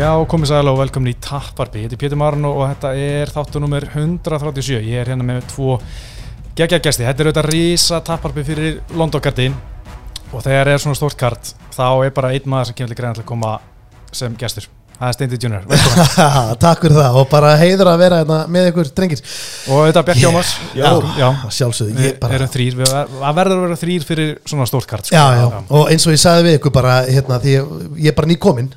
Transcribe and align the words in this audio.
Já, 0.00 0.14
komið 0.24 0.48
sæl 0.48 0.68
og 0.70 0.78
velkomin 0.78 1.12
í 1.12 1.18
Tapparby. 1.20 1.82
Þetta 1.82 1.92
er 1.92 2.00
Pétur 2.00 2.16
Marun 2.16 2.46
og 2.48 2.62
þetta 2.70 2.92
er 2.96 3.28
þáttu 3.34 3.60
nummer 3.60 3.84
137. 3.84 4.78
Ég 4.80 5.02
er 5.02 5.10
hérna 5.12 5.26
með 5.28 5.42
tvo 5.50 5.74
geggja 6.56 6.78
gæsti. 6.80 7.04
Þetta 7.04 7.20
er 7.20 7.28
auðvitað 7.28 7.48
rísa 7.50 7.98
Tapparby 8.06 8.46
fyrir 8.48 8.78
London-kartin 8.96 9.58
og 10.30 10.40
þegar 10.46 10.72
er 10.72 10.80
svona 10.80 10.96
stórt 10.96 11.20
kart 11.20 11.52
þá 11.76 11.84
er 12.06 12.16
bara 12.16 12.32
einn 12.32 12.48
maður 12.48 12.70
sem 12.70 12.78
kemur 12.78 12.94
til 12.94 13.00
greina 13.02 13.18
til 13.18 13.26
að 13.26 13.32
koma 13.34 13.52
sem 14.08 14.40
gæstur. 14.40 14.70
Það 15.00 15.08
er 15.08 15.14
Steindi 15.16 15.36
Junior. 15.40 15.62
Takk 16.60 16.82
fyrir 16.84 16.96
það 16.98 17.14
og 17.16 17.28
bara 17.30 17.54
heiður 17.56 17.88
að 17.88 18.00
vera 18.02 18.16
hérna 18.20 18.40
með 18.52 18.66
ykkur 18.68 18.90
drengir 18.98 19.22
og 19.72 19.86
Bjarki 20.10 20.26
Ómars. 20.28 20.50
Já, 20.76 20.90
já. 21.16 21.28
sjálfsögðu 21.56 21.94
Það 23.14 23.38
verður 23.38 23.54
að 23.56 23.64
vera 23.64 23.78
þrýr 23.80 24.04
fyrir 24.10 24.34
svona 24.52 24.66
stórt 24.68 24.90
kart. 24.90 25.08
sko. 25.08 25.16
og 25.78 25.94
eins 25.94 26.04
og 26.04 26.12
ég 26.12 26.20
sagði 26.20 26.44
við 26.50 26.58
ykkur 26.58 26.74
bara 26.76 26.98
hérna, 27.08 27.40
ég, 27.48 27.72
ég 27.96 28.12
er 28.12 28.18
bara 28.18 28.28
nýkominn 28.28 28.68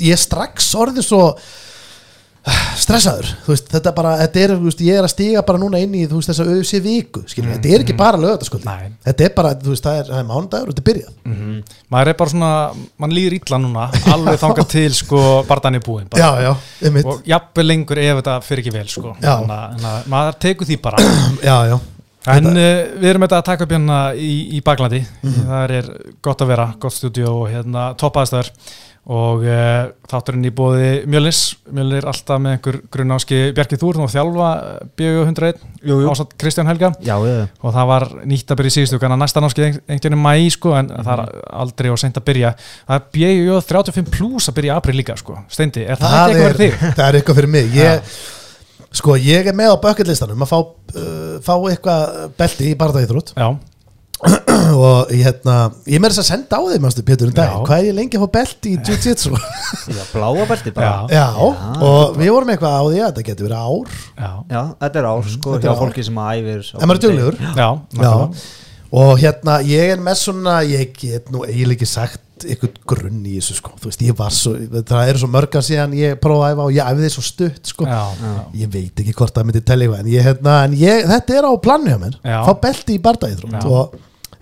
ég 0.00 0.16
er 0.16 0.22
strax 0.24 0.72
orðið 0.80 1.04
svo 1.10 1.20
stressaður, 2.82 3.28
þú 3.44 3.52
veist, 3.52 3.68
þetta 3.70 3.92
bara 3.94 4.12
þetta 4.24 4.40
er, 4.42 4.52
þú 4.58 4.66
veist, 4.66 4.80
ég 4.82 4.96
er 4.98 5.06
að 5.06 5.12
stiga 5.12 5.42
bara 5.46 5.60
núna 5.62 5.78
inn 5.82 5.92
í 5.94 6.00
þú 6.10 6.18
veist, 6.18 6.30
þessa 6.32 6.46
auðvitsi 6.48 6.80
viku, 6.82 7.22
skiljum, 7.30 7.52
þetta 7.54 7.70
er 7.76 7.84
ekki 7.84 7.94
bara 8.00 8.18
lögataskvöldi, 8.18 8.74
þetta 9.06 9.26
er 9.28 9.34
bara, 9.36 9.52
þú 9.62 9.70
veist, 9.74 9.86
það 9.86 10.00
er, 10.00 10.08
það 10.10 10.18
er 10.22 10.26
mánudagur 10.32 10.72
og 10.72 10.74
þetta 10.74 10.82
er 10.82 10.88
byrjað 10.90 11.12
Mhm. 11.22 11.62
Maður 11.92 12.08
er 12.08 12.16
bara 12.18 12.30
svona, 12.32 12.50
mann 12.98 13.12
líður 13.14 13.36
illa 13.38 13.58
núna, 13.62 13.84
alveg 14.10 14.40
þangað 14.40 14.68
til 14.72 14.90
sko 14.96 15.20
barðan 15.46 15.74
er 15.78 15.80
búinn. 15.86 16.08
bara. 16.10 16.22
já, 16.22 16.42
já, 16.42 16.56
einmitt, 16.88 17.04
og 17.06 17.22
jafnvel 17.26 17.66
lengur 17.66 17.98
ef 17.98 18.16
þetta 18.22 18.36
fyrir 18.42 18.62
ekki 18.64 18.72
vel 18.72 18.88
sko. 18.88 19.16
Þannig 19.20 19.86
að- 19.92 20.06
maður 20.08 20.38
tekur 20.40 20.66
því 20.66 20.80
bara 20.82 20.96
já, 21.50 21.56
já 21.70 21.78
en 22.32 22.46
uh, 22.46 22.54
við 23.02 23.04
erum 23.10 23.22
þetta 23.26 23.38
að 23.42 23.44
taka 23.44 23.64
upp 23.64 23.70
hérna 23.74 24.14
í, 24.14 24.56
í 24.58 24.60
Baklandi 24.62 25.00
Mhm. 25.22 25.46
það 25.46 25.70
er 25.78 25.88
gott 26.22 26.40
að 26.40 26.46
vera, 26.48 26.74
gott 26.78 26.92
stúdíu 26.94 27.28
og 27.28 27.48
hérna 27.50 27.94
og 29.10 29.40
uh, 29.42 29.88
þátturinn 30.06 30.44
í 30.46 30.50
bóði 30.54 30.90
Mjölnis 31.10 31.38
Mjölnir 31.74 32.04
alltaf 32.06 32.38
með 32.38 32.52
einhver 32.54 32.76
grunnáski. 32.94 33.38
Bjarki 33.56 33.78
Þúrn 33.80 34.04
og 34.04 34.12
þjálfa 34.12 34.50
BU101 35.00 35.64
Jú, 35.82 35.96
jú. 36.04 36.10
ásatt 36.12 36.36
Kristján 36.38 36.68
Helga. 36.70 36.92
Já, 37.02 37.16
og 37.18 37.74
það 37.74 37.88
var 37.90 38.06
nýtt 38.30 38.52
að 38.54 38.60
byrja 38.60 38.70
í 38.70 38.76
síðustu 38.76 39.00
kannar 39.02 39.18
næsta 39.18 39.42
námski 39.42 39.64
einhvern 39.66 39.98
veginn 39.98 40.22
mæ 40.22 40.34
sko 40.54 40.76
en 40.78 40.92
það 40.94 41.12
er 41.16 41.22
Mhm. 41.24 41.42
aldrei 41.64 41.90
og 41.90 41.98
seint 41.98 42.20
að 42.20 42.26
byrja. 42.30 42.52
Það 42.86 43.00
er 43.00 43.08
BU 43.16 43.58
35 43.72 44.10
plus 44.14 44.48
að 44.48 44.54
byrja 44.60 44.72
í 44.72 44.76
april 44.76 44.96
líka 45.02 45.16
sko. 45.18 45.38
Steindi, 45.50 45.82
er 45.82 45.96
það, 45.96 46.14
það 46.14 46.28
eitthvað 46.30 46.46
er, 46.46 46.54
fyrir 46.54 46.78
þig? 46.78 46.94
það 46.94 47.08
er 47.08 47.18
eitthvað 47.20 47.40
fyrir 47.40 47.52
mig. 47.56 47.74
Ég, 47.74 48.14
sko, 48.92 49.16
ég 49.18 49.46
er 49.50 49.54
með 49.56 49.74
á 49.74 49.76
bucketlistanum 49.82 50.46
að 50.46 50.52
fá, 50.52 50.58
uh, 50.62 51.36
fá 51.42 51.54
eitthvað 51.72 52.30
belti 52.38 52.70
í 52.70 52.76
barðaíþrótt 52.78 53.34
Já, 53.34 53.50
og 54.86 55.10
hérna, 55.10 55.56
ég 55.90 55.98
með 55.98 56.12
þess 56.14 56.22
að 56.22 56.28
senda 56.28 56.58
á 56.58 56.62
þeim 56.70 56.86
Pétur, 57.08 57.30
um 57.30 57.34
dag, 57.34 57.50
Já. 57.50 57.58
hvað 57.66 57.80
er 57.80 57.88
ég 57.88 57.96
lengi 57.96 58.18
að 58.18 58.22
fá 58.22 58.32
belti 58.36 58.72
í 58.72 58.78
jiu-jitsu? 58.78 59.32
Já, 59.90 60.02
bláa 60.12 60.46
belti 60.52 60.72
bara. 60.76 60.90
Já. 61.10 61.16
já, 61.18 61.26
og 61.82 62.18
við 62.20 62.30
vorum 62.36 62.52
eitthvað 62.54 62.76
á 62.78 62.82
því 62.86 63.00
að 63.00 63.08
þetta 63.08 63.24
getur 63.28 63.48
verið 63.48 63.62
ár. 63.66 63.94
Já, 64.14 64.30
Já, 64.54 64.60
þetta 64.84 65.00
er 65.02 65.08
ár, 65.10 65.30
sko, 65.34 65.54
Þetta 65.56 65.72
er 65.72 65.80
fólki 65.82 66.04
sem 66.06 66.20
æfir 66.26 66.68
en 66.78 66.92
maður 66.92 67.08
er 67.08 67.40
já, 67.40 67.48
já. 67.56 67.70
nákvæmlega. 67.98 68.44
og 69.02 69.12
hérna, 69.24 69.56
ég 69.66 69.94
er 69.96 70.04
með 70.04 70.20
svona 70.20 70.60
ég 70.68 70.94
get 71.00 71.32
nú 71.32 71.42
eiginlega 71.48 71.80
ekki 71.80 71.90
sagt 71.90 72.46
eitthvað 72.46 72.78
grunn 72.90 73.26
í 73.26 73.36
þessu, 73.38 73.58
sko, 73.58 73.74
þú 73.80 73.90
veist, 73.90 74.06
ég 74.06 74.16
var 74.18 74.34
svo 74.34 74.54
það 74.86 75.10
eru 75.10 75.22
svo 75.22 75.30
mörga 75.30 75.62
síðan 75.62 75.92
ég 75.98 76.16
prófaði 76.22 76.46
að 76.46 76.56
æfa 76.56 76.64
og 76.68 76.72
ég 76.76 76.90
æfði 76.92 77.10
svo 77.14 77.26
stutt, 77.26 77.60
sko. 77.70 77.86
Já, 77.90 78.00
ég 78.62 78.70
veit 78.72 79.02
ekki 79.02 79.14
hvort 79.18 79.34
það 79.34 79.48
myndi 79.48 79.62
telja 79.66 79.86
eitthvað 79.88 80.02
en, 80.02 80.10
ég, 80.14 80.26
hérna, 80.26 80.56
en 80.66 80.78
ég, 80.78 81.04
þetta 81.10 81.38
er 81.38 81.46
á 81.46 81.52
planni 81.62 81.94
hjá 81.94 82.00
mér. 82.02 82.16
Já. 82.22 82.38
fá 82.46 82.52
belti 82.66 82.98
í 82.98 83.02
Já. 83.02 83.62
og 83.70 83.94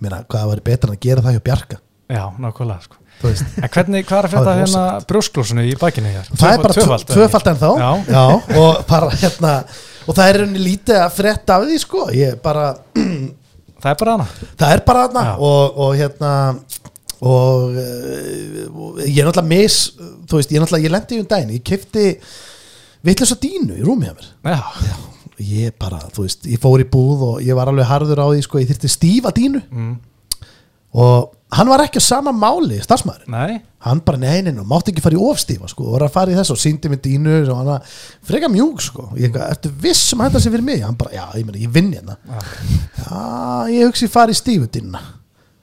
meina, 0.04 0.22
hvað 0.30 0.48
var 0.50 0.62
betra 0.70 0.90
en 0.90 0.96
að 0.96 1.04
gera 1.06 1.24
það 1.24 1.36
hjá 1.36 1.44
Bjarka? 1.48 1.80
Já, 2.10 2.24
nákvæmlega 2.42 2.86
sko. 2.88 2.96
En 3.20 3.68
hvernig, 3.68 4.06
hvað 4.08 4.18
er 4.18 4.26
að 4.26 4.34
er 4.50 4.60
hérna 4.62 4.84
brjósklósunu 5.10 5.64
í 5.68 5.74
bakinu 5.78 6.10
hér? 6.14 6.30
það 6.40 6.54
er 6.54 6.62
bara 6.64 6.76
tvöfald, 7.10 7.50
en 7.50 7.58
þá 7.60 7.70
Já. 8.08 8.22
og 8.56 8.78
bara 8.88 9.10
hérna 9.20 9.52
og 10.06 10.16
það 10.16 10.30
er 10.30 10.38
henni 10.44 10.62
lítið 10.64 11.00
að 11.02 11.12
frétta 11.18 11.58
af 11.58 11.66
því 11.68 11.80
sko. 11.82 12.06
Ég 12.16 12.40
bara, 12.42 12.70
Það 13.80 13.90
er 13.94 13.98
bara 14.00 14.14
hana. 14.16 14.26
Það 14.60 14.72
er 14.74 14.82
bara 14.84 15.04
Já. 15.24 15.34
og, 15.48 15.78
og 15.84 15.92
hérna 15.96 16.32
og, 17.20 17.76
og 18.72 18.98
ég 19.04 19.20
er 19.20 19.28
náttúrulega 19.28 19.48
mis 19.48 19.78
þú 19.98 20.40
veist, 20.40 20.52
ég 20.52 20.58
er 20.58 20.64
náttúrulega, 20.64 20.86
ég 20.86 20.94
lendi 20.96 21.16
í 21.16 21.22
um 21.22 21.28
daginn. 21.30 21.54
Ég 21.56 21.64
kefti 21.70 22.06
vitlega 23.06 23.38
dínu 23.40 23.78
í 23.80 23.86
rúmið 23.86 24.12
að 24.12 24.20
mér. 24.20 24.28
Já, 24.56 24.60
ég 25.42 25.74
bara, 25.80 26.00
þú 26.14 26.26
veist, 26.26 26.46
ég 26.50 26.62
fór 26.62 26.82
í 26.82 26.86
búð 26.90 27.26
og 27.26 27.42
ég 27.44 27.58
var 27.58 27.70
alveg 27.70 27.88
harður 27.88 28.22
á 28.22 28.26
því, 28.30 28.46
sko, 28.46 28.62
ég 28.62 28.70
þyrfti 28.70 28.90
stífa 28.92 29.32
dínu 29.36 29.60
mm. 29.66 29.92
og 31.00 31.36
hann 31.56 31.70
var 31.72 31.84
ekki 31.84 32.02
á 32.02 32.04
sama 32.04 32.34
máli, 32.36 32.78
starfsmæðurinn 32.84 33.34
nei. 33.34 33.60
Hann 33.80 34.02
bara 34.04 34.20
neinin 34.20 34.58
og 34.60 34.66
mátti 34.68 34.92
ekki 34.92 35.00
fara 35.00 35.16
í 35.16 35.22
ofstífa 35.24 35.70
sko, 35.70 35.86
og 35.86 35.94
var 35.96 36.04
að 36.04 36.16
fara 36.18 36.34
í 36.34 36.36
þessu 36.36 36.52
og 36.52 36.60
síndi 36.60 36.90
mig 36.92 37.00
dínu 37.04 37.38
og 37.46 37.54
hann 37.56 37.70
var 37.70 37.94
freka 38.28 38.50
mjúk 38.52 38.82
sko. 38.84 39.06
Ég 39.16 39.30
eitthvað, 39.30 39.46
ertu 39.54 39.70
viss 39.80 40.12
um 40.12 40.20
að 40.20 40.28
þetta 40.28 40.42
sé 40.44 40.52
fyrir 40.52 40.66
mig? 40.66 40.82
Hann 40.84 40.98
bara, 41.00 41.14
já, 41.16 41.24
ég 41.40 41.48
meina, 41.48 41.62
ég 41.62 41.72
vinn 41.72 41.88
hérna. 41.96 42.18
Já, 43.00 43.22
ég 43.72 43.88
hugsi 43.88 44.10
fara 44.12 44.34
í 44.34 44.36
stífu 44.36 44.68
dínuna 44.68 45.00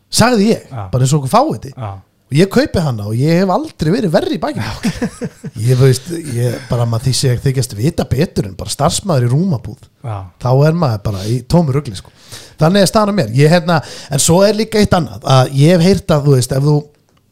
sagði 0.08 0.52
ég, 0.54 0.68
Já. 0.72 0.88
bara 0.92 1.04
eins 1.04 1.14
og 1.14 1.24
okkur 1.24 1.34
fáið 1.34 1.66
því 1.66 1.72
Já, 1.74 1.90
og 2.28 2.36
ég 2.36 2.50
kaupi 2.52 2.82
hana 2.84 3.06
og 3.08 3.16
ég 3.16 3.40
hef 3.40 3.52
aldrei 3.54 3.92
verið 3.94 4.12
verri 4.12 4.36
í 4.36 4.42
bakinu 4.42 4.94
ég 5.70 5.80
veist, 5.80 6.10
ég 6.36 6.58
bara 6.68 6.88
maður 6.90 7.08
því 7.08 7.14
sé 7.16 7.36
þykjast 7.46 7.76
vita 7.78 8.06
betur 8.10 8.50
en 8.50 8.58
bara 8.60 8.74
starfsmæður 8.74 9.30
í 9.30 9.32
rúmabúð. 9.32 9.88
Já, 10.04 10.18
þá 10.44 10.50
er 10.68 10.78
maður 10.82 11.02
bara 11.08 11.24
í 11.32 11.40
tómu 11.48 11.76
rugli 11.76 11.96
sko. 11.96 12.12
þannig 12.60 12.84
er 12.84 12.92
staðan 12.92 13.16
á 13.16 13.20
mér. 13.22 13.34
Ég, 13.38 13.52
hérna, 13.52 13.80
en 14.12 14.24
svo 14.24 14.42
er 14.44 14.60
líka 14.60 14.82
eitt 14.82 14.96
annað 14.98 15.24
að 15.24 15.56
ég 15.62 15.76
hef 15.76 15.88
heyrt 15.88 16.16
að 16.18 16.28
þú 16.28 16.36
veist 16.36 16.56
ef, 16.58 16.68
þú, 16.68 16.78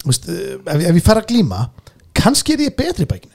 veist, 0.07 0.29
eh, 0.31 0.55
ef, 0.63 0.85
ef 0.91 0.99
ég 1.01 1.07
fer 1.09 1.21
að 1.21 1.29
glíma 1.33 1.63
kannski 2.15 2.55
er 2.55 2.67
ég 2.69 2.77
betri 2.79 3.03
í 3.03 3.11
bækinu 3.11 3.34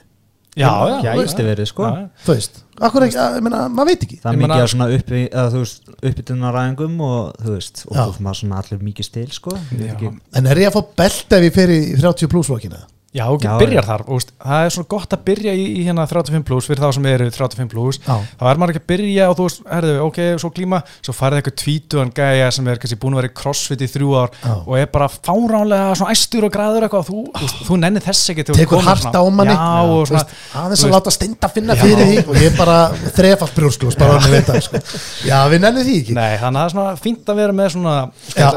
já, 0.61 0.71
já 1.05 1.15
Gæti 1.21 1.47
verið, 1.49 1.69
sko. 1.71 1.89
Já, 1.89 2.05
þú 2.27 2.35
veist, 2.37 2.61
akkur 2.89 3.07
ekki, 3.07 3.19
að, 3.25 3.37
ég 3.41 3.47
meina, 3.49 3.61
maður 3.73 3.91
veit 3.91 4.05
ekki 4.07 4.19
Það 4.23 4.31
er 4.33 4.41
mikið 4.45 4.65
svona 4.75 4.89
uppi, 4.99 5.23
þú 5.35 5.63
veist, 5.65 5.91
uppbytunaræðingum 6.11 7.01
og 7.09 7.43
þú 7.45 7.57
veist, 7.57 7.83
og 7.89 7.97
Já. 7.97 8.03
þú 8.05 8.09
veist 8.13 8.25
maður 8.29 8.41
svona 8.43 8.63
allir 8.63 8.85
mikið 8.91 9.09
stil, 9.11 9.27
sko 9.37 9.57
Ég 9.57 9.77
veit 9.81 9.89
Já. 9.89 9.95
ekki- 9.97 10.15
en 10.41 10.47
er 10.55 10.63
ég 10.65 10.71
að 10.71 10.79
fá 10.79 10.83
belt 11.03 11.37
ef 11.41 11.47
ég 11.49 11.55
fer 11.61 11.69
í 11.75 11.81
30 12.01 12.29
plus 12.37 12.49
lokina 12.53 12.83
Já, 13.11 13.25
þú 13.27 13.41
Já, 13.43 13.55
byrjar 13.59 13.87
þar 13.89 14.03
veist, 14.07 14.29
það 14.39 14.65
er 14.65 14.71
svona 14.71 14.89
gott 14.93 15.15
að 15.17 15.23
byrja 15.27 15.53
í, 15.59 15.63
í 15.81 15.83
hérna 15.83 16.05
35 16.07 16.45
plus 16.47 16.67
fyrir 16.71 16.79
þá 16.85 16.93
sem 16.95 17.07
eru 17.11 17.25
35 17.35 17.71
plus 17.73 17.97
Já. 18.05 18.15
þá 18.39 18.45
er 18.53 18.61
maður 18.63 18.71
ekki 18.77 18.83
að 18.85 18.91
byrja 18.93 19.25
og 19.27 19.35
þú 19.41 19.47
veist, 19.49 19.63
herðu, 19.67 19.95
ok, 20.05 20.21
svo 20.39 20.51
glíma 20.55 20.79
svo 21.03 21.15
farið 21.19 21.41
eitthvað 21.41 21.57
tvítuðan 21.65 22.13
gæja 22.15 22.51
sem 22.55 22.69
er 22.71 22.79
kannski 22.79 22.99
búin 23.03 23.17
að 23.17 23.21
vera 23.25 23.31
í 23.33 23.35
crossfit 23.41 23.83
í 23.83 23.89
þrjú 23.91 24.13
ár 24.21 24.31
Já. 24.45 24.53
og 24.63 24.77
er 24.79 24.87
bara 24.95 25.09
fáránlega 25.11 25.97
svona 25.99 26.15
æstur 26.15 26.47
og 26.47 26.55
græður 26.55 26.87
eitthvað 26.87 27.09
þú, 27.11 27.25
þú, 27.35 27.43
veist, 27.49 27.59
þú 27.67 27.81
nennir 27.83 28.07
þess 28.07 28.31
ekki 28.31 28.45
til 28.47 28.55
þú 28.55 28.59
ert 28.61 28.63
tekur 28.63 28.79
komin 28.79 28.91
hart 28.93 29.03
svona- 29.03 29.19
á 29.19 29.23
manni 29.41 29.57
Já, 29.59 29.67
og 29.67 29.91
Þú 29.91 30.07
svona, 30.13 30.23
veist, 30.23 30.47
aðeins 30.63 30.85
þú 30.85 30.87
að 30.87 30.95
láta 30.95 31.15
steinda 31.19 31.51
finna 31.57 31.75
Já. 31.75 31.83
fyrir 31.83 32.07
því 32.13 32.23
og 32.31 32.39
ég 32.39 32.47
er 32.53 32.57
bara 32.63 32.79
þrefalt 33.19 33.59
brjósklós 33.59 33.99
bara 33.99 34.21
hann 34.23 34.31
veit 34.39 34.47
það 34.47 34.63
sko. 34.69 34.85
já, 35.27 35.39
við 35.51 35.59
nennum 35.67 35.83
því 35.91 35.99
ekki 36.05 36.15
Nei, 36.15 36.39
þannig 36.39 36.47
að 36.47 36.63
það 36.63 36.71
er 36.71 36.75
svona 36.79 36.95
fínt 37.03 37.27
að 37.35 37.43
vera 37.43 37.59
með 37.59 37.75
svona 37.75 37.97
Já. 38.39 38.51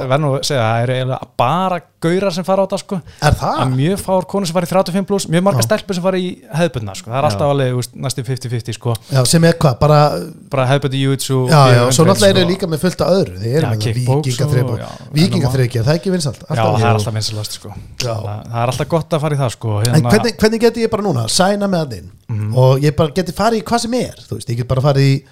Það 2.03 2.11
eru 2.11 2.19
gaurar 2.19 2.33
sem 2.35 2.45
fara 2.47 2.63
á 2.63 2.65
þetta 2.67 2.79
sko 2.83 2.99
er 3.29 3.37
það? 3.39 3.59
að 3.63 3.73
mjög 3.79 4.01
fár 4.03 4.27
konur 4.33 4.49
sem 4.49 4.57
fara 4.57 4.67
í 4.67 4.71
35 4.73 5.07
plus 5.09 5.27
mjög 5.31 5.43
marga 5.47 5.63
stelpur 5.65 5.95
sem 5.97 6.03
fara 6.03 6.19
í 6.19 6.27
hefðbundna 6.53 6.95
sko. 6.99 7.09
það 7.11 7.17
er 7.19 7.27
alltaf 7.29 7.53
alveg 7.53 7.71
þú 7.73 7.79
veist, 7.79 7.95
næstu 8.05 8.25
50-50 8.27 8.77
sko. 8.77 8.95
já, 9.13 9.21
sem 9.33 9.43
er 9.49 9.57
hvað, 9.63 9.77
bara 9.79 9.99
bara 10.53 10.65
hefðbundi 10.69 11.01
júitsu 11.03 11.39
já, 11.49 11.61
já, 11.73 11.81
svo 11.95 12.05
náttúrulega 12.09 12.39
eru 12.43 12.49
líka 12.51 12.67
með 12.69 12.83
fullt 12.83 13.01
af 13.05 13.13
öðru 13.17 13.37
þið 13.39 13.53
eru 13.53 13.63
Já, 13.63 13.69
með 13.73 13.83
kickbox 13.87 14.41
og- 14.43 14.79
já, 14.83 14.89
vikingaþreiki, 15.17 15.79
það 15.83 15.93
er 15.93 15.99
ekki 16.01 16.11
vinsalt 16.13 16.41
Já, 16.43 16.63
það 16.63 16.83
er 16.83 16.93
alltaf 16.93 17.13
vinsalast 17.13 17.57
sko. 17.57 17.69
Já. 18.03 18.13
Þannig 18.13 18.29
að 18.33 18.51
það 18.53 18.61
er 18.63 18.71
alltaf 18.73 18.87
gott 18.93 19.13
að 19.17 19.23
fara 19.23 19.35
í 19.35 19.39
það 19.39 19.51
sko. 19.55 19.79
en 19.79 19.93
hérna, 19.93 20.09
hvernig, 20.13 20.37
hvernig 20.41 20.59
geti 20.63 20.83
ég 20.85 20.91
bara 20.91 21.03
núna 21.03 21.27
sæna 21.29 21.67
með 21.71 21.79
hann 21.83 21.93
inn 21.99 22.09
Mhm. 22.33 22.55
og 22.57 22.79
ég 22.81 22.95
bara 22.95 23.11
geti 23.13 23.31
farið 23.35 23.61
í 23.61 23.63
hvað 23.63 23.79
sem 23.83 23.93
er 23.93 24.15
þú 24.27 24.35
veist, 24.39 24.49
ég 24.49 24.57
get 24.57 24.67
bara 24.67 24.81
farið 24.81 25.03
í 25.09 25.23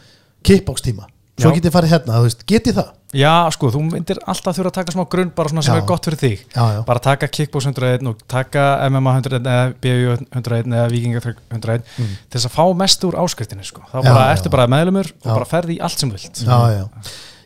kickbox 0.43 0.81
tíma 0.81 1.05
svo 1.41 1.51
Já. 1.51 1.55
get 1.57 1.67
ég 1.69 1.73
farið 1.75 1.93
hérna, 1.95 2.19
þú 2.19 2.27
veist, 2.27 2.43
get 2.47 2.69
ég 2.71 2.75
það 2.77 2.91
Já, 3.11 3.33
sko, 3.51 3.67
þú 3.73 3.81
myndir 3.89 4.21
alltaf 4.23 4.55
þurfa 4.55 4.69
að 4.71 4.75
taka 4.77 4.93
smá 4.95 5.01
grunn 5.11 5.31
bara 5.35 5.51
svona 5.51 5.63
sem 5.65 5.75
Já. 5.75 5.81
er 5.81 5.87
gott 5.89 6.05
fyrir 6.07 6.19
þig 6.21 6.45
já, 6.55 6.61
já, 6.77 6.79
bara 6.87 7.01
taka 7.03 7.27
kickbox 7.27 7.67
101 7.67 8.07
og 8.07 8.21
taka 8.31 8.63
MMA 8.87 9.15
101 9.19 9.49
eða 9.51 9.73
BU 9.83 10.13
101 10.31 10.71
eða 10.77 10.85
Vikinga 10.93 11.23
101 11.25 11.83
til 11.97 12.07
þess 12.37 12.47
að 12.47 12.55
fá 12.55 12.63
mest 12.83 13.03
úr 13.09 13.19
áskriftinni 13.19 13.67
sko. 13.67 13.83
þá 13.91 13.99
Mm. 13.99 14.07
Bara 14.13 14.29
ertu 14.31 14.49
bara 14.53 14.69
meðlumur 14.71 15.11
og 15.25 15.27
bara 15.33 15.49
ferði 15.49 15.75
í 15.75 15.81
allt 15.83 15.99
sem 15.99 16.09
vilt 16.13 16.39
já, 16.45 16.59
já 16.71 16.85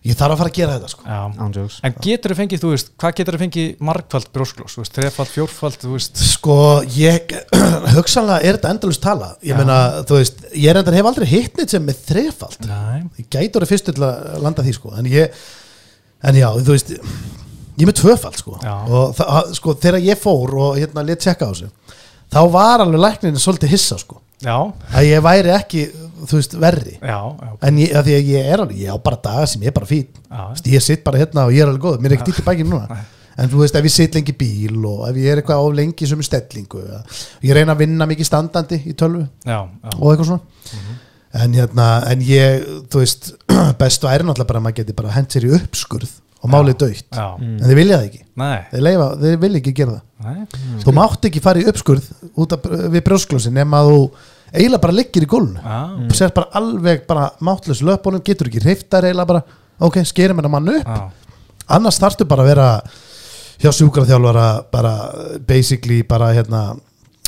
ég 0.05 0.17
þarf 0.19 0.35
að 0.35 0.41
fara 0.41 0.51
að 0.51 0.57
gera 0.59 0.75
þetta 0.77 0.89
sko. 0.91 1.03
En 1.87 1.95
getur 2.05 2.33
þú 2.33 2.37
fengið, 2.39 2.61
þú 2.61 2.71
veist, 2.73 2.91
hvað 3.01 3.15
getur 3.19 3.37
þú 3.37 3.41
fengið 3.41 3.85
margfald 3.89 4.27
brjósklós, 4.35 4.75
þú 4.75 4.83
veist, 4.83 4.95
þrefald, 4.99 5.31
fjórfald, 5.33 5.77
þú 5.81 5.93
veist? 5.95 6.21
Sko, 6.29 6.57
ég, 6.95 7.33
hugsanlega 7.95 8.41
er 8.45 8.59
þetta 8.59 8.73
endalust 8.75 9.03
tala. 9.05 9.31
Ég 9.45 9.57
meina, 9.57 9.79
þú 10.05 10.19
veist, 10.19 10.43
ég 10.53 10.69
er 10.69 10.81
endar 10.81 10.97
hef 10.99 11.09
aldrei 11.09 11.29
hitt 11.31 11.57
neitt 11.57 11.73
sem 11.73 11.85
með 11.85 12.03
þrefald 12.11 12.69
Næ, 12.69 12.83
Ég 13.23 13.29
gæti 13.33 13.57
orðið 13.59 13.73
fyrst 13.73 13.89
til 13.89 14.05
að 14.05 14.37
landa 14.45 14.65
því, 14.67 14.75
sko. 14.77 14.93
En 14.99 15.09
ég, 15.09 15.41
en 16.29 16.39
já, 16.43 16.47
þú 16.61 16.77
veist 16.77 16.93
Ég 17.75 17.83
er 17.83 17.89
með 17.89 17.97
tvöfald, 17.99 18.37
sko. 18.39 18.53
Já. 18.63 18.75
Og 18.87 19.15
það, 19.17 19.49
sko, 19.57 19.73
þegar 19.83 20.05
ég 20.05 20.19
fór 20.21 20.53
og 20.63 20.77
hérna 20.79 21.03
let 21.03 21.25
tjekka 21.25 21.49
á 21.49 21.51
þessu 21.51 21.67
Þá 22.31 22.39
var 22.53 22.83
alveg 22.83 23.01
lækninu 23.03 23.41
svolítið 23.41 23.73
hissa, 23.75 23.97
sko. 23.99 24.21
Já, 24.43 24.55
Að 24.95 25.07
ég 25.09 25.23
væri 25.23 25.51
ekki, 25.55 25.83
þú 26.23 26.39
veist, 26.39 26.55
verri. 26.61 26.95
Já, 27.01 27.17
já, 27.41 27.49
En 27.67 27.81
ég, 27.81 27.91
því 28.07 28.15
að 28.19 28.31
ég 28.31 28.47
er 28.53 28.63
alveg, 28.63 28.79
ég 28.85 28.95
á 28.95 28.97
bara 29.09 29.19
daga 29.27 29.45
sem 29.51 29.65
ég 29.65 29.71
er 29.71 29.75
bara 29.75 29.89
fín 29.89 30.07
já. 30.07 30.39
Þú 30.39 30.47
veist, 30.55 30.71
Ég 30.75 30.85
sitt 30.85 31.03
bara 31.05 31.21
hérna 31.21 31.45
og 31.49 31.53
ég 31.55 31.65
er 31.65 31.71
alveg 31.71 31.83
góð 31.85 31.99
Mér 32.03 32.13
er 32.13 32.17
ekki 32.19 32.31
dýtt 32.31 32.41
í 32.43 32.47
bækinu 32.47 32.73
núna. 32.75 33.01
En 33.35 33.49
þú 33.51 33.65
veist 33.65 33.75
ef 33.75 33.83
ég 33.83 33.91
sitt 33.91 34.13
lengi 34.15 34.31
í 34.31 34.37
bíl 34.39 34.77
og 34.87 35.01
ef 35.09 35.17
ég 35.19 35.33
er 35.33 35.41
eitthvað 35.41 35.65
of 35.67 35.73
lengi 35.75 36.07
sem 36.07 36.21
er 36.23 36.27
stellingu 36.27 36.83
ég 37.43 37.51
reyna 37.57 37.73
að 37.75 37.81
vinna 37.83 38.05
mikið 38.07 38.29
standandi 38.29 38.77
í 38.87 38.93
tölvu 38.95 39.25
já, 39.43 39.57
já, 39.59 39.89
og 39.97 40.05
eitthvað 40.13 40.29
svona. 40.29 40.93
En 41.35 41.57
hérna, 41.57 41.87
en 42.13 42.21
ég, 42.23 42.63
þú 42.87 43.01
veist 43.01 43.33
bestu 43.81 44.07
æri 44.07 44.23
náttúrulega 44.23 44.47
bara 44.53 44.61
að 44.61 44.65
maður 44.69 44.77
geti 44.79 44.95
bara 44.95 45.11
hent 45.17 45.35
sér 45.35 45.49
í 45.49 45.51
uppskurð 45.57 46.13
og 46.45 46.53
málið 46.53 46.77
döitt 46.85 47.09
já. 47.11 47.25
en 47.41 47.59
þeir 47.65 47.79
vilja 47.81 47.97
það 47.99 48.07
ekki, 48.07 48.21
Nei, 48.39 48.57
þeir, 48.71 48.85
leifa, 48.87 49.09
þeir 49.25 49.37
vilja 49.43 49.61
ekki 49.61 49.73
gera 49.81 49.97
það. 49.97 50.05
Nei, 50.25 50.79
þú 50.85 50.93
mátt 50.95 51.27
ekki 51.29 51.43
fara 51.43 51.59
í 51.59 51.67
uppskurð 51.73 52.07
út 52.39 52.55
af, 52.55 52.69
við 52.95 53.03
brjósklósi 53.09 53.51
nema 53.55 53.81
að 53.83 53.91
þú 53.91 53.99
eiginlega 54.55 54.81
bara 54.85 54.95
liggir 54.95 55.25
í 55.25 55.29
gólun 55.29 55.57
og 56.09 56.15
sér 56.17 56.31
bara 56.35 56.49
alveg 56.59 57.05
bara 57.07 57.29
máttlaus 57.43 57.81
löpunum, 57.85 58.23
getur 58.25 58.47
ekki 58.49 58.63
hriftar 58.63 59.03
eiginlega 59.07 59.29
bara, 59.33 59.41
ok, 59.79 59.99
skerum 60.07 60.39
hennar 60.41 60.53
mann 60.53 60.69
upp. 60.77 60.87
Já, 60.87 61.09
annars 61.77 61.99
þarftu 62.01 62.27
bara 62.29 62.43
að 62.45 62.51
vera 62.53 62.67
hjá 63.61 63.71
sjúkraþjálfara 63.71 64.47
bara 64.71 64.93
basically 65.47 66.01
bara 66.03 66.33
hérna 66.35 66.75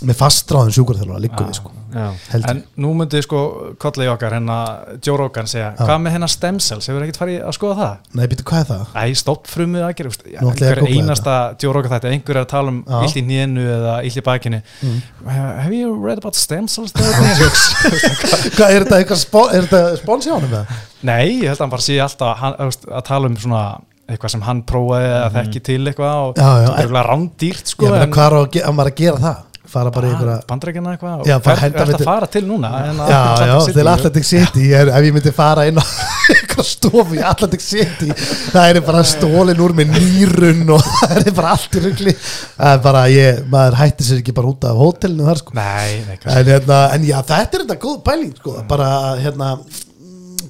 með 0.05 0.13
fastráðum 0.19 0.73
sjúkraþjálfara 0.75 1.19
líka 1.23 1.45
við 1.47 1.55
sko 1.57 1.71
Já. 1.97 2.11
En 2.51 2.59
nú 2.83 2.89
myndi 2.93 3.21
sko 3.23 3.39
kollegi 3.81 4.09
okkar 4.11 4.33
hérna 4.35 4.57
Joe 5.01 5.15
Rogan 5.17 5.47
segja, 5.49 5.71
hvað 5.79 6.01
með 6.03 6.11
hennar 6.17 6.29
stem 6.29 6.59
cells 6.61 6.85
hefur 6.91 7.01
ekkert 7.05 7.17
farið 7.17 7.37
að 7.47 7.55
skoða 7.55 7.77
það? 7.79 7.93
nei, 8.19 8.27
býttu 8.29 8.45
hvað 8.45 8.59
er 8.59 8.67
það? 8.69 8.83
Æ, 8.93 9.03
stoppfrumið 9.21 9.85
aðgerð 9.87 10.17
að 10.19 10.35
einhver 10.43 10.81
einasta 10.91 11.37
Joe 11.63 11.73
Rogan 11.73 11.93
þetta, 11.95 12.11
einhver 12.13 12.35
er 12.37 12.41
að 12.43 12.49
tala 12.51 12.73
um 12.75 12.83
Já. 12.85 12.99
illt 13.07 13.17
í 13.17 13.23
nénu 13.31 13.65
eða 13.79 13.95
illt 14.05 14.19
í 14.21 14.25
bakinu 14.27 14.61
Mm. 14.83 15.01
Have 15.31 15.73
you 15.73 15.95
read 15.95 16.19
about 16.21 16.35
stem 16.37 16.67
cells? 16.67 16.91
hvað 17.57 18.69
er 18.71 18.85
þetta 18.85 18.99
eitthvað 19.01 19.21
spó, 19.23 19.43
er 19.49 19.65
þetta 19.65 19.81
spóns 20.03 20.27
hjá 20.27 20.35
hann 20.37 20.47
með 20.51 20.77
Nei, 21.07 21.25
ég 21.41 21.49
held 21.51 21.57
að 21.57 21.63
hann 21.65 21.73
bara 21.73 21.85
sé 21.87 21.97
alltaf 22.03 22.43
veist, 22.59 22.87
að 22.89 23.05
tala 23.09 23.29
um 23.31 23.37
svona 23.39 23.63
eitthvað 24.07 24.33
sem 24.35 24.45
hann 24.47 24.61
prófaði 24.67 25.09
að 25.17 25.35
þekki 25.41 25.61
til 25.67 25.81
eitthvað 25.91 26.21
og 26.29 26.37
Mhm. 26.37 26.45
Já, 26.45 26.51
já, 26.61 26.69
það 26.77 27.01
er 27.01 27.09
rándýrt 27.11 27.73
sko 27.73 27.89
meina 27.91 28.03
en- 28.07 28.13
hvað 28.13 28.27
er 28.27 28.37
að 28.67 28.73
maður 28.77 28.91
að 28.91 28.95
gera 29.01 29.17
það 29.25 29.43
fara 29.71 29.91
bara 29.93 30.07
í 30.07 30.11
einhverja 30.13 30.37
Bandarækjana 30.49 30.93
eitthvað 30.95 31.21
og 31.21 31.27
ertu 31.27 31.85
við 31.87 31.91
til- 31.91 31.97
að 31.97 32.03
fara 32.07 32.27
til 32.35 32.43
núna? 32.47 32.69
Að 32.77 33.01
já, 33.11 33.21
já, 33.51 33.55
til 33.77 33.87
Atlantic 33.93 34.27
City 34.29 34.65
er, 34.79 34.91
ef 34.97 35.07
ég 35.07 35.15
myndi 35.17 35.33
fara 35.35 35.65
inn 35.69 35.81
á 35.81 35.85
einhverja 36.33 36.65
stofu 36.71 37.17
í 37.17 37.23
Atlantic 37.31 37.63
City 37.65 38.09
það 38.53 38.69
er 38.71 38.81
bara 38.87 39.03
stólin 39.07 39.61
úr 39.63 39.75
með 39.77 39.93
nýrun 39.97 40.63
og 40.77 40.83
það 41.01 41.17
er 41.25 41.33
bara 41.37 41.53
allt 41.55 41.77
í 41.79 41.83
rugli. 41.87 42.13
Það 42.57 42.73
er 42.77 42.81
bara, 42.87 43.03
ég, 43.13 43.41
maður 43.51 43.79
hætti 43.81 44.07
sér 44.07 44.21
ekki 44.23 44.35
bara 44.37 44.51
út 44.53 44.67
af 44.69 44.79
hótelinu 44.81 45.27
þar 45.27 45.41
sko. 45.43 45.57
Nei, 45.57 45.99
en, 46.17 46.47
hérna, 46.51 46.79
en 46.95 47.05
já, 47.07 47.17
þetta 47.21 47.59
er 47.61 47.65
þetta 47.65 47.79
góð 47.83 47.99
pæling 48.07 48.33
sko. 48.39 48.55
bara, 48.69 48.89
hérna 49.21 49.51
mm, 49.59 49.86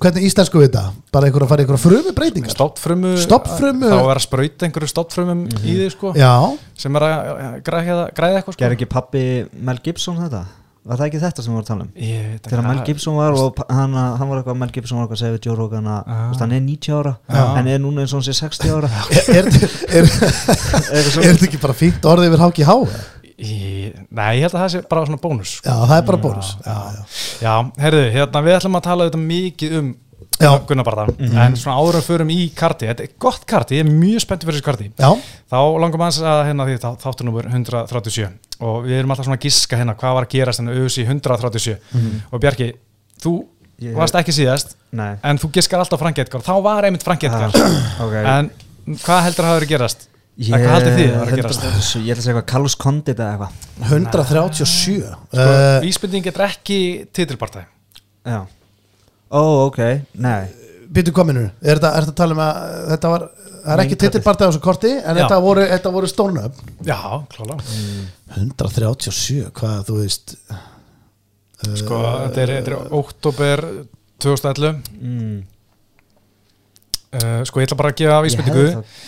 hvernig 0.03 0.27
íslensku 0.29 0.59
við 0.61 0.67
þetta 0.69 0.83
bara 1.13 1.27
einhver 1.29 1.45
að 1.45 1.51
fara 1.53 1.63
í 1.63 1.65
einhverja 1.67 1.83
frumu 1.85 2.13
breytingar 2.17 2.53
Stoppfrumu 2.55 3.15
Stofnfrumu- 3.23 3.91
Þá 3.93 3.97
er 4.11 4.19
að 4.21 4.25
sprauta 4.27 4.67
einhverju 4.69 4.91
stoppfrumum 4.93 5.41
í 5.63 5.73
þig 5.81 5.91
sko. 5.97 6.13
Já, 6.17 6.33
sem 6.77 6.95
er 6.95 7.07
að 7.09 7.57
græða, 7.67 8.05
græða 8.13 8.39
eitthvað 8.41 8.53
sko. 8.57 8.61
Ger 8.63 8.77
ekki 8.77 8.89
pappi 8.89 9.25
Mel 9.59 9.79
Gibson 9.83 10.17
þetta? 10.21 10.45
Var 10.87 10.95
það 11.01 11.07
ekki 11.09 11.19
þetta 11.19 11.43
sem 11.43 11.51
við 11.51 11.55
vorum 11.57 11.63
að 11.65 11.67
tala 11.67 11.83
um? 11.83 11.89
Ég 11.99 12.19
veit 12.23 12.35
ekki. 12.37 12.49
Þegar 12.53 12.63
Mel 12.63 12.83
Gibson 12.87 13.15
var 13.17 13.33
og 13.35 13.57
hann, 13.75 13.91
hann 13.93 14.29
var 14.29 14.37
eitthvað 14.39 14.55
Mel 14.61 14.69
Gibson 14.71 14.95
var 14.97 15.03
eitthvað 15.03 15.17
að 15.17 15.19
segja 15.19 15.33
við 15.35 15.47
Joe 15.49 15.55
Rogan 15.59 15.83
að 15.91 16.03
Ah. 16.07 16.31
hann 16.39 16.51
er 16.55 16.61
90 16.63 16.93
ára 16.95 17.11
Já. 17.27 17.41
en 17.59 17.67
er 17.67 17.79
núna 17.83 18.05
eins 18.05 18.13
og 18.15 18.21
hann 18.21 18.27
sé 18.29 18.35
60 18.39 18.71
ára. 18.71 18.87
Er, 19.27 19.43
er, 19.43 19.51
er, 19.99 20.07
er 20.95 21.35
þetta 21.35 21.43
ekki 21.49 21.59
bara 21.59 21.75
fínt 21.75 22.07
orðið 22.07 22.29
yfir 22.31 22.43
háki 22.45 22.63
há? 22.63 22.75
Í- 22.79 23.16
Nei, 23.37 24.31
ég 24.39 24.47
held 24.47 24.55
að 24.55 24.61
það 24.63 24.71
sé 24.73 24.81
bara 24.89 25.05
svona 25.05 25.21
bónus 25.21 25.51
sko. 25.59 25.69
já, 25.69 25.75
það 25.91 25.95
er 25.99 26.05
bara 26.09 26.19
bónus. 26.23 26.49
Já, 26.65 26.77
já. 26.95 27.01
Já, 27.45 27.53
heyrðu, 27.83 28.03
hérna 28.15 28.41
við 28.47 28.55
ætlum 28.57 28.77
að 28.79 28.85
tala 28.89 29.07
þetta 29.09 29.23
mikið 29.23 29.79
um 29.81 29.95
Já. 30.37 30.51
Gunnar 30.69 30.85
Barða 30.85 31.05
en 31.17 31.55
svona 31.57 31.77
árum 31.81 32.03
förum 32.05 32.29
í 32.29 32.51
karti 32.53 32.85
þetta 32.85 33.05
er 33.07 33.13
gott 33.21 33.45
karti, 33.49 33.77
ég 33.79 33.85
er 33.85 33.89
mjög 33.89 34.21
spenntur 34.21 34.49
fyrir 34.51 34.59
þessu 34.59 34.65
karti. 34.67 34.89
Já, 35.01 35.09
þá 35.49 35.57
langar 35.81 36.01
maður 36.01 36.27
að 36.29 36.41
hérna 36.45 36.67
því 36.67 36.75
þá, 36.83 36.87
þáttur 37.01 37.25
numur 37.25 37.47
137 37.49 38.27
og 38.61 38.75
við 38.85 38.99
erum 38.99 39.13
alltaf 39.15 39.25
svona 39.25 39.37
að 39.39 39.47
giska 39.47 39.79
hérna 39.79 39.95
hvað 39.97 40.13
var 40.17 40.27
að 40.27 40.33
gerast 40.35 40.61
hérna 40.61 40.75
auðvitað 40.75 41.01
í 41.01 41.07
137 41.09 41.73
og 42.29 42.43
Bjarki, 42.43 42.67
þú 43.23 43.33
Ég- 43.81 43.97
varst 43.97 44.19
ekki 44.21 44.33
síðast 44.37 44.75
Nei. 44.97 45.15
en 45.23 45.41
þú 45.41 45.49
giskar 45.57 45.81
alltaf 45.81 46.01
Frank 46.01 46.21
Edgar, 46.21 46.41
þá 46.45 46.53
var 46.65 46.85
einmitt 46.85 47.05
Frank 47.05 47.23
Edgar. 47.29 47.57
Ok. 48.05 48.13
En 48.21 48.51
hvað 49.01 49.25
heldur 49.25 49.45
að 49.45 49.49
hafa 49.49 49.57
verið 49.59 49.67
að 49.69 49.73
gerast? 49.73 50.07
Ég, 50.37 50.51
Hvað 50.53 50.67
haldið 50.69 50.93
þið 50.93 51.07
að 51.07 51.13
vera 51.13 51.23
að 51.23 51.39
gerast? 51.39 51.63
137, 51.65 52.03
Ég 52.05 52.13
ætla 52.13 52.21
að 52.21 52.25
segja 52.27 52.35
eitthvað 52.35 52.51
Carlos 52.51 52.75
Condit 52.77 53.17
eða 53.17 53.29
eitthvað. 53.31 53.53
137 53.87 54.67
Sko, 54.69 55.41
uh, 55.41 55.79
Vísbending 55.81 56.27
getur 56.27 56.43
ekki 56.45 56.77
titilpartæði. 57.17 57.65
Já. 58.27 58.39
Ó, 59.33 59.41
ok, 59.65 59.81
nei. 60.13 60.67
Býtu 60.93 61.11
minnur, 61.25 61.49
er 61.59 61.81
þetta, 61.81 61.89
er 61.97 62.05
að 62.05 62.13
tala 62.15 62.35
um 62.37 62.41
að 62.45 62.59
þetta 62.91 63.09
var, 63.11 63.25
það 63.57 63.73
er 63.73 63.83
ekki 63.83 63.97
titilpartið 64.03 64.45
á 64.45 64.49
þessu 64.51 64.61
korti 64.63 64.93
en 64.95 65.19
þetta 65.19 65.39
voru, 65.43 65.65
þetta 65.73 65.91
voru 65.97 66.09
stónöfn 66.11 66.71
Já, 66.87 66.99
klála 67.33 67.57
137, 68.37 69.49
hvað 69.57 69.81
þú 69.89 69.97
veist 69.99 70.37
Sko, 71.81 71.99
þetta 72.27 72.43
er, 72.45 72.53
þetta 72.61 72.71
er 72.71 72.95
oktober 72.95 73.65
2011 74.23 74.79
mm. 75.01 75.37
Uh, 77.15 77.43
Sko, 77.47 77.61
ég 77.61 77.69
ætla 77.69 77.79
bara 77.79 77.93
að 77.93 78.01
gefa 78.01 78.19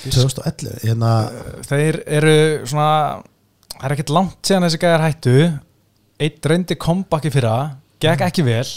2011, 0.07 0.79
hérna 0.85 1.11
Þeir 1.67 2.01
eru 2.05 2.37
svona 2.69 2.91
Það 3.79 3.85
er 3.87 3.95
ekkert 3.95 4.11
langt 4.11 4.39
síðan 4.43 4.65
þessi 4.65 4.79
gæðar 4.81 5.03
hættu. 5.05 5.35
Eitt 6.19 6.47
reyndi 6.51 6.75
kompakki 6.75 7.31
fyrra 7.31 7.57
Gekk 8.03 8.23
ekki 8.27 8.43
vel. 8.47 8.67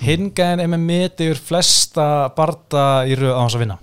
Hinn 0.00 0.30
gæðin 0.34 0.62
er 0.64 0.70
með 0.72 0.84
meti 0.86 1.28
yfir 1.28 1.40
flesta 1.50 2.06
barda 2.36 3.04
í 3.06 3.16
röð 3.18 3.34
á 3.36 3.40
hans 3.42 3.56
að 3.58 3.64
vinna. 3.64 3.76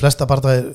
Flesta 0.00 0.28
bara 0.28 0.54
er, 0.56 0.68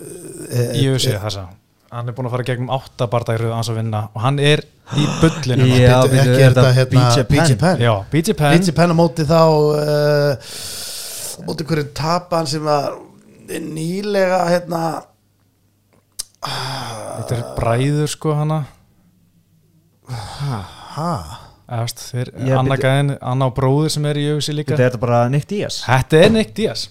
er, 0.49 0.75
Í 0.81 0.87
UFC 0.91 1.13
þessa 1.13 1.47
Hann 1.87 2.09
er 2.11 2.15
búin 2.15 2.27
að 2.27 2.33
fara 2.35 2.45
gegnum 2.47 2.71
átta 2.75 3.07
barda 3.11 3.37
í 3.37 3.39
röð 3.39 3.53
á 3.55 3.57
hans 3.57 3.69
að 3.71 3.77
vinna 3.79 4.01
Og 4.11 4.19
hann 4.25 4.39
er 4.43 4.63
í 4.97 5.05
bullinu. 5.21 5.67
Já, 5.79 5.97
ekki 6.03 6.41
er 6.43 6.55
þetta 6.55 6.71
hérna 6.75 7.03
BJ 7.31 7.57
Penn? 7.61 7.83
BJ 8.11 8.37
Penn. 8.39 8.71
Penn. 8.79 8.93
Á 8.93 8.95
móti 8.97 9.27
þá 9.27 9.41
uh, 9.47 10.55
móti 11.47 11.67
hverju 11.67 11.91
tapan 11.97 12.49
sem 12.49 12.63
var 12.65 12.97
nýlega 13.47 14.41
hérna 14.51 14.81
Þetta 16.47 17.37
er 17.37 17.45
bræður 17.57 18.11
sko 18.11 18.35
hana. 18.37 18.59
Ha, 20.07 21.09
Efst, 21.81 22.03
þeir, 22.13 22.29
Já, 22.47 22.53
Anna 22.61 22.77
gæðin, 22.79 23.09
Anna 23.19 23.49
og 23.49 23.55
bróður 23.57 23.89
sem 23.91 24.05
er 24.07 24.19
í 24.21 24.27
UFC 24.31 24.53
líka. 24.55 24.77
Þetta 24.77 24.95
er 24.95 25.01
bara 25.01 25.17
Nick 25.31 25.49
Diaz 25.49 25.81
Þetta 25.83 26.21
er 26.21 26.31
Nick 26.31 26.53
Diaz 26.55 26.85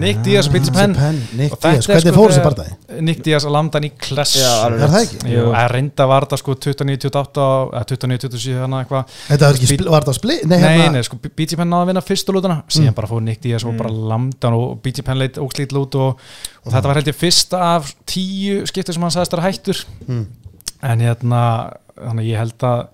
Nick 0.00 0.22
Diaz 0.24 0.46
og 0.48 0.54
BJ 0.54 0.70
Penn 0.72 0.94
Nick 1.36 1.52
Diaz, 1.60 1.84
er 1.84 1.92
hvernig 1.92 2.06
sko 2.06 2.12
fór 2.16 2.30
þessi 2.32 2.38
þegar 2.38 2.46
barndagi? 2.46 3.00
Nick 3.04 3.18
Diaz 3.26 3.44
að 3.44 3.52
landa 3.52 3.76
hann 3.76 3.84
í 3.84 3.90
kless 4.00 4.38
Er 4.40 4.76
það 4.80 4.94
ekki? 5.02 5.34
Að 5.52 5.66
reynda 5.74 6.06
var 6.08 6.24
þetta 6.24 6.38
sko 6.40 6.54
29-28 6.64 7.44
eða 7.76 7.82
29-27 7.90 8.54
þannig 8.62 8.78
eitthvað 8.86 9.12
Þetta 9.26 9.50
var 9.50 9.58
ekki, 9.58 9.68
spil, 9.68 9.90
var 9.92 10.06
þetta 10.06 10.14
spli? 10.16 10.36
Nei, 10.46 10.56
Nei, 10.56 10.64
hérna, 10.70 10.86
Mm. 10.88 10.96
nei, 10.96 11.02
sko 11.10 11.18
BJ 11.36 11.58
Penn 11.60 11.70
náði 11.74 11.84
að 11.84 11.90
vinna 11.92 12.04
fyrstu 12.08 12.36
lútuna 12.38 12.56
síðan 12.72 12.96
bara 12.96 13.10
fór 13.12 13.20
Nick 13.26 13.44
Diaz 13.44 13.66
og 13.68 13.76
bara 13.82 13.92
landa 13.92 14.48
hann 14.48 14.56
og 14.62 14.80
BJ 14.86 15.04
Penn 15.10 15.20
leitt 15.20 15.36
óslít 15.44 15.76
lút 15.76 15.94
og, 16.00 16.16
og 16.64 16.72
þetta 16.72 16.88
var 16.88 17.00
held 17.02 17.12
ég 17.12 17.20
fyrsta 17.20 17.60
af 17.76 17.92
tíu 18.08 18.62
skiptur 18.72 18.96
sem 18.96 19.04
hann 19.04 19.12
sagðist 19.12 19.36
að 19.36 19.44
hættur 19.50 19.84
Mm. 20.08 20.24
en 20.88 21.04
hérna 21.04 21.42
þannig 22.00 22.32
ég 22.32 22.40
held 22.40 22.64
að 22.64 22.86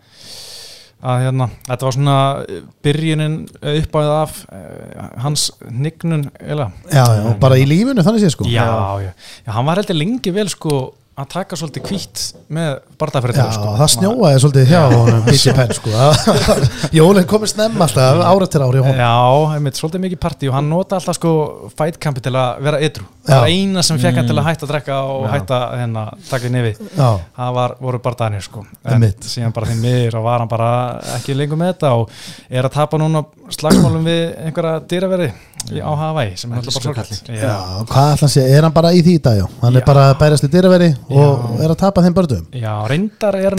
að 0.99 1.25
hérna, 1.27 1.47
þetta 1.69 1.87
var 1.87 1.95
svona 1.95 2.17
eh, 2.43 2.63
byrjunin 2.83 3.37
uppáðið 3.73 4.15
af 4.17 4.39
uh, 4.51 5.11
hans 5.23 5.45
nignun 5.71 6.25
já, 6.43 6.65
já, 6.91 7.29
bara 7.39 7.59
í 7.61 7.67
lífinu 7.71 8.03
þannig 8.03 8.25
sé 8.25 8.33
sko. 8.35 8.49
Já, 8.51 8.65
já, 8.67 9.13
já, 9.47 9.53
hann 9.55 9.69
var 9.69 9.79
heldur 9.79 9.99
lengi 9.99 10.33
vel 10.35 10.49
sko 10.51 10.81
að 11.19 11.27
taka 11.33 11.57
svolítið 11.59 11.83
kvítt 11.89 12.21
með 12.55 12.69
Já, 12.69 12.77
barndafyrirtæður 13.01 13.55
sko. 13.57 13.71
það 13.79 13.91
snjóaði 13.95 14.43
svolítið 14.43 14.69
hjá 14.71 14.83
honum 14.93 15.25
BJ 15.27 15.55
Penn 15.57 15.73
sko. 15.75 16.03
Jólinn 16.99 17.27
komið 17.31 17.51
snemma 17.53 17.87
alltaf, 17.89 18.21
ára 18.29 18.49
til 18.51 18.63
ári 18.63 18.83
honum. 18.85 19.01
Já, 19.03 19.57
einmitt, 19.57 19.81
svolítið 19.81 20.05
mikið 20.05 20.21
partí 20.23 20.51
og 20.51 20.57
hann 20.59 20.71
nota 20.71 20.99
alltaf 20.99 21.19
sko 21.19 21.33
fætkampi 21.79 22.23
til 22.25 22.35
að 22.39 22.63
vera 22.69 22.81
ytrú 22.87 23.07
Já. 23.07 23.33
það 23.33 23.43
var 23.43 23.55
eina 23.57 23.85
sem 23.89 24.01
fekk 24.03 24.21
hann 24.21 24.31
til 24.31 24.39
að 24.39 24.49
hætta 24.49 24.67
að 24.69 24.73
drekka 24.73 25.01
og 25.11 25.27
hætta 25.33 25.61
hérna, 25.75 26.05
taka 26.31 26.49
í 26.49 26.55
nefi 26.55 26.73
Já, 26.87 27.09
það 27.41 27.59
var, 27.59 27.77
voru 27.83 28.03
bara 28.07 28.21
danir 28.23 28.47
sko. 28.47 28.65
En 28.89 29.09
síðan 29.27 29.57
bara 29.57 29.71
því 29.73 29.79
miður 29.83 30.21
og 30.21 30.29
var 30.31 30.45
hann 30.45 30.53
bara 30.55 30.71
ekki 31.19 31.37
lengur 31.37 31.61
með 31.61 31.75
þetta 31.75 31.95
og 31.99 32.15
er 32.49 32.69
að 32.71 32.77
tapa 32.79 33.03
núna 33.03 33.25
slagsmálum 33.59 34.07
við 34.07 34.25
einhverja 34.47 34.81
dýraveri 34.89 35.33
á 35.69 35.93
Hawaii 36.01 36.37
sem 36.39 36.53
er 36.53 36.61
alltaf 36.61 36.85
bara 36.85 37.05
já, 37.09 38.29
sé, 38.31 38.45
er 38.47 38.67
hann 38.67 38.75
bara 38.75 38.93
í 38.97 39.03
því 39.05 39.17
í 39.19 39.23
dag, 39.23 39.41
já? 39.41 39.47
Hann 39.63 39.75
Já. 39.75 39.81
er 39.81 39.87
bara 39.89 40.05
að 40.13 40.19
bærast 40.23 40.47
í 40.47 40.51
dyraveri 40.53 40.91
og 41.11 41.59
er 41.65 41.75
að 41.75 41.81
tapa 41.83 42.05
þeim 42.05 42.17
börnum. 42.17 42.47
Já, 42.53 42.75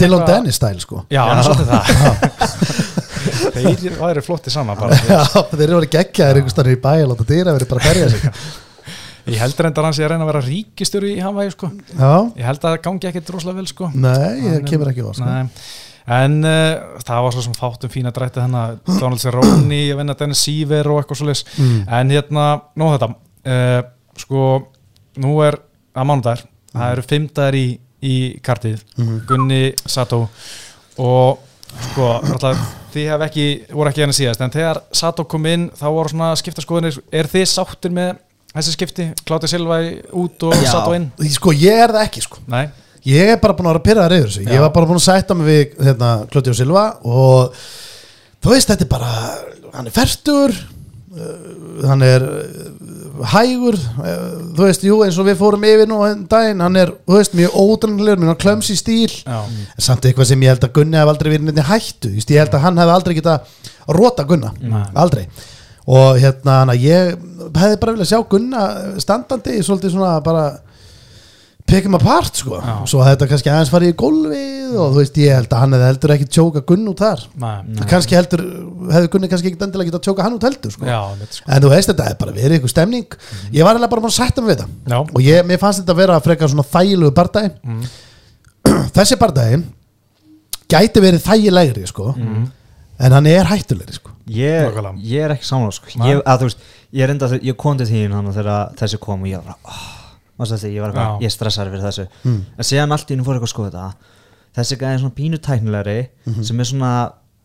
Dylan 0.00 0.26
Dennis 0.28 0.58
stæl 0.60 0.80
sko. 0.82 1.04
Já, 1.12 1.22
hann 1.28 1.38
er 1.38 1.46
svolítið 1.46 1.68
það. 1.70 2.88
Þeir 3.20 3.98
væri 4.00 4.22
flotti 4.24 4.50
saman 4.52 4.78
bara 4.80 4.96
Já, 4.96 5.20
þeir 5.52 5.66
eru 5.66 5.78
verið 5.80 5.92
geggjaðir 5.92 6.40
einhvers 6.40 6.54
staðar 6.56 6.72
í 6.72 6.80
bæ 6.80 6.92
að 6.94 7.06
láta 7.12 7.26
dyraveri 7.28 7.68
bara 7.70 7.84
berja 7.84 8.10
sig. 8.14 8.26
Ég 9.30 9.36
held 9.38 9.60
reyndar 9.62 9.84
hans 9.86 9.98
ég 10.00 10.06
að 10.08 10.14
reyna 10.14 10.24
að 10.24 10.30
vera 10.32 10.40
ríkistjóri 10.46 11.10
í 11.12 11.20
Hawaii 11.22 11.52
sko. 11.52 11.68
Já, 11.92 12.14
Ég 12.40 12.46
held 12.48 12.64
að 12.64 12.64
það 12.64 12.78
gangi 12.86 13.08
ekkit 13.10 13.28
droslega 13.28 13.60
vel 13.60 13.68
sko. 13.68 13.90
Nei, 13.92 14.40
ég 14.46 14.64
kemur 14.66 14.90
ekki 14.90 15.04
á 15.04 15.10
sko. 15.12 15.28
En 16.06 16.38
uh, 16.44 17.00
það 17.04 17.24
var 17.26 17.34
svo 17.36 17.42
sem 17.44 17.56
fátum 17.58 17.92
fína 17.92 18.12
drætti 18.14 18.40
að 18.42 18.78
Donald 19.00 19.20
Cerrone 19.20 19.80
að 19.92 19.98
vinna 20.00 20.16
Dennis 20.18 20.44
Siever 20.46 20.88
og 20.90 21.02
eitthvað 21.02 21.20
svoleiðis 21.20 21.44
Mm. 21.60 21.82
En 21.98 22.10
hérna, 22.14 22.46
nú 22.78 22.88
þetta 22.94 23.10
uh, 23.10 23.82
sko, 24.20 24.46
nú 25.20 25.36
er 25.44 25.58
að 25.94 26.06
mánudagur, 26.08 26.42
það 26.72 26.92
eru 26.94 27.04
fimm 27.10 27.28
dagar 27.34 27.56
í, 27.58 27.66
í 28.06 28.16
kartið, 28.46 28.82
Gunni 29.28 29.74
Sato 29.90 30.22
og 31.00 31.40
sko, 31.90 32.06
alltaf, 32.20 32.60
þið 32.94 33.08
hef 33.12 33.24
ekki 33.28 33.46
voru 33.72 33.90
ekki 33.90 34.04
hérna 34.04 34.16
síðast, 34.16 34.42
en 34.44 34.54
þegar 34.54 34.82
Sato 34.96 35.24
kom 35.30 35.46
inn 35.50 35.68
þá 35.78 35.86
voru 35.90 36.12
svona 36.12 36.32
skiptaskoðinir, 36.38 37.00
er 37.12 37.28
þið 37.30 37.46
sáttir 37.50 37.94
með 37.94 38.16
þessi 38.54 38.74
skipti, 38.74 39.08
Kláti 39.26 39.50
Silva 39.50 39.80
út 40.18 40.46
og 40.48 40.56
Já. 40.58 40.70
Sato 40.72 40.94
inn? 40.96 41.10
Sko, 41.30 41.52
ég 41.54 41.84
er 41.84 41.92
það 41.94 42.06
ekki, 42.08 42.24
sko 42.26 42.40
Nei, 42.50 42.64
Ég 43.08 43.32
er 43.32 43.38
bara 43.40 43.54
búin 43.56 43.68
að 43.70 43.76
vera 43.78 43.84
pyrraðar 43.86 44.16
yfir 44.18 44.28
þessu. 44.28 44.42
Ég 44.50 44.60
var 44.60 44.72
bara 44.74 44.88
búin 44.90 44.98
að 45.00 45.06
sætta 45.06 45.36
mig 45.36 45.48
við 45.48 45.86
hérna, 45.86 46.10
Klöti 46.32 46.52
og 46.52 46.58
Silva 46.58 46.84
og 47.08 47.54
þú 48.44 48.52
veist, 48.52 48.68
þetta 48.68 48.84
er 48.84 48.90
bara 48.90 49.12
hann 49.70 49.88
er 49.88 49.94
fertur 49.94 50.52
uh, 50.52 51.86
hann 51.88 52.04
er 52.04 52.26
uh, 52.26 53.22
hægur 53.32 53.78
uh, 53.78 54.18
þú 54.56 54.66
veist, 54.66 54.84
jú, 54.84 54.98
eins 55.06 55.18
og 55.20 55.28
við 55.30 55.38
fórum 55.40 55.64
yfir 55.68 55.88
nú 55.88 56.00
en 56.04 56.26
daginn, 56.28 56.60
hann 56.64 56.76
er, 56.80 56.92
þú 57.08 57.16
veist, 57.16 57.36
mjög 57.38 57.56
ódranlegur 57.62 58.24
mjög 58.26 58.40
klöms 58.44 58.72
í 58.72 58.76
stíl. 58.80 59.12
Já, 59.24 59.40
en 59.46 59.86
samt 59.86 60.08
eitthvað 60.08 60.32
sem 60.32 60.44
ég 60.44 60.54
held 60.54 60.66
að 60.68 60.74
Gunni 60.76 61.00
hef 61.00 61.12
aldrei 61.14 61.32
verið 61.34 61.48
nefnir 61.48 61.70
hættu, 61.70 62.12
ég 62.20 62.42
held 62.42 62.56
að 62.58 62.66
hann 62.66 62.82
hef 62.82 62.94
aldrei 62.96 63.16
geta 63.16 63.38
rota 63.88 64.28
Gunna, 64.28 64.52
Nei. 64.60 64.84
aldrei. 65.04 65.24
Og 65.90 66.20
hérna, 66.20 66.62
ég 66.76 67.14
hefði 67.56 67.78
bara 67.80 67.94
viljað 67.96 68.12
sjá 68.12 68.20
Gunna 68.30 68.66
standandi 69.02 69.56
svolítið 69.64 69.96
svona 69.96 70.18
bara 70.24 70.50
pick 71.70 71.86
him 71.86 71.94
apart 71.96 72.36
sko 72.42 72.58
Já. 72.58 72.74
svo 72.90 73.00
hefði 73.06 73.14
þetta 73.16 73.28
kannski 73.30 73.50
aðeins 73.52 73.70
farið 73.72 73.92
í 73.92 73.96
gólfið 74.02 74.74
og 74.80 74.92
þú 74.94 74.98
veist 75.00 75.16
ég 75.22 75.34
held 75.38 75.54
að 75.54 75.62
hann 75.62 75.74
hefði 75.76 75.86
heldur 75.90 76.12
ekki 76.16 76.26
tjóka 76.36 76.62
Gunn 76.68 76.90
út 76.92 77.00
þar 77.02 77.22
nei, 77.42 77.86
kannski 77.90 78.18
heldur, 78.18 78.42
hefði 78.90 79.10
Gunni 79.14 79.30
kannski 79.32 79.50
ekki 79.52 79.62
endilega 79.66 79.90
getað 79.90 80.04
tjóka 80.08 80.26
hann 80.26 80.36
út 80.38 80.46
heldur 80.46 80.74
sko 80.74 80.86
já, 80.90 80.98
mitt, 81.20 81.38
sko. 81.38 81.46
en 81.50 81.64
þú 81.64 81.72
veist 81.72 81.90
þetta 81.92 82.06
hefði 82.10 82.20
bara 82.24 82.36
verið 82.36 82.58
ykkur 82.60 82.72
stemning 82.74 83.18
ég 83.54 83.66
var 83.66 83.74
eiginlega 83.74 83.92
bara 83.94 84.04
búin 84.04 84.12
að 84.12 84.18
sætta 84.20 84.44
mig 84.44 84.52
við 84.52 84.62
þetta 84.62 84.94
já, 84.94 85.00
og 85.00 85.20
ég, 85.26 85.42
mér 85.50 85.62
fannst 85.62 85.82
þetta 85.82 85.96
að 85.96 86.00
vera 86.04 86.20
frekar 86.26 86.52
svona 86.54 86.66
þægilegu 86.74 87.14
bardagi 87.18 87.52
Mm. 87.60 87.84
þessi 88.96 89.16
bardagi 89.20 89.60
gæti 90.70 91.02
verið 91.02 91.22
þægilegri 91.26 91.86
sko 91.90 92.12
Mm. 92.16 92.48
en 93.00 93.12
hann 93.16 93.26
er 93.30 93.48
hættulegri 93.50 93.96
sko 93.96 94.10
ég, 94.30 94.66
Nákvæmlega. 94.68 95.00
ég 95.02 95.24
er 95.26 95.32
ekki 95.34 95.46
samlega 95.48 95.72
sko. 95.78 95.90
Nei. 95.98 96.10
ég, 96.12 96.20
að, 96.22 96.42
þú 96.44 96.50
veist, 96.50 96.60
ég 96.94 97.02
er 97.06 97.10
enda 97.14 97.28
ég 97.42 97.56
kom 97.58 97.78
til 97.80 97.86
þín 97.88 98.12
hann 98.14 98.28
þegar 98.36 98.76
þessi 98.78 99.00
kom 99.02 99.24
og 99.24 99.30
ég 99.32 99.40
var 99.40 99.54
bara 99.54 99.58
oh, 99.66 99.88
þessi, 100.48 100.72
ég 100.74 100.86
eitthvað, 100.86 101.20
ég 101.24 101.34
stressaði 101.34 101.74
fyrir 101.74 101.86
þessu. 101.88 102.06
Mm. 102.24 102.40
en 102.56 102.68
síðan 102.70 102.96
allt 102.96 103.10
í 103.10 103.14
hennu 103.14 103.26
fór 103.26 103.36
eitthvað 103.36 103.50
að 103.50 103.54
skoða 103.54 103.70
þetta. 103.70 104.16
Þessi 104.58 104.80
gæði 104.80 104.92
er 104.94 105.02
svona 105.04 105.16
pínu 105.20 105.38
tæknilegri 105.46 105.98
sem 106.42 106.60
er 106.60 106.68
svona 106.70 106.92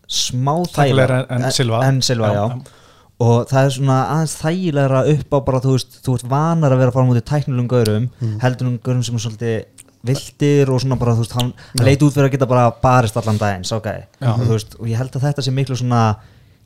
smá 0.07 0.53
Tæknilegri 0.69 1.21
þægilega 1.21 1.37
en 1.37 1.51
Silva. 1.51 1.83
en 1.85 2.01
Silva, 2.01 2.31
Já, 2.33 2.41
já, 2.41 2.83
og 3.25 3.47
það 3.49 3.61
er 3.65 3.73
svona 3.77 3.97
aðeins 4.11 4.35
þægilegra 4.41 5.01
upp 5.13 5.35
á 5.35 5.39
bara 5.47 5.61
þú 5.63 5.75
veist, 5.77 5.99
þú 6.05 6.17
ert 6.17 6.27
vanar 6.29 6.73
að 6.75 6.81
vera 6.81 6.91
að 6.91 6.97
fara 6.97 7.09
mútið 7.09 7.25
tæknilegum 7.31 7.69
gaurum 7.71 8.07
heldur 8.41 8.69
um 8.69 8.77
gaurum 8.83 9.03
sem 9.05 9.15
er 9.15 9.23
svolítið 9.23 9.85
vildir 10.05 10.69
og 10.69 10.81
svona 10.83 10.97
bara 10.99 11.15
þú 11.15 11.23
veist, 11.23 11.35
hann, 11.37 11.51
hann 11.73 11.87
leit 11.87 12.03
út 12.05 12.13
fyrir 12.13 12.29
að 12.29 12.35
geta 12.35 12.49
bara 12.49 12.65
barist 12.81 13.17
allan 13.17 13.39
daginn, 13.41 13.65
sá 13.65 13.79
gæði. 13.79 14.05
Og, 14.21 14.43
þú 14.43 14.51
veist, 14.51 14.75
og 14.79 14.89
ég 14.91 14.99
held 15.01 15.15
að 15.17 15.27
þetta 15.29 15.45
sé 15.45 15.53
miklu 15.55 15.77
svona 15.79 16.03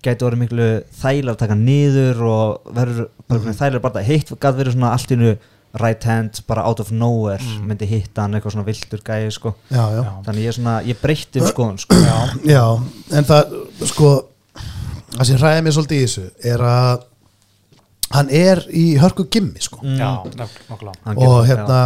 gæti 0.04 0.26
orðið 0.28 0.44
miklu 0.44 0.68
þægilega 1.00 1.36
að 1.36 1.40
taka 1.44 1.58
niður 1.60 2.22
og 2.28 2.74
verður 2.76 3.08
mm. 3.30 3.48
þægilega 3.60 3.86
bara 3.86 4.04
hitt 4.08 4.34
gæti 4.34 4.60
verið 4.60 4.76
svona 4.76 4.92
allt 4.96 5.12
í 5.12 5.18
hennu 5.18 5.34
right 5.78 6.04
hand 6.04 6.42
bara 6.50 6.64
out 6.66 6.80
of 6.82 6.90
nowhere 6.92 7.44
myndi 7.66 7.86
hitta 7.90 8.26
hann 8.26 8.34
eitthvað 8.38 8.56
svona 8.56 8.66
vildur 8.68 9.04
gæði 9.06 9.30
sko. 9.36 9.54
Já, 9.70 9.84
já. 9.94 10.04
Þannig 10.26 10.48
ég 10.48 10.58
svona, 10.58 10.76
ég 10.88 11.02
breytti 11.02 11.44
um 11.44 11.50
skoðun 11.52 11.80
sko. 11.84 12.00
Já, 12.02 12.18
Já, 12.50 12.64
en 13.20 13.28
það, 13.30 13.56
sko 13.92 14.12
það 15.14 15.30
sem 15.30 15.42
hræði 15.42 15.64
mér 15.66 15.76
svolítið 15.78 16.00
í 16.00 16.08
þessu 16.08 16.26
er 16.54 16.66
að 16.66 17.06
hann 18.16 18.32
er 18.34 18.64
í 18.74 18.86
hörku 18.98 19.28
gimmi, 19.30 19.62
sko. 19.62 19.82
Já, 19.84 20.12
nokkulega 20.26 20.96
Hann 21.06 21.20
og 21.22 21.44
hérna 21.46 21.82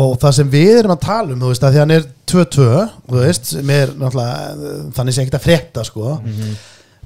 og 0.00 0.16
það 0.22 0.34
sem 0.36 0.50
við 0.50 0.72
erum 0.80 0.94
að 0.94 1.04
tala 1.04 1.34
um, 1.34 1.40
þú 1.42 1.50
veist, 1.50 1.64
að 1.66 1.74
því 1.74 1.80
hann 1.82 1.94
er 1.94 2.04
2-2, 2.30 2.66
þú 3.10 3.22
veist, 3.24 3.48
sem 3.56 3.70
er 3.74 3.94
náttúrulega, 3.98 4.74
þannig 4.94 5.16
sem 5.16 5.24
ekkert 5.24 5.38
að 5.40 5.46
frétta, 5.46 5.86
sko. 5.86 6.16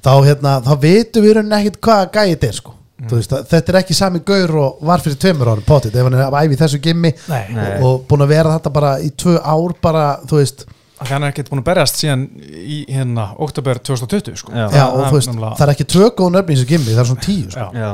Þá, 0.05 0.11
hérna, 0.27 0.57
þá 0.65 0.73
vitum 0.83 1.25
við 1.25 1.37
rauninni 1.37 1.61
ekkert 1.61 1.79
hvað 1.87 2.03
gæðið 2.17 2.49
er, 2.49 2.59
sko 2.59 2.75
veist, 3.11 3.33
að, 3.35 3.47
þetta 3.51 3.73
er 3.73 3.77
ekki 3.81 3.95
sami 3.97 4.21
gaur 4.25 4.53
og 4.61 4.85
var 4.87 5.01
fyrir 5.03 5.17
tveimur 5.19 5.49
árum 5.51 5.65
potið, 5.67 5.97
ef 5.99 6.07
hann 6.07 6.15
er 6.15 6.23
að 6.29 6.37
æfi 6.45 6.55
í 6.55 6.59
þessu 6.61 6.79
gimmi 6.85 7.11
Nei, 7.27 7.41
Nei. 7.51 7.65
og, 7.81 7.83
og 7.89 8.05
búin 8.09 8.23
að 8.23 8.31
vera 8.31 8.53
þetta 8.55 8.71
bara 8.77 8.93
í 9.03 9.09
tvö 9.19 9.35
ár 9.43 9.75
bara, 9.83 10.05
þú 10.29 10.39
veist, 10.39 10.65
hann 11.01 11.25
er 11.27 11.33
ekkert 11.33 11.51
búin 11.51 11.59
að 11.63 11.67
berjast 11.71 11.99
síðan 11.99 12.23
í 12.55 12.77
hérna, 12.87 13.27
oktober 13.43 13.81
2020 13.83 14.39
sko. 14.39 14.53
Já. 14.55 14.67
já, 14.71 14.85
og 14.87 15.09
þú 15.09 15.17
veist, 15.19 15.33
það 15.43 15.65
er 15.67 15.73
ekki 15.75 15.87
tvö 15.91 16.09
góð 16.21 16.31
nöfn 16.37 16.53
í 16.53 16.55
þessu 16.55 16.69
gimmi, 16.71 16.93
það 16.93 17.03
er 17.03 17.09
svona 17.11 17.25
tíu, 17.27 17.49
sko 17.51 17.67
Já. 17.75 17.83
já, 17.83 17.91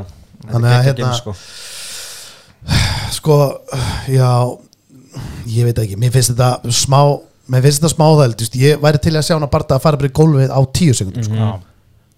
Þannig 0.52 0.70
að, 0.70 0.78
er 0.78 0.88
hérna- 0.92 1.16
sko 1.18 1.36
sko, 3.18 3.40
já 4.12 4.30
ég 5.50 5.66
veit 5.68 5.82
ekki, 5.82 5.98
mér 6.00 6.14
finnst 6.14 6.36
þetta 6.36 6.72
smá 6.78 7.02
mér 7.52 7.66
finnst 7.66 7.82
þetta 7.82 7.94
smáðæld, 7.96 8.46
ég 8.62 8.80
væri 8.86 9.02
til 9.02 9.16
að 9.18 9.26
sjá 9.28 9.34
hann 9.36 9.48
að 9.48 9.54
barða 9.58 9.78
að 9.80 9.84
fara 9.84 10.00
bara 10.00 10.12
í 10.12 10.16
gólfið 10.22 10.54
á 10.54 10.60
tíu 10.78 10.94
sekundum 10.96 11.26
sko. 11.26 11.36
Já. 11.42 11.50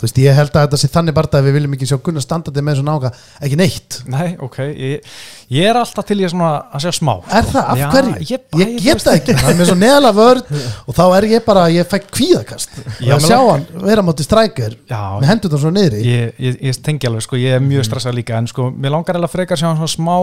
Þú 0.03 0.07
veist, 0.09 0.17
ég 0.19 0.35
held 0.35 0.51
að 0.59 0.65
þetta 0.67 0.77
sé 0.81 0.87
þannig 0.91 1.15
barða 1.15 1.39
að 1.39 1.45
við 1.47 1.53
viljum 1.55 1.75
ekki 1.77 1.87
sjá 1.87 1.95
Gunnar 2.03 2.23
standandi 2.25 2.63
með 2.67 2.75
þessu 2.75 2.83
nága 2.89 3.11
ekki 3.47 3.57
neitt, 3.61 3.97
Nei, 4.11 4.33
ok, 4.43 4.57
ég, 4.67 5.13
ég 5.55 5.69
er 5.69 5.79
alltaf 5.79 6.07
til 6.09 6.17
ég 6.19 6.33
svona 6.33 6.49
að 6.75 6.83
segja 6.83 6.95
smá 6.99 7.13
er 7.31 7.47
það, 7.47 7.69
af 7.71 7.79
Já, 7.79 7.85
hverju? 7.93 8.15
ég 8.19 8.33
ég, 8.33 8.41
bara- 8.51 8.67
ég- 8.67 8.83
get 8.83 9.05
það 9.05 9.17
ekki, 9.21 9.35
hann 9.39 9.53
er 9.53 9.57
með 9.61 9.69
svo 9.71 9.77
neðalega 9.79 10.17
vörð 10.19 10.51
og 10.91 10.97
þá 10.99 11.03
er 11.21 11.27
ég 11.31 11.45
bara, 11.47 11.63
ég 11.71 11.87
fekk 11.93 12.11
kvíðakast. 12.17 12.75
Já, 12.99 13.15
að 13.15 13.23
mig 13.23 13.29
sjá 13.31 13.37
langar- 13.39 13.63
hann 13.71 13.87
vera 13.87 14.03
móti 14.03 14.27
strækir 14.27 14.75
Já, 14.91 15.01
með 15.23 15.27
hendurna 15.31 15.61
svo 15.63 15.71
niðri. 15.71 16.03
Ég, 16.03 16.35
ég, 16.49 16.59
ég 16.67 16.81
tengi 16.83 17.07
alveg, 17.07 17.23
sko, 17.23 17.39
ég 17.39 17.55
er 17.55 17.63
mjög 17.63 17.87
stressað 17.87 18.19
líka 18.19 18.35
en 18.37 18.51
sko, 18.51 18.67
mér 18.75 18.91
langar 18.97 19.15
eða 19.21 19.31
frekar 19.31 19.55
að 19.55 19.63
sjá 19.63 19.69
hann 19.71 19.79
svona 19.79 19.95
smá 19.95 20.17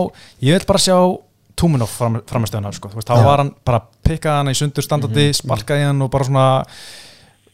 ég 0.45 0.59
vil 0.59 0.65
bara 0.69 0.79
sjá 0.85 0.97
Túminov 1.61 1.89
fram, 1.91 2.15
framistöðuna, 2.25 2.71
sko, 2.73 2.89
þú 2.89 2.95
veist, 3.01 3.09
þá 3.11 3.17
Já. 3.19 3.25
var 3.27 3.41
hann 3.43 3.49
bara 3.67 3.81
pikkaði 4.07 4.37
hann 4.39 4.49
í 4.53 4.55
sundur 4.57 4.85
standandi, 4.85 5.25
sparkaði 5.35 5.83
hann 5.89 6.01
og 6.01 6.09
bara 6.13 6.25
svona 6.25 6.45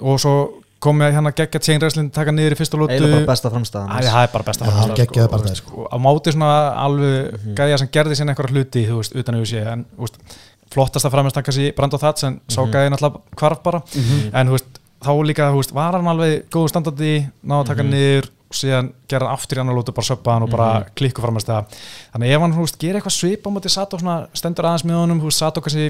og 0.06 0.20
svo 0.22 0.36
kom 0.84 1.02
ég 1.02 1.16
hérna 1.16 1.32
geggja 1.36 1.62
tjeinræslinn 1.64 2.12
taka 2.14 2.34
niður 2.36 2.54
í 2.54 2.60
fyrsta 2.60 2.78
lótu 2.80 2.94
eiginlega 2.94 3.22
bara 3.24 3.32
besta 3.32 3.52
framstæðan 3.54 3.94
það 4.08 4.20
er 4.22 4.34
bara 4.34 4.48
besta 4.48 4.74
geggjaður 5.00 5.48
sko, 5.48 5.56
sko. 5.62 5.88
á 5.90 5.98
móti 6.02 6.34
svona 6.36 6.52
alveg 6.84 7.48
gæja 7.58 7.80
sem 7.82 7.90
gerði 7.94 8.20
sinna 8.20 8.36
einhverja 8.36 8.54
hluti 8.54 8.86
þú 8.90 9.00
veist, 9.02 9.18
utan 9.18 9.40
yfir 9.40 9.52
sé 9.54 9.64
en 9.74 9.86
þú 9.96 10.06
veist, 10.06 10.20
flottasta 10.74 11.12
framist 11.14 11.40
kannski 11.40 11.72
Brand 11.78 11.96
og 11.98 12.04
Þats 12.04 12.28
en 12.28 12.40
sá 12.52 12.60
gæði 12.68 12.92
náttúrulega 12.94 13.40
hvarf 13.40 13.62
bara. 13.64 13.82
En 14.34 14.50
þú 14.50 14.58
veist, 14.58 14.82
þá 15.06 15.12
líka 15.30 15.52
þú 15.54 15.62
veist, 15.62 15.76
var 15.78 15.98
hann 15.98 16.10
alveg 16.12 16.50
góðu 16.54 16.72
standandi 16.74 17.14
náðu 17.42 17.62
að 17.62 17.70
taka 17.72 17.86
niður 17.88 18.30
og 18.48 18.58
síðan 18.58 18.92
gera 19.12 19.28
hann 19.28 19.38
aftur 19.38 19.60
í 19.60 19.64
annar 19.64 19.78
lótu 19.78 19.96
bara 19.96 20.08
söppa 20.08 20.36
hann 20.36 20.46
og 20.46 20.52
bara 20.54 20.68
klikku 20.98 21.24
framist 21.24 21.50
þannig 21.52 22.36
ef 22.36 22.44
hann 22.44 22.56
þú 22.56 22.66
veist, 22.66 22.80
gerir 22.82 23.00
eitthvað 23.00 23.18
svip 23.18 23.48
á 23.48 23.50
móti 23.52 23.72
Sato 23.72 24.00
svona 24.00 24.20
stendur 24.38 24.70
aðeins 24.70 24.86
með 24.88 25.02
honum 25.02 25.24
þú 25.24 25.32
veist, 25.32 25.44
Sato 25.44 25.64
kannski 25.64 25.90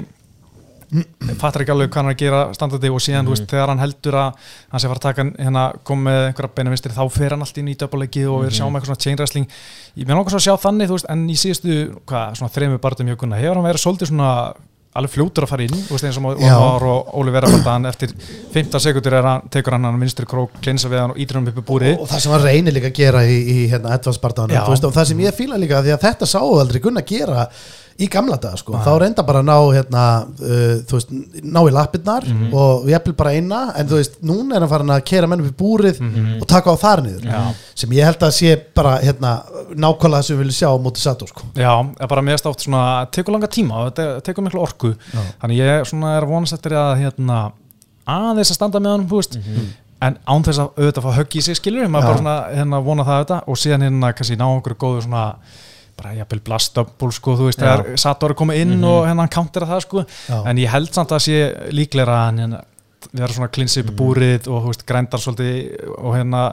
fattar 1.38 1.64
ekki 1.64 1.74
alveg 1.74 1.90
hvað 1.90 2.00
hann 2.00 2.10
er 2.10 2.16
að 2.16 2.22
gera 2.22 2.40
standandi 2.56 2.90
og 2.92 3.02
síðan, 3.04 3.28
þú 3.28 3.34
veist, 3.34 3.48
þegar 3.50 3.72
hann 3.72 3.82
heldur 3.82 4.16
að 4.16 4.46
hann 4.72 4.80
sé 4.80 4.88
að 4.88 4.92
fara 4.94 5.00
að 5.00 5.06
taka 5.08 5.26
hérna, 5.34 5.64
kom 5.90 6.06
með 6.06 6.20
einhverja 6.30 6.54
beina 6.56 6.72
vinstri, 6.72 6.94
þá 6.96 7.02
fer 7.12 7.34
hann 7.36 7.44
allt 7.44 7.60
inn 7.60 7.68
í 7.68 7.76
döpuleiki 7.82 8.24
og 8.28 8.46
við 8.46 8.56
sjáum 8.58 8.78
eitthvað 8.78 8.94
svona 8.94 9.04
chain 9.04 9.20
wrestling 9.20 9.58
ég 9.98 10.08
með 10.08 10.16
langar 10.16 10.34
svo 10.34 10.40
að 10.40 10.46
sjá 10.48 10.64
þannig, 10.64 10.88
þú 10.88 10.98
veist, 10.98 11.10
en 11.12 11.28
í 11.28 11.36
síðustu 11.42 11.76
hvað, 12.08 12.40
svona 12.40 12.54
þremur 12.56 12.82
barðum 12.86 13.12
hjá 13.12 13.20
Gunna 13.20 13.42
hefur 13.42 13.60
hann 13.60 13.68
verið 13.68 13.84
svolítið 13.84 14.12
svona 14.14 14.32
alveg 14.98 15.12
fljótur 15.12 15.44
að 15.46 15.50
fara 15.52 15.64
inn 15.66 15.74
þú 15.86 15.94
veist, 15.94 16.06
eins 16.08 16.18
og. 16.18 16.40
Már 16.42 16.86
og 16.88 17.10
Óli 17.20 17.32
Vera 17.34 17.50
barðan 17.52 17.88
eftir 17.90 18.14
15 18.54 18.82
sekundur 18.82 19.18
er 19.18 19.28
hann, 19.28 19.50
tekur 19.52 19.76
hann 19.76 19.86
hann 19.86 20.00
vinstri 20.00 20.26
krók, 20.28 20.56
kleinsa 20.64 20.90
við 20.90 21.02
hann 21.02 21.12
og 21.14 21.34
hann 21.36 21.50
upp 21.52 21.60
í 21.60 21.66
búri 21.68 21.92
og 21.94 22.08
það 22.08 22.24
sem 22.24 22.34
hann 22.34 22.46
reynir 22.46 22.76
líka 22.76 22.90
að 22.90 22.96
gera 22.98 23.24
í, 23.28 23.36
í 23.38 23.58
hérna, 23.70 23.94
Edvardsbardaðanum, 23.98 24.56
Já. 24.56 24.64
þú 24.64 24.74
veist, 24.74 24.88
og 24.88 24.96
það 24.96 25.10
sem 25.12 25.22
ég 25.26 25.36
fíla 25.36 25.60
líka 25.60 25.82
því 25.84 25.94
að 25.94 26.06
þetta 26.06 26.30
sáu 26.32 26.56
aldrei 26.58 26.80
Gunnar 26.82 27.06
gera 27.08 27.46
í 27.98 28.06
gamla 28.06 28.36
daga, 28.38 28.56
sko, 28.60 28.76
þá 28.78 28.92
reynda 29.02 29.24
bara 29.26 29.40
að 29.42 29.46
ná 29.48 29.56
hérna, 29.74 30.02
uh, 30.38 30.74
þú 30.86 30.98
veist, 30.98 31.08
ná 31.42 31.58
í 31.66 31.72
lappirnar 31.74 32.22
Mhm. 32.28 32.52
og 32.54 32.84
jafnvel 32.86 33.16
bara 33.18 33.30
eina 33.34 33.72
en 33.76 33.88
þú 33.90 33.96
veist, 33.98 34.20
núna 34.22 34.54
er 34.54 34.60
hann 34.60 34.68
farin 34.70 34.92
að 34.94 35.04
kera 35.04 35.26
menn 35.26 35.40
upp 35.42 35.50
í 35.50 35.56
búrið 35.58 35.98
og 36.40 36.46
taka 36.46 36.70
á 36.70 36.76
þar 36.78 37.02
niður. 37.02 37.24
Já. 37.26 37.54
sem 37.74 37.90
ég 37.90 38.04
held 38.04 38.18
að 38.22 38.30
sé 38.38 38.56
bara, 38.74 38.98
hérna 39.02 39.42
nákvæmlega 39.74 40.22
sem 40.24 40.36
við 40.36 40.44
viljum 40.44 40.58
sjá 40.60 40.68
á 40.70 40.78
móti 40.78 40.98
Sato, 41.02 41.26
sko 41.26 41.42
Já, 41.56 41.74
er 42.00 42.06
bara 42.06 42.22
meðast 42.22 42.46
oft 42.46 42.60
svona 42.60 43.06
tekur 43.10 43.32
langa 43.34 43.48
tíma 43.50 43.90
þetta 43.90 44.22
tekur 44.22 44.44
miklu 44.46 44.60
orku 44.62 44.94
þannig 45.42 45.58
ég 45.58 45.84
svona 45.90 46.16
er 46.18 46.22
að 46.22 46.28
vonast 46.30 46.52
eftir 46.54 46.72
að 46.78 47.02
hérna, 47.02 47.52
aðeins 48.06 48.50
að 48.50 48.54
standa 48.58 48.78
með 48.80 48.94
honum 48.94 49.08
þú 49.10 49.18
veist, 49.22 49.38
en 50.00 50.16
án 50.28 50.44
þess 50.46 50.58
að 50.62 50.68
auðvitað 50.78 51.02
fá 51.02 51.12
högg 51.18 51.34
í 51.34 51.42
sig 51.42 51.56
skilur, 51.58 51.88
maður 51.90 52.04
Já. 52.04 52.08
bara 52.08 52.18
svona 52.22 52.36
hérna, 52.54 52.78
vona 52.84 53.02
það 53.04 53.18
auðvitað 53.18 53.48
og 53.48 53.56
síðan 53.58 53.82
hérna 53.82 54.12
kannski 54.14 54.36
ná 54.38 54.46
okkur 54.46 54.74
góðu 54.78 55.02
svona 55.02 55.24
bara 55.98 56.14
jafnvel 56.16 56.40
blastömbul 56.46 57.12
sko, 57.14 57.34
þú 57.38 57.48
veist, 57.50 57.60
þegar 57.62 57.98
Sator 57.98 58.34
er 58.34 58.38
komið 58.38 58.60
inn 58.64 58.76
og 58.86 59.04
hérna 59.08 59.24
hann 59.26 59.32
countera 59.34 59.68
það 59.68 59.84
sko, 59.84 60.04
Já. 60.28 60.36
en 60.52 60.60
ég 60.62 60.70
held 60.72 60.92
samt 60.94 61.14
að 61.16 61.24
sé 61.26 61.38
líklega 61.74 62.14
að 62.14 62.22
hann 62.26 62.38
hérna, 62.44 62.60
vera 63.14 63.30
svona 63.32 63.48
klinsið 63.54 63.84
upp 63.84 63.90
í 63.92 63.96
búrið 63.98 64.48
og 64.52 64.64
veist, 64.68 64.84
grændar 64.88 65.22
svolítið 65.22 65.90
og 65.96 66.14
hérna 66.16 66.44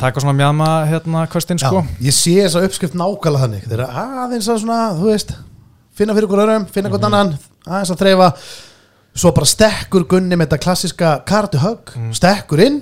taka 0.00 0.20
svona 0.22 0.36
mjama 0.38 0.70
hérna 0.90 1.26
kvöstinn 1.32 1.60
sko. 1.60 1.84
Ég 2.04 2.14
sé 2.16 2.34
þessa 2.42 2.64
uppskrift 2.66 2.96
nákvæmlega 3.00 3.44
þannig. 3.46 3.68
Þeir 3.68 3.78
eru 3.80 4.08
aðeins 4.24 4.48
að 4.52 4.60
svona, 4.64 4.80
þú 4.98 5.08
veist 5.08 5.32
finna 6.00 6.16
fyrir 6.16 6.28
ykkur 6.28 6.44
örum, 6.44 6.66
finna 6.72 6.92
ykkur 6.92 7.08
annan 7.08 7.32
aðeins 7.66 7.94
að 7.94 8.02
þreifa. 8.04 8.28
Svo 9.20 9.32
bara 9.34 9.48
stekkur 9.50 10.04
Gunni 10.06 10.36
með 10.38 10.46
þetta 10.52 10.58
klassiska 10.62 11.08
kartu 11.26 11.58
högg 11.58 11.90
stekkur 12.14 12.60
inn 12.62 12.76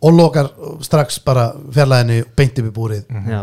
og 0.00 0.14
lokar 0.14 0.52
strax 0.86 1.18
bara 1.26 1.48
fjarlæðinu 1.74 2.20
beint 2.38 2.60
upp 2.62 2.68
í 2.68 2.74
búrið 2.76 3.02
Já. 3.26 3.40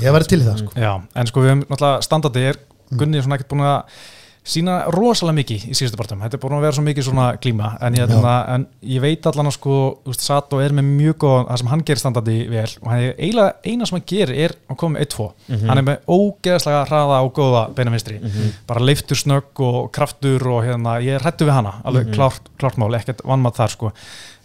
Ég 0.00 0.14
væri 0.16 0.28
til 0.30 0.40
í 0.40 0.46
það 0.46 0.58
sko. 0.62 0.74
Já, 0.80 0.92
en 1.14 1.30
sko 1.30 1.44
við 1.44 1.52
höfum 1.52 1.64
náttúrulega 1.68 2.06
standardi 2.08 2.44
er 2.52 2.60
Gunni 2.92 3.22
svona 3.24 3.38
ekkert 3.38 3.50
búin 3.52 3.64
að 3.64 4.00
sína 4.42 4.78
rosalega 4.90 5.36
mikið 5.38 5.66
í 5.70 5.76
síðustu 5.78 5.98
partum 6.00 6.22
þetta 6.24 6.34
er 6.38 6.42
búin 6.42 6.56
að 6.56 6.64
vera 6.66 6.74
svo 6.74 6.82
mikið 6.82 7.06
svona 7.06 7.26
glíma 7.38 7.68
en 7.78 7.98
ég, 7.98 8.10
hérna, 8.10 8.32
en 8.50 8.64
ég 8.90 9.02
veit 9.04 9.28
allan 9.30 9.50
að 9.52 9.54
sko 9.54 9.76
Sato 10.18 10.58
er 10.58 10.74
með 10.74 10.88
mjög 10.88 11.18
góð, 11.22 11.36
það 11.50 11.60
sem 11.62 11.70
hann 11.70 11.84
gerir 11.86 12.02
standardi 12.02 12.36
vel 12.50 12.66
og 12.80 12.88
hann 12.90 13.04
er 13.04 13.14
eiginlega 13.22 13.54
eina 13.70 13.86
sem 13.86 13.98
hann 13.98 14.08
gerir 14.10 14.42
er 14.48 14.56
að 14.66 14.80
koma 14.82 14.96
með 14.96 15.06
1-2, 15.06 15.28
hann 15.68 15.82
er 15.82 15.86
með 15.86 16.10
ógeðslega 16.16 16.82
hraða 16.90 17.20
og 17.22 17.32
góða 17.38 17.62
beina 17.76 17.94
vinstri 17.94 18.18
bara 18.66 18.82
leiftur 18.82 19.20
snögg 19.22 19.62
og 19.62 19.78
kraftur 19.94 20.48
og 20.50 20.64
hérna, 20.66 20.98
ég 21.04 21.16
er 21.16 21.22
hrættu 21.22 21.46
við 21.46 21.56
hana, 21.60 21.76
alveg 21.86 22.10
klárt, 22.14 22.50
klárt 22.58 22.78
mál, 22.80 22.90
ekkert 22.98 23.22
vannmatt 23.26 23.58
þar 23.58 23.72
sko. 23.74 23.92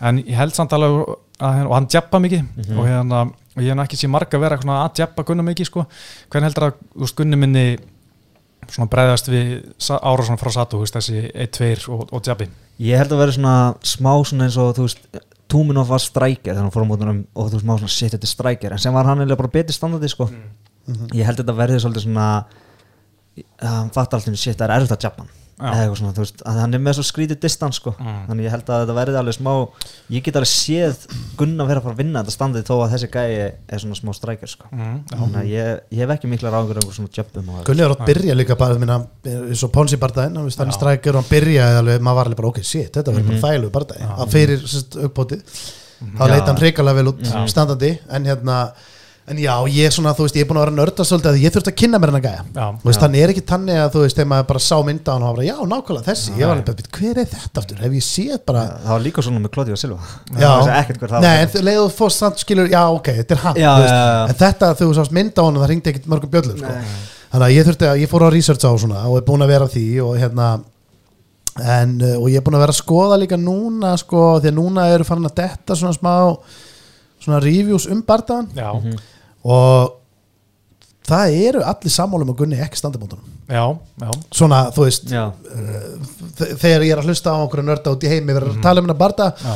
En 0.03 0.21
ég 0.21 0.37
held 0.37 0.53
samt 0.55 0.73
alveg 0.77 1.09
að, 1.41 1.61
og 1.65 1.73
hann 1.75 1.89
djappa 1.89 2.19
mikið. 2.21 2.43
Og 2.77 2.87
hérna, 2.87 3.23
ég 3.61 3.73
hef 3.73 3.83
ekki 3.85 3.99
sé 3.99 4.09
marga 4.11 4.39
vera 4.41 4.57
að 4.57 4.95
djappa 4.99 5.25
Gunna 5.27 5.45
mikið 5.47 5.69
sko, 5.69 5.85
hvernig 6.29 6.51
heldur 6.51 6.69
að 6.69 7.13
Gunni 7.17 7.39
minni 7.39 7.65
svona 8.73 8.89
bregðast 8.91 9.31
við 9.31 9.53
ára 9.95 10.27
svona 10.27 10.41
frá 10.41 10.51
Sato, 10.53 10.81
þessi 10.83 11.23
1-2 11.31 11.87
og, 11.93 12.05
og 12.11 12.23
djabbi 12.25 12.49
Ég 12.83 12.99
held 13.01 13.13
að 13.15 13.23
vera 13.23 13.33
svona 13.33 13.55
smá 13.85 14.11
svona 14.27 14.47
eins 14.47 14.59
og 14.61 14.75
þú 14.77 14.85
veist 14.85 15.19
Túminov 15.47 15.87
var 15.87 16.01
strækir 16.03 16.51
þegar 16.51 16.65
hann 16.65 16.73
fór 16.75 16.83
á 16.83 16.89
mótunum 16.89 17.19
og 17.31 17.47
þú 17.47 17.55
veist 17.55 17.67
má 17.67 17.75
svona 17.79 17.93
shit 17.93 18.13
þetta 18.13 18.27
er 18.27 18.33
strækir 18.33 18.75
en 18.75 18.81
sem 18.83 18.95
var 18.95 19.07
hann 19.07 19.23
eða 19.23 19.37
bara 19.39 19.53
betið 19.53 19.77
standardi 19.77 20.09
sko. 20.11 20.27
Ég 21.15 21.23
held 21.23 21.39
að 21.39 21.45
þetta 21.45 21.55
verði 21.55 21.79
svolítið 21.83 22.03
svona 22.03 22.27
hann 23.63 23.93
fatt 23.95 24.17
alltaf 24.17 24.35
shit 24.35 24.57
það 24.59 24.67
er 24.67 24.75
erfitt 24.75 24.95
að 24.97 25.07
jabba 25.07 25.27
svona 25.57 26.11
veist 26.13 26.41
að 26.45 26.57
hann 26.61 26.73
er 26.77 26.81
með 26.85 26.93
svo 26.99 27.03
skrítið 27.07 27.39
distans 27.41 27.79
sko 27.79 27.95
Mm. 27.97 28.27
þannig 28.27 28.45
ég 28.45 28.51
held 28.53 28.67
að 28.69 28.81
þetta 28.83 28.95
verði 28.97 29.17
alveg 29.17 29.35
smá 29.37 29.53
ég 30.13 30.23
get 30.23 30.35
alveg 30.37 30.51
séð 30.51 31.07
Gunna 31.37 31.65
vera 31.65 31.79
að 31.79 31.83
fara 31.87 31.95
að 31.95 32.01
vinna 32.03 32.21
þetta 32.21 32.35
standið 32.35 32.67
þó 32.67 32.73
að 32.85 32.91
þessi 32.93 33.09
gæi 33.09 33.31
er 33.73 33.79
svona 33.81 33.97
smá 33.97 34.11
strækir 34.13 34.51
sko 34.51 34.69
mm, 34.71 34.99
þannig 35.15 35.39
að 35.41 35.49
ég, 35.49 35.79
ég 35.97 36.03
hef 36.03 36.13
ekki 36.13 36.29
mikla 36.29 36.51
ráðingur 36.53 36.77
einhver 36.81 36.93
svona 36.99 37.09
jöppum 37.17 37.49
og 37.55 37.63
Gunni 37.65 37.81
er 37.87 37.95
átt 37.95 38.05
byrja 38.05 38.35
líka 38.37 38.55
bara 38.59 38.77
minna, 38.77 38.99
eins 39.25 39.63
og 39.65 39.71
Ponsi 39.73 39.97
bardaginn, 39.97 40.37
hann 40.37 40.69
er 40.69 40.77
strækir 40.77 41.15
og 41.17 41.23
hann 41.23 41.31
byrjaði 41.31 41.81
alveg, 41.81 42.01
maður 42.05 42.19
var 42.21 42.25
alveg 42.29 42.37
bara 42.43 42.51
ok, 42.53 42.61
shit, 42.63 42.91
þetta 42.93 43.15
verður 43.17 43.25
Mhm. 43.25 43.41
bara 43.41 43.53
þæglu 43.57 43.71
bardagi 43.73 44.05
Já. 44.05 44.13
að 44.13 44.31
fyrir 44.37 44.61
uppbótið 45.07 45.41
þá 46.17 46.21
Já. 46.21 46.29
leita 46.29 46.45
hann 46.53 46.61
hrikalega 46.61 46.95
vel 47.01 47.07
út 47.15 47.23
Já. 47.25 47.47
standandi 47.49 47.91
en 48.09 48.25
hérna 48.29 48.57
En 49.27 49.35
já, 49.35 49.51
ég, 49.67 49.91
svona, 49.91 50.13
þú 50.15 50.23
veist, 50.23 50.37
ég 50.39 50.45
er 50.45 50.47
búin 50.47 50.55
að 50.61 50.63
vera 50.63 50.75
nörda 50.77 51.03
svolítið 51.03 51.29
að 51.33 51.41
ég 51.43 51.51
þurfti 51.51 51.71
að 51.73 51.75
kynna 51.81 51.99
mér 51.99 52.11
hennar 52.13 52.21
gæja 52.23 52.43
Já. 52.55 52.67
Þú 52.79 52.87
veist, 52.87 52.99
Já. 53.01 53.03
hann 53.03 53.15
er 53.19 53.31
ekki 53.33 53.41
tannig 53.49 53.79
að 53.83 53.89
þú 53.97 54.03
veist, 54.05 54.15
þegar 54.15 54.29
maður 54.31 54.45
bara 54.51 54.61
sá 54.63 54.75
mynda 54.87 55.11
hann 55.17 55.25
og 55.25 55.27
hann 55.27 55.35
bara, 55.35 55.47
já, 55.49 55.57
nákvæmlega 55.73 56.07
þessi 56.07 56.29
Ég 56.31 56.37
var 56.37 56.47
Nei. 56.47 56.53
alveg 56.53 56.65
bara, 56.69 56.77
"Bíddu, 56.77 56.91
hver 56.95 57.17
er 57.17 57.27
þetta 57.33 57.59
aftur? 57.61 57.81
Hef 57.83 57.91
ég 57.97 58.05
séð 58.07 58.39
bara 58.47 58.61
það 58.85 58.93
var 58.95 59.03
líka 59.03 59.21
svona 59.27 59.41
með 59.43 59.51
Klodi 59.57 59.71
og 59.75 59.81
Silva 59.81 59.99
Já, 60.31 60.47
Það 60.47 60.57
vissi 60.63 60.77
ekkert 60.79 60.99
hver 61.03 61.11
það 61.11 61.21
Nei, 61.27 61.35
var. 61.35 61.41
en 61.43 61.51
þú 61.57 61.63
leiðu 61.67 61.91
fórst 61.97 62.17
samt 62.23 62.37
skilur, 62.39 62.69
já, 62.71 62.83
ok, 62.95 63.07
þetta 63.19 63.31
er 63.35 63.41
hann 63.43 63.55
Já, 63.59 63.71
þú 63.75 63.81
veist. 63.83 63.91
já, 63.91 64.07
já. 64.15 64.29
En 64.31 64.35
þetta, 64.45 64.71
þú 64.79 64.87
sást 64.95 65.11
mynda 65.11 65.41
á 65.43 65.45
hann 65.45 65.55
það 65.59 65.67
ringdi 65.73 65.89
ekkit 65.91 66.07
mörgum 66.07 66.31
bjöllur 66.31 66.57
sko. 66.63 66.71
Þannig 67.27 67.47
að 67.47 67.55
ég 67.57 67.65
þurfti 67.67 67.85
að, 67.91 67.99
ég 67.99 68.07
fór 68.15 68.23
á 68.23 68.29
research 68.31 68.63
á 68.63 68.71
svona 68.79 69.03
og 69.11 69.17
er 69.19 69.27
búin 69.27 69.43
að 69.43 69.51
vera 69.51 69.65
að 69.67 69.75
því 69.75 69.87
og 70.07 70.15
hérna 70.23 70.47
en, 71.59 71.99
uh, 72.01 72.15
og 72.21 72.29
ég 72.31 72.37
er 72.39 72.45
búin 72.47 72.55
að 72.55 72.63
vera 72.63 72.71
að 72.71 72.79
skoða 72.79 73.19
líka 73.19 73.35
núna 73.35 73.91
sko, 73.99 74.39
því 74.39 74.47
að 74.53 74.55
núna 74.55 74.87
eru 74.93 75.03
farin 75.03 75.25
að 75.27 75.35
detta 75.35 75.75
svona 75.75 75.91
smá 75.97 76.37
svona 77.19 77.41
reviews 77.43 77.87
um 77.91 78.01
bardaðan 78.07 78.47
Já, 78.55 78.71
og 79.47 79.95
það 81.07 81.37
eru 81.47 81.61
allir 81.63 81.93
sammálum 81.93 82.33
að 82.33 82.39
Gunni 82.41 82.59
ekki 82.65 82.79
standabóndunum 82.81 83.33
já, 83.47 83.63
já, 84.03 84.09
svona, 84.35 84.61
þú 84.75 84.87
veist, 84.87 85.05
Já, 85.07 85.25
þ- 86.35 86.53
þegar 86.59 86.83
ég 86.87 86.93
er 86.97 87.01
að 87.03 87.07
hlusta 87.11 87.31
á 87.31 87.37
okkur 87.45 87.63
nörda 87.63 87.93
út 87.95 88.03
í 88.03 88.11
heimi 88.11 88.35
verður 88.35 88.57
að 88.57 88.65
tala 88.65 88.81
um 88.83 88.87
hennar 88.89 88.99
barda 88.99 89.29
já, 89.39 89.53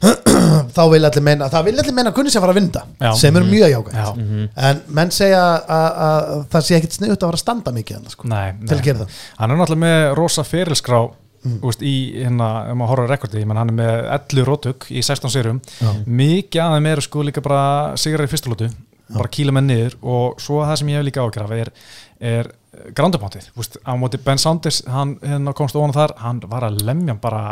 þá 0.76 0.82
vil 0.92 1.00
allir 1.04 1.24
meina 1.24 1.48
það 1.52 1.64
vil 1.70 1.74
allir 1.80 1.96
meina 1.96 2.12
að 2.12 2.18
kunni 2.18 2.30
sé 2.32 2.38
að 2.40 2.44
fara 2.46 2.54
að 2.54 2.58
vinda 2.60 2.82
Já. 3.04 3.10
sem 3.20 3.36
er 3.36 3.44
mjög 3.48 3.72
jákvæmt 3.74 3.96
já. 4.00 4.44
en 4.68 4.78
menn 4.96 5.10
segja 5.12 5.40
að, 5.60 5.88
að 6.06 6.44
það 6.54 6.66
sé 6.68 6.76
ekkit 6.78 6.96
sniðut 6.98 7.16
að 7.18 7.26
fara 7.30 7.40
að 7.40 7.42
standa 7.44 7.74
mikið 7.76 7.98
hann, 7.98 8.12
sko, 8.14 8.28
Nei, 8.32 8.46
til 8.60 8.70
nei. 8.70 8.76
að 8.78 8.86
gera 8.86 9.02
það. 9.02 9.18
Hann 9.42 9.52
er 9.56 9.60
náttúrulega 9.60 9.82
með 9.84 10.04
rosa 10.20 10.44
ferilskrá 10.48 11.00
mm. 11.04 11.58
úst, 11.68 11.84
í 11.84 11.94
hérna, 12.22 12.48
ef 12.70 12.78
maður 12.80 12.92
horfður 12.94 13.12
rekordi 13.14 13.44
menn 13.48 13.60
hann 13.60 13.72
er 13.74 13.78
með 13.80 13.92
11 14.16 14.48
rótug 14.48 14.88
í 14.88 15.04
16 15.04 15.34
sérum 15.36 15.60
mikið 16.08 16.76
þeim 16.78 16.88
eru 16.94 17.04
sko 17.08 17.26
líka 17.28 17.44
bara 17.44 17.64
sigrar 18.00 18.24
í 18.28 18.32
fyrstu 18.32 18.52
lótu, 18.54 18.70
bara 19.14 19.32
kýla 19.32 19.54
menn 19.56 19.70
niður 19.70 19.98
og 20.02 20.40
svo 20.42 20.62
það 20.64 20.80
sem 20.80 20.92
ég 20.92 21.00
hef 21.00 21.08
líka 21.08 21.24
ágjöraf 21.26 21.56
er, 21.56 21.72
er 22.20 22.50
grándamáttið 22.96 23.50
á 23.84 23.92
móti 23.98 24.20
Ben 24.24 24.40
Saunders, 24.40 24.84
hann 24.88 25.18
hérna, 25.24 25.54
komst 25.56 25.76
ofan 25.78 25.94
þar, 25.96 26.16
hann 26.22 26.40
var 26.50 26.66
að 26.68 26.80
lemja 26.86 27.16
bara 27.20 27.44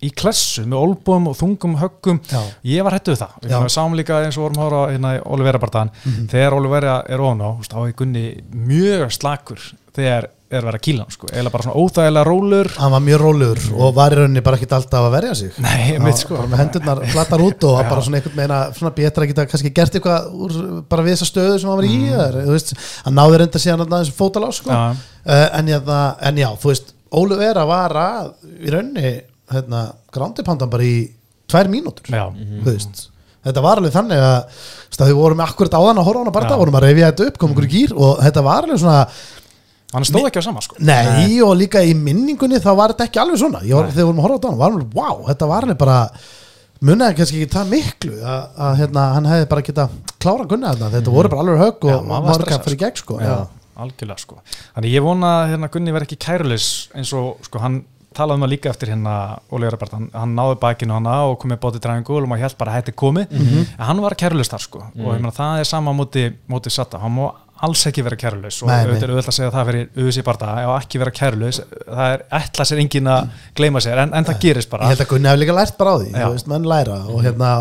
í 0.00 0.08
klessu 0.16 0.62
með 0.64 0.78
olbúum 0.80 1.26
og 1.28 1.34
þungum 1.36 1.74
höggum, 1.76 2.20
Já. 2.30 2.40
ég 2.64 2.84
var 2.86 2.94
hættuð 2.96 3.18
það. 3.20 3.34
Við 3.44 3.66
sáum 3.74 3.96
líka 3.98 4.22
eins 4.24 4.38
og 4.38 4.46
vorum 4.46 4.62
á 4.64 4.88
hérna, 4.88 5.10
í 5.18 5.20
Olivera 5.28 5.60
bardaðan, 5.60 5.90
þegar 6.30 6.56
Olivera 6.56 6.94
er 7.04 7.20
ofan 7.20 7.42
á, 7.44 7.50
þá 7.68 7.76
er 7.82 7.92
Gunni 7.98 8.24
mjög 8.54 9.04
slakur 9.18 9.66
þegar 9.96 10.28
er 10.50 10.64
verið 10.66 10.78
að 10.80 10.82
kýla 10.82 11.04
hann 11.04 11.14
sko, 11.14 11.28
eða 11.30 11.50
bara 11.54 11.64
svona 11.64 11.82
óþægilega 11.84 12.26
rólur 12.26 12.68
hann 12.74 12.90
var 12.90 13.02
mjög 13.06 13.20
rólegur 13.22 13.66
og 13.76 13.92
var 13.94 14.14
í 14.14 14.16
rauninni 14.18 14.42
bara 14.42 14.58
ekkit 14.58 14.72
alltaf 14.74 15.04
að 15.06 15.12
verja 15.14 15.34
sig. 15.38 15.52
Nei, 15.62 15.98
mitt 16.02 16.18
sko. 16.18 16.34
bara 16.34 16.50
með 16.50 16.62
hendurnar 16.64 17.02
flattar 17.12 17.44
út 17.44 17.66
og 17.68 17.76
bara 17.78 18.02
svona 18.02 18.18
einhvern 18.18 18.38
meina 18.40 18.58
svona 18.74 18.90
betra 18.96 19.26
að 19.26 19.30
geta 19.30 19.44
kannski 19.50 19.70
gert 19.76 19.94
eitthvað 19.94 20.26
úr, 20.34 20.56
bara 20.90 21.04
við 21.06 21.14
þessa 21.14 21.28
stöðu 21.30 21.60
sem 21.60 21.70
hann 21.70 21.78
var 21.78 21.86
í 21.86 22.00
mm. 22.00 22.50
veist, 22.50 22.74
hann 23.04 23.16
náði 23.20 23.40
reynda 23.44 23.62
síðan 23.62 23.84
að 23.86 23.94
þessu 23.94 24.16
fótalá 24.18 24.50
sko. 24.56 24.74
Uh, 24.74 25.46
en, 25.60 25.70
en 25.70 26.42
já, 26.42 26.48
þú 26.58 26.72
veist 26.72 26.92
Ólu 27.20 27.38
Vera 27.38 27.62
var 27.66 27.94
að 27.98 28.34
í 28.58 28.74
rauninni 28.74 29.14
hérna, 29.54 29.86
grándipandan 30.14 30.70
bara 30.72 30.86
í 30.86 30.98
tvær 31.50 31.70
mínútur 31.70 32.10
þú 32.10 32.66
veist. 32.66 33.06
Þetta 33.40 33.62
var 33.64 33.80
alveg 33.80 33.94
þannig 33.94 34.20
að 34.20 35.06
við 35.08 35.16
vorum 35.16 35.40
akkurat 35.40 35.72
áðan 35.72 36.00
að 36.02 36.08
horfa 36.10 36.20
á 36.20 36.24
hana 36.26 36.32
bara, 36.34 36.56
vorum 36.60 36.76
að 36.76 36.84
reyfja 36.84 37.08
þetta 37.08 37.28
upp, 37.30 37.38
komum 37.40 37.54
okkur 37.54 37.66
í 37.66 37.70
gýr 37.72 37.94
og 37.96 38.18
þetta 38.20 38.42
var 38.44 38.66
alveg 38.66 38.80
svona, 38.82 38.98
hann 39.94 40.06
stóð 40.06 40.28
ekki 40.28 40.42
á 40.42 40.44
sama 40.46 40.62
sko. 40.64 40.76
Nei, 40.78 41.40
og 41.44 41.54
líka 41.58 41.82
í 41.82 41.94
minningunni 41.98 42.60
þá 42.62 42.70
var 42.78 42.94
þetta 42.94 43.08
ekki 43.08 43.22
alveg 43.22 43.40
svona, 43.42 43.62
ég 43.66 43.74
var, 43.78 43.88
Nei. 43.88 43.94
þegar 43.96 44.04
við 44.04 44.10
vorum 44.10 44.20
að 44.20 44.26
horfa 44.28 44.36
á 44.36 44.40
þetta 44.40 44.60
var 44.60 44.74
alveg, 44.74 44.96
wow, 44.98 45.22
þetta 45.30 45.50
var 45.50 45.66
alveg 45.66 45.80
bara 45.80 45.98
munnaði 46.80 47.16
kannski 47.18 47.42
ekki 47.42 47.54
það 47.54 47.72
miklu 47.74 48.18
að, 48.24 48.42
að 48.66 48.76
hérna, 48.80 49.06
hann 49.16 49.30
hefði 49.30 49.48
bara 49.50 49.64
geta 49.68 49.88
klára 50.22 50.48
gunna 50.48 50.74
þetta, 50.74 50.92
þetta 50.96 51.14
voru 51.16 51.32
bara 51.32 51.44
alveg 51.44 51.64
högg 51.66 51.88
og 51.90 52.44
kann 52.48 52.66
fyrir 52.66 52.82
gegn 52.86 53.00
sko, 53.02 53.18
já, 53.20 53.36
algjörlega 53.80 54.22
sko. 54.24 54.42
Þannig 54.76 54.94
ég 54.96 55.04
vona 55.04 55.32
að 55.40 55.54
hérna, 55.54 55.72
Gunni 55.72 55.94
verði 55.96 56.10
ekki 56.10 56.20
kærulis 56.24 56.68
eins 56.96 57.12
og 57.16 57.40
sko 57.46 57.62
hann 57.62 57.82
talaði 58.16 58.40
um 58.40 58.44
það 58.44 58.50
líka 58.50 58.70
eftir 58.72 58.90
hérna 58.90 59.14
Óli 59.54 59.68
Örabart, 59.68 59.92
hann, 59.94 60.08
hann 60.14 60.32
náði 60.34 60.56
bakinu 60.62 60.96
hana 60.96 61.16
og 61.30 61.36
komið 61.42 61.60
bótið 61.62 61.84
dræðingul 61.84 62.18
og 62.24 62.28
maður 62.30 62.44
held 62.46 62.56
bara 62.58 62.72
að 62.72 62.80
þetta 62.80 62.92
er 62.92 62.98
komið. 63.04 63.36
Mhm. 63.36 63.68
en 63.76 63.86
hann 63.90 64.02
var 64.02 64.16
kærulis 64.18 64.50
þar 64.50 64.64
sko. 64.64 64.82
Og 64.98 65.12
ég 65.14 65.20
meina 65.22 65.36
það 65.36 65.60
er 65.62 65.68
sama 65.70 65.94
á 65.94 65.98
móti, 66.00 66.24
móti 66.50 66.72
Sata, 66.74 66.98
hann 66.98 67.14
má 67.14 67.28
alls 67.66 67.82
ekki 67.90 68.04
vera 68.06 68.16
kærulis 68.20 68.60
og 68.64 68.70
auðvitað 68.72 69.04
er 69.06 69.12
auðvitað 69.14 69.32
að 69.32 69.36
segja 69.38 69.50
það 69.56 69.70
fyrir 69.70 69.88
auðvitað 69.96 70.28
bara 70.30 70.52
og 70.70 70.76
ekki 70.78 71.02
vera 71.02 71.16
kærulis 71.16 71.60
það 71.80 72.14
er 72.14 72.24
ætla 72.40 72.68
sér 72.70 72.84
engin 72.84 73.10
að 73.12 73.34
gleyma 73.58 73.82
sér 73.84 74.04
en, 74.04 74.14
en 74.16 74.30
það 74.30 74.40
gerist 74.46 74.70
ég 74.70 74.72
bara 74.76 74.88
held 74.92 75.04
að 75.04 75.10
Gunni 75.12 75.30
hefði 75.30 75.44
líka 75.44 75.58
lært 75.58 75.76
bara 75.80 75.92
á 75.92 75.96
því 76.00 76.08
Já. 76.14 76.22
þú 76.24 76.32
veist, 76.36 76.48
menn 76.54 76.70
læra 76.70 77.02
og 77.10 77.20
hérna 77.26 77.52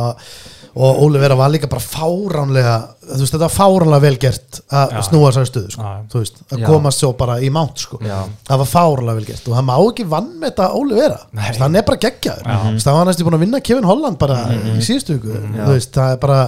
og 0.79 0.99
Óli 1.03 1.19
Vera 1.19 1.35
var 1.35 1.49
líka 1.51 1.67
bara 1.69 1.81
fáránlega 1.81 2.75
þú 3.01 3.19
veist, 3.23 3.33
þetta 3.33 3.47
var 3.47 3.55
fáránlega 3.55 4.03
vel 4.05 4.17
gert 4.21 4.59
að 4.69 4.93
Já. 4.93 5.01
snúa 5.09 5.31
sér 5.35 5.47
stöðu, 5.49 5.73
sko, 5.73 5.83
Já. 5.83 6.01
þú 6.13 6.21
veist 6.21 6.41
að 6.45 6.61
Já. 6.61 6.65
komast 6.69 7.03
svo 7.03 7.11
bara 7.19 7.39
í 7.41 7.49
mánt, 7.53 7.81
sko 7.83 7.99
Já. 8.05 8.19
það 8.47 8.61
var 8.63 8.69
fáránlega 8.69 9.19
vel 9.19 9.27
gert 9.31 9.49
og 9.49 9.57
það 9.57 9.67
má 9.69 9.75
ekki 9.81 10.07
vann 10.13 10.29
með 10.37 10.51
þetta 10.51 10.67
Óli 10.79 10.99
Vera. 10.99 11.19
Þú 11.33 11.41
veist, 11.41 11.63
hann 11.65 11.79
er 11.79 11.87
bara 11.89 12.01
geggjaður 12.05 12.83
það 12.85 12.99
var 12.99 13.09
næstu 13.09 13.27
búin 13.27 13.39
að 13.39 13.45
vinna 13.47 13.63
Kevin 13.65 13.89
Holland 13.89 14.19
bara 14.21 14.39
í 14.53 14.77
síðustu 14.85 15.17
viku, 15.17 15.33
Já. 15.33 15.63
þú 15.65 15.71
veist, 15.73 15.91
það 15.97 16.13
er 16.15 16.21
bara 16.27 16.39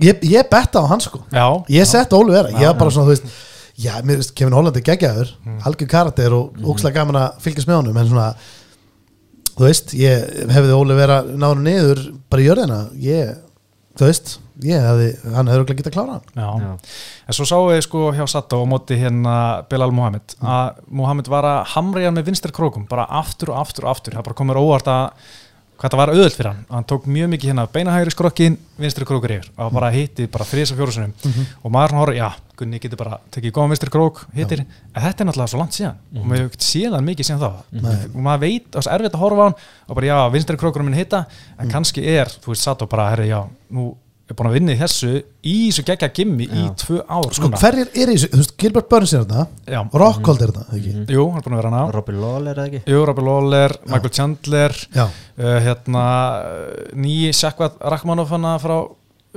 ég, 0.00 0.22
ég 0.22 0.48
betta 0.50 0.80
á 0.82 0.88
hann, 0.90 1.00
sko. 1.00 1.22
Já, 1.32 1.46
ég 1.72 1.86
sett 1.86 2.12
Óli 2.12 2.32
Vera, 2.34 2.48
ég 2.52 2.66
var 2.66 2.74
bara 2.80 2.90
svona, 2.90 3.06
þú 3.08 3.14
veist 3.16 3.24
já, 3.78 3.92
mér 4.02 4.16
veist, 4.20 4.34
Kevin 4.36 4.54
Holland 4.56 4.76
er 4.76 4.82
geggjaður 4.82 5.32
Mm. 5.46 5.58
algjör 5.64 5.88
karakter 5.88 6.32
og 6.32 6.56
ókslega 6.64 6.94
gaman 7.00 7.16
að 7.22 7.40
fylgjast 7.44 7.68
með 7.68 7.76
honum 7.82 7.96
en 8.00 8.08
svona 8.08 8.34
þú 9.56 9.64
veist, 9.68 9.94
ég 9.96 10.48
hefði 10.52 10.74
Óli 10.76 10.96
Vera 10.98 11.22
náður 11.24 11.62
niður 11.64 12.02
bara 12.30 12.42
í 12.42 12.46
jörðina 12.48 12.80
ég, 13.00 13.36
þú 13.96 14.08
veist, 14.10 14.34
ég 14.64 14.80
hefði 14.84 15.08
hann 15.34 15.48
hefði 15.48 15.58
örugglega 15.60 15.80
getað 15.82 15.94
klára 15.96 16.16
hann. 16.16 16.26
Já. 16.36 16.48
Já. 16.64 16.92
En 17.28 17.36
svo 17.36 17.44
sáu 17.48 17.66
við 17.70 17.82
sko 17.84 18.10
hjá 18.16 18.24
Sato 18.28 18.60
og 18.62 18.68
móti 18.72 18.96
hérna 19.00 19.36
Bilal 19.68 19.90
Mohamed 19.92 20.36
að 20.40 20.78
Mohamed 20.88 21.28
var 21.32 21.44
að 21.44 21.64
hamra 21.74 22.00
í 22.00 22.04
hann 22.08 22.16
með 22.16 22.28
vinstir 22.30 22.52
krókum 22.56 22.86
bara 22.88 23.04
aftur 23.08 23.52
og 23.52 23.60
aftur 23.60 23.84
og 23.88 23.92
aftur. 23.96 24.16
Það 24.16 24.24
bara 24.28 24.38
komur 24.40 24.60
óvart 24.60 24.88
að 24.88 25.10
hvað 25.76 25.92
það 25.92 26.00
var 26.00 26.12
auðvöld 26.12 26.34
fyrir 26.36 26.48
hann. 26.50 26.64
Hann 26.72 26.86
tók 26.88 27.06
mjög 27.10 27.28
mikið 27.34 27.50
hérna 27.52 27.66
beinahægri 27.72 28.12
skrokkin 28.14 28.56
vinstri 28.80 29.06
krókur 29.08 29.34
yfir. 29.34 29.50
Og 29.60 29.74
bara 29.74 29.90
hitti 29.92 30.26
bara 30.32 30.46
þrís 30.48 30.72
og 30.72 30.80
fjórusunum 30.80 31.12
og 31.62 31.74
maður 31.74 31.92
svona 31.92 32.02
horfður, 32.02 32.18
já, 32.20 32.28
Gunni 32.56 32.78
getur 32.80 32.96
bara 32.96 33.18
tekið 33.34 33.52
góðan 33.52 33.74
vinstri 33.74 33.92
krók, 33.92 34.22
hittir. 34.32 34.62
En 34.94 35.04
þetta 35.04 35.22
er 35.22 35.28
náttúrulega 35.28 35.52
svo 35.52 35.60
langt 35.60 35.76
síðan. 35.76 35.98
Og 36.16 36.24
maður 36.24 36.46
hefur 36.46 36.64
séð 36.64 36.96
hann 36.96 37.04
mikið 37.04 37.28
síðan 37.28 37.42
þá. 37.42 37.50
Og 38.14 38.22
maður 38.24 38.42
veit, 38.46 38.70
það 38.72 38.88
er 38.88 38.96
erfitt 38.96 39.18
að 39.18 39.24
horfa 39.26 39.36
á 39.36 39.46
hann 39.50 39.58
og 39.86 39.98
bara 40.00 40.08
já, 40.08 40.16
vinstri 40.32 40.56
krókurum 40.62 40.88
minn 40.88 40.96
hitta. 40.96 41.26
En 41.60 41.68
kannski 41.68 42.06
er, 42.16 42.32
þú 42.40 42.54
veist, 42.54 42.64
Sato 42.64 42.88
bara, 42.88 43.10
herri, 43.12 43.28
já 43.28 43.42
nú 43.76 43.90
er 44.26 44.36
búin 44.38 44.48
að 44.50 44.56
vinna 44.56 44.74
í 44.74 44.78
þessu 44.80 45.10
í 45.46 45.54
þessu 45.68 45.84
geggja 45.86 46.08
gimmi 46.16 46.46
í 46.50 46.64
tvö 46.80 46.98
ár 47.06 47.28
sko, 47.36 47.50
hverjir 47.54 47.90
er 47.92 48.10
í 48.10 48.16
þessu, 48.16 48.30
þú 48.32 48.40
veist, 48.40 48.54
Gilbert 48.58 48.88
Burns 48.90 49.14
er 49.14 49.22
þetta 49.22 49.74
Já. 49.76 49.80
Rockhold 50.02 50.42
er 50.42 50.52
þetta, 50.54 50.64
ekki? 50.74 50.94
Jú, 51.14 51.26
hann 51.30 51.40
er 51.40 51.46
búin 51.46 51.56
að 51.56 51.60
vera 51.62 51.72
hana 51.72 51.94
Robbie 51.94 52.18
Lawler 52.18 52.58
eða 52.58 52.66
ekki? 52.66 52.82
Jú, 52.90 53.02
Robbie 53.06 53.26
Lawler, 53.28 53.76
Michael 53.86 54.14
Chandler 54.18 54.76
uh, 54.98 55.16
hérna 55.68 56.06
uh, 56.42 56.86
nýji 56.98 57.30
Shakvat 57.38 57.78
Rachmanov 57.94 58.34
hana 58.34 58.56
frá 58.62 58.80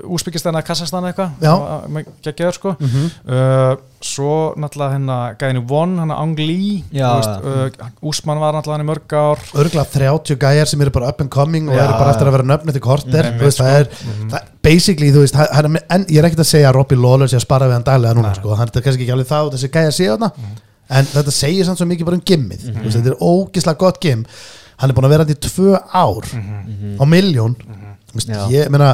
Úsbyggistan 0.05 0.55
eða 0.55 0.65
Kassastan 0.67 1.07
eitthvað 1.09 2.53
sko. 2.55 2.75
Mhm. 2.79 3.05
uh, 3.27 3.75
svo 3.99 4.53
náttúrulega 4.55 4.95
hérna 4.95 5.17
gæðinu 5.39 5.63
Von, 5.67 5.97
hann 5.99 6.11
Ang 6.15 6.37
Lee 6.39 6.83
veist, 6.91 7.29
uh, 7.43 7.89
Úsmann 8.01 8.39
var 8.39 8.55
náttúrulega 8.55 8.77
hann 8.77 8.85
í 8.85 8.89
mörg 8.89 9.15
ár. 9.15 9.41
Örgulega 9.59 9.89
30 9.91 10.39
gæjar 10.39 10.69
sem 10.71 10.81
eru 10.81 10.93
bara 10.95 11.09
up 11.11 11.19
and 11.21 11.29
coming 11.29 11.67
og 11.69 11.75
eru 11.75 11.97
bara 11.99 12.13
eftir 12.13 12.29
að 12.29 12.37
vera 12.37 12.47
nöfn 12.47 12.71
eftir 12.71 12.85
korter 12.85 13.25
Einmitt, 13.25 13.41
þú 13.41 13.49
veist, 13.49 13.59
það 13.59 13.75
er, 13.81 13.91
það, 14.31 14.47
basically, 14.63 15.11
þú 15.11 15.25
veist 15.25 15.35
hann, 15.39 15.79
en 15.89 16.07
ég 16.07 16.21
er 16.21 16.29
ekkert 16.29 16.45
að 16.45 16.51
segja 16.53 16.71
að 16.71 16.77
Robbie 16.79 17.01
Lawler 17.01 17.31
sé 17.31 17.39
að 17.39 17.45
spara 17.47 17.67
við 17.69 17.77
hann 17.79 17.87
daglega 17.91 18.17
núna, 18.17 18.31
Nei. 18.31 18.39
sko, 18.39 18.55
hann 18.55 18.71
er 18.71 18.85
kannski 18.87 19.05
ekki 19.05 19.15
alveg 19.17 19.29
það 19.29 19.49
og 19.49 19.53
þessi 19.57 19.71
gæjar 19.75 19.95
sé 19.97 20.09
þarna, 20.13 20.31
en 20.89 21.11
þetta 21.13 21.35
segir 21.35 21.67
samt 21.67 21.81
svo 21.81 21.89
mikið 21.89 22.09
bara 22.09 22.19
um 22.19 22.25
gimmið, 22.31 22.65
þú 22.69 22.85
veist, 22.87 22.99
þetta 22.99 23.13
er 23.13 23.23
ógislega 23.29 23.83
gott 23.83 23.99
gimm, 24.03 24.25
hann 24.79 24.89
er 24.91 24.97
búin 24.97 25.09
að 25.09 25.15
vera 25.15 25.27
hann 25.27 25.35
í 25.35 25.39
tvö 25.43 25.75
ár 25.91 26.29
á 26.99 27.03
miljón 27.09 27.57
þú 28.09 28.17
veist, 28.17 28.31
Já. 28.31 28.45
ég 28.53 28.71
meina 28.73 28.93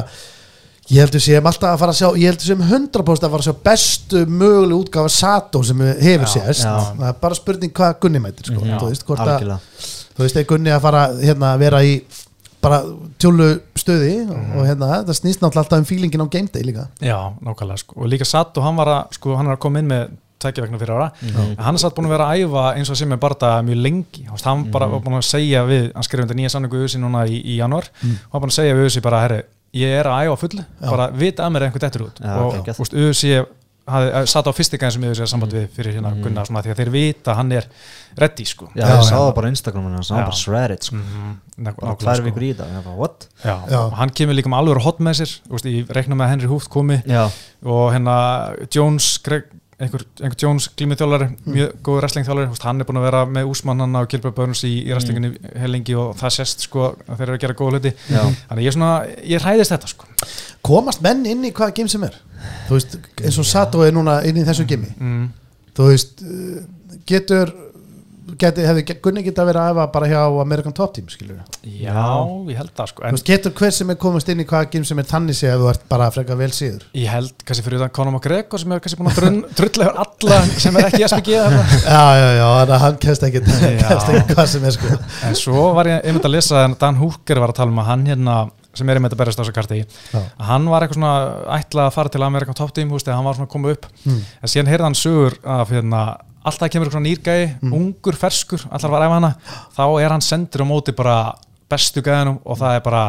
ég 0.90 1.00
heldur 1.02 1.20
sem 1.22 1.46
alltaf 1.50 1.72
að 1.72 1.80
fara 1.82 1.92
að 1.94 1.98
sjá 2.00 2.08
ég 2.20 2.30
heldur 2.30 2.46
sem 2.46 2.60
100% 2.62 3.26
að 3.26 3.32
fara 3.32 3.42
að 3.42 3.46
sjá 3.48 3.54
bestu 3.66 4.20
möguleg 4.26 4.76
útgáfa 4.84 5.10
Sato 5.10 5.62
sem 5.66 5.80
hefur 5.80 6.28
sést. 6.30 6.62
já. 6.62 6.74
það 6.98 7.08
er 7.08 7.16
bara 7.20 7.34
spurning 7.34 7.72
hvað 7.74 7.96
Gunni 8.00 8.18
mætir 8.22 8.44
sko. 8.46 8.60
Mhm. 8.60 8.78
þú 8.78 8.86
veist, 8.90 9.04
hvort 9.06 9.20
að 9.20 9.32
algjörlega. 9.34 9.60
þú 10.16 10.20
veist, 10.22 10.36
er 10.36 10.44
Gunni 10.44 10.70
að 10.70 10.80
fara 10.80 11.02
hérna, 11.18 11.46
að 11.54 11.58
vera 11.58 11.82
í 11.82 12.02
bara 12.62 12.82
tjólu 13.18 13.60
stöði 13.74 14.12
og 14.30 14.62
hérna, 14.66 15.02
það 15.06 15.14
snýst 15.20 15.40
náttúrulega 15.42 15.64
alltaf 15.64 15.78
um 15.78 15.84
feelingin 15.84 16.22
á 16.22 16.26
game 16.30 16.48
day 16.52 16.62
líka. 16.62 16.88
Já, 17.00 17.18
nákvæmlega 17.42 17.78
sko. 17.78 17.94
og 18.00 18.06
líka 18.08 18.24
satt 18.24 18.56
og 18.56 18.64
hann 18.64 18.76
var 18.76 18.86
að 18.86 19.02
sko, 19.18 19.36
hann 19.36 19.46
er 19.46 19.56
að 19.56 19.60
koma 19.60 19.78
inn 19.78 19.88
með 19.88 20.08
tækja 20.38 20.62
vegna 20.62 20.78
fyrir 20.78 20.94
ára. 20.94 21.12
En 21.22 21.56
hann 21.64 21.74
er 21.74 21.78
satt 21.78 21.94
búin 21.94 22.06
að 22.06 22.14
vera 22.18 22.30
að 22.30 22.38
æfa 22.44 22.76
eins 22.76 22.90
og 22.90 22.96
sem 22.96 23.12
er 23.12 23.16
bara 23.16 23.34
það 23.34 23.64
mjög 23.64 23.82
lengi, 23.82 24.22
Þú 24.26 24.32
veist, 24.32 24.44
hann 24.44 24.70
bara 24.70 24.86
var 24.86 25.00
búin 25.00 25.16
að 25.16 25.22
segja 25.24 25.64
við, 25.64 25.92
hann 25.94 26.02
skrifði 26.02 26.34
við 29.76 29.84
við 29.84 29.92
ég 29.92 30.00
er 30.00 30.08
að 30.10 30.24
æfa 30.24 30.34
á 30.34 30.42
fullu 30.42 30.66
bara 30.80 31.06
vita 31.12 31.46
að 31.46 31.54
mér 31.54 31.62
er 31.62 31.68
einhver 31.70 31.84
dettur 31.86 32.06
út 32.08 32.20
Já, 32.20 32.34
og 32.40 32.58
þú 32.66 32.82
veist, 32.82 32.96
Uzi 33.06 33.32
hafði 33.86 34.22
satt 34.32 34.48
á 34.50 34.52
fyrsti 34.56 34.78
gæðin 34.82 34.94
sem 34.96 35.04
Uzi 35.12 35.22
er 35.22 35.30
samband 35.30 35.52
við 35.54 35.66
fyrir 35.76 35.94
hérna 35.94 36.10
Gunnar, 36.18 36.46
svona, 36.48 36.62
því 36.64 36.72
að 36.72 36.80
þeir 36.80 36.90
vita 36.94 37.32
að 37.32 37.36
hann 37.38 37.52
er 37.54 37.68
ready 38.18 38.46
sko 38.48 38.66
Já, 38.74 38.82
Já, 38.82 38.86
ég 38.88 38.96
já. 38.98 39.04
sá 39.06 39.14
það 39.14 39.34
bara 39.36 39.46
á 39.46 39.52
Instagram 39.54 39.84
hann 39.86 40.02
sá 40.02 40.14
Já. 40.16 40.22
bara 40.24 40.38
shredded 40.40 40.88
sko. 40.88 41.02
Bara 41.68 41.94
tvær 42.00 42.16
sko. 42.18 42.26
vikur 42.26 42.42
í 42.42 42.50
það, 42.58 42.72
ég 42.74 42.88
bara 42.88 42.96
what? 42.98 43.28
Já, 43.44 43.54
Já. 43.70 43.78
og 43.84 43.94
hann 44.00 44.10
kemur 44.10 44.34
líka 44.34 44.50
með 44.50 44.58
alveg 44.64 44.82
hot 44.88 44.98
með 44.98 45.20
sér 45.20 45.34
þú 45.46 45.54
veist, 45.54 45.70
ég 45.70 45.94
reikna 45.94 46.18
með 46.18 46.32
Henry 46.34 46.50
Hooft 46.50 46.72
komi 46.72 46.98
Já, 47.06 47.28
og 47.62 47.84
hérna 47.94 48.16
Jones 48.74 49.12
Greg, 49.22 49.46
einhver, 49.76 50.04
einhver 50.22 50.38
Jones 50.40 50.70
glímithjólari 50.76 51.26
Mm. 51.28 51.52
mjög 51.52 51.72
góður 51.84 52.00
wrestlingþjólari, 52.00 52.60
hann 52.62 52.80
er 52.80 52.86
búin 52.88 53.00
að 53.00 53.06
vera 53.06 53.24
með 53.26 53.50
Úsmann 53.50 53.80
hann 53.80 53.96
og 53.96 54.08
Gilbert 54.08 54.34
Burns 54.34 54.62
í, 54.64 54.72
í 54.86 54.92
wrestlinginni 54.92 55.36
helengi 55.60 55.94
og 55.94 56.16
það 56.16 56.32
sést 56.38 56.64
sko 56.64 56.86
að 57.06 57.16
þeir 57.18 57.26
eru 57.26 57.36
að 57.36 57.42
gera 57.44 57.58
góða 57.58 57.76
hluti 57.76 57.92
Já. 58.08 58.22
þannig 58.48 58.62
ég 58.64 58.70
er 58.70 58.76
svona, 58.78 58.92
ég 59.22 59.44
hræðist 59.44 59.74
þetta 59.74 59.92
sko 59.92 60.06
komast 60.62 61.02
menn 61.04 61.26
inn 61.26 61.44
í 61.44 61.52
hvaða 61.52 61.74
game 61.76 61.92
sem 61.92 62.06
er 62.08 62.16
þú 62.68 62.78
veist, 62.78 62.96
eins 63.22 63.38
og 63.38 63.48
Sato 63.48 63.84
er 63.84 63.92
núna 63.92 64.22
inn 64.24 64.40
í 64.40 64.46
þessu 64.48 64.64
gimi 64.66 64.88
mm. 64.96 65.28
þú 65.76 65.90
veist, 65.90 66.24
uh, 66.24 66.64
getur 67.06 67.52
hefði 68.40 68.96
Gunni 69.04 69.22
geta 69.26 69.44
verið 69.46 69.62
að 69.62 69.70
æfa 69.74 69.84
bara 69.94 70.08
hjá 70.10 70.20
American 70.42 70.74
Top 70.76 70.94
Team, 70.96 71.08
skilur 71.12 71.38
Já, 71.62 72.04
ég 72.50 72.58
held 72.60 72.72
það 72.76 72.90
sko. 72.92 73.02
Þú 73.02 73.08
en 73.08 73.16
veist, 73.16 73.28
getur 73.30 73.54
hver 73.60 73.74
sem 73.76 73.92
er 73.94 73.98
komast 74.02 74.32
inn 74.32 74.42
í 74.42 74.46
hvaða 74.48 74.70
game 74.72 74.88
sem 74.88 75.00
er 75.02 75.08
þannig 75.10 75.38
sé 75.38 75.50
að 75.52 75.64
þú 75.64 75.70
ert 75.72 75.86
bara 75.90 76.10
frekar 76.14 76.40
vel 76.40 76.50
síður? 76.56 76.84
Ég 76.96 77.12
held 77.12 77.46
kannski 77.46 77.66
fyrir 77.66 77.80
utan 77.80 77.94
Conor 77.96 78.16
McGregor 78.16 78.62
sem 78.62 78.74
er 78.76 78.84
kannski 78.84 79.00
búin 79.00 79.12
að 79.12 79.20
drun, 79.22 79.40
drulla 79.60 79.88
yfir 79.88 80.02
alla 80.04 80.42
sem 80.66 80.80
er 80.80 80.90
ekki 80.90 81.02
SPG 81.08 81.32
já, 81.36 82.04
já, 82.20 82.28
já, 82.40 82.46
þannig 82.60 82.76
að 82.76 82.84
hann 82.84 83.00
kemst 83.06 83.26
ekki 83.30 83.42
Já. 83.46 83.80
kemst 83.90 84.12
ekki 84.12 84.36
hvað 84.36 84.52
sem 84.52 84.68
er 84.68 84.76
sko. 84.76 85.00
En 85.30 85.38
svo 85.38 85.66
var 85.76 85.90
ég 85.90 86.06
einmitt 86.06 86.28
að 86.28 86.36
lesa 86.36 86.62
en 86.66 86.76
Dan 86.80 87.00
Hooker 87.00 87.42
var 87.42 87.54
að 87.54 87.60
tala 87.62 87.74
um 87.74 87.82
að 87.82 87.90
hann 87.92 88.06
hérna 88.10 88.38
sem 88.76 88.90
er 88.92 88.98
einmitt 89.00 89.14
að 89.16 89.20
berast 89.22 89.40
á 89.40 89.42
þessu 89.42 89.54
karti 89.56 89.78
Já. 89.80 90.18
að 90.20 90.48
hann 90.50 90.66
var 90.68 90.84
eitthvað 90.84 90.98
svona 90.98 91.12
ætlað 91.56 91.86
að 91.88 91.94
fara 91.96 92.12
til 92.12 92.24
Amerikan 92.26 92.58
Top 92.58 92.74
Team, 92.76 92.92
eða 92.92 93.16
hann 93.16 93.24
var 93.24 93.38
svona 93.38 93.48
að 93.48 93.54
koma 93.54 93.72
upp. 93.72 93.86
Mm. 94.04 94.18
en 94.42 94.52
síðan 94.52 94.70
heyrði 94.72 94.86
hann 94.88 94.98
sögur 95.00 95.38
af 95.56 95.72
hérna, 95.72 96.02
alltaf 96.46 96.70
kemur 96.72 96.88
eitthvað 96.88 97.06
nýrgæði, 97.06 97.46
Mm. 97.62 97.72
ungur, 97.78 98.16
ferskur 98.16 98.62
allar 98.70 98.90
var 98.92 99.02
að 99.02 99.06
æfa 99.08 99.16
hana, 99.18 99.32
þá 99.76 99.84
er 100.04 100.10
hann 100.14 100.20
sendur 100.24 100.62
á 100.62 100.66
móti 100.66 100.94
bara 100.96 101.16
bestu 101.68 102.02
gæðinum 102.02 102.38
og 102.46 102.58
það 102.58 102.76
er 102.76 102.80
bara 102.86 103.04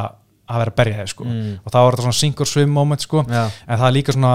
að 0.47 0.61
vera 0.63 0.71
að 0.71 0.77
berja 0.79 0.97
þeir 1.01 1.11
sko 1.13 1.23
Mm. 1.27 1.59
og 1.65 1.71
þá 1.73 1.77
er 1.81 1.91
þetta 1.97 2.05
svona 2.07 2.19
sink 2.21 2.39
or 2.41 2.47
swim 2.47 2.69
moment 2.71 3.01
sko 3.03 3.23
já, 3.27 3.43
en 3.67 3.77
það 3.79 3.87
er 3.87 3.95
líka 3.97 4.13
svona 4.15 4.33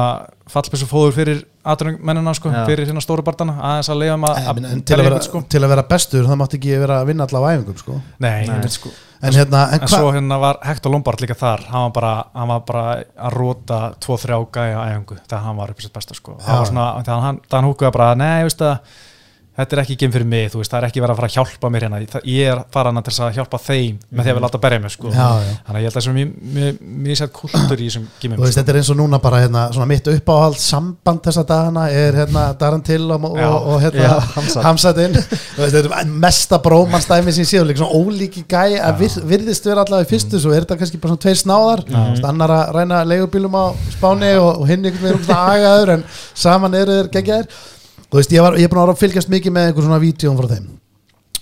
fallbessu 0.52 0.86
fóður 0.90 1.12
fyrir 1.16 1.38
aðrungmennina 1.64 2.32
sko, 2.34 2.50
Já. 2.50 2.64
fyrir 2.66 2.88
hérna 2.90 3.00
stóru 3.00 3.22
barndana 3.24 3.54
aðeins 3.62 3.88
að 3.92 4.00
leiða 4.02 4.14
um 4.18 4.24
að, 4.26 4.36
en, 4.42 4.48
að 4.66 4.72
en 4.72 4.80
til, 4.82 4.94
að 4.96 4.98
berja 4.98 5.10
vera, 5.12 5.22
sko. 5.28 5.42
til 5.48 5.60
að 5.62 5.70
vera 5.72 5.84
bestur 5.92 6.26
það 6.26 6.38
mátti 6.40 6.58
ekki 6.58 6.72
vera 6.82 6.96
að 7.00 7.06
vinna 7.12 7.26
allavega 7.28 7.60
æfingum 7.60 7.78
sko 7.78 7.94
Nei, 8.18 8.46
Nei. 8.48 8.58
Nei. 8.58 8.68
Sko. 8.74 8.90
en 9.22 9.32
hérna, 9.38 9.60
en 9.72 9.80
En 9.86 9.88
svo 9.88 10.10
hérna 10.12 10.38
var 10.42 10.58
Hector 10.66 10.90
Lombard 10.92 11.22
líka 11.22 11.36
þar 11.38 11.62
hann 11.70 11.86
var 11.86 11.94
bara, 11.96 12.12
hann 12.34 12.48
var 12.50 12.60
bara 12.66 12.84
að 13.16 13.36
róta 13.38 13.78
2-3 14.02 14.40
gæja 14.58 14.82
æfingu 14.90 15.16
þegar 15.22 15.42
hann 15.46 15.56
var 15.62 15.70
upp 15.70 15.78
í 15.78 15.82
sitt 15.86 15.92
besta 15.94 16.14
sko. 16.18 16.36
Já. 16.40 16.44
það 16.48 16.58
var 16.58 16.66
svona, 16.72 16.86
hann, 17.22 17.40
þegar 17.46 17.62
hann 17.62 17.70
húkuði 17.70 17.92
bara 17.96 18.14
nei, 18.18 18.42
veist 18.42 18.58
það, 18.58 18.78
þetta 19.56 19.76
er 19.76 19.80
ekki 19.82 19.96
game 20.00 20.14
fyrir 20.14 20.28
mig 20.28 20.46
þú 20.52 20.60
veist, 20.62 20.72
það 20.72 20.78
er 20.78 20.86
ekki 20.88 21.02
verið 21.02 21.12
að 21.12 21.18
fara 21.20 21.28
að 21.28 21.34
hjálpa 21.36 21.70
mér 21.72 21.84
hérna. 21.86 22.20
Ég 22.28 22.50
er 22.52 22.60
fara 22.72 22.92
hana 22.92 23.02
til 23.04 23.12
að 23.12 23.34
hjálpa 23.36 23.58
þeim 23.60 23.98
með 24.08 24.24
því 24.24 24.32
að 24.32 24.36
við 24.38 24.44
láta 24.46 24.60
berja 24.62 24.80
mig 24.82 24.92
sko. 24.94 25.10
Já, 25.12 25.28
já. 25.42 25.52
þannig 25.66 25.78
að 25.78 25.82
ég 25.82 25.86
held 25.88 25.96
að 25.96 26.02
það 26.02 26.10
er 26.12 26.16
mjög, 26.16 26.30
mjög, 26.56 26.78
mjög 27.06 27.18
sér 27.20 27.30
kultur 27.36 27.82
í 27.82 27.88
þessum 27.88 28.06
Þú 28.12 28.22
gímum 28.22 28.40
veist, 28.42 28.58
þetta 28.58 28.72
er 28.72 28.78
eins 28.80 28.90
og 28.92 28.98
núna 29.00 29.20
bara 29.22 29.42
hérna, 29.42 29.64
svona 29.76 29.88
mitt 29.90 30.08
uppáhald 30.12 30.58
samband 30.62 31.20
þessa 31.26 31.44
dagana 31.48 31.84
er 31.92 32.18
hérna 32.22 32.46
Daran 32.60 32.84
Till 32.86 33.04
og, 33.12 33.28
og, 33.28 33.68
og 33.74 33.78
hérna 33.84 34.22
Þú 35.52 35.60
veist, 35.60 35.76
þetta 35.76 36.00
er 36.00 36.14
mesta 36.24 36.60
brómanstæmi 36.62 37.34
sem 37.36 37.48
séu, 37.48 37.66
líka 37.68 37.82
svona 37.82 37.98
ólíki 38.00 38.46
gæ 38.48 38.78
að 38.80 39.04
vir, 39.04 39.18
virðist 39.34 39.68
vera 39.68 39.84
allavega 39.84 40.08
í 40.08 40.10
fyrstu 40.14 40.40
svo 40.40 40.54
er 40.54 40.64
þetta 40.64 40.80
kannski 40.80 41.00
bara 41.02 41.12
svona 41.12 41.24
tveir 41.26 41.40
snáðar. 41.42 41.84
Þú 41.92 42.28
annar 42.30 42.54
að 42.56 42.72
ræna 42.78 43.02
leigubílum 43.08 43.56
á 43.58 43.64
Spáni 43.92 44.32
og, 44.40 44.62
og 44.62 44.66
hinn 44.70 44.88
Þú 48.12 48.20
veist, 48.20 48.32
ég, 48.36 48.44
var, 48.44 48.56
ég 48.60 48.68
er 48.68 48.72
búin 48.72 48.82
að 48.82 48.88
vera 48.90 48.92
að 48.98 49.00
fylgjast 49.00 49.30
mikið 49.32 49.52
með 49.56 49.66
einhver 49.70 49.86
svona 49.86 50.00
vídjum 50.02 50.34
frá 50.36 50.48
þeim. 50.50 50.66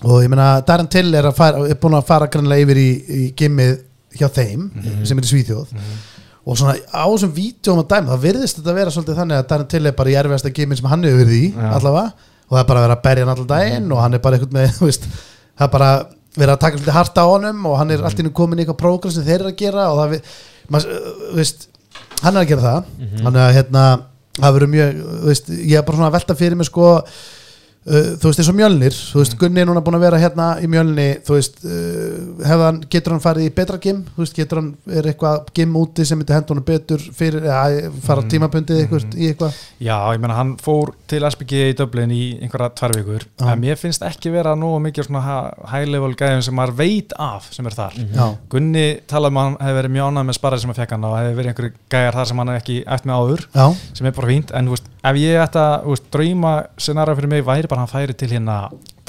Og 0.06 0.20
ég 0.22 0.30
meina, 0.30 0.46
Daran 0.64 0.88
Till 0.92 1.08
er, 1.18 1.26
að 1.26 1.34
fara, 1.40 1.64
er 1.66 1.78
búin 1.82 1.96
að 1.98 2.04
fara 2.08 2.28
grannlega 2.30 2.62
yfir 2.64 2.78
í, 2.78 2.90
í 3.10 3.22
gimmið 3.36 3.72
hjá 4.20 4.28
þeim 4.36 4.68
sem 5.06 5.18
er 5.18 5.26
í 5.26 5.30
Svíþjóð. 5.32 5.72
Og 6.46 6.56
svona 6.56 6.76
á 6.78 7.04
þessum 7.10 7.32
vídjóum 7.34 7.82
að 7.82 7.88
dæma 7.90 8.14
það 8.14 8.22
virðist 8.28 8.60
þetta 8.60 8.76
vera 8.78 8.92
svolítið 8.94 9.18
þannig 9.20 9.40
að 9.40 9.48
Darren 9.50 9.68
Till 9.74 9.82
er 9.90 9.96
bara 9.98 10.12
í 10.12 10.16
erfiðasta 10.22 10.52
geimin 10.56 10.78
sem 10.78 10.88
hann 10.92 11.04
hefur 11.04 11.20
verið 11.24 11.36
í 11.36 11.50
Já. 11.50 11.66
allavega. 11.74 12.30
Og 12.46 12.54
það 12.54 12.62
er 12.62 12.70
bara 12.70 12.80
að 12.80 12.86
vera 12.86 12.96
að 12.96 13.02
berja 13.08 13.26
hann 13.26 13.34
allan 13.34 13.50
daginn 13.50 13.90
og 13.92 14.00
hann 14.04 14.14
er 14.16 14.22
bara 14.24 14.38
eitthvað 14.38 14.56
með 14.56 14.72
þú 14.78 14.88
veist, 14.88 15.10
það 15.58 15.66
er 15.66 15.74
bara 15.74 15.90
verið 16.38 16.54
að 16.54 16.62
taka 16.62 16.78
svolítið 16.78 16.96
harta 16.96 17.26
á 17.26 17.30
honum 17.34 17.66
og 17.66 17.76
hann 17.82 17.90
er 17.90 18.06
allt 18.06 18.22
í 18.22 18.26
nú 18.26 18.32
komin 18.40 18.62
í 18.62 18.64
eitthvað 18.64 18.80
prógram 18.80 19.14
sem 19.14 19.26
þeir 19.26 19.40
eru 19.40 19.50
að 19.52 19.58
gera 19.60 19.90
og 19.90 20.00
það 20.00 20.14
við, 20.14 20.32
maður, 20.70 20.96
uh, 20.96 21.28
veist, 21.36 21.68
hann 22.22 22.32
er 22.32 22.40
að 22.40 22.50
gera 22.54 22.66
það. 22.66 22.90
Hann 23.26 23.36
er 23.36 23.42
að 23.44 23.56
hérna 23.58 23.84
það 24.40 24.56
verður 24.56 24.72
mjög, 24.74 25.04
veist, 25.28 25.52
ég 25.52 25.76
er 25.78 25.86
bara 25.86 26.00
svona 26.00 26.10
að 26.10 26.16
velta 26.18 26.38
fyrir 26.38 26.58
mig 26.60 26.68
sko 26.68 26.88
Uh, 27.80 28.10
þú 28.20 28.28
veist 28.28 28.40
eins 28.42 28.48
og 28.52 28.56
Mjölnir 28.58 28.92
þú 28.92 29.22
veist 29.22 29.34
Gunni 29.40 29.62
er 29.62 29.68
núna 29.70 29.80
búin 29.80 29.96
að 29.96 30.02
vera 30.04 30.18
hérna 30.20 30.46
í 30.60 30.66
Mjölni 30.68 31.06
þú 31.24 31.32
veist 31.38 31.62
uh, 31.64 32.42
hefðan, 32.44 32.80
getur 32.92 33.14
hann 33.14 33.22
farið 33.24 33.46
í 33.48 33.52
betra 33.56 33.78
gym? 33.80 34.02
Þú 34.12 34.20
veist 34.20 34.36
getur 34.36 34.60
hann 34.60 34.66
er 34.98 35.08
eitthvað 35.08 35.48
gym 35.56 35.78
úti 35.80 36.04
sem 36.04 36.20
myndi 36.20 36.34
henda 36.36 36.52
honum 36.52 36.66
betur 36.68 37.00
fyrir 37.16 37.46
að 37.48 37.78
fara 38.04 38.20
Mm. 38.20 38.28
tímabundið 38.34 38.82
eitthvað 38.82 39.16
í 39.16 39.30
eitthvað? 39.30 39.56
Já, 39.80 39.94
ég 40.12 40.20
meina 40.20 40.36
hann 40.36 40.50
fór 40.60 40.92
til 41.08 41.22
SPG 41.24 41.62
í 41.70 41.76
Dublin 41.78 42.12
í 42.12 42.20
einhverja 42.44 42.68
tvær 42.76 42.92
vikur 42.98 43.24
Já. 43.40 43.46
en 43.54 43.62
mér 43.64 43.80
finnst 43.80 44.04
ekki 44.04 44.28
vera 44.34 44.52
nú 44.60 44.74
mikið 44.84 45.08
svona 45.08 45.86
level 45.88 46.12
gæðum 46.20 46.44
sem 46.44 46.54
maður 46.60 46.76
veit 46.82 47.16
af 47.16 47.48
sem 47.56 47.64
er 47.66 47.78
þar. 47.78 47.96
Já, 48.12 48.26
Gunni 48.52 48.84
talaði 49.08 49.32
um 49.32 49.40
að 49.40 49.48
hann 49.48 49.56
hefði 49.64 49.78
verið 49.80 49.94
mjög 49.96 50.10
ánægð 50.12 50.28
með 50.28 50.38
sparrið 50.38 50.60
sem 50.66 50.74
að 50.74 50.80
fekk 50.82 50.94
hann 50.98 51.08
og 51.08 51.16
hefði 51.16 51.34
verið 51.40 51.52
einhverju 51.54 51.72
gæjar 51.96 52.20
þar 52.20 52.28
sem 52.28 52.42
hann 52.44 52.52
hefði 52.52 52.60
ekki 52.60 52.78
eftir 52.92 53.08
með 53.10 53.24
áður 53.24 53.46
já, 53.56 53.66
sem 53.96 54.10
er 54.12 54.16
bara 54.20 54.30
fínt, 54.34 54.52
en 54.60 54.68
þú 54.68 54.76
veist, 54.76 54.92
ef 55.00 55.20
ég 55.24 55.40
ætta 55.46 55.64
að 55.80 56.04
drauma 56.12 56.52
scenara 56.76 57.16
fyrir 57.16 57.32
mig 57.32 57.44
væri 57.48 57.69
bara 57.70 57.84
hann 57.84 57.90
færi 57.92 58.14
til 58.18 58.32
hérna 58.34 58.56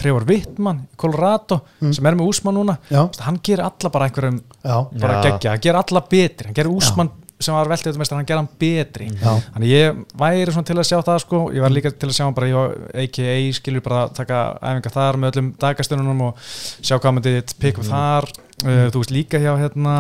Trevor 0.02 0.24
Wittmann 0.30 0.84
í 0.86 0.98
Colorado 1.02 1.62
Mm. 1.82 1.94
sem 1.98 2.06
er 2.06 2.16
með 2.18 2.30
Úsmann 2.32 2.56
núna. 2.58 2.78
Veist, 2.90 3.20
hann 3.26 3.40
gerir 3.44 3.66
alla 3.66 3.90
bara 3.94 4.08
einhverjum 4.10 4.40
já, 4.64 4.78
bara 5.02 5.18
Já. 5.18 5.24
geggja, 5.32 5.52
hann 5.56 5.60
gerir 5.66 5.82
alla 5.82 6.02
betri. 6.10 6.46
Hann 6.48 6.56
gerir 6.58 6.72
Úsmann 6.74 7.10
sem 7.42 7.56
var 7.58 7.66
veltið 7.72 7.96
þetta 7.98 8.16
hann 8.20 8.26
gerir 8.30 8.38
hann 8.44 8.50
betri. 8.62 9.08
Já, 9.18 9.32
þannig 9.56 9.72
ég 9.74 10.02
væri 10.22 10.52
svona 10.54 10.68
til 10.70 10.76
að 10.78 10.86
sjá 10.92 11.00
það 11.08 11.20
sko. 11.24 11.40
Ég 11.56 11.62
var 11.66 11.74
líka 11.74 11.92
til 11.92 12.10
að 12.10 12.14
sjá 12.18 12.26
hann 12.28 12.36
bara 12.38 12.64
AKA 13.02 13.36
skilur 13.58 13.82
bara 13.82 14.04
að 14.08 14.14
taka 14.20 14.42
æfingar 14.62 14.94
þar 14.94 15.18
með 15.24 15.32
öllum 15.34 15.52
dagastununum 15.64 16.22
og 16.28 16.38
sjá 16.86 17.00
hvað 17.02 17.16
myndi 17.18 17.36
pick 17.60 17.80
up 17.82 17.86
þar. 17.90 18.30
Uh, 18.62 18.88
þú 18.94 19.02
veist 19.02 19.12
líka 19.16 19.42
hjá 19.42 19.56
hérna 19.58 19.96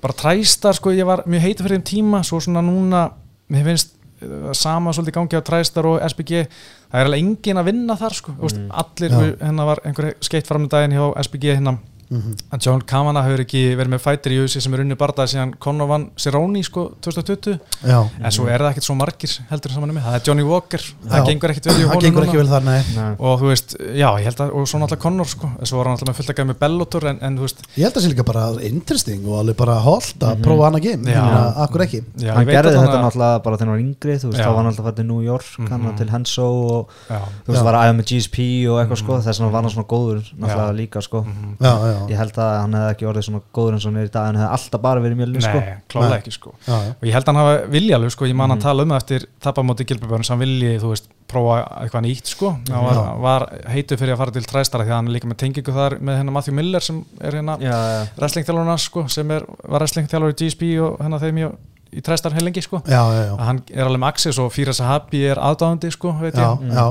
bara 0.00 0.16
træstar 0.16 0.72
sko. 0.78 0.94
Ég 0.96 1.04
var 1.04 1.24
mjög 1.28 1.44
heitur 1.44 1.66
fyrir 1.68 1.80
þeim 1.80 1.88
tíma 1.92 2.22
svo 2.24 2.40
svona 2.40 2.62
núna 2.64 3.10
mér 3.52 3.66
finnst 3.68 3.92
uh, 4.24 4.52
sama 4.56 4.92
svolítið 4.96 5.18
gangi 5.18 5.36
á 5.36 5.42
træstar 5.44 5.84
og 5.92 6.00
SBG 6.08 6.46
það 6.90 7.00
er 7.00 7.10
alveg 7.10 7.24
engin 7.24 7.60
að 7.60 7.70
vinna 7.70 7.96
þar 8.00 8.18
sko. 8.18 8.34
Mm. 8.36 8.66
allir, 8.82 9.16
hérna 9.40 9.68
var 9.68 9.82
einhver 9.86 10.12
skeitt 10.24 10.50
fram 10.50 10.66
í 10.66 10.72
daginn 10.72 10.96
hjá 10.96 11.06
SBG 11.24 11.54
hérna 11.54 11.78
að 12.10 12.58
John 12.66 12.80
Kavanagh 12.82 13.26
hefur 13.28 13.42
ekki 13.44 13.60
verið 13.78 13.92
með 13.94 14.00
fætir 14.02 14.32
í 14.34 14.38
USA 14.42 14.60
sem 14.64 14.74
er 14.74 14.80
unni 14.82 14.96
barndað 14.98 15.28
síðan 15.30 15.52
Conor 15.62 15.86
vann 15.86 16.06
Cerrone 16.18 16.62
sko 16.66 16.88
2020 17.06 17.60
Já, 17.86 18.00
en 18.18 18.34
svo 18.34 18.48
er 18.50 18.58
það 18.64 18.72
ekkert 18.72 18.86
svo 18.88 18.96
margir 18.98 19.34
heldur 19.50 19.70
saman 19.76 19.92
um. 19.92 19.94
Mig, 19.94 20.02
það 20.04 20.16
er 20.18 20.24
Johnny 20.26 20.42
Walker. 20.46 20.82
Já. 20.82 21.10
það 21.12 21.28
gengur 21.30 21.50
ekkert 21.54 21.68
vel 21.70 21.74
í 21.76 21.84
það 21.84 21.90
honum 21.90 22.02
gengur 22.06 22.24
núna. 22.24 22.30
ekki 22.30 22.40
vel 22.40 22.50
þar, 22.50 22.64
nei. 22.66 22.80
Nei. 22.96 23.12
og 23.18 23.36
þú 23.40 23.50
veist, 23.52 23.76
já, 23.94 24.08
ég 24.18 24.26
held 24.26 24.42
að 24.42 24.50
og 24.58 24.66
svo 24.70 24.80
náttúrulega 24.82 25.02
Conor 25.06 25.30
sko, 25.30 25.50
en 25.60 25.70
svo 25.70 25.78
var 25.78 25.86
hann 25.90 25.94
náttúrulega 25.96 26.10
með 26.10 26.18
fullt 26.20 26.32
að 26.34 26.38
gæða 26.40 26.48
með 26.50 26.58
Bellator 26.64 27.06
en, 27.12 27.20
en 27.28 27.38
þú 27.38 27.46
veist, 27.46 27.62
Ég 27.76 27.84
held 27.86 27.90
að 27.94 28.00
það 28.00 28.04
sé 28.06 28.12
líka 28.14 28.26
bara 28.30 28.44
interesting 28.70 29.24
og 29.30 29.38
alveg 29.40 29.56
bara 29.62 29.78
holdt 29.86 30.26
að 30.26 30.42
prófa 30.44 30.66
hana 30.70 30.82
game 30.82 31.06
Já. 31.06 31.14
Ég 31.20 31.30
meina, 31.30 31.44
Akkur 31.64 31.84
ekki. 31.86 32.02
Já, 32.18 32.32
hann 32.34 32.46
gerði 32.50 32.74
að 32.74 32.78
þetta 32.80 32.96
hann 32.98 33.06
náttúrulega 33.06 33.42
bara 33.46 33.60
þegar 33.60 33.70
hann 33.70 33.74
var 33.76 33.84
yngri 33.86 34.18
þú 34.20 34.30
veist, 34.32 34.40
þá 34.42 34.50
var 34.50 34.58
hann 34.60 34.70
alltaf 34.72 34.88
fættið 34.90 35.08
New 35.10 35.22
York 35.26 35.48
mm 35.58 35.68
Mhm. 35.70 35.96
til 35.96 36.08
Henso 36.10 36.44
og 36.50 36.90
já, 37.08 37.18
þú 37.46 37.50
veist, 37.52 37.60
Já. 37.60 37.64
var 37.64 37.74
að 37.78 37.84
æfa 37.86 37.94
með 38.00 38.06
GSP 38.10 38.38
og 38.70 38.76
eitthvað 38.80 38.98
sko, 39.00 39.16
þess 39.24 39.38
vegna 39.40 39.50
var 39.52 39.62
hann 39.62 39.70
svona 39.70 39.88
góður 39.88 40.20
náttúrulega 40.40 40.76
líka 40.76 41.02
sko. 41.02 41.22
Mhm. 41.24 41.54
Já, 41.60 41.72
já, 41.90 41.99
ég 42.08 42.20
held 42.20 42.40
að 42.40 42.50
hann 42.60 42.76
hefði 42.78 42.94
ekki 42.94 43.08
orðið 43.10 43.26
svona 43.26 43.42
góður 43.56 43.76
eins 43.76 43.84
og 43.86 43.90
hann 43.90 44.00
er 44.00 44.08
í 44.08 44.12
dag 44.14 44.28
hann 44.28 44.40
hefði 44.40 44.50
alltaf 44.56 44.82
bara 44.86 45.04
verið 45.04 45.20
mjölni 45.20 45.44
sko. 45.44 45.60
Nei, 45.60 45.78
klálega 45.92 46.10
Nei. 46.10 46.18
ekki 46.22 46.34
sko. 46.36 46.52
Já, 46.66 46.74
já. 46.74 46.92
og 46.96 47.08
ég 47.08 47.16
held 47.16 47.24
að 47.24 47.32
hann 47.32 47.40
hafa 47.42 47.56
vilja 47.74 47.98
alveg 47.98 48.14
sko, 48.16 48.28
ég 48.30 48.38
man 48.40 48.54
að 48.56 48.62
tala 48.66 48.86
um 48.86 48.94
það 48.94 49.02
eftir 49.02 49.26
tapamóti 49.44 49.86
Gilbjörn 49.90 50.26
sem 50.26 50.36
hann 50.36 50.44
vilji, 50.44 50.74
þú 50.82 50.92
veist, 50.94 51.10
prófa 51.30 51.58
eitthvað 51.84 52.04
nýtt 52.06 52.30
sko, 52.32 52.52
hann 52.70 52.86
var, 52.88 53.00
var 53.22 53.46
heitu 53.70 53.98
fyrir 54.00 54.16
að 54.16 54.22
fara 54.24 54.34
til 54.34 54.46
træstara 54.50 54.86
því 54.86 54.90
að 54.90 54.98
hann 54.98 55.10
er 55.10 55.14
líka 55.14 55.30
með 55.30 55.38
tengingu 55.44 55.74
þar 55.76 55.98
með 56.02 56.16
hennar 56.18 56.34
Matthew 56.34 56.56
Miller 56.58 56.82
sem 56.82 57.02
er 57.22 57.36
hérna 57.38 57.54
já, 57.62 57.70
já, 57.70 58.00
wrestlingþjálfurinn 58.16 58.72
hans 58.72 58.86
sko, 58.90 59.04
sem 59.14 59.30
er, 59.36 59.46
var 59.62 59.84
wrestlingþjálfur 59.84 60.34
í 60.34 60.38
GSP 60.40 60.72
og 60.82 60.98
hennar 61.04 61.22
þeim 61.22 61.38
í, 61.38 61.50
í 61.90 62.02
træstar 62.04 62.34
heilengi 62.36 62.62
sko. 62.62 62.80
Já, 62.86 63.00
já, 63.10 63.22
já. 63.26 63.32
að 63.34 63.46
hann 63.48 63.60
er 63.72 63.82
alveg 63.86 64.00
með 64.02 64.10
access 64.12 64.40
og 64.42 64.50
Fíra 64.54 64.74
Sahabi 64.76 65.22
er 65.26 65.40
aðdáðandi 65.42 65.90
sko, 65.94 66.12
veit 66.20 66.36
Já, 66.38 66.50
ég 66.62 66.74
já, 66.76 66.84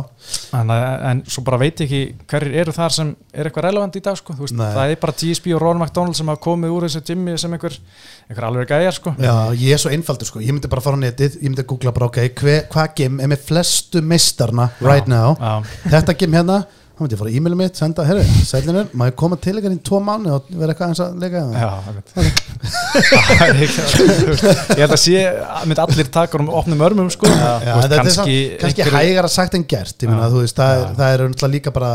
en, 0.60 0.74
en 1.12 1.22
svo 1.30 1.44
bara 1.48 1.60
veit 1.62 1.84
ég 1.84 1.88
ekki 1.88 2.26
hverjir 2.30 2.58
eru 2.64 2.76
þar 2.76 2.96
sem 2.96 3.14
er 3.32 3.50
eitthvað 3.50 3.68
relevant 3.70 4.00
í 4.00 4.04
dag 4.06 4.20
sko, 4.20 4.36
þú 4.36 4.46
veist, 4.46 4.58
það 4.60 4.96
er 4.96 5.02
bara 5.04 5.16
GSP 5.22 5.54
og 5.56 5.64
Ron 5.64 5.80
McDonald 5.80 6.20
sem 6.20 6.32
hafa 6.32 6.44
komið 6.44 6.76
úr 6.76 6.88
þessu 6.88 7.04
Jimmy 7.08 7.38
sem 7.40 7.56
einhver, 7.56 7.78
einhver 8.28 8.50
alveg 8.50 8.74
gæjar 8.74 8.98
sko. 9.00 9.16
Já, 9.24 9.36
ég 9.56 9.78
er 9.78 9.84
svo 9.84 9.94
einfaldur 9.96 10.30
sko. 10.30 10.44
Ég 10.44 10.56
myndi 10.56 10.72
bara 10.72 10.84
fara 10.84 11.00
á 11.00 11.04
netið, 11.06 11.40
ég 11.40 11.48
myndi 11.48 11.64
að 11.64 11.72
googla 11.72 11.96
bara 11.96 12.10
ok 12.10 12.20
Hvað 12.70 12.92
game 12.98 13.24
er 13.24 13.32
með 13.32 13.48
flestu 13.48 14.04
mistarna 14.06 14.70
right 14.84 15.08
now? 15.10 15.36
Já. 15.40 15.80
Þetta 15.96 16.18
game 16.20 16.40
hérna 16.40 16.60
þá 17.00 17.04
myndi 17.06 17.16
ég 17.16 17.22
fara 17.22 17.32
e-mailum 17.40 17.60
mitt, 17.64 17.78
senda, 17.80 18.04
herru, 18.04 18.24
sælinur 18.44 18.90
maður 19.00 19.14
koma 19.22 19.38
til 19.40 19.54
ykkar 19.60 19.72
í 19.72 19.78
tvo 19.88 20.02
mánu 20.04 20.34
og 20.36 20.50
vera 20.52 20.74
eitthvað 20.74 20.90
eins 20.92 21.02
að 21.06 21.22
leika 21.24 21.44
Já, 21.56 21.70
Ég 23.60 24.82
held 24.84 24.94
að 24.94 25.00
sé 25.02 25.22
mynd 25.70 25.80
allir 25.84 26.10
taka 26.14 26.40
um 26.42 26.50
opnum 26.60 26.84
örmum 26.90 27.10
sko. 27.14 27.30
Já, 27.30 27.78
veist, 27.78 27.94
er 27.94 28.04
kannski, 28.04 28.36
kannski 28.62 28.84
einhverjir- 28.84 29.14
hægara 29.14 29.32
sagt 29.32 29.56
en 29.56 29.64
gert 29.70 30.04
Já. 30.04 30.12
þú 30.12 30.44
veist, 30.44 30.58
það, 30.60 30.72
er, 30.76 30.94
það 31.00 31.14
er 31.16 31.24
náttúrulega 31.30 31.54
líka 31.56 31.74
bara 31.76 31.92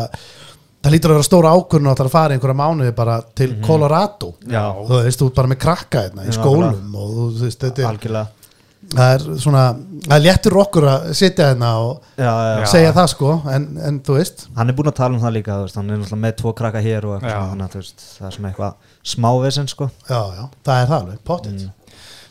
það 0.85 0.95
lítur 0.95 1.13
að 1.13 1.19
vera 1.19 1.29
stóra 1.29 1.53
ákvörðun 1.57 1.91
og 1.91 1.97
það 1.99 2.05
er 2.05 2.09
að 2.11 2.15
fara 2.17 2.35
einhverja 2.39 2.59
mánuði 2.61 2.95
bara 2.97 3.19
til 3.37 3.51
Colorado. 3.65 4.33
Já. 4.49 4.65
þú 4.89 5.03
veist, 5.05 5.21
þú 5.21 5.29
ert 5.31 5.39
bara 5.43 5.53
með 5.55 5.61
krakka 5.67 6.03
hérna, 6.07 6.27
í 6.29 6.35
skólum 6.37 6.97
og 6.97 7.13
þú 7.19 7.45
veist, 7.47 7.61
þetta 7.65 7.85
er, 7.85 7.89
algjörlega 7.93 8.27
það 8.97 9.13
er 9.15 9.25
svona 9.45 9.65
það 10.05 10.15
er 10.19 10.25
léttur 10.25 10.57
okkur 10.65 10.87
að 10.93 11.07
sitja 11.19 11.49
hérna 11.53 11.71
og 11.85 11.93
já, 12.17 12.25
já, 12.31 12.57
Já. 12.61 12.67
segja 12.73 12.93
það 12.97 13.09
sko 13.15 13.31
en, 13.55 13.69
en 13.89 14.01
þú 14.07 14.19
veist, 14.19 14.47
hann 14.57 14.69
er 14.73 14.79
búinn 14.79 14.91
að 14.93 14.99
tala 15.01 15.17
um 15.19 15.23
það 15.25 15.37
líka 15.39 15.59
þú 15.61 15.69
veist, 15.69 15.79
hann 15.81 15.91
er 15.91 16.01
náttúrulega 16.03 16.23
með 16.27 16.37
tvo 16.43 16.53
krakka 16.61 16.83
hér 16.85 17.09
og 17.11 17.23
Já. 17.25 17.37
þannig 17.53 17.65
að 17.69 17.77
þú 17.77 17.83
veist, 17.85 18.05
það 18.19 18.27
er 18.31 18.37
svona 18.39 18.53
eitthvað 18.53 18.93
smávesen 19.15 19.71
sko 19.75 19.91
já, 20.09 20.21
já, 20.39 20.45
það 20.67 20.83
er 20.83 20.93
það 20.93 20.99
alveg, 21.03 21.25
pottit 21.31 21.53
Mm. 21.65 21.73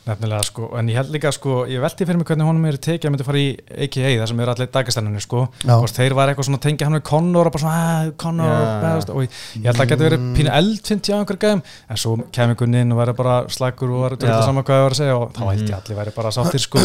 Nefnilega 0.03 0.43
sko, 0.43 0.65
en 0.75 0.89
ég 0.91 0.97
held 0.99 1.13
líka 1.15 1.29
sko, 1.31 1.61
ég 1.71 1.79
velti 1.79 2.03
fyrir 2.03 2.17
mig 2.19 2.27
hvernig 2.27 2.43
honum 2.43 2.65
er 2.67 2.75
tekið 2.75 3.07
að 3.07 3.13
myndi 3.13 3.25
fara 3.27 3.39
í 3.39 3.51
AKA 3.85 4.09
þar 4.19 4.31
sem 4.33 4.41
eru 4.43 4.51
allir 4.51 4.67
dagastenninu 4.73 5.21
sko, 5.23 5.43
hvort 5.63 5.95
þeir 5.95 6.15
var 6.17 6.31
eitthvað 6.31 6.47
svona 6.49 6.59
að 6.59 6.65
tengja 6.65 6.89
hann 6.89 6.97
við 6.97 7.03
Conor 7.07 7.47
og 7.47 7.53
bara 7.55 7.63
svona, 7.63 7.83
að 8.01 8.09
Conor 8.19 8.51
Já, 8.51 8.89
og, 8.97 9.13
og 9.13 9.21
ég, 9.23 9.37
ég 9.61 9.63
held 9.63 9.71
að 9.71 9.79
það 9.79 9.91
getur 9.93 10.07
verið 10.09 10.25
pínu 10.35 10.51
eldfint 10.57 11.07
hjá 11.07 11.15
einhver 11.21 11.39
gæðum, 11.39 11.61
en 11.87 12.01
svo 12.03 12.15
kemur 12.35 12.59
Gunni 12.59 12.81
inn 12.83 12.91
og 12.91 12.99
verður 12.99 13.17
bara 13.21 13.37
slagur 13.55 13.93
og 13.95 14.03
verður 14.03 14.21
dörður 14.25 14.43
saman 14.49 14.67
hvað 14.67 14.75
það 14.75 14.83
var 14.83 14.97
að 14.97 14.99
segja 14.99 15.15
og 15.21 15.31
þá 15.37 15.41
held 15.47 15.63
ég 15.63 15.77
allir 15.79 15.99
verður 16.01 16.17
bara 16.19 16.33
sáttir 16.35 16.63
sko. 16.65 16.83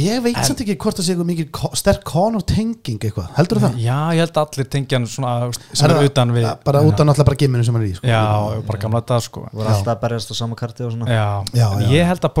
Ég 0.00 0.26
veit 0.26 0.42
samt 0.50 0.64
ekki 0.66 0.76
hvort 0.82 0.98
það 0.98 1.06
sé 1.06 1.14
eitthvað 1.14 1.30
mikið 1.30 1.78
sterk 1.84 2.02
Conor 2.10 2.42
tenging 2.50 2.98
eitthvað, 2.98 3.30
heldur 3.38 3.62
það? 3.62 3.78
Já, 3.78 3.98
ég 4.18 4.24
held 4.26 4.42
allir 4.42 4.70
tengja 4.74 4.98
hann 4.98 5.06
svona 5.06 5.36
sem 5.54 5.86
Er 5.86 5.94
er, 5.94 6.10
utan 6.10 6.34
við 6.34 6.48
Ja, 6.48 6.56
bara 6.66 6.82
utan 6.86 7.12
alltaf 7.12 7.30
bara 7.30 7.38
gimminu 7.38 7.62
sem 7.66 7.76
hann 7.78 7.86
er 7.86 7.92
í 7.92 7.94
sko. 7.94 8.10
Já, 8.10 8.22
bara 8.66 8.82
gamla 8.82 9.02
þetta 9.04 9.20
sko 9.22 9.46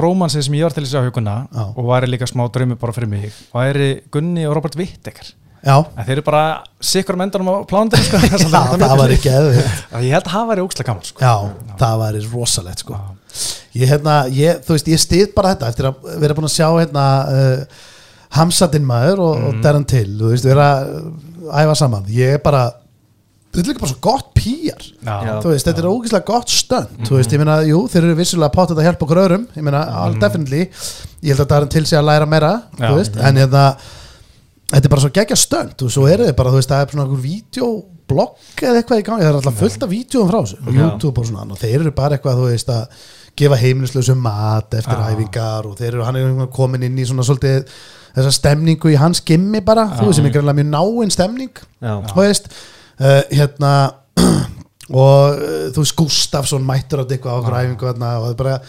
brómansin 0.00 0.46
sem 0.46 0.56
ég 0.58 0.66
var 0.66 0.76
til 0.76 0.84
að 0.84 0.90
sjá 0.92 1.04
hjá 1.04 1.12
Gunna 1.14 1.36
Já. 1.52 1.64
og 1.68 1.84
væri 1.92 2.10
líka 2.10 2.28
smá 2.30 2.46
draumi 2.52 2.78
bara 2.80 2.96
fyrir 2.96 3.10
mig 3.12 3.30
væri 3.52 3.90
Gunni 4.10 4.48
og 4.48 4.56
Robert 4.58 4.76
já, 5.60 5.76
en 5.76 6.04
þeir 6.06 6.16
eru 6.16 6.24
bara 6.24 6.42
sikkur 6.80 7.18
um 7.18 7.22
endanum 7.24 7.50
á 7.52 7.56
plánundinu 7.68 8.04
sko. 8.06 8.16
já, 8.32 8.60
það 8.80 8.98
var 9.02 9.14
ekki 9.14 9.32
eða 9.32 10.02
ég 10.04 10.14
held 10.14 10.24
að 10.24 10.32
það 10.32 10.50
væri 10.50 10.64
ókslega 10.64 10.88
gaman 10.88 11.08
sko. 11.08 11.24
Já, 11.24 11.34
það 11.80 12.04
væri 12.04 12.22
rosalegt 12.32 12.84
sko 12.84 13.00
Ég, 13.70 13.86
hérna, 13.86 14.14
ég, 14.34 14.62
þú 14.66 14.74
veist, 14.74 14.88
ég 14.90 14.98
stið 14.98 15.28
bara 15.36 15.52
þetta 15.54 15.68
eftir 15.70 15.86
að 15.86 16.06
vera 16.18 16.34
búin 16.34 16.48
að 16.48 16.54
sjá 16.56 16.66
hérna 16.74 17.04
uh, 17.30 17.82
Hamsadinn 18.34 18.86
maður 18.86 19.22
og, 19.22 19.44
og 19.46 19.60
Darren 19.62 19.86
Till, 19.86 20.08
þú 20.18 20.32
veist, 20.32 20.48
vera 20.48 20.66
að 20.80 21.60
æfa 21.62 21.76
saman, 21.78 22.08
ég 22.10 22.34
er 22.38 22.42
bara 22.42 22.64
þetta 23.50 23.62
er 23.64 23.68
líka 23.72 23.82
bara 23.82 23.90
svo 23.92 24.00
gott 24.04 24.28
pýjar 24.38 24.82
Já. 25.02 25.14
Já. 25.26 25.32
þú 25.42 25.52
veist, 25.52 25.66
þetta 25.66 25.82
er 25.82 25.88
ógeðslega 25.90 26.26
gott 26.30 26.52
stönd 26.54 27.00
þú 27.08 27.16
veist, 27.18 27.32
ég 27.34 27.40
meina, 27.42 27.56
jú, 27.66 27.80
þeir 27.90 28.04
eru 28.06 28.18
vissulega 28.20 28.54
pottet 28.54 28.78
að 28.78 28.86
hjálpa 28.86 29.06
okkur 29.06 29.22
öðrum, 29.24 29.46
ég 29.56 29.66
meina, 29.66 29.80
all 30.04 30.14
definitely. 30.22 30.68
Ég 31.20 31.34
held 31.34 31.42
að 31.44 31.50
Darren 31.54 31.72
Till 31.74 31.86
sé 31.90 31.98
að 31.98 32.06
læra 32.10 32.28
meira 32.30 32.52
Já. 32.78 32.86
þú 32.86 32.94
veist, 33.00 33.18
en 33.18 33.40
hérna 33.42 33.64
þetta 34.70 34.86
er 34.86 34.92
bara 34.94 35.02
svo 35.02 35.10
geggja 35.18 35.38
stönd 35.40 35.82
og 35.82 35.90
svo 35.90 36.06
eru 36.06 36.28
þið 36.28 36.36
bara, 36.38 36.52
þú 36.54 36.60
veist, 36.62 36.70
það 36.70 36.84
er 36.84 36.94
svona 36.94 37.06
einhver 37.08 37.24
vídeoblogg 37.26 38.62
eða 38.70 38.80
eitthvað 38.84 39.02
í 39.02 39.06
gangi, 39.10 39.24
það 39.26 39.30
er 39.32 39.38
alltaf 39.40 39.58
fullt 39.64 39.82
af 39.86 39.90
vídeoum 39.90 40.30
frá 40.30 40.38
þessu, 40.44 40.60
og 40.62 40.70
Já. 40.74 40.80
YouTube 40.84 41.22
og 41.24 41.26
svona. 41.30 41.46
Og 41.50 41.58
þeir 41.60 41.80
eru 41.80 41.92
bara 41.98 42.16
eitthvað, 42.18 42.38
þú 42.44 42.50
veist, 42.52 42.70
að 42.70 43.08
gefa 43.40 43.58
heimilislösum 43.60 44.20
mat 44.22 44.74
eftir 44.78 44.94
Já. 44.94 45.10
æfingar 45.14 45.66
og 45.66 45.74
þeir 45.78 45.92
eru, 45.96 46.04
hann 46.06 46.18
er 46.22 46.46
komin 46.54 46.86
inn 46.86 46.98
í 46.98 47.06
svona 47.08 47.26
svolítið 47.26 47.66
þessa 48.14 48.32
stemningu 48.34 48.90
í 48.90 48.98
hans 48.98 49.22
gimmi 49.26 49.60
bara, 49.66 49.88
þú 49.98 50.08
veist, 50.08 50.18
sem 50.18 50.26
er 50.30 50.34
greinlega 50.34 50.58
mjög 50.62 50.70
náinn 50.74 51.14
stemning. 51.14 51.62
Já, 51.82 51.92
þú 52.10 52.18
veist 52.22 52.48
uh, 53.00 53.22
hérna 53.32 53.72
og 54.90 55.40
uh, 55.40 55.66
þú 55.74 55.82
veist 55.84 55.96
Gustafsson 55.98 56.64
mættur 56.66 57.02
á 57.02 57.04
eitthvað 57.06 57.34
á 57.34 57.38
okkur 57.40 57.58
æfingu 57.62 57.90
þarna, 57.90 58.14
og 58.20 58.24
það 58.28 58.32
er 58.34 58.40
bara 58.44 58.60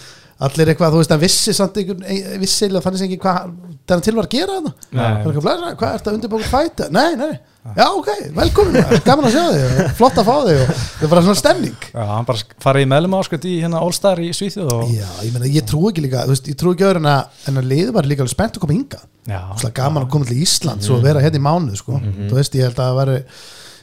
allir 0.41 0.71
eitthvað, 0.71 0.93
þú 0.95 0.99
veist, 1.03 1.11
hann 1.13 1.21
vissi 1.21 1.53
samt 1.53 1.75
einhvern, 1.77 2.03
ein- 2.09 2.39
vissi 2.41 2.65
eða 2.65 2.79
fannst 2.81 3.03
ekki 3.05 3.19
hvað 3.21 3.51
það 3.85 3.95
er 3.99 4.03
til 4.07 4.13
var 4.17 4.25
að 4.25 4.31
gera 4.33 4.55
þarna. 4.57 4.71
Nei. 4.89 5.01
Það 5.01 5.11
er 5.11 5.27
eitthvað, 5.31 5.43
"Blessa, 5.45 5.73
hvað 5.77 5.91
er 5.91 5.99
þetta 6.01 6.13
undirbúið 6.17 6.47
fæta 6.49 6.87
nei, 6.95 7.15
nei, 7.19 7.31
já 7.77 7.85
ok, 7.93 8.09
velkomin 8.39 9.03
gaman 9.05 9.27
að 9.27 9.35
sjá 9.35 9.43
þig, 9.51 9.91
flott 9.99 10.17
að 10.17 10.25
fá 10.31 10.35
þig 10.47 10.61
og 10.63 10.71
það 10.71 11.03
er 11.05 11.11
bara 11.13 11.21
svona 11.27 11.41
stemning. 11.41 11.75
Já, 11.93 12.05
hann 12.09 12.25
bara 12.31 12.43
farið 12.65 12.85
í 12.87 12.89
meðlum 12.93 13.17
áskvæmt 13.19 13.45
í 13.51 13.53
hérna 13.61 13.81
All 13.85 13.93
Star 13.93 14.17
í 14.23 14.31
Svíþjóð 14.33 14.73
og 14.79 14.89
já, 14.95 15.05
ég 15.27 15.33
meina, 15.35 15.45
ég 15.59 15.67
trú 15.69 15.83
ekki 15.91 16.01
líka, 16.07 16.23
þú 16.25 16.33
veist, 16.33 16.49
ég 16.49 16.57
trú 16.57 16.73
ekki 16.73 16.87
öðru 16.89 17.03
en 17.03 17.11
að, 17.13 17.23
en 17.51 17.61
að 17.61 17.69
liðu 17.75 17.93
var 17.99 18.09
líka 18.09 18.25
alveg 18.25 18.33
spennt 18.33 18.57
að 18.57 18.65
koma 18.65 18.73
hinga 18.79 19.01
Já, 19.29 19.41
Svona 19.61 19.73
gaman 19.77 20.03
að 20.07 20.09
koma 20.15 20.25
til 20.25 20.41
Ísland 20.41 20.81
svo 20.81 20.97
að 20.97 21.03
vera 21.05 21.21
hérna 21.21 21.37
í 21.37 21.45
mánuð 21.45 21.77
sko. 21.77 21.99
þú 22.01 22.33
veist, 22.39 22.55
ég 22.57 22.65
held 22.65 22.79
að 22.81 22.87
það 22.89 22.97
væri 23.03 23.19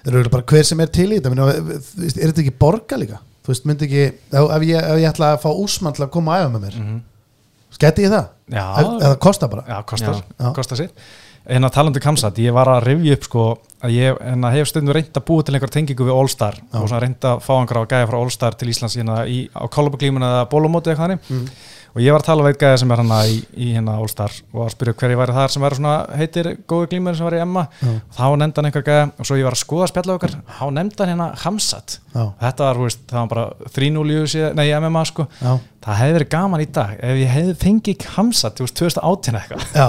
það 0.05 0.19
eru 0.23 0.33
bara 0.35 0.49
hver 0.53 0.65
sem 0.69 0.81
er 0.85 0.93
til 0.95 1.09
í 1.13 1.21
þetta 1.21 1.35
er 1.35 2.33
þetta 2.33 2.43
ekki 2.45 2.57
borga 2.61 2.99
líka 3.01 3.21
þú 3.45 3.53
veist, 3.55 3.65
myndi 3.69 3.87
ekki, 3.89 4.03
ef, 4.33 4.51
ef, 4.57 4.67
ég, 4.69 4.83
ef 4.83 4.99
ég 5.03 5.09
ætla 5.13 5.33
að 5.35 5.41
fá 5.45 5.49
úsmann 5.53 5.95
til 5.97 6.05
að 6.07 6.13
koma 6.19 6.37
að 6.37 6.45
æfa 6.47 6.53
með 6.57 6.67
mér 6.69 6.83
mm 6.83 6.99
skætti 7.79 8.03
ég 8.07 8.11
það? 8.11 8.29
Já. 8.49 8.63
Ef- 8.81 9.03
eða 9.05 9.17
kosta 9.21 9.47
bara? 9.53 9.63
Já, 9.69 9.83
kostar, 9.87 10.23
Já. 10.41 10.53
kostar 10.57 10.79
sitt 10.81 11.03
En 11.49 11.65
að 11.65 11.73
talandi 11.73 12.01
Kamsat, 12.05 12.37
ég 12.45 12.53
var 12.53 12.69
að 12.69 12.83
rifja 12.85 13.15
upp 13.17 13.25
sko 13.25 13.43
að 13.85 13.93
ég 13.95 14.19
hérna, 14.21 14.51
hef 14.53 14.69
stundum 14.69 14.93
reynd 14.93 15.17
að 15.17 15.25
búa 15.25 15.45
til 15.47 15.55
einhver 15.57 15.71
tengingu 15.73 16.05
við 16.05 16.13
All 16.17 16.29
Star 16.29 16.59
og 16.77 16.89
svona 16.91 16.99
reynd 17.05 17.25
að 17.25 17.39
fá 17.45 17.53
einhver 17.57 17.79
á 17.81 17.85
gæja 17.89 18.09
frá 18.11 18.17
All 18.19 18.33
Star 18.35 18.57
til 18.59 18.69
Íslands 18.69 18.97
hérna 18.99 19.23
í, 19.25 19.39
á 19.57 19.65
Kólabaglímun 19.73 20.27
eða 20.29 20.43
Bólumóti 20.53 20.91
eitthvað 20.93 21.07
hannig 21.07 21.31
Mm. 21.31 21.47
Og 21.99 22.03
ég 22.05 22.15
var 22.15 22.23
að 22.23 22.29
tala 22.29 22.45
við 22.47 22.59
gæja 22.63 22.77
sem 22.79 22.93
er 22.95 23.01
hérna 23.03 23.17
í, 23.27 23.39
í 23.59 23.69
hérna 23.75 23.97
All 23.99 24.09
Star 24.13 24.35
og 24.55 24.61
að 24.63 24.71
spyrja 24.77 24.95
hver 25.01 25.15
ég 25.15 25.19
væri 25.19 25.35
þar 25.35 25.53
sem 25.55 25.65
væri 25.65 25.79
svona 25.81 25.95
heitir 26.21 26.49
góði 26.71 26.91
glímur 26.93 27.17
sem 27.19 27.27
var 27.27 27.35
í 27.35 27.41
Emma. 27.43 27.65
Og 27.83 28.15
þá 28.15 28.25
nefndi 28.39 28.61
hann 28.61 28.69
einhver 28.71 28.85
gæja 28.87 29.09
og 29.11 29.27
svo 29.27 29.39
ég 29.41 29.49
var 29.49 29.57
að 29.57 29.63
skoða 29.65 29.89
spjalla 29.91 30.15
okkar 30.15 30.37
þá 30.39 30.63
nefndi 30.79 31.03
hann 31.03 31.13
hérna 31.13 31.29
Hamsat. 31.43 31.99
Já. 32.15 32.23
þetta 32.45 32.69
var, 32.69 32.81
veist, 32.87 33.03
það 33.11 33.19
var 33.25 33.31
bara 33.35 33.71
3-0 33.75 34.15
í 34.15 34.19
UFC, 34.23 34.47
nei, 34.57 34.67
í 34.71 34.75
MMA 34.79 35.05
sko. 35.11 35.27
Já. 35.43 35.53
það 35.85 36.01
hefði 36.03 36.17
verið 36.19 36.31
gaman 36.39 36.65
í 36.65 36.69
dag 36.79 36.95
ef 37.11 37.23
ég 37.25 37.35
hefði 37.35 37.57
fengið 37.67 38.07
Hamsat, 38.15 38.59
þú 38.59 38.69
veist, 38.69 38.79
2018 38.79 39.41
eitthvað. 39.43 39.67
Já, 39.75 39.89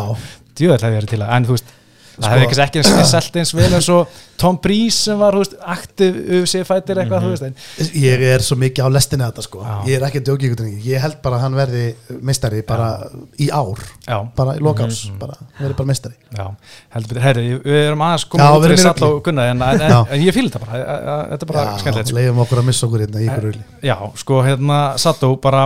djúðall 0.60 0.82
hefði 0.88 1.00
verið 1.00 1.14
til 1.14 1.22
að, 1.24 1.36
en 1.38 1.48
þú 1.48 1.58
veist 1.60 1.76
það 2.20 2.26
Sko- 2.26 2.34
hefði 2.36 2.48
ekki 2.48 2.60
ekki 2.66 2.82
eins 2.84 3.14
selt 3.14 3.40
eins 3.42 3.54
vel 3.58 3.70
eins 3.70 3.90
og 3.94 4.20
Tom 4.40 4.60
Breeze 4.64 5.10
sem 5.10 5.20
var, 5.20 5.36
veist, 5.36 5.56
aktiv 5.60 6.16
UFC 6.40 6.62
fætir 6.68 7.02
eitthvað, 7.02 7.26
þú 7.26 7.32
veist, 7.34 7.48
en 7.50 7.90
ég 8.00 8.22
er 8.30 8.44
svo 8.46 8.56
mikið 8.60 8.88
á 8.88 8.90
lestinni 8.96 9.26
þetta 9.26 9.44
sko. 9.44 9.64
Ég 9.90 9.98
er 9.98 10.06
ekki 10.08 10.22
að 10.22 10.30
djóki 10.30 10.52
ykkur 10.52 10.70
ég 10.86 11.04
held 11.04 11.18
bara 11.26 11.40
að 11.40 11.44
hann 11.44 11.58
verði 11.60 11.84
meistari 12.24 12.62
bara 12.68 12.88
í 13.36 13.50
ár. 13.52 13.84
Já, 14.08 14.18
bara 14.38 14.56
í 14.56 14.64
lokás, 14.64 15.02
bara, 15.20 15.36
verði 15.60 15.76
bara 15.82 15.90
betur, 17.10 17.22
herri, 17.24 17.46
við 17.64 17.82
erum 17.88 18.04
aðeins 18.06 18.26
komið 18.30 18.56
út 18.60 18.74
í 18.74 18.80
Sall 18.82 19.06
og 19.08 19.20
Gunnar, 19.26 19.52
en, 19.54 19.64
en, 19.66 19.84
en, 19.86 19.96
en 20.16 20.24
ég 20.24 20.36
fýl 20.36 20.48
þetta 20.48 20.62
bara, 20.64 20.80
þetta 21.34 21.46
er 21.48 21.52
bara 21.52 21.66
skemmtilegt, 21.82 22.12
sko. 22.12 22.18
leiðum 22.20 22.42
okkur 22.46 22.62
að 22.62 22.68
missa 22.70 22.88
okkur 22.88 23.04
hérna 23.06 23.22
í 23.22 23.28
ykkur 23.28 23.48
rulli 23.48 23.66
já, 23.90 23.96
sko, 24.22 24.40
hérna, 24.46 24.80
Sato, 25.02 25.32
bara 25.42 25.66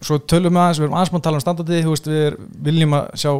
svo 0.00 0.18
tölum 0.28 0.56
við 0.56 0.62
aðeins, 0.62 0.80
við 0.80 0.88
erum 0.88 0.96
aðeins 0.98 1.12
mann 1.12 1.22
að 1.22 1.28
tala 1.28 1.40
um 1.40 1.44
standardi, 1.44 1.82
þú 1.84 1.94
veist, 1.94 2.10
við 2.12 2.40
viljum 2.68 2.96
að 2.98 3.06
sjá 3.22 3.30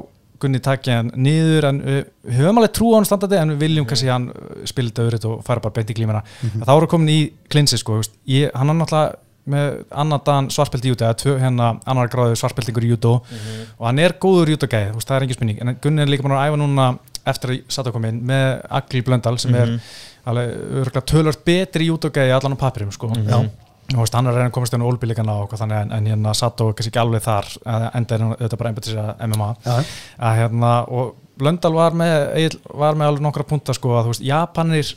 Gunni 0.43 0.61
takja 0.61 0.99
hann 1.01 1.13
niður 1.17 1.69
en 1.71 1.83
við 1.85 2.01
við 2.27 2.41
höfum 2.41 2.59
alveg 2.61 2.73
trú 2.77 2.91
á 2.93 2.97
hann 2.99 3.09
standandi 3.09 3.39
en 3.41 3.55
við 3.55 3.63
viljum 3.67 3.87
kannski 3.89 4.11
hann 4.13 4.31
spila 4.69 4.91
þetta 4.91 5.07
öðruð 5.07 5.29
og 5.31 5.45
fara 5.47 5.63
bara 5.65 5.77
beint 5.79 5.93
í 5.93 5.97
glímina 5.97 6.23
þá 6.43 6.73
erum 6.75 6.85
við 6.87 6.91
komin 6.93 7.13
í 7.15 7.21
klinsi 7.53 7.79
sko, 7.81 8.01
ég, 8.29 8.51
hann 8.55 8.73
er 8.73 8.79
náttúrulega 8.81 9.23
með 9.47 9.77
annan 9.95 10.23
dan 10.27 10.49
svarspelti 10.51 10.89
í 10.89 10.91
júti 10.91 11.05
eða 11.07 11.37
hérna 11.39 11.69
annar 11.87 12.09
gráðu 12.11 12.35
svarspeltingur 12.41 12.83
í 12.83 12.89
jútó 12.91 13.13
og 13.79 13.85
hann 13.87 14.01
er 14.03 14.17
góður 14.19 14.51
jútogæði, 14.57 14.89
þú 14.91 14.99
veist, 14.99 15.09
það 15.09 15.17
er 15.17 15.27
engin 15.27 15.37
spurning. 15.39 15.61
En 15.63 15.77
Gunni 15.85 16.03
er 16.03 16.11
líka 16.11 16.27
búin 16.27 16.35
að 16.35 16.49
æfa 16.49 16.59
núna 16.59 16.87
eftir 17.31 17.53
að 17.53 17.61
satt 17.77 17.87
að 17.87 17.95
koma 17.95 18.11
inn 18.11 18.19
með 18.27 18.47
Agli 18.81 19.03
Blöndal 19.07 19.39
sem 19.39 19.55
er 19.55 19.77
alveg 20.27 20.51
örgulega 20.83 21.05
tölvört 21.13 21.45
betri 21.47 21.87
jútogæði 21.87 22.35
allan 22.35 22.59
á 22.59 22.63
papirum 22.65 22.91
sko. 22.95 23.13
Já. 23.15 23.39
Þú 23.87 24.01
veist, 24.01 24.17
hann 24.19 24.27
er 24.27 24.35
reyna 24.35 24.51
að 24.51 24.55
komast 24.57 24.75
inn 24.75 24.83
á 24.83 24.89
ólbíleikana 24.91 25.37
og 25.43 25.51
hvað 25.51 25.63
þannig 25.63 25.85
en, 25.85 25.93
en 25.95 26.09
hérna 26.11 26.33
Sato 26.35 26.67
er 26.67 26.75
kannski 26.75 26.91
ekki 26.91 27.03
alveg 27.03 27.23
þar 27.23 27.51
enda 27.95 28.17
er 28.17 28.25
auðvitað 28.27 28.59
bara 28.59 28.73
einbættis 28.73 28.97
að 28.99 29.13
MMA 29.29 29.51
Já. 29.63 29.77
að 30.29 30.39
hérna 30.41 30.73
og 30.91 31.15
Blöndal 31.37 31.75
var 31.77 31.93
með, 31.93 32.57
var 32.73 32.97
með 32.97 33.11
alveg 33.11 33.27
nokkra 33.27 33.45
punta 33.45 33.75
sko 33.77 33.93
að 33.93 34.07
þú 34.07 34.13
veist, 34.15 34.25
Japanir 34.25 34.93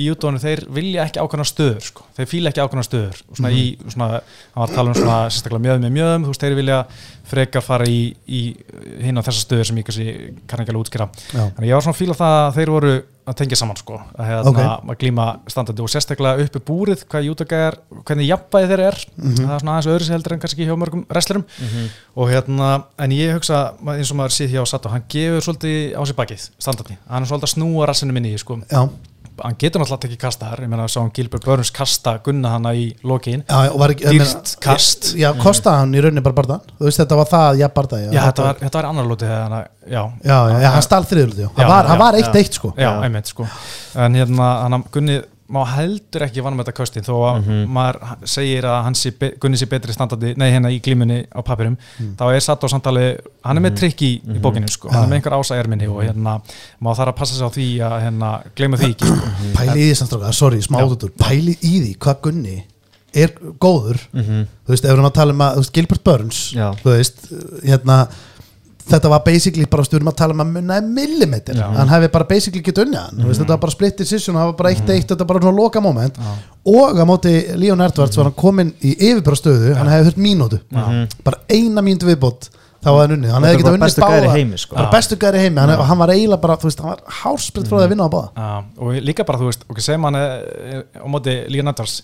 í 0.00 0.08
jútónu 0.08 0.40
þeir 0.42 0.64
vilja 0.74 1.04
ekki 1.06 1.20
ákvæmna 1.22 1.46
stöður 1.50 1.84
sko. 1.90 2.06
þeir 2.16 2.30
fíla 2.32 2.50
ekki 2.52 2.64
ákvæmna 2.64 2.86
stöður. 2.88 3.22
Og 3.30 3.38
svona 3.40 3.52
í, 3.54 3.64
svona, 3.86 4.08
hann 4.54 4.64
var 4.64 4.68
að 4.70 4.74
tala 4.80 4.92
um 4.94 4.98
svona 4.98 5.20
sérstaklega 5.30 5.64
mjöðum 5.68 5.86
með 5.86 5.96
mjöðum, 6.00 6.26
þú 6.26 6.34
veist, 6.34 6.44
þeir 6.46 6.58
vilja 6.60 6.80
frekar 7.30 7.62
fara 7.62 7.86
í, 7.86 8.00
í 8.26 8.40
hinn 9.04 9.20
á 9.20 9.22
þessa 9.22 9.44
stöður 9.44 9.68
sem 9.70 9.78
ég 9.78 9.86
kannski 9.86 10.12
kann 10.50 10.64
ekki 10.64 10.72
alveg 10.74 10.82
útskýra. 10.86 11.06
Já. 11.30 11.42
þannig 11.54 11.68
ég 11.70 11.76
var 11.78 11.84
svona 11.86 11.94
að 11.94 12.00
fíla 12.00 12.16
það 12.18 12.36
að 12.40 12.54
þeir 12.58 12.72
voru 12.74 12.94
að 13.30 13.36
tengja 13.38 13.58
saman 13.60 13.76
sko, 13.78 13.98
að, 14.18 14.24
hérna, 14.26 14.50
Ok. 14.50 14.58
að 14.90 14.96
glíma 14.98 15.26
standandi 15.52 15.82
og 15.84 15.90
sérstaklega 15.92 16.42
uppi 16.42 16.62
búrið 16.66 17.04
hvað 17.06 17.28
jútóka 17.28 17.60
er, 17.68 17.76
hvernig 18.08 18.26
jafnbæði 18.26 18.70
þeir 18.72 18.82
er. 18.88 18.98
Það 19.20 19.52
er 19.54 19.60
svona 19.62 19.74
aðeins 19.76 19.90
öðru 19.92 20.08
sér 20.08 20.16
heldur 20.16 20.34
en 20.34 20.42
kannski 20.42 20.66
hjá 20.66 20.74
mörgum 20.80 21.04
wrestlerum. 21.12 21.44
Og 22.16 22.32
hérna, 22.32 22.70
en 22.98 23.14
ég 23.14 23.36
hugsa 23.36 23.60
eins 23.94 24.10
og 24.10 24.18
maður 24.18 24.34
síð 24.34 24.56
hjá 24.56 24.64
Sato, 24.66 24.90
hann 24.90 25.06
gefur 25.12 25.46
svolítið 25.46 25.94
á 25.94 26.02
sér 26.10 26.18
bakið, 26.18 26.48
standandi, 26.58 26.98
hann 27.06 27.22
er 27.22 27.30
svolítið 27.30 27.46
að 27.46 27.54
snúa 27.54 27.86
rassinu 27.92 28.16
minni 28.16 28.34
í 28.34 28.40
sko, 28.42 28.58
Já, 28.66 28.82
hann 29.44 29.56
getur 29.60 29.82
náttúrulega 29.82 30.08
ekki 30.10 30.18
kasta 30.20 30.50
þar, 30.50 30.62
ég 30.64 30.70
meina 30.72 30.86
sá 30.90 30.98
hann 31.00 31.10
Gilbert 31.16 31.44
Burns 31.48 31.70
kasta 31.74 32.14
gunna 32.24 32.52
hana 32.56 32.72
í 32.76 32.86
lokin. 33.06 33.42
Dýrt 34.14 34.54
kast. 34.64 35.10
Já, 35.20 35.30
kostaði 35.40 35.82
hann 35.84 35.94
í 35.94 36.02
rauninni 36.04 36.22
bara 36.24 36.36
barðan 36.40 36.60
Þú 36.78 36.88
veist, 36.88 37.00
þetta 37.02 37.18
var 37.20 37.30
það, 37.32 37.58
já, 37.62 37.68
barða 37.80 38.00
já, 38.04 38.10
þetta 38.28 38.46
var, 38.46 38.60
þetta 38.62 38.80
var 38.82 38.88
annar 38.92 39.10
lótið 39.10 39.32
þannig, 39.34 39.58
að- 39.58 39.92
já, 39.96 40.02
Já, 40.30 40.38
já, 40.64 40.70
hann 40.76 40.86
stál 40.86 41.02
þriðuldi 41.10 41.44
Já, 41.44 41.50
Hann 41.56 41.68
var, 41.74 41.90
hann 41.92 41.98
eitt 42.20 42.40
eitt, 42.42 42.54
sko. 42.60 42.72
Já, 42.76 42.90
einmitt 43.04 43.26
sko. 43.34 43.46
En 43.94 44.14
hérna, 44.20 44.48
hann 44.66 44.84
Gunni 44.92 45.20
má 45.50 45.60
heldur 45.66 46.24
ekki 46.26 46.42
vann 46.44 46.54
með 46.56 46.68
þetta 46.68 46.76
kostin 46.78 47.06
þó 47.06 47.12
að 47.28 47.48
maður 47.74 47.98
segir 48.30 48.66
að 48.70 48.78
hann 48.86 48.96
sé, 48.98 49.12
Gunni 49.42 49.58
sé 49.60 49.66
betri 49.70 49.94
standandi, 49.96 50.32
nei 50.38 50.48
hérna 50.52 50.70
í 50.70 50.78
glímunni 50.84 51.20
á 51.34 51.40
papirum, 51.46 51.76
þá 52.18 52.24
er 52.30 52.44
Sato 52.44 52.70
samtali 52.70 53.06
hann 53.46 53.60
er 53.60 53.64
með 53.66 53.78
trikk 53.82 54.04
í, 54.06 54.10
í 54.22 54.38
bókinu 54.42 54.70
sko. 54.70 54.90
Hann 54.94 55.08
er 55.08 55.10
með 55.10 55.20
einhver 55.20 55.36
ása 55.40 55.58
erminni 55.58 55.90
og 55.90 56.02
hérna 56.06 56.38
má 56.78 56.90
þarf 56.94 57.12
að 57.12 57.18
passa 57.20 57.38
sig 57.38 57.46
á 57.46 57.50
því 57.56 57.68
að 57.88 57.96
hérna 58.06 58.32
gleyma 58.54 58.80
því 58.80 58.90
ekki 58.94 59.10
sko. 59.10 59.30
Pæli 59.58 59.76
í 59.76 59.88
því 59.90 60.00
samstráka, 60.00 60.32
sorry, 60.38 60.62
smáðutur 60.64 61.14
Pæli 61.18 61.56
í 61.60 61.74
því 61.80 61.94
hvað 61.98 62.20
Gunni 62.28 62.58
er 63.10 63.32
góður. 63.58 63.98
Þú 64.14 64.70
veist, 64.70 64.84
ef 64.84 64.86
við 64.86 64.92
erum 64.94 65.08
að 65.08 65.16
tala 65.16 65.34
um 65.34 65.40
að 65.42 65.56
þú 65.56 65.62
veist, 65.64 65.72
Gilbert 65.74 66.04
Burns 66.06 66.42
Já. 66.54 66.68
Þú 66.78 66.92
veist, 66.94 67.24
hérna 67.66 67.96
Þetta 68.90 69.12
var 69.12 69.24
basically 69.26 69.66
bara 69.70 69.86
stjórnum 69.86 70.10
að 70.12 70.16
tala 70.20 70.36
um 70.36 70.44
að 70.44 70.52
munna 70.56 70.78
millimeter, 70.84 71.58
Já. 71.58 71.66
hann 71.76 71.92
hefði 71.92 72.12
bara 72.16 72.28
basically 72.30 72.62
getið 72.66 72.86
unni 72.86 73.00
hann, 73.00 73.18
þú 73.20 73.28
veist, 73.30 73.42
þetta 73.42 73.54
var 73.54 73.64
bara 73.64 73.76
split 73.76 74.00
decision 74.02 74.38
það 74.38 74.48
var 74.50 74.56
bara 74.60 74.72
eitt 74.74 74.94
eitt, 74.94 75.08
þetta 75.10 75.24
var 75.24 75.32
bara 75.32 75.44
svona 75.44 75.60
loka 75.60 75.84
moment. 75.84 76.22
Og 76.70 76.98
á 76.98 77.04
móti 77.08 77.34
Leon 77.56 77.84
Edwards 77.86 78.18
var 78.18 78.30
hann 78.30 78.38
komin 78.38 78.72
í 78.82 78.94
yfirbara 78.96 79.38
stöðu, 79.38 79.74
hann 79.78 79.92
hefði 79.92 80.10
þurft 80.10 80.24
mínútu. 80.26 80.62
Bara 81.26 81.44
eina 81.50 81.84
mínútu 81.86 82.10
viðbót 82.10 82.50
þá 82.80 82.88
var 82.94 83.02
hann 83.04 83.14
unnið, 83.18 83.32
hann 83.34 83.44
hefði 83.44 83.56
var 83.56 83.60
getið 83.60 83.74
unnið 83.76 83.84
bestu 83.84 84.06
gæri 84.08 84.28
heimi, 84.32 84.58
sko. 84.60 84.76
bara 84.78 84.92
bestu 84.94 85.18
gæri 85.20 85.42
heimi, 85.42 85.60
hann, 85.60 85.82
hann 85.90 86.00
var 86.00 86.12
eiginlega 86.14 86.40
bara, 86.40 86.56
þú 86.60 86.68
veist, 86.70 86.80
hann 86.80 86.94
var 86.94 87.16
hársprit 87.20 87.68
frá 87.68 87.76
því 87.76 87.84
að 87.84 87.92
vinna 87.92 88.06
á 88.08 88.14
báða. 88.14 88.30
Já, 88.40 88.48
og 88.80 89.00
líka 89.04 89.26
bara, 89.28 89.40
þú 89.42 89.50
veist, 89.50 89.66
ok, 89.68 89.82
segjum 89.84 90.06
hann 90.08 90.16
eh, 90.20 90.80
á 90.96 91.06
móti 91.12 91.34
Leon 91.52 91.72
Edwards. 91.74 91.98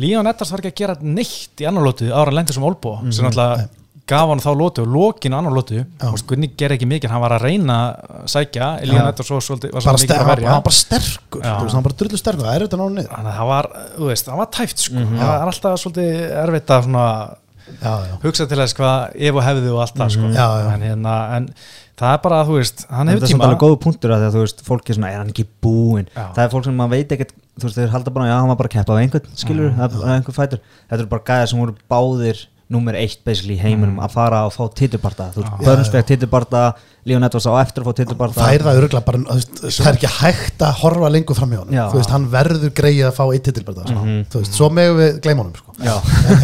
Leon 0.00 0.30
Edwards 0.32 0.54
var 0.54 0.64
ekki 0.64 0.72
að 0.72 0.80
gera 0.80 0.96
neitt 1.04 1.60
í 1.60 1.68
annar 1.68 1.84
lótu 1.84 2.08
ára 2.08 2.24
hann 2.30 2.38
lendir 2.40 2.56
sem 2.56 2.64
Olbo, 2.64 2.96
sem 3.10 3.26
náttúrulega 3.28 3.68
gaf 4.10 4.28
hann 4.28 4.42
þá 4.44 4.50
lótu 4.60 4.82
og 4.84 4.90
lokin 4.92 5.32
á 5.32 5.38
annar 5.40 5.54
lótu 5.56 5.78
og 6.04 6.18
Gunni 6.28 6.50
ger 6.60 6.74
ekki 6.74 6.84
mikið, 6.90 7.08
hann 7.14 7.22
var 7.24 7.32
að 7.38 7.44
reyna 7.46 7.76
að 7.94 8.26
sækja, 8.34 8.66
Leon 8.84 9.06
Edwards 9.08 9.30
var 9.32 9.44
svolítið 9.46 9.70
var 9.72 9.80
bara 9.80 9.94
svolítið 9.94 10.10
mikið 10.10 10.24
að 10.24 10.28
verja. 10.32 10.48
hann 10.50 10.58
var 10.58 10.66
bara 10.66 10.78
sterkur 10.80 11.46
hann 11.48 11.70
var 11.78 11.86
bara 11.88 11.96
drullu 12.02 12.20
sterkur, 12.20 12.44
það 12.44 12.58
er 12.58 12.64
þetta 12.66 12.80
náðu 12.82 12.92
niður. 12.98 13.08
Þannig 13.14 13.30
að 13.32 13.38
það 13.38 13.48
var, 13.54 13.68
þú 13.96 14.10
veist, 14.10 14.28
það 14.28 14.42
var 14.42 14.50
tæft 14.58 14.84
sko, 14.84 15.06
það 15.14 15.30
var 15.32 15.48
alltaf 15.54 15.80
svolítið 15.84 16.12
erfitt 16.44 16.74
að 16.76 16.84
svona 16.88 17.06
já, 17.80 17.94
já. 18.04 18.12
hugsa 18.26 18.46
til 18.50 18.60
þess 18.60 18.76
hvað 18.76 19.16
ef 19.30 19.40
og 19.40 19.46
hefði 19.48 19.72
og 19.72 19.80
allt 19.86 19.96
það 20.02 20.12
sko, 20.18 20.28
Já, 20.36 20.46
já. 20.60 20.68
En, 20.74 20.84
hérna, 20.84 21.14
en 21.38 21.48
það 21.94 22.12
er 22.12 22.20
bara, 22.28 22.42
þú 22.44 22.58
veist, 22.60 22.84
hann 22.90 23.08
þetta 23.08 23.14
hefur 23.14 23.24
er 23.24 23.32
samt 23.32 23.40
tíma. 23.40 23.48
alveg 23.48 23.62
góðu 23.64 23.80
punktur 23.86 24.12
að 24.18 24.26
að 24.28 24.36
þú 24.36 24.44
veist, 24.44 24.62
fólk 24.68 24.90
er 24.92 24.98
svona, 24.98 25.12
er 25.14 25.20
hann 25.22 25.32
ekki 25.32 25.46
búinn? 25.64 26.08
Það 26.12 26.42
er 26.44 26.52
fólk 26.52 26.68
sem 26.68 26.76
maður 26.76 26.96
veit 26.98 27.14
ekkert, 27.16 27.32
þú 27.56 27.68
veist, 27.70 27.78
þeir 27.80 27.92
halda 27.94 28.12
bara 28.18 28.28
já, 28.28 28.34
hann 28.36 28.50
var 28.52 28.58
bara 28.60 28.68
að 28.68 28.76
keppa 28.76 28.92
á 28.92 29.00
einhvern, 29.00 29.28
skilur 29.38 29.70
Mm. 29.70 29.78
það 29.80 29.96
er 30.04 30.14
einhver 30.18 30.36
fætur, 30.36 30.60
þetta 30.90 31.00
eru 31.00 31.12
bara 31.14 31.24
gæðar 31.30 31.48
sem 31.54 31.62
voru 31.64 31.76
báðir 31.88 32.42
nummer 32.72 32.96
eitt 32.96 33.20
basically 33.26 33.58
í 33.58 33.60
heiminum 33.60 33.98
að 34.00 34.14
fara 34.14 34.38
og 34.48 34.52
fá 34.54 34.64
titubarta, 34.72 35.30
þú 35.34 35.42
veist, 35.42 35.52
Mm. 35.64 35.90
Fekk 35.92 36.06
titubarta 36.08 36.60
Leon 37.04 37.22
Edwards 37.26 37.44
á 37.44 37.52
eftir 37.60 37.82
að 37.84 37.90
fá 37.90 37.94
titubarta 37.98 38.40
það 38.40 38.54
er 38.54 38.62
það 38.64 38.78
öruglega 38.80 39.04
bara, 39.04 39.18
þú 39.18 39.34
veist, 39.36 39.80
það 39.82 39.88
er 39.90 39.98
ekki 39.98 40.12
hægt 40.14 40.62
að 40.64 40.78
horfa 40.80 41.10
lengur 41.12 41.36
fram 41.36 41.52
í 41.52 41.58
honum, 41.60 41.74
Já. 41.76 41.82
þú 41.92 41.98
veist, 42.00 42.10
hann 42.14 42.24
verður 42.32 42.72
greið 42.80 43.02
að 43.10 43.12
fá 43.18 43.24
eitt 43.34 43.44
titil 43.44 43.64
bara 43.68 43.84
það, 43.84 44.08
þú 44.32 44.40
veist, 44.40 44.56
svo 44.56 44.70
megum 44.72 44.96
við 45.02 45.20
gleyma 45.26 45.44
honum, 45.44 45.58
sko. 45.60 45.76
Já. 45.84 45.96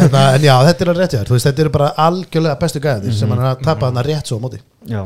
en, 0.05 0.19
en 0.21 0.45
já, 0.45 0.53
þetta 0.69 0.85
er 0.85 0.93
að 0.93 1.01
rétt 1.01 1.15
hjá 1.15 1.19
þér, 1.23 1.31
þú 1.31 1.37
veist, 1.39 1.49
þetta 1.49 1.65
eru 1.65 1.73
bara 1.79 1.89
algjörlega 2.05 2.59
bestu 2.61 2.83
gæðir 2.85 3.17
sem 3.17 3.33
hann 3.33 3.41
er 3.41 3.49
að 3.55 3.65
tapa 3.65 3.89
hann 3.89 3.97
að 4.03 4.09
rétt 4.11 4.29
svo 4.29 4.37
á 4.37 4.43
móti. 4.45 4.61
Já, 4.91 5.01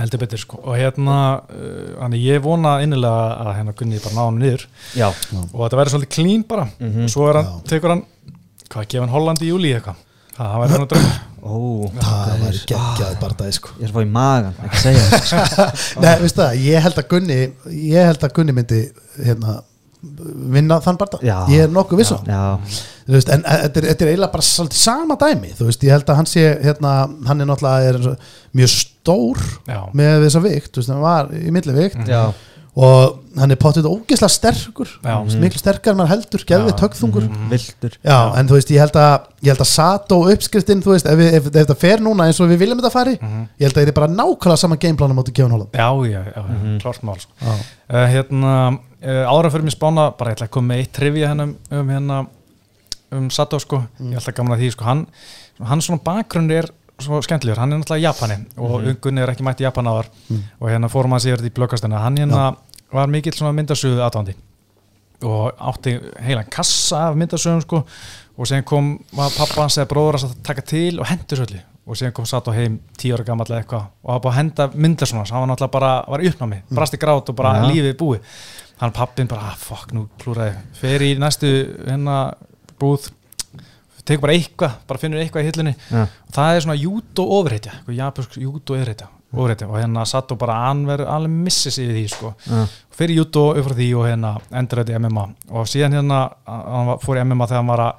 heldur 0.00 0.22
betur 0.24 0.40
sko, 0.42 0.62
og 0.64 0.80
hérna 0.80 1.18
uh, 1.44 2.00
hann 2.00 2.16
ég 2.18 2.40
vona 2.42 2.78
innilega 2.82 3.28
að 3.44 3.52
hérna 3.60 3.76
Gunni 3.78 4.00
bara 4.02 4.16
ná 4.16 4.24
hann 4.24 4.40
niður. 4.40 4.64
Já, 4.96 5.06
og 5.52 5.60
þetta 5.68 5.78
verður 5.82 5.94
svolítið 5.98 6.14
clean 6.16 6.42
bara. 6.48 6.64
Og 6.80 7.12
svo 7.12 7.28
er 7.30 7.42
hann, 7.42 7.52
tekur 7.68 7.92
hann 7.94 8.02
hvað, 8.72 8.88
gefa 8.88 9.04
hann 9.04 9.12
Holland 9.14 9.44
í 9.44 9.52
júli 9.52 9.70
eitthvað 9.76 10.00
það 10.34 10.50
það 10.50 10.58
væri 10.62 10.74
hann 10.74 10.84
að 10.84 10.90
drömmur 10.94 11.22
ó 11.44 11.56
það 12.00 12.40
var 12.40 12.58
geggjaði 12.70 13.20
bara 13.20 13.36
það, 13.40 13.52
sko. 13.58 13.74
ég 13.76 13.84
er 13.84 13.90
að 13.92 13.98
fá 13.98 14.00
í 14.04 14.10
magan, 14.14 14.56
ekki 14.64 14.80
segja 14.80 15.04
það 15.04 15.28
sko. 15.28 15.68
Nei, 16.04 16.10
veistu 16.22 16.40
það, 16.40 16.64
ég 16.64 16.84
held 16.86 16.98
að 17.02 17.08
Gunni 17.12 17.38
ég 17.92 18.08
held 18.10 18.24
að 18.24 18.34
Gunni 18.38 18.56
myndi 18.56 18.80
hérna, 19.18 19.56
vinna 20.54 20.78
þann 20.84 20.98
bara 21.00 21.20
Já. 21.24 21.36
ég 21.52 21.66
er 21.66 21.70
nokkuð 21.72 22.00
viss 22.02 22.14
um 22.16 22.26
já, 22.28 22.42
Þú 23.04 23.12
veist, 23.18 23.30
en 23.34 23.42
þetta 23.44 23.80
er, 23.82 23.86
þetta 23.90 24.04
er 24.06 24.10
eiginlega 24.14 24.32
bara 24.32 24.46
svolítið 24.48 24.80
sama 24.80 25.16
dæmi 25.20 25.50
þú 25.58 25.68
veist, 25.68 25.82
ég 25.84 25.92
held 25.92 26.08
að 26.08 26.18
hann 26.22 26.28
sé 26.30 26.44
hérna, 26.64 26.92
hann 27.28 27.44
er 27.44 27.48
náttúrulega 27.50 27.90
er 27.90 27.98
eins 28.00 28.08
og 28.08 28.28
mjög 28.56 28.72
stór 28.72 29.42
Já. 29.68 29.78
með 30.00 30.24
þessa 30.24 30.42
vikt, 30.46 30.70
þú 30.72 30.80
veist, 30.80 30.92
hann 30.94 31.04
var 31.04 31.32
í 31.36 31.52
milli 31.52 31.76
vikt 31.76 32.08
já, 32.08 32.22
og 32.74 33.20
hann 33.38 33.54
er 33.54 33.58
potið 33.58 33.86
ógeðslega 33.86 34.30
sterkur. 34.34 34.88
Já. 35.02 35.14
Miklu 35.42 35.60
sterkar 35.60 35.94
en 35.94 35.98
maður 36.00 36.12
heldur, 36.14 36.42
gefið 36.48 36.72
tökþungur 36.80 37.26
vildur 37.50 37.92
Já, 38.02 38.16
en 38.38 38.50
þú 38.50 38.56
veist, 38.56 38.72
ég 38.74 38.82
held 38.82 38.98
að 38.98 39.28
ég 39.46 39.52
held 39.52 39.62
að 39.62 39.70
Sato 39.70 40.18
uppskriftin, 40.32 40.82
þú 40.82 40.94
veist, 40.94 41.06
ef, 41.10 41.18
við, 41.18 41.30
ef, 41.38 41.46
ef 41.50 41.56
þetta 41.60 41.76
fer 41.78 42.02
núna 42.02 42.26
eins 42.26 42.40
og 42.42 42.50
við 42.50 42.62
viljum 42.64 42.80
þetta 42.82 42.92
fari 42.94 43.14
ég 43.14 43.62
held 43.66 43.76
að 43.76 43.80
þetta 43.80 43.94
er 43.94 43.98
bara 44.00 44.10
nákvæmlega 44.10 44.62
sama 44.64 44.78
gameplan 44.82 45.14
á 45.14 45.18
móti 45.18 45.34
Kevin 45.34 45.54
Holland. 45.54 45.74
Já, 45.74 45.88
já, 46.10 46.20
já, 46.34 46.42
mm 46.50 46.78
klart 46.82 47.02
mál 47.06 47.18
sko. 47.22 47.32
Já. 47.40 47.54
uh, 47.54 48.06
hérna, 48.10 48.54
uh, 49.02 49.34
ára 49.34 49.50
fyrir 49.54 49.68
mér 49.68 49.76
spána 49.76 50.08
bara 50.18 50.34
ég 50.34 50.38
ætla 50.40 50.48
að 50.50 50.54
koma 50.58 50.72
með 50.72 50.82
eitt 50.82 50.94
trivia 50.98 51.30
hérna 51.30 51.50
um, 51.54 51.90
hérna 51.94 52.22
um 53.14 53.30
Sato 53.30 53.60
sko, 53.62 53.84
ég 54.02 54.18
ætla 54.18 54.34
að 54.34 54.38
gamla 54.40 54.58
því 54.58 54.72
sko, 54.74 54.88
hann, 54.88 55.06
hann 55.62 55.82
svona 55.84 56.02
bakgrunn 56.02 56.50
er 56.50 56.70
svo 57.02 57.18
skemmtilegur, 57.22 57.58
hann 57.58 57.72
er 57.72 57.78
náttúrulega 57.80 58.00
í 58.02 58.06
Japani 58.06 58.36
og 58.56 58.74
mm 58.82 58.96
Gunni 59.02 59.20
er 59.24 59.32
ekki 59.32 59.42
mætt 59.46 59.60
í 59.60 59.66
Japan 59.66 59.86
áðar 59.90 60.08
og 60.60 60.68
hérna 60.70 60.88
fórum 60.92 61.10
hann 61.16 61.20
sér 61.24 61.42
í 61.44 61.50
blöggastina 61.50 61.98
hann 62.04 62.16
hérna 62.16 62.56
var 62.92 63.08
mikill 63.10 63.34
svona 63.34 63.52
myndasögu 63.56 63.98
aðdándi 64.04 64.34
og 65.24 65.54
átti 65.58 65.96
heilan 66.22 66.46
kassa 66.50 67.08
af 67.08 67.16
myndasögum 67.16 67.62
sko. 67.64 67.84
Og 68.36 68.46
síðan 68.50 68.64
kom 68.66 68.98
var 69.14 69.30
pappa 69.30 69.62
hans 69.62 69.76
eða 69.78 69.86
bróður 69.92 70.18
hans 70.18 70.24
að 70.26 70.42
taka 70.42 70.62
til 70.66 70.98
og 71.00 71.06
hendur 71.06 71.38
svolítið 71.38 71.62
og 71.86 71.96
síðan 71.96 72.12
kom 72.16 72.26
satt 72.26 72.48
á 72.50 72.52
heim 72.56 72.80
tíu 72.98 73.14
ára 73.14 73.24
gammal 73.24 73.46
eða 73.46 73.60
eitthvað 73.62 73.84
og 74.02 74.10
var 74.10 74.20
bara 74.24 74.32
að 74.34 74.38
henda 74.40 74.66
myndasögum 74.74 75.20
hans. 75.22 75.30
Hann 75.30 75.44
var 75.44 75.50
náttúrulega 75.52 75.72
bara, 75.76 75.92
var 76.08 76.24
uppnámi, 76.30 76.58
brasti 76.70 76.98
grát 76.98 77.28
og 77.30 77.36
bara 77.36 77.54
Ja. 77.56 77.68
lífið 77.70 77.96
búið. 77.96 78.20
Hann 78.80 78.92
pappin 78.92 79.26
bara, 79.30 79.40
ah, 79.52 79.56
fuck, 79.56 79.92
nú 79.92 80.08
klúraði 80.18 80.56
fer 80.74 81.00
í 81.00 81.14
næstu 81.18 81.46
hérna 81.86 82.34
búð 82.80 83.10
tekur 84.04 84.20
bara 84.26 84.32
eitthvað, 84.36 84.72
bara 84.86 84.98
finnur 85.00 85.20
eitthvað 85.22 85.42
í 85.44 85.50
hillunni. 85.50 85.74
Já. 85.90 86.02
og 86.02 86.32
það 86.36 86.54
er 86.56 86.60
svona 86.66 86.76
júdó 86.80 87.24
ofurheitja 87.38 87.72
japansk 87.88 88.36
ofurheitja 88.38 89.08
ofurheitja 89.34 89.66
og 89.68 89.78
hérna 89.80 90.04
satt 90.06 90.30
og 90.30 90.38
bara 90.38 90.58
hann 90.68 90.84
verður 90.86 91.08
alveg 91.10 91.30
missi 91.46 91.70
sig 91.74 91.88
í 91.88 91.94
því 91.96 92.04
sko. 92.12 92.34
Já. 92.46 92.66
fyrir 92.94 93.16
júdó 93.22 93.46
upp 93.56 93.66
frá 93.66 93.74
því 93.80 93.88
og 93.98 94.06
hérna 94.06 94.34
endur 94.52 94.82
þetta 94.84 94.94
í 94.94 95.00
MMA 95.00 95.24
og 95.50 95.66
síðan 95.66 95.96
hérna 95.98 96.20
hann 96.46 96.86
var- 96.92 96.98
fór 97.02 97.16
í 97.18 97.24
MMA 97.24 97.46
þegar 97.50 97.62
hann 97.62 97.72
var 97.72 97.84
að 97.88 97.94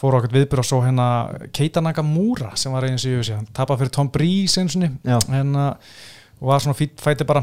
fór 0.00 0.14
okkur 0.16 0.32
viðbyrð 0.32 0.58
og 0.62 0.64
svo 0.64 0.80
hérna 0.84 1.06
Keita 1.52 1.80
Nakamura 1.84 2.52
sem 2.56 2.72
var 2.72 2.84
eins 2.88 3.04
og 3.04 3.10
ég 3.20 3.34
hann 3.36 3.46
tapað 3.52 3.78
fyrir 3.82 3.90
Tom 3.92 4.08
Breeze 4.08 4.60
eins 4.62 4.76
og 4.76 4.82
Já. 5.04 5.18
hérna 5.28 5.74
og 6.40 6.46
var 6.48 6.60
svona 6.60 6.76
fýtt 6.78 6.96
fæti 7.00 7.24
bara. 7.26 7.42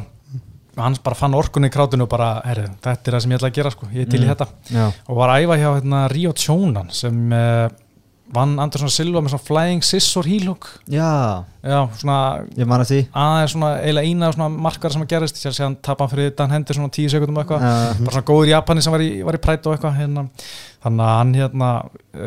Og 0.77 0.83
hann 0.83 0.95
bara 1.03 1.15
fann 1.15 1.33
orkunni 1.33 1.69
í 1.69 1.73
krátinu 1.73 2.03
og 2.05 2.09
bara 2.09 2.41
herri, 2.45 2.67
þetta 2.81 3.07
er 3.09 3.13
það 3.17 3.21
sem 3.21 3.31
ég 3.31 3.37
ætla 3.39 3.49
að 3.49 3.53
gera 3.57 3.71
sko, 3.71 3.87
ég 3.93 4.01
er 4.05 4.09
til 4.11 4.19
í 4.21 4.25
Mm. 4.27 4.29
þetta. 4.35 4.47
Já, 4.69 4.91
og 5.09 5.15
var 5.17 5.29
að 5.29 5.41
æfa 5.43 5.57
hjá 5.57 5.69
hérna, 5.81 6.01
Rio 6.11 6.33
Chonan 6.33 6.89
sem 6.91 7.31
uh, 7.33 7.69
vann 8.35 8.57
Andersson 8.59 8.89
Silva 8.91 9.21
með 9.23 9.31
svona 9.35 9.45
flying 9.47 9.83
scissor 9.87 10.25
hook 10.47 10.65
Já, 10.91 11.43
já, 11.63 11.77
svona 11.99 12.17
ég 12.57 12.67
man 12.67 12.81
eftir 12.83 12.97
því. 13.01 13.05
aðeins 13.15 13.53
svona 13.55 13.69
eiginlega 13.79 14.07
eina 14.09 14.31
svona 14.35 14.49
markar 14.67 14.91
sem 14.91 15.01
að 15.05 15.11
gerist 15.13 15.39
sér 15.39 15.55
séðan 15.55 15.77
tapa 15.81 16.03
hann 16.03 16.11
fyrir 16.11 16.33
Dan 16.35 16.51
Henderson 16.51 16.87
á 16.87 16.91
tíu 16.91 17.09
sekundum 17.09 17.39
eitthvað. 17.39 17.61
Já. 17.63 17.93
bara 18.03 18.15
svona 18.17 18.27
góður 18.27 18.49
Japani 18.51 18.81
sem 18.83 18.91
var 18.97 19.03
í, 19.05 19.11
var 19.23 19.37
í 19.37 19.41
prætt 19.43 19.67
og 19.67 19.75
eitthvað 19.77 19.95
hérna. 20.01 20.25
þannig 20.83 21.05
að 21.07 21.13
hann 21.17 21.31
hérna 21.39 21.69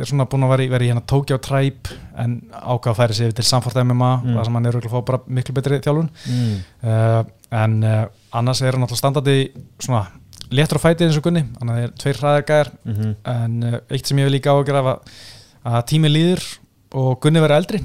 er 0.01 0.09
svona 0.11 0.27
búin 0.33 0.45
að 0.47 0.51
vera 0.55 0.65
í, 0.65 0.71
vera 0.73 0.85
í 0.85 0.89
hérna 0.91 1.05
Tokyo 1.07 1.39
Tribe 1.39 1.99
en 2.19 2.39
ákvað 2.51 2.91
að 2.95 2.99
færi 3.03 3.15
sig 3.19 3.27
yfir 3.29 3.37
til 3.41 3.49
Samfort 3.51 3.77
MMA 3.85 4.11
Mm. 4.21 4.35
þar 4.37 4.45
sem 4.49 4.55
hann 4.59 4.67
er 4.67 4.73
örugglega 4.73 4.91
að 4.91 4.97
fá 5.01 5.07
bara 5.07 5.21
miklu 5.29 5.55
betri 5.55 5.79
þjálfun. 5.85 6.09
Mm. 6.29 6.57
uh, 6.85 7.23
en 7.61 7.77
uh, 7.85 8.07
annars 8.41 8.61
er 8.63 8.73
hann 8.77 8.83
alltaf 8.85 8.99
standandi 9.01 9.37
svona 9.81 10.07
léttur 10.51 10.81
á 10.83 10.85
fætið 10.85 11.07
eins 11.07 11.17
og 11.21 11.25
Gunni. 11.29 11.45
Þannig 11.59 11.71
að 11.71 11.79
það 11.79 11.85
er 11.87 11.93
tveir 12.03 12.19
hraðar 12.21 12.47
gæjar. 12.51 12.71
Mm 12.85 13.13
en 13.31 13.63
uh, 13.71 13.79
eitt 13.91 14.07
sem 14.11 14.19
ég 14.19 14.27
vil 14.29 14.35
líka 14.35 14.51
ágjör 14.57 14.81
af 14.81 14.91
að, 15.65 15.81
tími 15.91 16.09
líður 16.13 16.45
og 17.01 17.19
Gunni 17.23 17.41
verður 17.43 17.57
eldri 17.61 17.81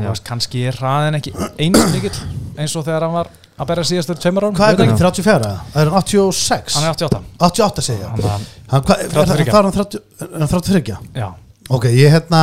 og 0.00 0.20
kannski 0.24 0.62
er 0.70 0.76
hraðin 0.80 1.18
ekki 1.18 1.32
eins 1.60 1.92
mikill 1.92 2.16
eins 2.60 2.74
og 2.78 2.84
þegar 2.86 3.04
hann 3.06 3.12
var 3.18 3.28
að 3.60 3.68
berja 3.68 3.84
síðastur 3.90 4.16
tveimur 4.22 4.46
án 4.48 4.54
Hvað 4.56 4.70
er 4.72 4.78
Gunni? 4.80 4.96
34? 5.00 5.50
Það 5.74 5.82
er 5.82 5.90
hann 5.90 6.06
86? 6.08 6.76
hann 6.78 6.86
er 6.86 6.94
88 6.94 7.20
88 7.50 7.84
segja 7.84 8.08
Hann 8.14 8.22
var- 8.24 8.46
Hann, 8.70 8.82
hvað, 8.86 9.02
það- 9.10 9.32
33. 9.34 9.50
hvað 9.50 9.62
hann 9.68 9.76
30, 9.76 10.00
er 10.20 10.38
hann 10.40 10.48
33? 10.54 10.98
já, 11.20 11.28
Ok, 11.70 11.84
ég 11.94 12.10
hérna 12.16 12.40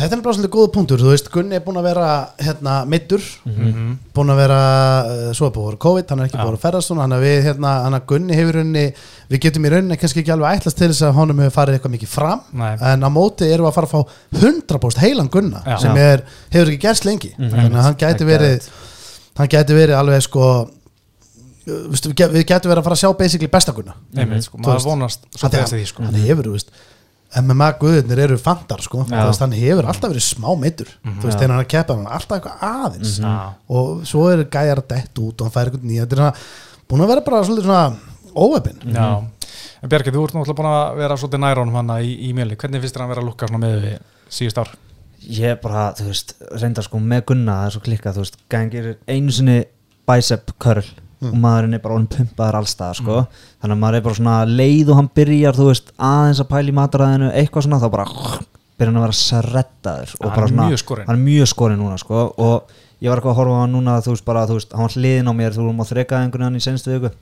Þetta 0.00 0.16
er 0.16 0.20
bara 0.24 0.32
svolítið 0.36 0.52
góða 0.54 0.70
punktur, 0.72 1.00
þú 1.02 1.10
veist, 1.12 1.26
Gunni 1.34 1.56
er 1.58 1.60
búin 1.64 1.76
að 1.76 1.86
vera 1.90 2.06
hérna 2.40 2.74
meittur, 2.88 3.20
Mhm. 3.44 3.98
búin 4.16 4.30
að 4.32 4.36
vera 4.40 4.60
uh, 5.04 5.32
svo 5.36 5.46
er 5.46 5.52
búin 5.52 5.66
að 5.66 5.70
vera 5.70 5.80
COVID, 5.84 6.08
hann 6.10 6.20
er 6.20 6.28
ekki 6.30 6.38
Já. 6.38 6.44
búin 6.46 6.56
að 6.56 6.64
ferðast 6.64 6.88
svona, 6.90 7.02
hann 7.04 7.12
að 7.18 7.24
við 7.26 7.42
hérna, 7.44 7.72
hann 7.84 7.94
að 7.98 8.06
Gunni 8.06 8.34
hefur 8.38 8.54
rauninni, 8.58 8.84
við 9.30 9.40
getum 9.44 9.66
í 9.66 9.70
rauninni 9.74 9.98
kannski 10.00 10.22
ekki 10.22 10.32
alveg 10.32 10.56
ætlast 10.60 10.76
til 10.80 10.88
þess 10.88 11.02
að 11.04 11.12
honum 11.20 11.38
hefur 11.44 11.56
farið 11.58 11.76
eitthvað 11.78 11.94
mikið 11.98 12.08
fram, 12.08 12.40
Nei. 12.52 12.72
en 12.80 13.00
á 13.04 13.08
móti 13.12 13.44
erum 13.52 13.66
við 13.66 13.70
að 13.70 13.78
fara 13.78 13.86
að 13.86 13.94
fá 13.94 14.00
100% 14.40 14.98
heilan 15.04 15.28
Gunna 15.30 15.62
Já. 15.66 15.76
sem 15.84 15.96
er, 15.96 16.22
hefur 16.50 16.72
ekki 16.72 16.80
gerst 16.88 17.04
lengi 17.04 17.34
Mhm. 17.36 17.50
þannig 17.50 17.76
að 17.76 17.82
hann 17.82 17.94
gæti 17.96 18.24
verið 18.24 18.68
hann 19.36 19.48
gæti 19.48 19.72
verið 19.76 19.96
alveg 20.00 20.22
sko 20.22 20.70
við 21.66 22.44
gætum 22.48 22.70
verið 22.72 22.80
að 22.80 22.86
fara 22.88 22.96
að 22.96 23.02
sjá 23.04 23.10
basically 23.18 23.48
besta 23.52 23.72
Gunna 23.76 23.94
einmitt, 24.16 24.44
sko, 24.48 24.58
maður 24.58 24.84
vonast 24.88 25.26
svo 25.36 25.46
Af 25.46 25.52
því 25.70 25.84
sko. 25.86 26.02
hann 26.02 26.14
hefur, 26.14 26.44
þú 26.48 26.54
veist 26.56 26.70
MMA 27.38 27.68
guðurnir 27.78 28.18
eru 28.24 28.36
fantar 28.42 28.80
sko. 28.82 29.04
Veist, 29.06 29.40
hann 29.44 29.52
hefur 29.54 29.86
alltaf 29.86 30.10
verið 30.10 30.24
smá 30.26 30.48
meittur 30.58 30.88
þú 31.04 31.28
veist, 31.28 31.36
þegar 31.38 31.52
hann 31.52 31.60
er 31.60 31.64
að 31.64 31.68
keppa 31.70 31.94
hann 31.94 32.06
er 32.08 32.16
alltaf 32.16 32.38
eitthvað 32.40 32.64
aðeins. 32.70 33.12
Já. 33.22 33.34
og 33.70 34.00
svo 34.10 34.24
er 34.32 34.42
gæjar 34.50 34.80
að 34.82 34.88
dett 34.90 35.20
út 35.22 35.34
og 35.38 35.46
hann 35.46 35.54
fær 35.54 35.70
eitthvað 35.70 35.86
nýja 35.86 36.06
þetta 36.06 36.16
er 36.16 36.22
svona, 36.24 36.84
búin 36.90 37.04
að 37.04 37.12
vera 37.12 37.24
bara 37.28 37.42
svolítið 37.46 37.68
svona 37.68 37.84
óöfin 38.34 38.94
Já, 38.96 39.08
en 39.80 39.92
Bjarki, 39.92 40.14
þú 40.14 40.24
ert 40.26 40.34
náttúrulega 40.34 40.58
búin 40.62 40.70
að 40.74 40.98
vera 41.04 41.18
svolítið 41.22 41.42
næránum 41.46 41.78
hann 41.80 41.92
í, 42.02 42.10
í 42.28 42.32
mjöli, 42.36 42.56
hvernig 42.58 42.82
finnst 42.82 42.96
þér 42.98 43.04
hann 43.06 43.12
vera 43.14 43.22
að 43.24 43.28
lukka 43.30 43.50
svona 43.50 43.62
með 43.66 43.76
við 43.84 43.94
síðust 44.40 44.60
ár? 44.64 44.72
Ég 45.20 45.58
bara, 45.62 45.84
þú 45.98 46.08
veist, 46.10 46.34
reynda 46.58 46.82
sko 46.86 46.98
með 47.04 47.24
Gunna 47.30 47.58
það 47.60 47.66
er 47.70 47.74
svo 47.76 47.84
klikkað, 47.86 48.18
þú 48.18 48.24
veist, 48.24 48.38
gangir 48.50 48.90
einu 49.06 49.34
sinni 49.36 49.58
bicep 50.08 50.50
curl 50.62 50.86
og 51.20 51.36
maðurinn 51.36 51.76
er 51.76 51.82
bara 51.84 51.96
orðin 51.98 52.10
pumpaður 52.14 52.58
allstað 52.60 52.94
sko. 53.00 53.16
þannig 53.60 53.74
að 53.76 53.80
maður 53.82 53.98
er 53.98 54.04
bara 54.06 54.18
svona 54.18 54.36
leið 54.48 54.92
og 54.92 55.00
hann 55.00 55.10
byrjar 55.20 55.58
veist, 55.60 55.90
aðeins 55.96 56.40
að 56.40 56.50
pæla 56.52 56.72
í 56.72 56.76
mataræðinu 56.78 57.32
eitthvað 57.36 57.66
svona, 57.66 57.80
þá 57.82 57.88
bara 57.92 58.06
byrjar 58.80 58.90
hann 58.90 59.00
að 59.00 59.04
vera 59.06 59.18
sreddaður 59.20 60.14
og 60.16 60.30
bara 60.30 60.52
svona, 60.52 60.68
hann 61.04 61.16
er 61.18 61.24
mjög 61.26 61.50
skorinn 61.52 61.82
núna 61.82 61.98
sko. 62.00 62.22
og 62.40 62.78
ég 63.00 63.12
var 63.12 63.20
eitthvað 63.20 63.34
að 63.34 63.40
horfa 63.42 63.58
á 63.58 63.60
hann 63.60 63.76
núna 63.76 63.98
þú 64.00 64.14
veist 64.14 64.28
bara, 64.30 64.46
þú 64.48 64.56
veist, 64.56 64.72
hann 64.72 64.86
var 64.86 64.96
hliðin 64.96 65.28
á 65.28 65.32
mér 65.36 65.56
þú 65.56 65.66
vorum 65.66 65.84
á 65.84 65.90
þrekaðingunni 65.90 66.62
í 66.62 66.64
senstu 66.64 66.96
viku 66.96 67.12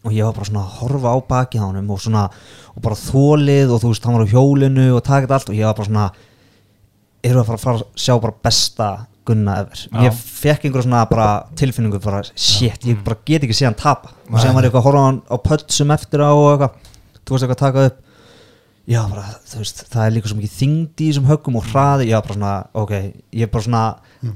og 0.00 0.14
ég 0.14 0.24
var 0.24 0.36
bara 0.38 0.48
svona 0.48 0.64
að 0.64 0.74
horfa 0.80 1.12
á 1.12 1.18
baki 1.28 1.60
á 1.60 1.66
honum 1.66 1.92
og 1.92 2.00
svona, 2.00 2.24
og 2.72 2.82
bara 2.84 2.96
þólið 2.96 3.74
og 3.74 3.82
þú 3.82 3.92
veist, 3.92 4.04
hann 4.06 4.16
var 4.16 4.24
á 4.24 4.32
hjólinu 4.32 4.88
og 4.96 5.04
takit 5.04 5.32
allt 5.34 5.50
og 5.50 5.58
ég 5.58 5.68
var 5.68 5.76
bara 5.76 5.90
svona 5.90 6.08
eru 7.26 7.42
að 7.42 7.50
fara 7.50 7.58
að 7.58 7.64
fara 7.64 7.80
að 7.80 7.88
sjá 8.00 8.14
bara 8.16 8.38
besta 8.46 8.90
Gunna 9.28 9.56
ever 9.62 9.76
Já. 9.76 10.04
ég 10.06 10.16
fekk 10.16 10.64
einhver 10.68 10.84
svona 10.86 11.02
bara 11.10 11.26
tilfinningu 11.58 12.00
bara 12.02 12.22
shit, 12.34 12.84
ég 12.88 13.02
bara 13.04 13.18
get 13.28 13.44
ekki 13.44 13.56
séð 13.56 13.70
hann 13.70 13.80
tapa. 13.80 14.14
Og 14.30 14.40
sem 14.40 14.54
var 14.54 14.64
ég 14.64 14.70
eitthvað 14.70 14.80
að 14.80 14.88
horfa 14.88 15.04
á 15.28 15.36
pötsum 15.44 15.92
eftir 15.94 16.24
á 16.24 16.30
og 16.30 16.48
eitthvað, 16.54 16.94
þú 17.24 17.34
veist 17.36 17.44
eitthvað 17.46 17.58
að 17.58 17.64
taka 17.66 17.84
upp 17.90 17.98
já 18.88 19.00
bara, 19.10 19.22
þú 19.46 19.58
veist, 19.60 19.82
það 19.92 20.04
er 20.06 20.14
líka 20.16 20.28
svo 20.30 20.36
mikið 20.38 20.52
þingdi 20.56 21.04
í 21.04 21.10
þessum 21.10 21.26
höggum 21.28 21.56
og 21.60 21.66
hraði 21.70 22.06
já 22.10 22.16
bara 22.24 22.34
svona, 22.36 22.52
ok, 22.80 22.92
ég 23.36 23.44
er 23.46 23.50
bara 23.52 23.64
svona 23.66 23.82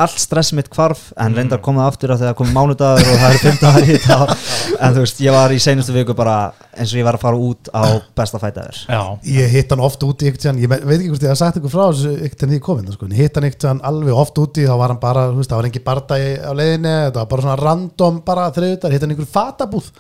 allt 0.01 0.21
stress 0.23 0.53
mitt 0.57 0.69
hvarf, 0.73 1.01
en 1.21 1.35
reyndar 1.37 1.61
komið 1.65 1.83
aftur 1.85 2.13
að 2.15 2.23
þegar 2.23 2.37
komið 2.39 2.55
mánudagur 2.57 3.09
og 3.13 3.19
það 3.21 3.35
eru 3.35 3.41
fimm 3.43 3.59
dagar 3.61 3.85
í 3.89 3.97
þetta, 3.97 4.37
en 4.85 4.95
þú 4.97 5.03
veist, 5.05 5.23
ég 5.27 5.35
var 5.35 5.53
í 5.53 5.59
seinustu 5.65 5.97
viku 5.97 6.15
bara 6.17 6.37
eins 6.77 6.93
og 6.95 7.01
ég 7.01 7.09
var 7.09 7.19
að 7.19 7.25
fara 7.27 7.41
út 7.49 7.69
á 7.75 7.83
besta 8.17 8.41
fætaður 8.41 8.79
Já, 8.89 9.01
ég 9.35 9.53
hitt 9.59 9.75
hann 9.75 9.85
oft 9.85 10.07
úti 10.07 10.31
ég 10.63 10.71
me- 10.73 10.81
veit 10.87 10.97
ekki 11.01 11.11
hvort 11.13 11.27
ég 11.27 11.35
haf 11.35 11.41
sagt 11.43 11.59
ykkur 11.61 11.75
frá 11.75 11.85
þessu 11.91 12.15
einhvern 12.15 12.39
tíðan 12.39 12.55
því 12.55 12.61
ég 12.61 12.65
komin 12.71 12.93
sko. 12.97 13.09
en 13.11 13.17
ég 13.19 13.25
hitt 13.27 13.37
hann 13.41 13.49
tíðan 13.65 13.83
alveg 13.91 14.21
oft 14.25 14.41
úti 14.45 14.65
þá 14.69 14.75
var 14.81 14.95
hann 14.95 15.03
bara, 15.03 15.27
þú 15.35 15.41
veist, 15.43 15.51
það 15.53 15.61
var 15.63 15.69
engin 15.73 15.87
bardagi 15.91 16.33
á 16.41 16.53
leiðinni 16.57 16.95
þetta 17.09 17.21
var 17.25 17.31
bara 17.35 17.47
svona 17.49 17.61
random 17.65 18.21
bara 18.25 18.49
þriðutar 18.57 18.95
hitt 18.97 19.05
hann 19.05 19.15
einhver 19.17 19.33
fatabúð. 19.37 19.91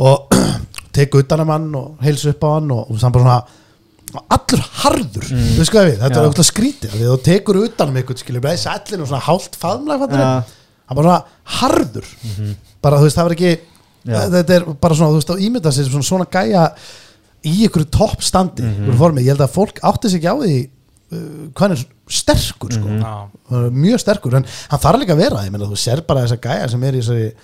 Og 0.00 0.30
tek 0.92 1.14
utan 1.14 1.44
um 1.44 1.52
hann 1.54 1.74
og 1.78 2.04
heilsu 2.04 2.32
upp 2.32 2.44
á 2.46 2.50
hann 2.56 2.70
og, 2.74 2.90
og 2.90 3.02
hann 3.02 3.12
bara 3.14 3.24
svona 3.24 3.40
allur 4.10 4.62
harður, 4.82 5.26
mm. 5.30 5.50
við 5.58 5.68
skoðum 5.68 5.90
við 5.90 6.00
þetta 6.00 6.16
Já. 6.16 6.22
er 6.22 6.30
okkur 6.32 6.46
skrítið, 6.48 6.94
því 6.96 7.10
þú 7.10 7.18
tekur 7.26 7.58
utan 7.62 7.92
um 7.92 7.98
einhvern 8.00 8.18
skilur, 8.18 8.48
í 8.50 8.58
sællin 8.58 9.04
og 9.04 9.10
svona 9.10 9.22
hálft? 9.22 9.58
Já. 9.60 10.30
hann 10.90 10.98
bara 10.98 11.04
svona 11.06 11.60
harður 11.60 12.08
bara 12.82 12.98
þú 12.98 13.06
veist, 13.06 13.20
það 13.20 13.28
var 13.28 13.36
ekki 13.36 13.52
Já. 13.52 14.18
þetta 14.34 14.56
er 14.56 14.66
bara 14.82 14.98
svona, 14.98 15.12
þú 15.12 15.20
veist, 15.20 15.30
að 15.30 15.46
ímynda 15.46 15.74
sér 15.76 15.88
svona, 15.92 16.08
svona 16.08 16.28
gæja 16.32 16.66
í 17.46 17.54
ykkur 17.68 17.86
toppstandi 17.94 18.66
mm 18.66 18.74
-hmm. 18.74 18.98
formi, 18.98 19.22
ég 19.22 19.32
held 19.34 19.46
að 19.46 19.54
fólk 19.54 19.80
átti 19.82 20.10
sig 20.10 20.18
ekki 20.20 20.32
á 20.32 20.36
því 20.42 20.56
uh, 21.12 21.46
hvað 21.54 21.70
er 21.76 21.86
sterkur 22.10 22.72
sko. 22.74 22.88
er 23.50 23.70
mjög 23.70 24.00
sterkur, 24.00 24.34
en 24.34 24.46
hann 24.68 24.80
þarf 24.80 25.00
líka 25.00 25.14
að 25.14 25.22
vera 25.22 25.44
ég 25.44 25.50
meina, 25.52 25.70
þú 25.70 25.78
sér 25.78 26.02
bara 26.02 26.26
þessa 26.26 26.40
gæja 26.40 26.68
sem 26.68 26.82
er 26.82 26.94
í 26.94 27.00
þessari 27.00 27.34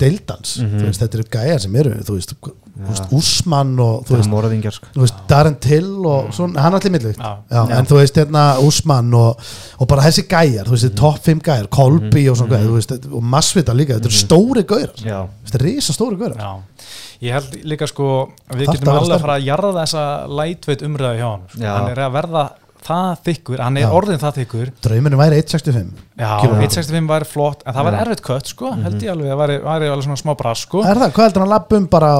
deildans, 0.00 0.56
þú 0.60 0.84
veist, 0.86 1.02
þetta 1.02 1.18
eru 1.18 1.26
gæja 1.32 1.58
sem 1.64 1.78
eru, 1.80 1.92
þú 2.06 2.16
veist, 2.16 2.34
þú 2.38 2.88
veist 2.88 3.14
Úsmann 3.18 3.72
og 3.82 4.04
þú 4.06 4.18
veist, 4.18 4.68
sko. 4.76 4.90
þú 4.94 5.02
veist 5.02 5.22
Darren 5.30 5.58
Till 5.62 6.06
og 6.06 6.30
svona, 6.36 6.62
hann 6.64 6.78
er 6.78 6.86
allir 6.88 7.08
já, 7.18 7.62
en 7.78 7.90
þú 7.90 7.98
veist 7.98 8.20
hérna 8.20 8.44
Úsmann 8.64 9.10
og, 9.18 9.50
og 9.78 9.90
bara 9.90 10.06
þessi 10.06 10.26
gæjar, 10.30 10.68
þú 10.68 10.76
veist, 10.76 10.88
mm. 10.92 10.96
top 11.00 11.18
5 11.26 11.42
gæjar 11.48 11.70
Kolby 11.74 12.24
og 12.30 12.38
svona 12.38 12.54
gæjar, 12.54 12.70
þú 12.70 12.78
veist, 12.78 13.10
og 13.10 13.28
Masvita 13.34 13.76
líka 13.76 13.98
þetta 13.98 14.12
eru 14.12 14.22
stóri 14.22 14.64
gaurar, 14.68 14.94
já, 15.02 15.20
þetta 15.48 15.60
er 15.60 15.66
risa 15.68 15.96
stóri 15.96 16.20
gaurar. 16.20 16.38
Já. 16.38 16.94
Ég 17.18 17.34
held 17.34 17.54
líka 17.66 17.88
sko 17.90 18.08
við 18.54 18.68
Þarft 18.68 18.78
getum 18.78 18.94
alveg 18.94 19.16
að 19.16 19.22
fara 19.24 19.36
að 19.40 19.46
jarða 19.48 19.70
þessa 19.80 20.02
lætveit 20.38 20.82
umræðu 20.86 21.18
hjá 21.18 21.26
hann 21.26 21.46
sko. 21.50 21.62
Hann 21.66 21.88
er 21.90 22.00
að 22.04 22.12
verða 22.14 22.42
það 22.86 23.22
þykkur, 23.26 23.60
hann 23.64 23.78
er 23.80 23.84
Já. 23.84 23.88
orðin 23.98 24.20
það 24.22 24.36
þykkur 24.42 24.70
drauminu 24.84 25.18
væri 25.20 25.38
1.65 25.42 25.88
Já, 26.18 26.30
Kíló. 26.42 26.54
165 26.58 27.08
væri 27.10 27.28
flott 27.28 27.62
en 27.64 27.76
það 27.76 27.86
var 27.88 27.96
Já. 27.96 28.00
erfitt 28.04 28.22
kött 28.26 28.50
sko, 28.52 28.70
held 28.84 29.02
ég 29.04 29.12
alveg 29.12 29.32
að 29.34 29.40
væri, 29.42 29.56
væri 29.66 29.90
alveg 29.92 30.06
svona 30.08 30.20
smá 30.22 30.32
brass 30.40 30.64
sko 30.66 30.82
er 30.82 31.00
það, 31.02 31.12
hvað 31.16 31.28
heldur 31.28 31.44
hann 31.44 31.52
lapp 31.52 31.74
um 31.78 31.88
bara 31.92 32.10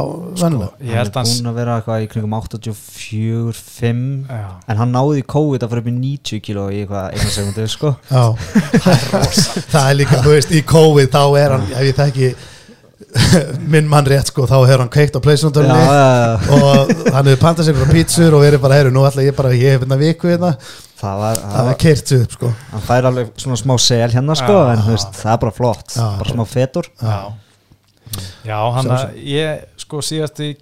vennilega? 0.42 0.70
Ég 0.82 0.98
held 0.98 1.08
hann 1.08 1.14
er 1.14 1.18
hans 1.22 1.34
búin 1.38 1.50
að 1.52 1.58
vera 1.62 1.78
eitthvað 1.78 2.04
í 2.04 2.10
kringum 2.12 2.36
84-5 2.38 4.04
Já. 4.28 4.44
en 4.68 4.82
hann 4.82 4.94
náði 4.98 5.22
í 5.22 5.26
COVID 5.34 5.64
að 5.66 5.72
fara 5.74 5.84
upp 5.84 5.90
í 5.90 5.96
90 5.98 6.44
kíló 6.48 6.68
í 6.72 6.82
eitthvað 6.84 7.16
einu 7.16 7.32
sekundu 7.38 7.66
sko 7.72 7.94
Já, 8.10 8.24
það 9.72 9.82
er 9.88 9.98
líka, 10.02 10.22
þú 10.22 10.36
veist, 10.36 10.54
í 10.54 10.62
COVID 10.68 11.12
þá 11.14 11.22
er 11.42 11.56
hann, 11.56 11.68
ef 11.74 11.88
ég 11.90 11.98
þekki 11.98 12.30
minn 13.72 13.88
mann 13.88 14.06
rétt 14.08 14.30
sko, 14.30 14.44
þá 14.48 14.56
hefur 14.58 14.82
hann 14.82 14.92
kveikt 14.92 15.16
á 15.16 15.20
pleysundunni 15.24 15.78
og 16.54 16.92
hann 17.14 17.30
hefur 17.30 17.40
pantað 17.40 17.68
sér 17.68 17.74
eitthvað 17.76 17.96
pítsur 17.96 18.36
og 18.36 18.44
verið 18.44 18.62
bara, 18.64 18.78
herru, 18.80 18.92
nú 18.94 19.06
ætla 19.08 19.24
ég 19.26 19.36
bara, 19.38 19.54
ég 19.56 19.76
hef 19.76 19.84
hérna 19.84 19.98
viku 20.00 20.30
hérna, 20.30 20.52
það 21.00 21.24
var, 21.24 21.42
var 21.70 21.80
keirt 21.80 22.12
sig 22.12 22.24
upp 22.26 22.36
sko. 22.36 22.52
Hann 22.74 22.86
fær 22.90 23.10
alveg 23.10 23.34
svona 23.40 23.60
smá 23.60 23.74
sel 23.82 24.08
hérna 24.14 24.38
sko 24.38 24.54
Já. 24.54 24.70
en 24.74 24.86
veist, 24.88 25.20
það 25.22 25.34
er 25.34 25.42
bara 25.44 25.56
flott. 25.58 25.92
Já. 25.96 26.06
bara 26.20 26.36
smá 26.36 26.46
fetur. 26.48 26.90
Já, 27.00 27.18
já 28.48 28.58
hann 28.78 28.96
að 28.98 29.20
ég 29.24 29.68
sko 29.84 30.02
síðast 30.04 30.42
í 30.44 30.54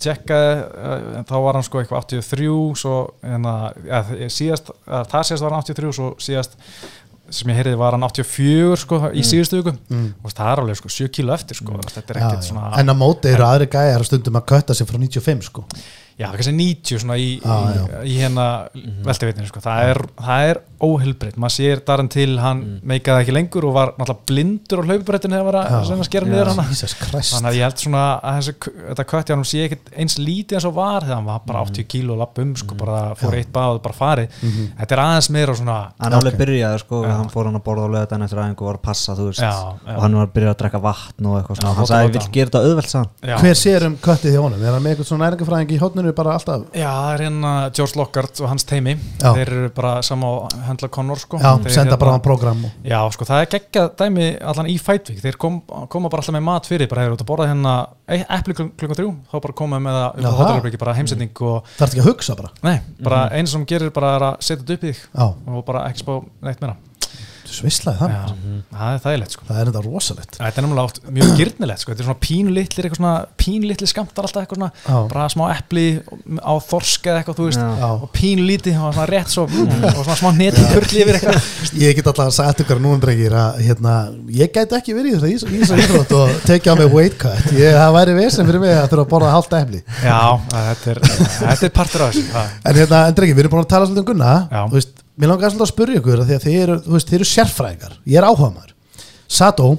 tjekkaði 0.00 0.54
uh, 0.62 1.18
þá 1.28 1.34
var 1.44 1.58
hann 1.58 1.66
sko 1.66 1.82
eitthvað 1.82 2.06
83 2.14 2.54
svo 2.78 2.94
en 3.26 3.48
að 3.48 3.66
ja, 3.88 4.00
síðast, 4.32 4.72
að, 4.86 5.10
það 5.12 5.28
síðast 5.28 5.46
var 5.46 5.56
hann 5.56 5.66
83 5.66 5.92
svo 5.98 6.08
síðast 6.22 6.56
sem 7.30 7.50
ég 7.52 7.58
heyriði 7.60 7.78
var 7.80 7.96
hann 7.96 8.06
84 8.06 8.76
sko 8.82 9.00
í 9.12 9.24
síðustu 9.26 9.60
viku. 9.60 9.74
Mm. 9.92 10.10
og 10.24 10.32
það 10.32 10.52
er 10.52 10.62
alveg 10.62 10.80
sko 10.80 10.92
7 10.94 11.08
kíló 11.18 11.34
eftir 11.36 11.58
sko. 11.60 11.78
Er 11.78 12.20
Já, 12.20 12.28
já. 12.34 12.42
svona 12.48 12.70
en 12.80 12.92
að 12.94 13.00
móti 13.02 13.32
eru 13.32 13.44
aðri 13.48 13.68
gæjar 13.72 14.04
stundum 14.08 14.38
að 14.40 14.46
kötta 14.52 14.74
sig 14.78 14.88
frá 14.88 14.98
95 14.98 15.48
sko 15.50 15.64
já, 16.18 16.28
kannski 16.34 16.52
90 16.58 16.98
svona 17.04 17.16
í, 17.20 17.28
Já, 17.38 17.56
í, 17.58 17.76
já. 17.78 18.00
í 18.04 18.14
hérna 18.18 18.46
velteveitinu 19.06 19.46
sko, 19.50 19.60
það 19.64 19.90
er, 19.92 20.00
það 20.18 20.48
er 20.52 20.60
óheilbreytt, 20.78 21.36
maður 21.42 21.54
sér 21.56 21.80
daran 21.86 22.08
til 22.12 22.36
hann 22.38 22.60
meikaði 22.86 23.24
ekki 23.24 23.34
lengur 23.34 23.64
og 23.66 23.72
var 23.74 23.92
náttúrulega 23.98 24.26
blindur 24.30 24.82
á 24.82 24.86
hlaupibrettinu 24.86 25.34
þegar 25.34 25.46
var 25.48 25.56
að, 25.58 25.72
Já. 25.74 25.78
skera 26.06 26.26
Já. 26.26 26.30
niður 26.30 26.50
Christ. 26.98 27.34
Þannig 27.34 27.48
að 27.50 27.56
ég 27.58 27.64
held 27.66 27.82
svona 27.82 28.02
að 28.22 28.36
þessi, 28.38 28.54
þetta 28.88 29.06
kött 29.12 29.32
hann 29.34 29.44
sé 29.48 29.62
ekkert 29.66 29.90
eins 29.98 30.16
lítið 30.22 30.58
eins 30.58 30.66
og 30.68 30.74
var 30.78 31.02
þegar 31.06 31.18
hann 31.18 31.28
var 31.28 31.40
bara 31.48 31.62
80 31.66 31.88
kíló 31.90 32.18
lapp 32.18 32.38
um 32.42 32.52
sko, 32.58 32.78
bara 32.78 33.00
fór 33.18 33.34
eitt 33.38 33.50
báð 33.54 33.78
og 33.78 33.82
bara 33.88 33.98
farið. 33.98 34.38
Þetta 34.78 34.94
er 34.98 35.02
aðeins 35.04 35.30
meira 35.34 35.54
svona 35.58 35.78
hann 35.98 36.12
Ok. 36.14 36.18
alveg 36.20 36.38
byrjaði 36.42 36.78
sko 36.84 37.02
Já. 37.04 37.10
hann 37.18 37.32
fór 37.34 37.44
hann 37.50 37.58
að 37.58 37.64
borða 37.66 37.86
á 37.86 37.94
löðan 37.94 38.24
eftir 38.28 38.38
aðeins 38.42 38.58
og 38.62 38.66
var 38.70 38.78
að 38.78 38.84
passa 38.86 39.16
þú 39.18 39.26
veist. 39.30 39.42
Já, 39.42 39.50
já. 39.50 39.96
og 39.96 40.02
hann 40.02 40.14
var 40.18 40.26
að 40.28 40.34
byrja 40.38 40.50
að 40.54 40.58
drekka 40.62 40.80
vatn 40.86 41.26
og 41.26 41.38
eitthvað 41.40 41.58
Já, 41.58 41.62
svona. 41.62 41.74
Hann 41.78 41.90
sagði 41.90 42.06
ég 42.08 42.14
vil 42.14 42.30
gera 42.38 42.50
þetta 42.50 42.62
auðvelt 42.64 42.88
um 46.08 46.12
er 46.12 46.16
teiminu 46.16 46.16
bara 46.18 46.34
alltaf? 46.38 46.62
Já, 46.72 46.88
það 46.88 47.12
er 47.14 47.22
hérna 47.26 47.52
George 47.76 47.98
Lockhart 48.00 48.40
og 48.42 48.48
hans 48.48 48.64
teimi 48.68 48.94
Já. 49.20 49.32
Þeir 49.36 49.52
eru 49.52 49.68
bara 49.76 49.92
sama 50.02 50.26
á 50.26 50.48
höndla 50.68 50.88
Connor 50.90 51.18
sko. 51.20 51.38
Já, 51.38 51.50
Þeir, 51.58 51.74
senda 51.74 51.92
hérna- 51.92 51.98
bara 52.00 52.16
á 52.16 52.20
program 52.24 52.64
og, 52.64 52.70
Já, 52.84 52.98
sko, 53.12 53.24
það 53.28 53.42
er 53.44 53.50
geggjað 53.54 53.90
dæmi 54.02 54.26
allan 54.42 54.66
í 54.72 54.78
Fight 54.80 55.08
Week 55.12 55.20
Þeir 55.22 55.36
kom, 55.38 55.60
koma 55.88 56.08
bara 56.08 56.22
alltaf 56.22 56.34
með 56.38 56.42
mat 56.48 56.66
fyrir 56.66 56.88
bara 56.88 57.02
hefur 57.06 57.16
út 57.18 57.24
að 57.24 57.30
borða 57.32 57.48
hérna 57.52 57.74
eppli 58.08 58.54
klukkan 58.54 58.96
þrjú. 58.98 59.14
Þá 59.30 59.36
bara 59.44 59.52
koma 59.62 59.78
með 59.78 59.98
það 59.98 60.08
upp 60.08 60.18
á 60.18 60.22
Jaha. 60.24 60.36
hótelherbyggi 60.42 60.78
bara 60.82 60.94
heimsetning 60.98 61.42
og, 61.42 61.64
Það 61.76 61.86
er 61.86 61.92
ekki 61.92 62.04
að 62.04 62.10
hugsa 62.12 62.36
bara? 62.36 62.50
Nei, 62.62 62.80
bara 63.04 63.22
eins 63.36 63.50
sem 63.52 63.66
gerir 63.66 63.90
bara 63.92 64.14
er 64.16 64.22
að 64.32 64.36
setja 64.40 64.62
þetta 64.64 64.74
upp 64.78 64.84
í 64.84 64.92
þig 64.92 65.02
Já, 65.14 65.26
og 65.58 65.64
bara 65.68 65.84
ekki 65.90 66.04
spá 66.04 66.14
neitt 66.42 66.60
meira 66.64 66.76
svislaði 67.56 67.98
það 67.98 68.12
Já, 68.12 68.22
það 68.78 68.92
er 68.94 69.02
þægilegt 69.04 69.34
sko. 69.34 69.46
Það 69.48 69.60
er 69.60 69.68
þetta 69.70 69.82
rosalegt. 69.86 70.36
Þetta 70.38 70.60
er 70.60 70.64
náttúrulega 70.66 70.88
oft 70.88 71.00
mjög 71.18 71.32
gyrnilegt 71.38 71.82
sko. 71.82 71.92
Þetta 71.92 72.04
er 72.04 72.08
svona 72.08 72.22
pínulitlir, 72.24 72.88
eitthvað 72.88 73.00
svona 73.00 73.14
pínulitlir 73.42 73.90
skamtar 73.92 74.28
alltaf 74.28 74.44
eitthvað 74.44 74.60
svona, 74.60 74.70
Já. 74.84 74.98
bara 75.12 75.28
smá 75.32 75.44
epli 75.54 75.84
á 76.38 76.52
þorska 76.68 77.12
eða 77.12 77.22
eitthvað, 77.22 77.38
þú 77.38 77.48
veist 77.48 77.62
Já. 77.62 77.88
Og 77.94 78.12
pínulítið 78.18 78.78
og 78.78 78.94
svona 78.96 79.08
rétt 79.12 79.34
svo 79.34 79.46
og 79.48 80.02
svona 80.02 80.18
smá 80.20 80.30
neti 80.38 80.64
purli 80.74 81.02
yfir 81.04 81.18
eitthvað. 81.18 81.50
Ég 81.82 81.98
get 81.98 82.10
alltaf 82.12 82.28
að 82.28 82.34
sagt 82.38 82.64
ykkur 82.64 82.82
núna 82.84 83.02
drengir 83.02 83.36
að 83.38 83.60
hérna, 83.66 83.94
ég 84.38 84.52
gæti 84.54 84.78
ekki 84.78 84.96
verið 84.98 85.16
í 85.16 85.34
þessu 85.34 85.52
í 85.52 85.62
þessu 85.62 85.80
íþrótt 85.84 86.14
og 86.18 86.34
tekja 86.48 86.74
á 86.74 86.80
mig 86.80 86.92
weight 86.94 87.18
cut. 87.20 87.52
Ég, 87.56 87.74
það 87.78 87.94
væri 87.98 88.16
vesen 88.18 88.48
fyrir 88.48 88.62
mig 88.64 88.74
að 88.76 88.88
þurfa 88.92 89.04
að 89.06 89.12
borða 89.14 89.34
halda 89.34 89.62
efli 89.64 89.82
Já, 90.04 90.20
þetta 90.52 90.92
er, 90.94 91.02
þetta 91.38 91.68
er 91.68 91.74
partur 91.78 92.04
af 92.06 92.14
þessu 92.14 92.44
En 92.68 92.78
hérna, 92.78 93.02
en 93.08 93.16
drengir, 93.18 93.36
við 93.38 93.44
erum 93.44 93.54
búin 93.56 93.64
að 93.64 93.70
tala 93.72 93.88
svolítið 93.88 94.02
um 94.04 94.08
Gunna. 94.12 94.32
Þú 94.68 94.78
veist, 94.78 94.97
Mér 95.18 95.32
langar 95.32 95.50
svolítið 95.50 95.66
að 95.66 95.72
spyrja 95.72 96.00
ykkur 96.00 96.20
af 96.22 96.28
því 96.28 96.36
að 96.38 96.44
þið 96.46 96.58
eru, 96.62 96.74
þú 96.84 96.92
veist, 96.94 97.08
þið 97.10 97.16
eru 97.18 97.26
sérfræðingar. 97.32 97.94
Ég 98.06 98.20
er 98.20 98.26
áhuga 98.28 98.50
maður 98.54 98.74
Sato, 99.28 99.72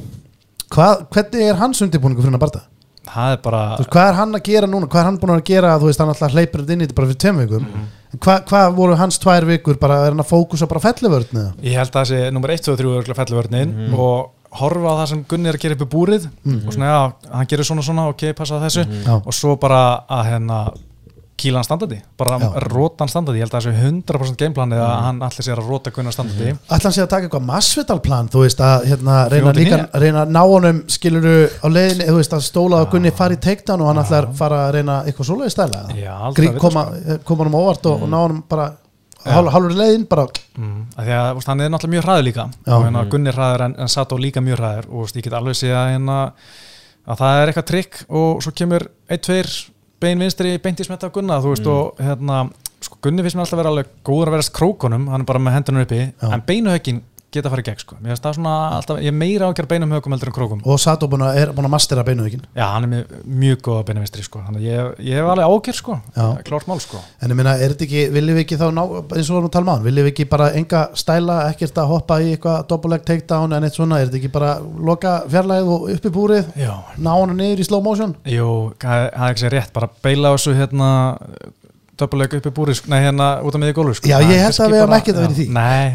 hvað, 0.70 1.06
hvernig 1.16 1.46
er 1.50 1.56
hans 1.62 1.80
undirbúningu 1.86 2.22
fyrir 2.22 2.30
hann 2.34 2.40
að 2.40 2.44
barða? 2.44 2.66
Það 3.10 3.32
er 3.34 3.40
bara 3.46 3.62
veist, 3.80 3.90
hvað 3.96 4.10
er 4.12 4.18
hann 4.20 4.38
að 4.38 4.44
gera 4.46 4.68
núna, 4.70 4.90
hvað 4.92 5.02
er 5.02 5.08
hann 5.10 5.20
búin 5.22 5.32
að 5.34 5.46
gera? 5.48 5.72
Þú 5.82 5.88
veist, 5.90 6.02
hann 6.04 6.12
alltaf 6.14 6.36
hleypur 6.36 6.62
þetta 6.62 6.76
inn 6.76 6.84
í 6.84 6.86
þetta 6.86 6.98
bara 7.00 7.10
fyrir 7.10 7.22
tveim 7.24 7.40
vikum. 7.42 7.64
Mhm. 7.70 7.88
en 8.14 8.20
hvað, 8.26 8.44
hvað 8.50 8.76
voru 8.76 8.98
hans 9.00 9.18
tvær 9.22 9.48
vikur? 9.50 9.80
Bara, 9.82 9.98
er 10.06 10.14
hann 10.14 10.22
að 10.22 10.30
fókusa 10.30 10.68
bara 10.70 10.84
fellivörn 10.84 11.32
eða? 11.40 11.54
Ég 11.64 11.78
held 11.80 11.90
að 11.90 11.98
það 11.98 12.12
sé 12.12 12.20
nummer 12.36 12.54
1, 12.54 12.66
2 12.68 12.74
og 12.74 12.80
3 12.84 12.94
örgulega 13.00 13.20
felluvörnin 13.24 13.74
og 13.96 14.30
horfa 14.60 14.94
á 14.94 15.00
það 15.00 15.10
sem 15.12 15.24
Gunni 15.30 15.50
er 15.50 15.58
að 15.58 15.62
gera 15.66 15.76
upp 15.78 15.84
í 15.86 15.90
búrið 15.94 16.24
og 16.66 16.74
svona 16.74 16.90
já, 16.90 17.02
hann 17.38 17.50
gerir 17.50 17.68
svona 17.70 17.84
svona 17.86 18.08
ok, 18.10 18.24
passa 18.38 18.62
þessu. 18.62 18.86
Já. 19.06 19.16
og 19.22 19.34
svo 19.34 19.56
bara 19.62 19.82
að 20.10 20.24
hérna 20.32 20.60
kýla 21.40 21.62
hann 21.62 21.68
standandi, 21.68 22.00
bara 22.20 22.38
Já. 22.42 22.48
róta 22.66 23.04
hann 23.04 23.12
standandi 23.12 23.40
ég 23.42 23.48
held 23.48 23.56
að 23.56 23.66
það 23.66 23.68
sé 23.68 23.86
100% 23.90 24.42
gameplanið 24.44 24.82
að 24.86 24.92
hann 25.06 25.22
allir 25.28 25.48
sér 25.48 25.62
að 25.62 25.72
róta 25.72 25.94
Gunnar 25.96 26.16
standandi. 26.16 26.56
Ætla 26.68 26.90
hann 26.90 26.98
sé 26.98 27.04
að 27.06 27.12
taka 27.14 27.30
eitthvað 27.30 27.48
massvitalplan 27.48 28.32
þú 28.34 28.44
veist 28.46 28.64
að 28.66 28.90
hérna, 28.92 29.16
reyna, 29.34 29.56
líka, 29.58 29.80
reyna 30.04 30.26
ná 30.30 30.42
honum 30.44 30.84
skiluru 30.92 31.38
á 31.48 31.68
leiðinni, 31.72 32.10
þú 32.10 32.20
veist 32.20 32.36
að 32.38 32.46
stóla 32.50 32.84
á 32.84 32.90
Gunni 32.92 33.14
fara 33.16 33.38
í 33.38 33.42
takedown 33.48 33.86
og 33.86 33.92
hann 33.92 34.04
að 34.04 34.30
fara 34.40 34.62
að 34.68 34.76
reyna 34.78 35.00
eitthvað 35.06 35.32
svoleiði 35.32 35.56
stæla. 35.56 35.86
Aldrei 36.30 36.52
að 36.52 36.54
vita, 36.54 36.62
koma, 36.68 36.86
koma 37.26 37.46
honum 37.46 37.60
óvart 37.64 37.90
og, 37.90 38.06
og 38.06 38.12
ná 38.12 38.20
honum 38.22 38.46
bara 38.50 38.70
hálfur 39.26 39.52
hálfur 39.54 39.76
leiðin 39.76 40.06
bara 40.10 40.26
mm, 40.30 40.80
því 40.96 41.16
að 41.18 41.42
hann 41.50 41.64
er 41.64 41.72
náttúrulega 41.74 41.96
mjög 41.96 42.06
hraður 42.08 42.26
líka. 42.28 42.46
Og 42.68 42.86
hérna, 42.86 43.04
Gunni 43.12 43.32
er 43.32 43.38
hraður 43.38 43.66
en, 43.66 43.76
en 43.84 43.92
Sato 43.92 44.20
líka 44.20 44.44
mjög 44.44 44.62
hraður 44.62 44.88
og 44.94 45.12
ég 45.16 45.26
get 45.26 45.36
alveg 45.36 45.58
sé 45.60 45.74
að, 45.74 45.92
hérna, 45.96 46.20
að 47.10 47.22
það 47.22 47.42
er 47.42 47.52
eitthvað 47.52 47.68
trikk 47.72 48.00
og 48.08 48.44
svo 48.46 48.54
kemur 48.56 48.88
ein, 49.10 49.22
tveir 49.26 49.52
bein 50.00 50.22
vinstri 50.24 50.58
beint 50.64 50.80
í 50.80 50.88
smetta 50.88 51.10
af 51.10 51.16
Gunna 51.16 51.40
þú 51.44 51.54
veist 51.54 51.70
og 51.70 52.02
hérna 52.04 52.42
sko, 52.82 52.98
Gunni 53.04 53.24
finnst 53.26 53.38
mér 53.38 53.46
alltaf 53.46 53.58
að 53.58 53.62
vera 53.64 53.74
alveg 53.74 53.94
góður 54.08 54.32
að 54.32 54.38
vera 54.38 54.48
krókunum 54.60 55.08
hann 55.12 55.24
er 55.26 55.30
bara 55.30 55.44
með 55.44 55.58
hendunum 55.58 55.86
uppi 55.86 56.02
Já. 56.06 56.30
en 56.32 56.46
beinuhöggin 56.48 57.02
geta 57.34 57.50
að 57.50 57.54
fara 57.54 57.64
í 57.64 57.68
gegn 57.70 57.82
sko. 57.84 57.98
Mér 58.00 58.14
finnst 58.14 58.26
það 58.26 58.36
svona 58.40 58.54
alltaf, 58.78 59.00
ég 59.04 59.12
er 59.12 59.18
meira 59.18 59.46
á 59.46 59.50
að 59.50 59.58
gera 59.60 59.70
beinum 59.74 59.94
högum 59.96 60.16
heldur 60.16 60.32
en 60.32 60.36
krókum 60.36 60.64
og 60.66 60.80
Sato 60.82 61.10
búin 61.12 61.26
að, 61.26 61.40
er 61.42 61.52
búin 61.56 61.68
að 61.70 61.74
mastera 61.76 62.06
beinuðukin 62.08 62.46
Já, 62.56 62.66
hann 62.74 62.88
er 62.88 63.06
mjög 63.24 63.70
beinu 63.88 64.04
vinstri 64.04 64.26
sko. 64.26 64.42
Að 64.50 64.64
ég, 64.66 64.94
ég 65.06 65.20
hef 65.20 65.30
alveg 65.30 65.54
ágjör 65.54 65.78
sko. 65.80 65.98
Klárt 66.48 66.70
mál 66.70 66.82
sko. 66.84 67.02
en 67.22 67.34
ég 67.34 67.40
meina, 67.40 67.56
er 67.58 67.76
þetta 67.76 67.86
ekki, 67.88 68.06
viljum 68.16 68.40
við 68.40 68.46
ekki 68.46 68.60
þá 68.60 68.66
ná, 68.74 68.82
eins 68.90 69.30
og 69.30 69.36
við 69.36 69.40
erum 69.40 69.50
að 69.50 69.54
tala 69.58 69.66
um 69.66 69.74
án, 69.76 69.86
viljum 69.86 70.08
við 70.08 70.14
ekki 70.14 70.28
bara 70.32 70.50
enga 70.58 70.82
stæla, 70.98 71.38
ekkert 71.54 71.82
að 71.84 71.92
hoppa 71.94 72.20
í 72.24 72.34
eitthvað 72.34 72.66
double 72.72 72.94
leg 72.96 73.06
takedown 73.08 73.56
en 73.58 73.68
eitt 73.68 73.78
svona, 73.78 74.00
er 74.00 74.10
þetta 74.10 74.22
ekki 74.22 74.34
bara 74.34 74.56
loka 74.90 75.16
fjarlæð 75.30 75.72
og 75.76 75.88
upp 75.94 76.10
í 76.10 76.14
búrið 76.16 76.52
Já, 76.60 76.74
ná 76.98 77.12
hann 77.14 77.36
niður 77.38 77.64
í 77.64 77.70
slow 77.70 77.84
motion 77.86 78.16
Jú, 78.30 78.50
það 78.82 79.06
er 79.06 79.30
ekki 79.30 79.46
sér 79.46 79.56
rétt, 79.58 79.74
bara 79.76 79.92
beila 80.04 80.34
þessu 80.36 80.56
hérna 80.58 80.90
döpuleik 82.00 82.34
upp 82.40 82.46
í 82.50 82.54
búri, 82.56 82.76
nei 82.88 83.00
hérna 83.04 83.28
út 83.44 83.56
af 83.56 83.62
miði 83.62 83.74
gólfi 83.78 83.96
sko. 84.00 84.08
Já, 84.10 84.18
Það 84.20 84.32
ég 84.34 84.44
held 84.46 84.60
að 84.60 84.72
við 84.74 84.80
höfum 84.80 84.90
bara- 84.90 85.00
ekkert 85.02 85.18
að 85.18 85.22
vera 85.22 85.34
í 85.34 85.40
því. 85.40 85.48
Já, 85.48 85.54
Nei, 85.60 85.86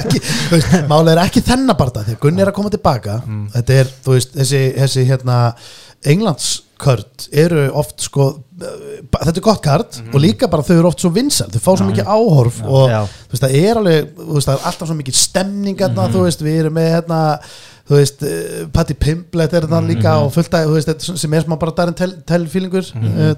ekki, 0.00 0.20
veist, 0.50 0.74
máli 0.90 1.12
er 1.14 1.22
ekki 1.24 1.42
því 1.46 2.14
að 2.14 2.18
Gunni 2.20 2.42
er 2.44 2.50
að 2.50 2.56
koma 2.58 2.70
tilbaka 2.70 3.22
Mm. 3.26 3.46
þetta 3.54 3.78
er, 3.80 3.86
þú 4.04 4.16
veist, 4.16 4.34
þessi, 4.34 4.60
þessi 4.76 5.06
hérna, 5.08 5.38
Englandskört 6.10 7.26
eru 7.36 7.66
oft 7.76 8.00
sko 8.06 8.26
eh, 8.60 9.00
þetta 9.12 9.36
er 9.36 9.44
gott 9.44 9.62
kart 9.64 9.98
Mhm. 10.00 10.14
og 10.14 10.20
líka 10.20 10.48
bara 10.50 10.62
þau 10.62 10.78
eru 10.78 10.88
oft 10.88 11.00
svo 11.00 11.10
vinsæl 11.12 11.50
þau 11.52 11.60
fá 11.60 11.72
svo 11.76 11.86
mikið 11.90 12.06
áhorf 12.08 12.62
og 12.64 12.88
Já. 12.90 13.00
þú 13.04 13.32
veist, 13.34 13.42
það 13.44 13.54
er 13.60 13.76
alveg, 13.80 14.08
þú 14.16 14.34
veist, 14.36 14.48
það 14.48 14.54
er 14.58 14.66
alltaf 14.70 14.88
svo 14.88 14.96
mikið 15.00 15.14
stemning 15.14 15.76
hérna, 15.78 16.06
Mhm. 16.08 16.12
þú 16.14 16.22
veist, 16.24 16.40
við 16.42 16.58
erum 16.60 16.74
með 16.74 16.88
hérna, 16.94 17.20
þú 17.90 17.96
veist, 17.98 18.22
uh, 18.22 18.66
Patti 18.72 18.94
Pimblet 18.94 19.52
er 19.54 19.66
Mhm. 19.66 19.70
það 19.72 19.88
líka 19.90 20.12
og 20.24 20.32
fullt 20.32 20.50
að, 20.50 20.66
þú 20.66 20.74
veist, 20.76 20.88
þetta 20.88 21.12
er 21.12 21.16
sem 21.18 21.34
er 21.34 21.42
smá 21.42 21.58
bara 21.58 21.72
Darren 21.72 21.94
Tell- 21.94 22.22
Tell-feelingur 22.26 22.94
Mhm. 22.94 23.34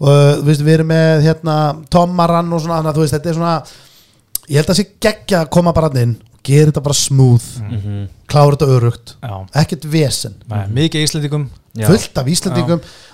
Og 0.00 0.40
þú 0.40 0.48
veist, 0.48 0.64
við 0.64 0.74
erum 0.78 0.90
með 0.94 1.22
hérna 1.28 1.58
Tom 1.90 2.14
Maran 2.16 2.52
og 2.52 2.60
svona, 2.64 2.80
þannig 2.80 2.92
að 2.94 2.98
þú 3.00 3.04
veist, 3.06 3.14
þetta 3.18 3.30
er 3.34 3.38
svona 3.40 3.54
ég 4.50 4.56
held 4.56 4.66
að 4.66 4.74
það 4.74 4.80
sé 4.80 4.88
geggja 5.06 5.44
að 5.44 5.50
koma 5.50 5.72
bara 5.76 5.88
þarna 5.90 6.02
inn 6.08 6.16
gera 6.42 6.70
þetta 6.72 6.82
bara 6.82 6.94
smooth, 6.96 7.48
Mhm. 7.60 8.08
klára 8.26 8.56
þetta 8.56 8.68
örugt 8.78 9.14
já, 9.22 9.46
ekkert 9.60 9.84
vesen, 9.92 10.34
nei, 10.48 10.66
mikið 10.68 11.02
íslendingum. 11.04 11.50
Já. 11.70 11.86
fullt 11.86 12.18
af 12.18 12.26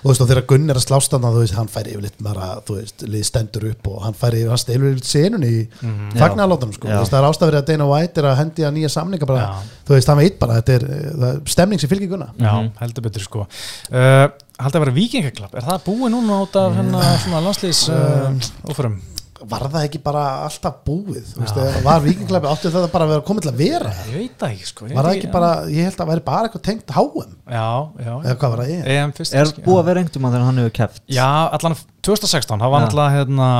þú 0.02 0.08
veist, 0.08 0.20
og 0.22 0.28
þegar 0.30 0.46
Gunn 0.48 0.70
er 0.70 0.76
að 0.78 0.86
slást 0.86 1.10
þarna, 1.12 1.28
þú 1.34 1.40
veist, 1.42 1.54
hann 1.58 1.66
færi 1.68 1.92
yfirleitt 1.92 2.22
bara, 2.24 2.46
þú 2.64 2.76
veist, 2.78 3.02
stendur 3.28 3.66
upp 3.68 3.86
og 3.88 4.02
hann 4.06 4.14
færi, 4.14 4.46
hann 4.48 4.56
stelur 4.56 4.94
yfirleitt 4.94 5.04
senunni 5.04 5.46
í 5.50 5.68
Mhm. 5.82 6.12
fagnarlótanum, 6.16 6.72
sko, 6.72 6.88
Já. 6.88 6.94
þú 6.96 7.00
veist, 7.02 7.12
það 7.12 7.20
er 7.20 7.28
ástafrið 7.28 7.58
að 7.60 7.66
Dana 7.66 7.86
White 7.90 8.16
er 8.18 8.24
að 8.24 8.36
hendi 8.36 8.62
að 8.64 8.72
nýja 8.78 8.88
samninga 8.94 9.26
bara, 9.26 9.40
Já. 9.40 9.52
þú 9.86 9.94
veist, 9.98 10.06
hann 10.06 10.16
veit 10.18 10.38
bara, 10.38 10.62
þetta 10.62 10.72
er, 10.72 10.84
eh, 10.84 11.12
það 11.12 11.34
er 11.34 11.40
stemning 11.44 11.80
sem 11.80 11.90
fylgir 11.90 12.08
Gunna. 12.08 12.28
Já, 12.38 12.52
Mhm. 12.62 12.72
heldur 12.80 13.02
betur 13.02 13.20
sko. 13.20 13.46
Uh, 13.92 14.28
Haldið 14.56 14.78
að 14.78 14.86
vera 14.86 14.96
vikingaklapp, 14.96 15.58
er 15.58 15.66
það 15.66 15.84
búið 15.84 16.14
núna 16.14 16.40
át 16.40 16.56
af 16.62 16.78
hérna 16.78 17.12
svona 17.20 17.44
landslýs 17.44 17.82
uh, 17.92 18.70
óförum? 18.70 18.96
var 19.44 19.66
það 19.68 19.84
ekki 19.86 20.00
bara 20.04 20.22
alltaf 20.46 20.78
búið? 20.86 21.24
Þú 21.34 21.42
veist, 21.42 21.58
eða 21.60 21.80
var 21.84 22.04
vikinglæpi 22.04 22.48
átti 22.50 22.70
þetta 22.72 22.90
bara 22.92 23.06
að 23.06 23.12
vera 23.12 23.24
komið 23.26 23.46
til 23.46 23.50
að 23.50 23.58
vera? 23.60 23.92
Ég 24.08 24.14
veit 24.16 24.36
það 24.40 24.54
ekki 24.54 24.68
sko. 24.70 24.88
Var 24.88 25.08
það 25.08 25.18
ekki 25.18 25.32
bara, 25.34 25.50
ég 25.72 25.88
held 25.88 26.02
að 26.02 26.10
væri 26.10 26.24
bara 26.26 26.48
eitthvað 26.48 26.64
tengt 26.66 26.94
HM 26.96 27.34
Já, 27.56 27.66
já, 28.00 28.12
eða 28.14 28.36
hvað 28.40 28.54
var 28.54 28.62
það 28.62 28.70
ég? 28.72 28.86
EM 28.94 29.12
fyrst 29.16 29.36
Er 29.36 29.52
búið 29.58 29.80
að 29.80 29.90
vera 29.90 30.02
einhverjum 30.02 30.28
að 30.28 30.36
þegar 30.36 30.46
hann 30.48 30.62
hefur 30.62 30.76
keft 30.80 31.02
Já, 31.16 31.28
allan 31.58 31.76
2016, 32.08 32.62
það 32.64 32.72
var 32.74 32.86
náttúrulega 32.86 33.16
hérna, 33.16 33.50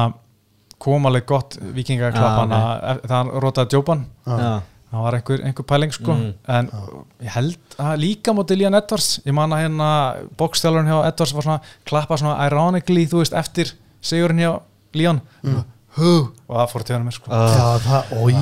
kom 0.87 1.11
alveg 1.11 1.29
gott 1.29 1.59
vikingaklapp 1.77 2.33
Já, 2.33 2.41
hana, 2.41 2.63
okay. 2.79 3.05
það 3.05 3.17
hann 3.19 3.35
rótaði 3.45 3.75
djópan. 3.75 4.07
Já, 4.27 4.51
það 4.97 5.07
var 5.07 5.19
einhver, 5.19 5.45
einhver 5.51 5.69
pæling 5.71 5.95
sko. 5.95 6.17
Mm. 6.17 6.35
en 6.59 6.71
ég 7.25 7.37
held 7.37 7.79
að 7.87 7.95
líka 8.03 8.35
móti 8.37 8.59
Lían 8.59 8.79
Edwards, 8.79 9.21
ég 9.27 9.37
man 9.37 9.55
að 9.55 9.65
hérna 9.67 9.89
bókstjálfurinn 10.41 10.91
hjá 10.93 10.99
Edwards 11.13 11.37
var 11.37 11.49
svona 11.49 11.61
klappa 11.89 12.21
svona 12.21 12.37
ironically, 12.49 13.07
þú 13.11 13.23
veist, 13.23 13.37
eftir 13.37 13.73
sigurinn 14.05 14.45
hjá 14.45 14.53
Lían 14.97 15.23
Hú, 15.97 16.11
og 16.45 16.59
það 16.59 16.73
fór 16.75 16.83
til 16.85 16.93
hann 16.93 17.07
mér 17.07 17.15
sko. 17.17 17.31
Uh, 17.33 17.55
já 17.57 17.69
það, 17.87 18.11
oi. 18.21 18.35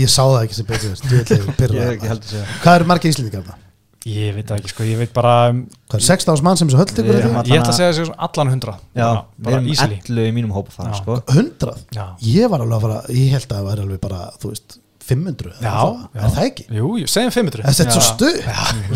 Ég 0.00 0.08
sá 0.12 0.22
það 0.24 0.38
ekki 0.46 0.56
sem 0.56 0.68
betur 0.68 0.94
djöfull 1.04 1.66
er 1.66 1.74
ég 1.76 1.82
er 1.82 1.94
ekki 1.96 2.08
heldur 2.10 2.26
að 2.26 2.32
segja. 2.32 2.46
Hvað 2.62 2.78
eru 2.78 2.88
margir 2.88 3.12
íslendingar 3.12 3.44
þarna? 3.44 3.65
Ég 4.06 4.34
veit 4.36 4.50
ekki 4.56 4.72
sko, 4.72 4.86
ég 4.86 5.00
veit 5.00 5.12
bara 5.14 5.34
um, 5.50 5.62
hvað 5.90 5.98
eru 5.98 6.06
16 6.06 6.32
árs 6.34 6.42
mann 6.46 6.60
sem 6.60 6.70
þessu 6.70 6.80
höll 6.80 6.92
tekur 6.92 7.18
þetta? 7.18 7.44
ég 7.50 7.60
ætla 7.60 7.72
að 7.72 7.78
segja 7.80 7.94
þessu 7.96 8.16
allan 8.28 8.52
hundra 8.54 8.76
Já, 8.94 9.08
við 9.36 9.48
bara 9.48 9.56
erum 9.58 9.70
easily 9.72 10.00
11 10.04 10.28
í 10.30 10.34
mínum 10.36 10.54
hópa 10.56 10.74
það 10.76 10.92
sko 11.00 11.18
100? 11.34 11.80
Já. 11.96 12.04
ég 12.26 12.52
var 12.52 12.62
alveg 12.66 12.76
að 12.78 12.86
fara, 12.86 13.00
ég 13.16 13.32
held 13.34 13.48
að 13.48 13.56
það 13.56 13.70
væri 13.70 13.86
alveg 13.86 14.04
bara 14.06 14.20
þú 14.42 14.52
veist, 14.52 14.78
500 15.06 15.56
Já, 15.58 15.72
er 15.72 15.80
það, 15.80 15.98
já. 16.06 16.20
er 16.20 16.36
það 16.36 16.46
ekki? 16.50 16.68
jú, 16.78 16.92
jú, 17.02 17.10
segjum 17.16 17.34
500 17.40 17.66
þetta 17.66 17.86
er 17.86 17.96
svo 17.96 18.06
stuð 18.12 18.40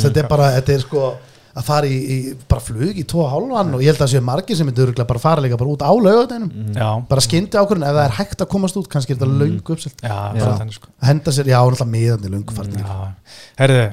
þetta 0.07 0.23
er 0.23 0.31
bara, 0.31 0.55
þetta 0.59 0.77
er 0.77 0.87
sko 0.87 1.11
að 1.51 1.67
fara 1.67 1.89
í, 1.91 1.97
í 1.99 2.17
bara 2.49 2.63
flug 2.63 2.99
í 3.01 3.05
2,5 3.11 3.75
og 3.75 3.83
ég 3.83 3.91
held 3.91 3.97
að 3.97 4.05
það 4.05 4.13
séu 4.13 4.25
margir 4.27 4.59
sem 4.59 4.69
örugglega 4.71 5.09
bara 5.09 5.23
fara 5.23 5.43
líka 5.43 5.59
bara 5.59 5.73
út 5.73 5.83
á 5.83 5.91
laugadeinum 5.91 6.77
já, 6.77 6.89
bara 7.11 7.25
skyndi 7.25 7.59
ákvörðin 7.59 7.89
ef 7.89 7.97
það 7.97 8.05
er 8.05 8.15
hægt 8.21 8.45
að 8.45 8.51
komast 8.53 8.79
út 8.79 8.87
kannski 8.93 9.15
er 9.15 9.19
þetta 9.19 9.31
mm. 9.31 9.41
löngu 9.43 9.75
uppselt 9.75 10.05
já, 10.05 10.15
Já. 10.15 10.45
bara 10.45 10.53
þannig 10.61 10.79
sko 10.79 10.93
henda 11.09 11.35
sér, 11.35 11.51
já, 11.51 11.59
náttúrulega 11.59 11.91
miðandi 11.97 12.33
löngu 12.37 12.55
farnir 12.55 12.87
já. 12.87 13.11
herriði, 13.59 13.89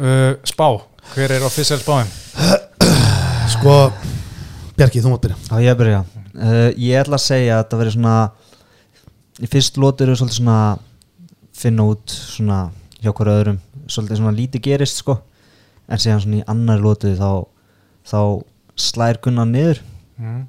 uh, 0.00 0.32
spá 0.48 0.66
hver 1.14 1.34
er 1.36 1.44
official 1.46 1.80
spáin? 1.82 2.08
sko, 3.54 3.76
Bjarki, 4.78 5.02
þú 5.02 5.12
mátt 5.12 5.24
byrja. 5.26 5.38
Já, 5.50 5.56
ég 5.64 5.78
byrja. 5.80 6.02
Uh, 6.34 6.68
Ég 6.80 7.00
ætla 7.00 7.18
að 7.18 7.24
segja 7.26 7.58
að 7.60 7.66
það 7.72 7.82
veri 7.82 7.94
svona 7.96 8.14
í 9.40 9.48
fyrst 9.50 9.80
lótur 9.80 10.08
eru 10.08 10.20
svolítið 10.20 10.38
svona 10.40 10.58
finna 11.60 11.86
út 11.90 12.14
svona 12.14 12.60
hjá 13.00 13.10
hverju 13.12 13.34
öðrum. 13.34 13.58
Svolítið 13.90 14.20
svona 14.20 14.36
lítið 14.36 14.64
gerist 14.68 15.00
sko. 15.02 15.18
En 15.90 16.00
síðan 16.00 16.22
svona 16.24 16.40
í 16.40 16.46
annari 16.48 16.84
lótu 16.84 17.12
þá 17.18 17.30
þá 18.08 18.20
slær 18.80 19.20
Gunnar 19.24 19.48
niður. 19.50 19.82
Mm. 20.20 20.40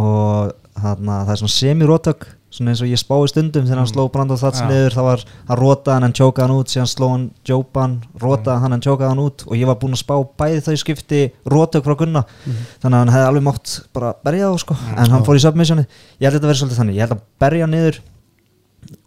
og 0.00 0.52
þarna, 0.80 1.16
það 1.26 1.32
er 1.34 1.40
svona 1.42 1.52
semi-rótök 1.52 2.22
svona 2.50 2.72
eins 2.72 2.80
og 2.82 2.88
ég 2.90 2.98
spái 2.98 3.28
stundum 3.30 3.64
þegar 3.64 3.78
hann 3.78 3.86
Mm. 3.86 3.92
sló 3.94 4.08
Brandon 4.12 4.36
Thats 4.36 4.60
Já. 4.60 4.66
niður 4.66 4.90
þá 4.96 5.02
var 5.06 5.20
hann 5.48 5.58
rotaði 5.58 5.92
hann, 5.94 6.02
hann 6.02 6.12
tjókaði 6.12 6.46
hann 6.48 6.56
út 6.58 6.66
síðan 6.72 6.88
sló 6.90 7.08
hann 7.10 7.30
Jópan, 7.46 7.92
rotaði 8.18 8.56
Mm. 8.56 8.60
hann, 8.62 8.70
hann 8.72 8.80
tjókaði 8.80 9.08
hann 9.08 9.18
út 9.22 9.44
og 9.46 9.54
ég 9.56 9.66
var 9.66 9.76
búinn 9.76 9.94
að 9.94 10.02
spá 10.02 10.14
bæði 10.36 10.60
þau 10.66 10.76
skipti 10.82 11.20
rótök 11.46 11.84
frá 11.84 11.94
Gunna 11.96 12.24
Mhm. 12.46 12.56
þannig 12.82 12.94
að 12.96 12.98
hann 12.98 13.14
hefði 13.14 13.28
alveg 13.30 13.42
mátt 13.42 13.80
bara 13.92 14.14
berja 14.24 14.50
þá 14.50 14.58
sko 14.58 14.76
en 14.96 15.10
hann 15.10 15.22
fór 15.24 15.36
í 15.36 15.40
submissioni 15.46 15.86
ég 16.20 16.26
held 16.26 16.34
að 16.34 16.40
þetta 16.40 16.50
verið 16.50 16.60
svolítið 16.62 16.78
þannig, 16.80 16.94
ég 16.96 17.00
held 17.06 17.12
að 17.12 17.20
berja 17.38 17.66
niður 17.66 17.98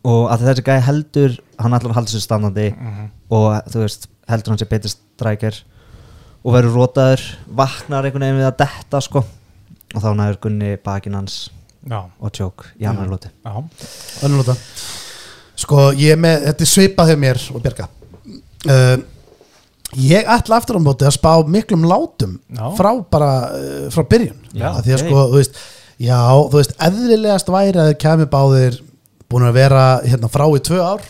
og 0.06 0.30
að 0.32 0.40
þessi 0.48 0.64
gæði 0.64 0.82
heldur 0.88 1.38
hann 1.60 1.72
ætlar 1.74 1.92
að 1.92 1.96
halda 2.00 2.12
sér 2.12 2.24
standandi 2.24 2.68
Mhm. 2.76 3.10
og 3.30 3.64
þú 3.68 3.80
veist, 3.84 4.08
heldur 4.30 4.50
hann 4.54 4.58
sér 4.58 4.70
betur 4.70 4.90
strækjar 4.94 5.64
og 6.46 6.54
verður 6.54 6.76
rótaður 6.76 7.22
vaknar 7.54 8.04
einhvern 8.06 8.24
veginn 8.24 8.40
við 8.40 8.52
að 8.52 8.58
detta 8.58 9.02
sko 9.02 9.20
og 9.96 10.02
þá 10.02 10.10
næður 10.16 10.40
Gunni 10.42 10.78
bakinn 10.84 11.14
hans 11.16 11.50
Já, 11.90 12.00
og 12.20 12.32
tjók 12.32 12.68
í 12.80 12.86
annar 12.88 13.10
lóti 13.12 13.28
já, 13.30 13.54
önnulóta 14.24 14.56
sko 15.64 15.90
ég 16.00 16.16
er 16.16 16.22
með, 16.22 16.46
þetta 16.50 16.66
er 16.66 16.70
svipað 16.72 17.10
hjá 17.12 17.18
mér 17.20 17.42
og 17.54 17.64
Bjarga 17.66 17.88
uh, 18.72 18.98
ég 20.00 20.30
ætla 20.36 20.58
aftur 20.58 20.80
á 20.80 20.82
móti 20.82 21.06
að 21.08 21.16
spá 21.18 21.32
miklum 21.46 21.84
látum 21.90 22.38
Já. 22.50 22.66
frá 22.78 22.92
bara 23.14 23.32
uh, 23.54 23.90
frá 23.94 24.04
byrjun. 24.10 24.40
Já, 24.58 24.70
Af 24.72 24.80
því 24.86 24.96
að 24.96 25.02
ok. 25.02 25.04
sko, 25.08 25.26
þú 25.34 25.42
veist 25.42 25.60
já, 26.04 26.20
þú 26.50 26.58
veist, 26.58 26.74
eðlilegast 26.88 27.52
væri 27.54 27.82
að 27.84 27.92
þið 27.92 28.00
kemur 28.02 28.32
báðir 28.34 28.80
búin 29.30 29.46
að 29.48 29.60
vera 29.60 29.84
hérna 30.06 30.30
frá 30.34 30.46
í 30.50 30.64
tvö 30.66 30.80
ár. 30.82 31.06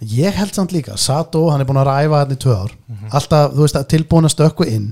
Ég 0.00 0.32
held 0.40 0.54
samt 0.56 0.72
líka, 0.72 0.96
Sato, 0.96 1.44
hann 1.52 1.60
er 1.62 1.68
búin 1.68 1.78
að 1.82 1.90
ræfa 1.90 2.22
hérna 2.22 2.36
í 2.38 2.40
tvö 2.42 2.54
ár, 2.56 2.74
alltaf, 3.12 3.52
þú 3.54 3.66
veist, 3.66 3.78
tilbúin 3.92 4.26
að 4.28 4.34
stökku 4.34 4.66
inn. 4.66 4.86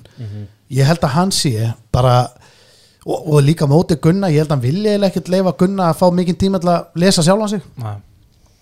Ég 0.71 0.87
held 0.87 1.03
að 1.03 1.15
hann 1.17 1.33
sé 1.35 1.73
bara 1.91 2.29
og, 3.07 3.19
og 3.19 3.43
líka 3.45 3.69
móti 3.71 3.97
Gunna, 4.03 4.29
ég 4.29 4.43
held 4.43 4.51
að 4.51 4.57
hann 4.59 4.65
vilja 4.65 4.97
ekkert 5.09 5.33
leifa 5.33 5.57
Gunna 5.59 5.91
að 5.91 5.99
fá 6.03 6.07
mikinn 6.15 6.39
tíma 6.41 6.61
til 6.61 6.73
að 6.73 7.03
lesa 7.03 7.25
sjálfan 7.25 7.53
sig. 7.55 7.67
Nei. 7.81 7.97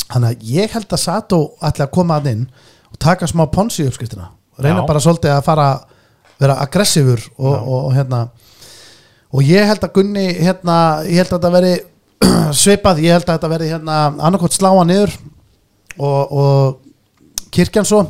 þannig 0.09 0.29
að 0.31 0.51
ég 0.55 0.73
held 0.73 0.93
að 0.93 1.03
Sato 1.03 1.39
ætla 1.61 1.85
að 1.85 1.95
koma 1.99 2.17
að 2.17 2.31
inn 2.31 2.45
og 2.89 2.99
taka 3.03 3.27
smá 3.29 3.45
ponsi 3.53 3.85
uppskriftina. 3.85 4.31
Reyna 4.59 4.81
Já. 4.81 4.87
bara 4.89 5.03
svolítið 5.05 5.35
að 5.35 5.45
fara 5.45 5.69
vera 6.39 6.59
aggressífur 6.63 7.21
og, 7.37 7.55
og, 7.55 7.79
og 7.89 7.95
hérna. 7.97 8.29
Og 9.35 9.45
ég 9.45 9.67
held 9.69 9.83
að 9.85 9.95
Gunni 9.99 10.27
hérna, 10.39 10.77
ég 11.05 11.21
held 11.21 11.35
að 11.35 11.37
þetta 11.37 11.53
veri 11.53 11.75
svipað, 12.63 13.03
ég 13.05 13.19
held 13.19 13.27
að 13.27 13.35
þetta 13.35 13.53
veri 13.53 13.73
hérna 13.73 13.99
annarkot 14.17 14.55
sláa 14.57 14.87
niður 14.89 15.13
og, 15.99 16.33
og 16.33 17.51
kirkjan 17.55 17.89
svo 17.89 18.05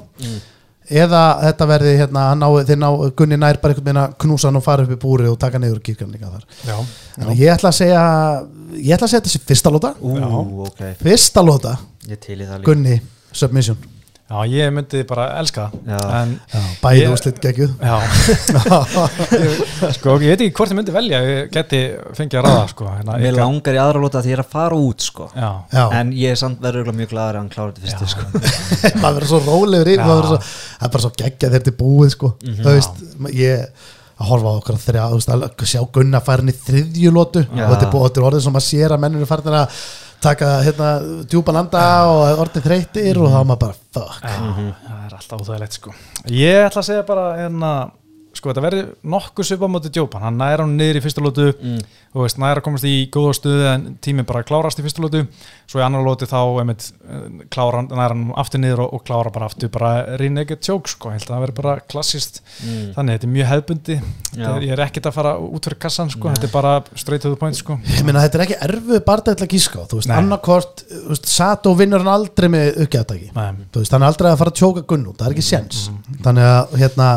eða 0.90 1.22
þetta 1.42 1.66
verði 1.68 1.92
hérna 1.98 2.22
þeir 2.68 2.80
ná 2.80 2.88
Gunni 3.18 3.36
nær 3.40 3.58
bara 3.62 3.74
einhvern 3.74 3.84
veginn 3.88 4.00
að 4.02 4.16
knúsa 4.24 4.48
hann 4.48 4.60
og 4.60 4.64
fara 4.64 4.86
upp 4.86 4.94
í 4.94 4.98
búri 5.02 5.28
og 5.28 5.38
taka 5.40 5.60
niður 5.60 5.82
kirkjan 5.84 6.12
líka 6.14 6.30
þar. 6.32 6.46
Já, 6.64 6.78
að 7.26 7.42
ég 7.42 7.52
ætla 7.54 7.72
að 7.72 7.78
segja 7.82 8.02
ég 8.78 8.94
ætla 8.96 9.08
að 9.08 9.12
segja 9.14 9.24
þessi 9.28 9.42
fyrsta 9.48 9.72
lóta 9.74 9.94
Ú, 10.00 10.16
Já. 10.16 10.26
ok, 10.68 10.82
fyrsta 11.02 11.44
lóta, 11.44 11.76
ég 12.08 12.20
til 12.24 12.38
í 12.40 12.46
það 12.46 12.58
líka. 12.62 12.66
Gunni 12.70 13.00
Submission 13.32 13.76
já, 14.28 14.38
ég 14.52 14.72
myndi 14.76 15.02
bara 15.08 15.26
elska 15.40 15.70
það 15.86 16.32
Já, 16.52 16.62
bæði 16.82 17.00
Ég- 17.02 17.12
úrslit 17.14 17.38
geggjuð. 17.40 17.70
Já. 17.80 17.96
Sko, 19.96 20.16
ég 20.22 20.32
veit 20.34 20.42
ekki 20.44 20.54
hvort 20.58 20.72
ég 20.72 20.78
myndi 20.78 20.94
velja 20.94 21.20
Ég 21.24 21.50
geti 21.54 21.80
fengið 22.16 22.40
að 22.40 22.46
ráða, 22.48 22.64
sko 22.72 22.88
hérna, 22.90 23.16
Mér 23.18 23.30
ykkar- 23.32 23.40
langar 23.42 23.78
í 23.78 23.80
aðra 23.82 24.02
lóta 24.04 24.22
því 24.24 24.32
ég 24.32 24.38
er 24.38 24.42
að 24.44 24.50
fara 24.54 24.78
út 24.88 25.04
sko. 25.08 25.28
Já, 25.34 25.50
Já, 25.72 25.84
En 26.00 26.12
ég 26.16 26.34
er 26.34 26.40
samt 26.40 26.60
verður 26.64 26.92
mjög 26.96 27.12
glaður 27.14 27.38
að 27.38 27.42
hann 27.42 27.52
klára 27.54 27.72
þetta 27.76 27.84
fyrstu 27.86 28.10
sko. 28.14 28.24
Maður 29.02 29.18
verður 29.20 29.30
svo 29.32 29.40
rólegur 29.46 29.92
í 29.92 29.96
það 30.00 30.34
er 30.34 30.92
bara 30.96 31.04
svo 31.04 31.12
geggjað 31.14 31.46
þegar 31.46 31.56
þetta 31.58 31.72
er 31.74 31.78
búið 31.82 32.12
sko, 32.16 32.32
þú 32.44 32.68
veist, 32.74 33.00
ég 33.38 33.86
að 34.18 34.26
horfa 34.32 34.50
á 34.50 34.58
okkur 34.58 34.74
að 34.74 34.84
þrjá, 34.88 35.02
að 35.46 35.64
sjá 35.70 35.80
Gunna 35.94 36.20
farin 36.26 36.50
í 36.50 36.54
þriðju 36.58 37.10
lótu 37.14 37.44
og 37.46 37.74
þetta 37.78 38.18
er 38.18 38.24
orðið 38.26 38.40
sem 38.48 38.54
maður 38.56 38.66
sér 38.66 38.94
að 38.96 39.02
mennur 39.04 39.22
er 39.22 39.30
farin 39.30 39.54
að 39.60 39.82
taka 40.22 40.48
hérna 40.66 40.90
djúpan 41.30 41.60
anda 41.60 41.82
og 42.10 42.42
orðið 42.44 42.66
þreytir 42.66 43.20
og 43.22 43.30
þá 43.32 43.38
er 43.40 43.48
maður 43.50 43.62
bara 43.64 43.78
fuck. 43.78 44.24
Já, 44.24 44.74
það 44.88 45.04
er 45.06 45.16
alltaf 45.18 45.44
óþægilegt 45.44 45.78
sko. 45.78 45.94
Ég 46.34 46.66
ætla 46.66 46.82
að 46.82 46.88
segja 46.90 47.06
bara 47.08 47.26
hérna, 47.38 47.72
sko 48.38 48.52
þetta 48.52 48.62
verður 48.64 48.88
nokkuð 49.14 49.48
svipa 49.50 49.66
á 49.66 49.74
móti 49.74 49.90
djópan, 49.92 50.22
hann 50.24 50.38
næra 50.38 50.62
hann 50.64 50.76
niður 50.78 51.00
í 51.00 51.04
fyrstu 51.04 51.24
lótu 51.24 51.46
Mm. 51.58 51.80
og 52.14 52.22
veist, 52.24 52.38
næra 52.38 52.62
komast 52.64 52.84
í 52.86 53.08
góða 53.12 53.34
stuði 53.36 53.66
en 53.74 53.86
tíminn 54.04 54.26
bara 54.28 54.44
klárast 54.46 54.78
í 54.78 54.84
fyrstu 54.86 55.02
lótu 55.04 55.24
svo 55.68 55.80
í 55.80 55.84
annar 55.84 56.04
lótu 56.06 56.24
þá 56.30 56.38
einmitt, 56.62 56.92
eh, 57.08 57.44
klára 57.52 57.82
næra 57.84 58.08
hann 58.14 58.32
aftur 58.38 58.60
niður 58.62 58.84
og, 58.86 58.94
og 58.94 59.04
klára 59.04 59.32
bara 59.34 59.46
aftur 59.50 59.68
bara 59.74 60.16
renegade 60.16 60.62
choke 60.64 60.88
sko, 60.88 61.10
ég 61.10 61.18
held 61.18 61.28
að 61.28 61.34
það 61.34 61.44
verður 61.46 61.58
bara 61.62 61.74
klassist 61.90 62.40
Mm. 62.64 62.94
þannig, 62.94 63.18
þetta 63.18 63.26
er 63.28 63.34
mjög 63.34 63.48
hefbundi. 63.52 63.96
Þetta 64.34 64.56
er- 64.56 64.62
ég 64.62 64.72
er 64.72 64.80
ekkert 64.86 65.06
að 65.10 65.12
fara 65.18 65.32
út 65.38 65.64
fyrir 65.68 65.78
kassan 65.78 66.10
sko, 66.10 66.28
þetta 66.32 66.44
er 66.44 66.52
bara 66.52 66.72
straight 66.96 67.22
to 67.22 67.30
the 67.30 67.36
point 67.36 67.54
sko. 67.56 67.78
Ég 67.84 68.04
meina 68.04 68.20
þetta 68.24 68.38
er 68.40 68.46
ekki 68.46 68.58
erfu 68.68 69.00
barndæll 69.04 69.44
að 69.44 69.52
gíska 69.52 69.78
á, 69.82 69.84
þú 69.88 69.98
veist, 70.00 70.08
Nei. 70.08 70.16
annarkort 70.18 70.84
þú 70.88 71.08
veist, 71.12 71.26
Sato 71.26 71.74
vinnur 71.74 71.98
hann 72.02 72.14
aldrei 72.14 72.48
með 72.48 72.78
hann 73.90 74.02
er 74.02 74.08
aldrei 74.08 74.30
að 74.32 74.38
fara 74.38 74.50
að 74.50 74.58
tjóka 74.58 74.86
Gunn 74.86 75.06
út, 75.06 75.16
það 75.18 75.26
er 75.28 75.34
ekki 75.34 75.46
séns. 75.46 75.90
Þannig 76.22 76.44
að 76.48 76.78
hérna 76.78 77.08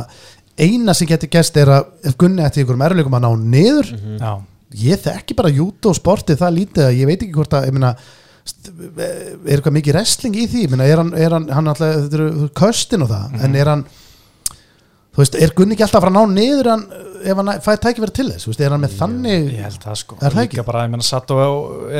eina 0.60 0.94
sem 0.98 1.08
getur 1.10 1.30
gæst 1.32 1.58
er 1.58 1.70
að 1.78 1.86
ef 2.12 2.18
Gunni 2.20 2.44
ætti 2.46 2.64
ykkur 2.66 2.80
erfileikum 2.82 3.16
að 3.18 3.24
ná 3.28 3.32
niður 3.56 3.92
Já, 4.20 4.32
ég 4.82 5.02
þekki 5.06 5.36
bara 5.40 5.52
júto 5.54 5.94
sportið 5.96 6.40
það 6.42 6.56
lítið 6.58 6.86
að 6.88 6.98
ég 7.00 7.10
veit 7.12 7.22
ekki 7.26 7.36
hvort 7.38 7.54
að 7.58 7.66
ég 7.70 7.76
meina, 7.78 7.94
st- 8.48 8.72
er 9.00 9.58
eitthvað 9.58 9.76
mikið 9.80 9.96
wrestling 9.98 10.36
í 10.40 10.46
því? 10.52 10.62
Ég 10.68 10.72
meina, 10.76 10.88
er 10.92 11.02
hann, 11.04 11.14
er 11.16 11.36
hann, 11.36 11.50
hann 11.52 11.68
alltaf 11.72 11.96
þetta 11.98 12.20
eru 12.20 12.50
köstin 12.62 13.04
og 13.06 13.12
það, 13.12 13.36
en 13.48 13.56
er 13.60 13.72
hann 13.74 13.84
þú 15.12 15.20
veist, 15.24 15.36
er 15.44 15.52
Gunni 15.58 15.76
ekki 15.76 15.84
alltaf 15.88 16.00
að 16.02 16.06
fara 16.08 16.14
að 16.14 16.20
ná 16.20 16.36
niður 16.40 16.70
hann, 16.72 16.86
ef 17.26 17.40
hann 17.42 17.52
fæði 17.66 17.80
tæki 17.86 18.04
verið 18.04 18.16
til 18.18 18.26
þess 18.32 18.48
veist, 18.50 18.62
er 18.66 18.74
hann 18.76 18.84
með 18.84 18.96
þannig 19.00 19.50
ég 19.56 19.66
held 19.68 19.80
það 19.86 19.98
sko 20.02 20.18
Er 20.20 20.36
það 20.36 20.38
Líka 20.46 20.58
ekki? 20.60 20.66
bara, 20.68 20.84
ég 20.86 20.94
menna 20.94 21.08
Sato 21.08 21.38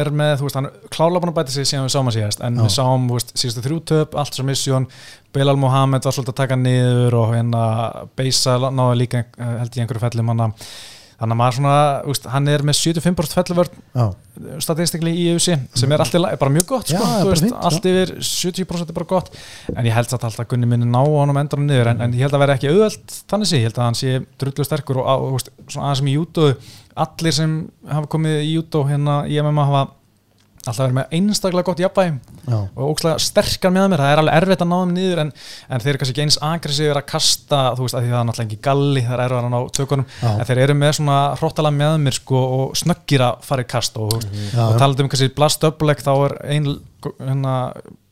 er 0.02 0.12
með, 0.22 0.34
þú 0.40 0.48
veist, 0.48 0.60
hann 0.60 0.70
klála 0.94 1.22
búin 1.24 1.32
að 1.34 1.38
bæta 1.42 1.56
sig 1.56 1.68
síðan 1.70 1.88
við 1.88 1.94
sáum 1.96 2.12
að 2.12 2.18
síðast, 2.20 2.46
en 2.48 2.60
Já. 2.60 2.64
við 2.66 2.74
sáum, 2.78 3.10
síðustu 3.34 3.66
þrjú 3.68 3.80
töp, 3.94 4.18
allt 4.22 4.40
sem 4.40 4.50
missjón 4.52 4.88
Bilal 5.36 5.58
Mohamed 5.62 6.04
var 6.08 6.16
svolítið 6.18 6.34
að 6.36 6.42
taka 6.44 6.60
niður 6.60 7.20
og 7.22 7.36
hérna 7.36 7.66
Beisa 8.20 8.58
náði 8.70 8.98
líka 9.04 9.22
eh, 9.24 9.54
held 9.62 9.78
ég 9.78 9.86
einhverju 9.86 10.04
fellum 10.08 10.34
hann 10.34 10.48
þannig 11.22 11.36
að 11.36 11.40
maður 11.42 11.56
svona, 11.58 11.74
veist, 12.08 12.24
hann 12.34 12.50
er 12.50 12.64
með 12.66 12.78
75% 12.80 13.36
felluvörn 13.38 13.76
já, 13.94 14.06
statistikli 14.66 15.12
í 15.14 15.26
EUC 15.36 15.48
sem 15.78 15.94
er 15.94 16.02
alltaf 16.02 16.26
bara 16.42 16.54
mjög 16.56 16.66
gott 16.72 16.90
Já, 16.90 16.98
sko, 16.98 17.10
bara 17.12 17.30
veist, 17.30 17.46
fínt, 17.46 17.54
já. 17.54 17.60
allt 17.70 17.88
yfir 17.92 18.14
70% 18.26 18.90
er 18.94 18.98
bara 18.98 19.10
gott. 19.12 19.30
En 19.76 19.86
ég 19.86 19.94
held 19.96 20.10
satt 20.10 20.26
alltaf 20.26 20.44
að 20.46 20.50
Gunni 20.56 20.70
minni 20.72 20.90
ná 20.90 21.00
honum 21.06 21.38
endur 21.42 21.62
niður 21.62 21.92
en, 21.94 22.02
en 22.08 22.18
ég 22.18 22.26
held 22.26 22.38
að 22.38 22.44
vera 22.46 22.58
ekki 22.58 22.72
auðvelt 22.72 23.18
þannig 23.30 23.52
sé, 23.52 23.62
ég. 23.62 23.70
Held 23.70 23.78
að 23.78 23.90
hann 23.90 24.00
sé 24.02 24.16
drullu 24.42 24.66
sterkur 24.66 25.02
og, 25.04 25.10
og, 25.14 25.28
veist, 25.38 25.54
svona 25.68 25.92
aðeins 25.92 26.02
sem 26.02 26.12
í 26.12 26.18
jútó 26.18 26.50
allir 27.06 27.38
sem 27.38 27.58
hafa 27.92 28.10
komið 28.18 28.42
í 28.42 28.54
jútó 28.56 28.84
hérna 28.90 29.22
í 29.30 29.38
MMA 29.44 29.68
hafa 29.70 29.84
alltaf 30.62 30.84
verið 30.84 30.98
með 30.98 31.14
einstaklega 31.18 31.68
gott 31.68 31.80
jafnvægi 31.82 32.12
já, 32.52 32.58
og 32.58 32.82
ókslega 32.92 33.22
sterkar 33.24 33.74
með 33.74 33.88
mér, 33.92 34.04
það 34.04 34.12
er 34.14 34.22
alveg 34.22 34.38
erfitt 34.38 34.64
að 34.64 34.70
ná 34.70 34.76
þeim 34.82 34.92
niður 34.98 35.22
en, 35.24 35.32
en 35.68 35.82
þeir 35.82 35.92
eru 35.92 36.02
kannski 36.02 36.14
ekki 36.14 36.26
eins 36.26 36.38
agressífur 36.46 37.00
að 37.02 37.08
kasta 37.10 37.62
þú 37.78 37.88
veist 37.88 37.98
að 37.98 38.06
því 38.06 38.12
það 38.12 38.20
er 38.20 38.28
náttúrulega 38.30 38.48
ekki 38.52 38.60
galli 38.68 39.04
það 39.08 39.16
er 39.16 39.24
erfitt 39.26 39.40
að 39.42 39.56
ná 39.56 39.74
tökunum, 39.80 40.12
Já. 40.22 40.30
en 40.36 40.50
þeir 40.52 40.62
eru 40.66 40.78
með 40.78 40.94
svona 41.00 41.18
hróttalega 41.40 41.78
með 41.80 41.98
mér 42.06 42.18
sko 42.20 42.44
og 42.60 42.78
snöggir 42.82 43.26
að 43.26 43.42
fara 43.50 43.66
í 43.66 43.72
kast 43.74 43.98
og, 44.02 44.14
Já, 44.52 44.62
og 44.68 44.78
talað 44.78 45.04
um 45.06 45.12
kannski 45.16 45.34
blast 45.42 45.68
uppleg 45.72 46.06
þá 46.06 46.14
er 46.14 46.38
ein 46.58 46.72
hérna, 47.02 47.58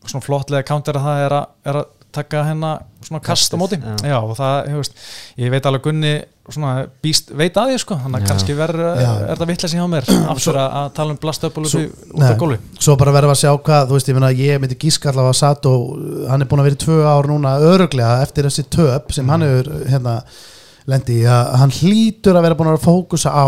svona 0.08 0.26
flottlega 0.26 0.66
counter 0.66 0.98
að 0.98 1.10
það 1.10 1.26
er 1.28 1.38
að, 1.38 1.56
er 1.70 1.82
að 1.84 1.96
taka 2.16 2.44
hérna 2.48 2.74
svona 3.06 3.22
kast 3.24 3.54
á 3.54 3.58
móti. 3.62 3.78
já. 3.80 3.96
já. 4.10 4.18
og 4.20 4.36
það, 4.38 4.58
þú 4.72 4.82
veist, 4.82 5.00
ég 5.38 5.52
veit 5.54 5.66
alveg 5.70 5.84
Gunni 5.86 6.14
svona 6.50 6.88
býst, 7.04 7.30
veit 7.38 7.58
að 7.62 7.70
því 7.70 7.80
sko. 7.84 7.96
Þannig 8.04 8.24
að 8.24 8.30
kannski 8.32 8.56
verður, 8.58 8.88
er 8.98 9.38
það 9.38 9.50
vitlega 9.52 9.70
sem 9.70 9.80
hjá 9.80 9.88
mér? 9.92 10.08
Aftur 10.34 10.58
að, 10.58 10.70
að 10.80 10.88
tala 10.98 11.14
um 11.14 11.20
blast 11.22 11.44
uppleg 11.46 11.70
Svo- 11.70 11.84
út 12.16 12.26
af 12.26 12.38
gólu 12.42 12.58
svo 12.80 12.96
bara 12.98 13.14
verðum 13.14 13.30
við 13.30 13.38
að 13.38 13.42
sjá 13.44 13.52
hvað 13.70 13.90
þú 13.92 13.98
veist, 14.00 14.10
ég 14.10 14.18
meina, 14.18 14.32
ég 14.34 14.62
myndi 14.64 14.80
gíska 14.82 15.12
allavega 15.12 15.36
að 15.36 15.42
Sato 15.44 15.74
hann 16.32 16.42
er 16.42 16.50
búin 16.50 16.64
að 16.64 16.70
vera 16.72 16.80
í 16.80 16.84
tvö 16.86 16.98
ár 17.06 17.30
núna 17.30 17.54
öruglega 17.70 18.24
eftir 18.26 18.50
þessi 18.50 18.66
töp 18.74 19.14
sem 19.14 19.30
hann 19.30 19.46
hefur 19.46 19.70
hérna 19.92 20.16
lendi 20.90 21.20
í 21.22 21.26
að 21.30 21.54
hann 21.62 21.74
hlýtur 21.76 22.38
að 22.40 22.46
vera 22.48 22.58
búin 22.58 22.72
að 22.74 22.82
fókusa 22.88 23.30
á 23.30 23.46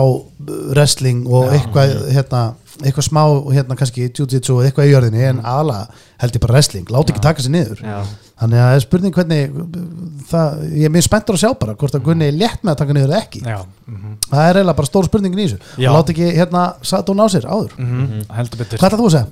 wrestling 0.75 1.25
og 1.25 1.47
Já. 1.49 1.55
eitthvað 1.57 1.93
hérna, 2.13 2.41
eitthvað 2.83 3.07
smá 3.07 3.23
hérna 3.55 3.77
kannski 3.79 4.09
jiu-jitsu 4.11 4.59
eitthvað 4.61 4.89
í 4.89 4.93
jörðinni 4.93 5.23
en 5.31 5.41
ala 5.41 5.87
held 6.21 6.37
ég 6.37 6.43
bara 6.43 6.59
wrestling, 6.59 6.85
láti 6.93 7.15
ekki 7.15 7.23
taka 7.23 7.41
sér 7.41 7.55
niður. 7.55 7.81
Já, 7.81 8.03
þannig 8.41 8.57
að 8.61 8.65
það 8.67 8.75
er 8.77 8.83
spurning 8.85 9.15
hvernig 9.15 9.55
það, 10.31 10.61
ég 10.81 10.87
er 10.89 10.93
mjög 10.95 11.05
spenntur 11.07 11.37
að 11.37 11.43
sjá 11.43 11.51
bara 11.61 11.75
hvort 11.77 11.95
að 11.97 12.03
Gunni 12.07 12.27
er 12.31 12.35
létt 12.39 12.63
með 12.65 12.73
að 12.73 12.79
taka 12.81 12.95
niður 12.97 13.11
eða 13.13 13.21
ekki. 13.25 13.41
Já, 13.45 13.59
mhm 13.87 14.17
það 14.31 14.45
er 14.47 14.57
eiginlega 14.61 14.77
bara 14.81 14.87
stór 14.91 15.07
spurningin 15.09 15.39
í 15.43 15.45
þessu. 15.49 15.59
Og 15.91 15.95
láti 15.97 16.13
ekki 16.15 16.27
hérna 16.39 16.61
Sato 16.87 17.13
ná 17.17 17.23
sér 17.31 17.47
áður. 17.51 17.73
Mm 17.77 18.21
heldur 18.37 18.61
betur. 18.63 18.79
Hvað 18.81 18.91
ætlað 18.91 19.01
þú 19.03 19.07
að 19.09 19.15
segja? 19.17 19.27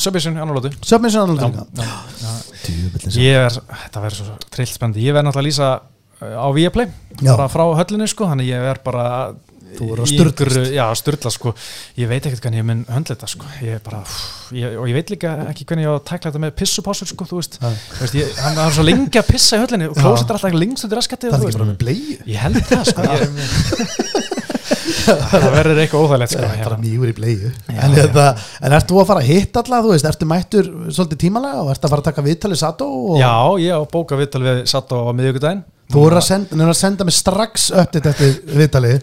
Submission, 0.00 0.36
annarlótu 0.40 0.70
Submission 0.80 1.34
sem- 3.10 3.22
ég 3.22 3.36
er, 3.46 3.56
þetta 3.84 4.02
verður 4.04 4.20
svo 4.30 4.36
trillt 4.54 4.72
spennandi. 4.74 5.02
Ég 5.04 5.12
verð 5.16 5.26
náttúrulega 5.28 5.44
að 5.44 5.48
lýsa 5.50 5.68
uh, 5.76 6.36
á 6.40 6.46
Viaplay. 6.56 6.88
Bara 7.24 7.48
frá 7.52 7.64
höllinni 7.80 8.08
sko 8.08 8.28
þannig 8.30 8.48
ég 8.52 8.68
er 8.70 8.80
bara 8.84 9.06
Þú 9.78 9.88
verður 9.90 10.02
að 10.04 10.12
einhverju- 10.24 10.72
já, 10.74 10.84
styrla 11.00 11.30
sko. 11.34 11.52
Ég 12.00 12.10
veit 12.10 12.26
ekkert 12.26 12.42
hvernig 12.46 12.60
ég 12.62 12.66
mun 12.70 12.84
höndla 12.90 13.14
þetta 13.16 13.28
sko. 13.34 13.50
Ég 13.64 13.82
bara, 13.86 14.00
pff, 14.06 14.50
ég, 14.56 14.78
og 14.80 14.88
ég 14.90 14.98
veit 14.98 15.12
líka 15.14 15.34
ekki 15.50 15.66
hvernig 15.70 15.86
ég 15.86 15.90
á 15.90 15.94
að 15.98 16.04
tækla 16.10 16.30
þetta 16.32 16.42
með 16.46 16.54
pissupásur 16.60 17.10
sko 17.12 17.28
þú 17.30 17.40
veist, 17.40 17.58
veist 18.00 18.18
ég, 18.18 18.32
hann 18.42 18.58
er 18.64 18.74
svo 18.76 18.86
lengi 18.86 19.20
að 19.22 19.30
pissa 19.30 19.56
í 19.56 19.64
höllinni. 19.64 19.90
Og 19.92 20.00
er 20.00 20.10
alltaf 20.10 20.48
lengst 20.56 20.84
undir 20.88 21.00
raskatti 21.00 21.30
það 21.30 21.38
er 21.40 21.48
ekki 21.50 21.58
bara 21.60 21.70
með 21.70 21.80
bleið 21.84 22.26
ég 22.26 22.42
held 22.44 22.62
það 22.70 22.84
sko. 22.90 24.28
Það 25.00 25.44
verður 25.54 25.78
eitthvað 25.82 26.04
óþægilegt 26.04 26.32
sko, 26.34 26.40
Það 26.40 26.52
er 26.52 26.60
bara 26.64 26.76
hérna. 26.76 26.84
mýgur 26.84 27.10
í 27.10 27.14
bleiðu 27.16 27.50
en, 27.72 27.94
þetta, 27.96 28.24
en 28.66 28.74
ert 28.76 28.90
þú 28.90 28.98
að 29.00 29.08
fara 29.10 29.22
að 29.24 29.30
hitta 29.30 29.62
alla 29.64 29.80
þú 29.84 29.92
veist, 29.94 30.08
ertu 30.10 30.28
mættur 30.30 30.68
svolítið 30.94 31.20
tímalega 31.24 31.62
og 31.64 31.70
ert 31.72 31.86
að 31.86 31.94
fara 31.94 32.04
að 32.04 32.08
taka 32.10 32.24
viðtalið 32.26 32.60
Sato 32.60 32.88
og 33.10 33.16
Já, 33.20 33.32
ég 33.64 33.74
á 33.74 33.82
bóka 33.90 34.18
viðtal 34.20 34.42
við 34.44 34.60
satt 34.70 34.92
á 34.94 34.98
miðjögudaginn 35.16 35.62
þú 35.90 36.04
er 36.06 36.18
að 36.20 36.26
senda, 36.28 36.60
að 36.68 36.78
senda 36.78 37.06
mig 37.08 37.16
strax 37.16 37.68
uppdætt 37.74 38.10
eftir 38.12 38.36
viðtalið 38.60 38.98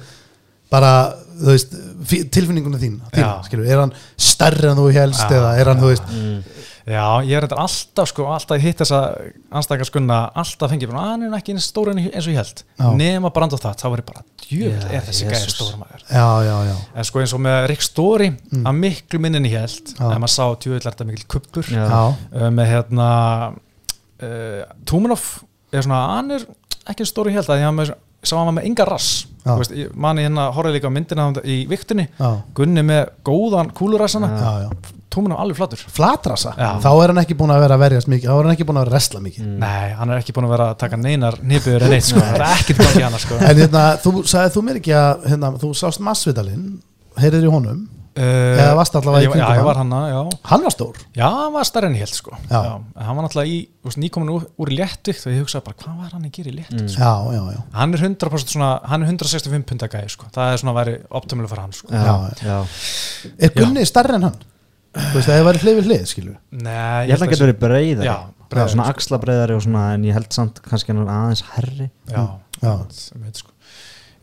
bara, 0.74 0.92
þú 1.38 1.52
veist, 1.54 1.76
tilfinningunum 2.34 2.80
þín, 2.82 2.96
þín 3.14 3.24
Já. 3.24 3.32
skilur, 3.48 3.66
er 3.72 3.80
hann 3.86 3.94
stærri 4.18 4.70
en 4.72 4.78
þú 4.80 4.88
helst 4.96 5.24
Já, 5.28 5.38
eða 5.38 5.52
er 5.62 5.72
hann, 5.72 5.84
þú 5.84 5.92
veist 5.94 6.16
Já, 6.88 7.04
ég 7.28 7.36
er 7.36 7.44
þetta 7.44 7.58
alltaf 7.60 8.08
sko, 8.08 8.26
alltaf 8.32 8.54
að 8.56 8.62
hitta 8.64 8.86
þessa 8.86 9.00
anstækarskunna, 9.60 10.18
alltaf 10.40 10.72
fengið 10.72 10.88
bara, 10.94 11.02
"Ah, 11.02 11.10
hann 11.12 11.24
er 11.28 11.34
ekki 11.36 11.52
eins 11.52 11.66
stór 11.68 11.90
en- 11.92 12.00
eins 12.00 12.28
og 12.28 12.32
ég 12.32 12.38
held 12.40 12.64
Já. 12.80 12.92
nema 12.96 13.30
brand 13.34 13.52
á 13.52 13.60
það, 13.60 13.76
þá 13.76 13.86
er 13.92 14.00
ég 14.00 14.06
bara 14.06 14.24
Já, 14.48 14.92
er 14.96 15.02
þessi 15.04 15.28
gæði 15.28 15.50
stóra 15.52 15.78
maður 15.82 16.02
já, 16.08 16.28
já, 16.48 16.56
já, 16.72 16.76
en 16.96 17.04
sko 17.04 17.20
eins 17.20 17.34
og 17.34 17.40
með 17.44 17.68
Rick 17.68 17.82
Story 17.82 18.30
að 18.64 18.76
miklu 18.80 19.20
minni 19.20 19.36
en 19.36 19.44
ég 19.52 19.60
held 19.60 19.84
Mm. 19.84 20.00
Já. 20.00 20.16
en 20.16 20.22
maður 20.22 20.36
sá 20.38 20.56
djöfull 20.56 20.76
er 20.88 20.92
þetta 20.92 21.06
mikil 21.06 21.26
kuppur 21.28 21.64
Já. 21.64 21.90
já. 21.90 22.16
uh, 22.34 22.50
með 22.50 22.68
hérna 22.72 23.54
uh, 24.24 24.64
Túmanov 24.86 25.44
er 25.74 25.82
svona, 25.84 26.16
hann 26.16 26.32
er 26.32 26.46
ekki 26.88 27.04
eins 27.04 27.12
stór 27.12 27.28
og 27.28 27.34
ég 27.34 27.40
held 27.42 27.52
að 27.52 27.62
ég 27.62 27.76
með, 27.76 27.92
sá 28.28 28.36
hann 28.42 28.56
með 28.58 28.70
enga 28.70 28.86
rass. 28.90 29.26
Veist, 29.48 29.72
ég 29.80 29.94
mani 29.96 30.26
hérna 30.26 30.50
horfði 30.52 30.76
líka 30.76 30.90
myndina 30.92 31.30
í 31.48 31.62
viktinni 31.70 32.04
Já. 32.18 32.30
Gunni 32.58 32.84
með 32.84 33.14
góðan 33.28 33.70
kúlurassana. 33.76 34.30
Túmanov 35.18 35.40
alveg 35.40 35.56
flatur. 35.58 35.80
Flatrasa, 35.96 36.52
Já. 36.60 36.68
þá 36.84 36.90
er 36.92 37.14
hann 37.14 37.22
ekki 37.24 37.38
búin 37.40 37.54
að 37.56 37.62
vera 37.64 37.78
að 37.78 37.84
verjast 37.86 38.10
mikið, 38.12 38.28
þá 38.28 38.36
er 38.36 38.44
hann 38.50 38.54
ekki 38.58 38.68
búin 38.68 38.80
að 38.82 38.90
resla 38.92 39.22
mikið. 39.24 39.46
Nei, 39.64 39.86
hann 39.98 40.12
er 40.14 40.20
ekki 40.22 40.36
búin 40.36 40.46
að 40.50 40.52
vera 40.54 40.68
að 40.74 40.80
taka 40.84 41.00
neinar 41.00 41.38
nýbjör 41.48 41.86
en 41.88 41.96
eitt 41.96 42.10
sko, 42.10 42.20
það 42.22 42.36
er 42.36 42.46
ekkert 42.52 42.84
gangi 42.84 43.06
hana 43.08 43.22
sko. 43.24 43.40
En 43.40 43.62
hérna, 43.64 43.86
þú 44.04 44.14
sagði 44.28 44.54
þú 44.58 44.64
mér 44.68 44.82
ekki 44.82 44.94
að 45.00 45.26
hérna, 45.32 45.54
þú 45.64 45.72
sást 45.80 46.04
massvitalinn 46.06 46.68
heyrðir 47.18 47.48
í 47.48 47.54
honum, 47.56 47.80
Eða 48.18 48.74
varst 48.80 48.96
allavega 48.98 49.24
í 49.24 49.30
kringum 49.30 49.42
Já, 49.44 49.48
hann? 49.48 49.60
ég 49.60 49.68
var 49.68 49.78
hann, 49.82 49.92
já. 50.10 50.22
Hann 50.52 50.64
var 50.66 50.74
stór? 50.74 50.96
Já, 51.18 51.28
hann 51.38 51.54
var 51.54 51.68
stærri 51.70 51.90
en 51.92 51.96
ég 51.98 52.04
held 52.06 52.16
sko. 52.18 52.34
Já. 52.50 52.62
En 52.98 53.06
Hann 53.08 53.16
var 53.20 53.28
náttúrulega 53.28 53.52
í, 53.54 53.60
þú 53.84 53.92
veist, 53.92 54.00
nýkomin 54.04 54.32
úr, 54.34 54.48
úr 54.58 54.72
léttvikt 54.74 55.28
og 55.28 55.34
ég 55.36 55.44
hugsaði 55.44 55.66
bara, 55.68 55.78
hvað 55.84 55.96
var 56.02 56.12
hann 56.18 56.26
að 56.28 56.34
gera 56.40 56.50
í 56.52 56.56
léttvikt 56.58 56.94
sko? 56.96 57.02
já, 57.04 57.14
já, 57.38 57.42
já, 57.54 57.62
Hann 57.78 57.94
er 57.94 58.04
100% 58.08 58.54
svona, 58.56 58.72
hann 58.90 59.04
er 59.06 59.12
165 59.14 59.68
punda 59.70 59.90
gæði 59.94 60.10
sko. 60.16 60.30
Það 60.34 60.54
er 60.54 60.62
svona 60.64 60.74
að 60.74 60.80
væri 60.82 60.96
optimálu 61.22 61.52
fyrir 61.52 61.64
hann 61.68 61.78
sko. 61.78 61.88
Já, 61.94 62.04
Já, 62.08 62.16
já. 62.48 62.58
er 63.38 63.54
Gunni 63.58 63.86
stærri 63.86 64.18
en 64.18 64.28
hann? 64.32 64.40
Þú 64.98 65.14
veist, 65.20 65.28
það 65.30 65.38
hefur 65.44 65.60
hlið 65.62 65.76
við 65.78 65.88
hlið, 65.92 66.06
skilur 66.10 66.36
Nei, 66.58 67.06
Ég 67.06 67.12
held 67.14 67.20
að 67.20 67.22
hann 67.22 67.34
getur 67.36 67.46
verið 67.46 67.60
breiðari 67.62 68.08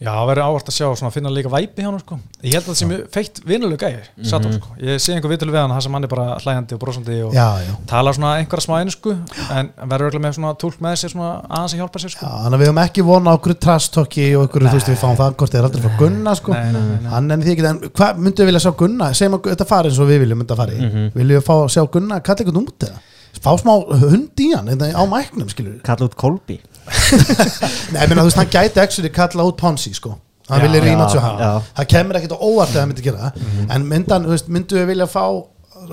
Já, 0.02 0.10
og 0.10 0.16
það 0.18 0.28
verður 0.30 0.44
ávart 0.48 0.68
að 0.68 0.74
sjá 0.74 0.86
að 0.90 1.12
finna 1.14 1.30
líka 1.30 1.50
væpi 1.52 1.82
hjá 1.82 1.86
hann 1.88 2.00
sko. 2.02 2.16
Ég 2.42 2.52
held 2.54 2.64
að 2.64 2.70
það 2.72 2.78
sé 2.80 2.86
mjög 2.90 3.02
feitt 3.14 3.40
vinuleg 3.46 3.78
gæði 3.78 4.00
Mhm. 4.18 4.26
Sato, 4.28 4.50
sko. 4.52 4.68
Ég 4.82 4.98
sé 5.00 5.14
einhver 5.14 5.30
vitul 5.30 5.48
við 5.54 5.60
hann 5.62 5.70
það 5.70 5.82
sem 5.86 5.92
hann 5.94 6.04
er 6.04 6.08
bara 6.08 6.26
hlæjandi 6.42 6.74
og 6.74 6.80
brosandi 6.82 7.18
og 7.24 7.32
já, 7.32 7.46
já, 7.64 7.72
tala 7.86 8.12
svona 8.12 8.32
einhverja 8.40 8.64
smá 8.66 8.74
einsku 8.82 9.14
en 9.54 9.70
verður 9.88 10.10
örugglega 10.10 10.24
með 10.26 10.34
svona 10.38 10.52
tólk 10.58 10.80
með 10.82 10.94
sér 10.98 11.10
svona 11.14 11.30
aðeins 11.48 11.74
að 11.74 11.80
hjálpa 11.80 11.98
sér 12.02 12.10
sko. 12.16 12.26
já 12.26 12.32
þannig 12.44 12.58
að 12.58 12.60
við 12.64 12.68
höfum 12.68 12.82
ekki 12.84 13.04
vona 13.06 13.30
á 13.30 13.34
okkur 13.38 13.54
trastokki 13.54 14.26
og 14.36 14.48
okkur, 14.48 14.62
þú 14.66 14.74
veist, 14.74 14.88
við 14.92 15.00
fáum 15.04 15.16
það 15.16 15.34
hvort 15.38 15.52
þið 15.54 15.58
er 15.62 15.64
aldrei 15.70 15.82
frá 15.86 15.98
Gunna, 15.98 16.34
sko 16.34 16.52
Nei, 16.52 16.72
nei, 16.72 16.80
nei, 16.80 16.98
nei. 17.02 17.10
hann 17.14 17.30
en 17.30 17.42
því 17.42 17.54
ekki, 17.54 17.64
en 17.70 17.78
hvað 17.94 18.18
myndu 18.18 18.42
við 18.44 18.46
vilja 18.50 18.64
sjá 18.66 18.72
Gunna 18.76 19.10
segjum 19.14 19.38
að 19.38 19.50
þetta 19.54 19.66
fari 19.66 19.88
eins 19.90 19.98
og 20.00 20.08
við 20.08 20.20
viljum 20.24 20.38
mynda 20.42 20.56
fari 20.56 20.76
mm 20.78 20.90
Mhm. 20.90 21.10
viljum 21.14 21.40
við 21.40 21.44
fá 21.48 21.54
að 21.64 21.72
sjá 21.74 21.82
Gunna, 21.90 22.20
kalla 22.20 22.38
eitthvað 22.44 22.62
út 22.66 22.78
eða 22.88 22.98
fá 23.44 23.50
smá 23.58 23.72
hund 24.10 24.30
í 24.40 24.54
hann 24.54 24.68
hérna, 24.68 24.92
á 24.94 25.02
mæknum, 25.06 25.48
skilur 25.50 25.80
Kalla 25.82 26.06
út 26.08 26.14
Kolbi 26.16 26.60
Nei, 27.94 28.02
ég 28.02 28.10
meina, 28.10 28.20
þú 28.22 28.28
veist, 28.28 28.38
hann 28.40 28.52
gæti 28.52 28.82
actually 28.82 29.12
kalla 29.14 29.48
út 29.48 29.58
Ponzi, 29.60 29.94
sko. 29.96 30.16
Hann 30.50 30.60
vilja 30.66 30.84
rýma 30.84 31.08
þessu 31.08 31.24
hann. 31.24 31.42
það 31.78 31.90
kemur 31.94 32.18
ekkert 32.20 32.36
á 32.36 32.38
óvart 32.44 32.74
að 32.74 32.82
hann 32.82 32.90
myndi 32.92 33.04
gera. 33.06 33.30
Það 33.34 33.74
en 33.76 33.86
myndan, 33.90 34.26
veist, 34.28 34.50
myndu 34.52 34.80
við 34.80 34.90
vilja 34.92 35.08
fá 35.08 35.24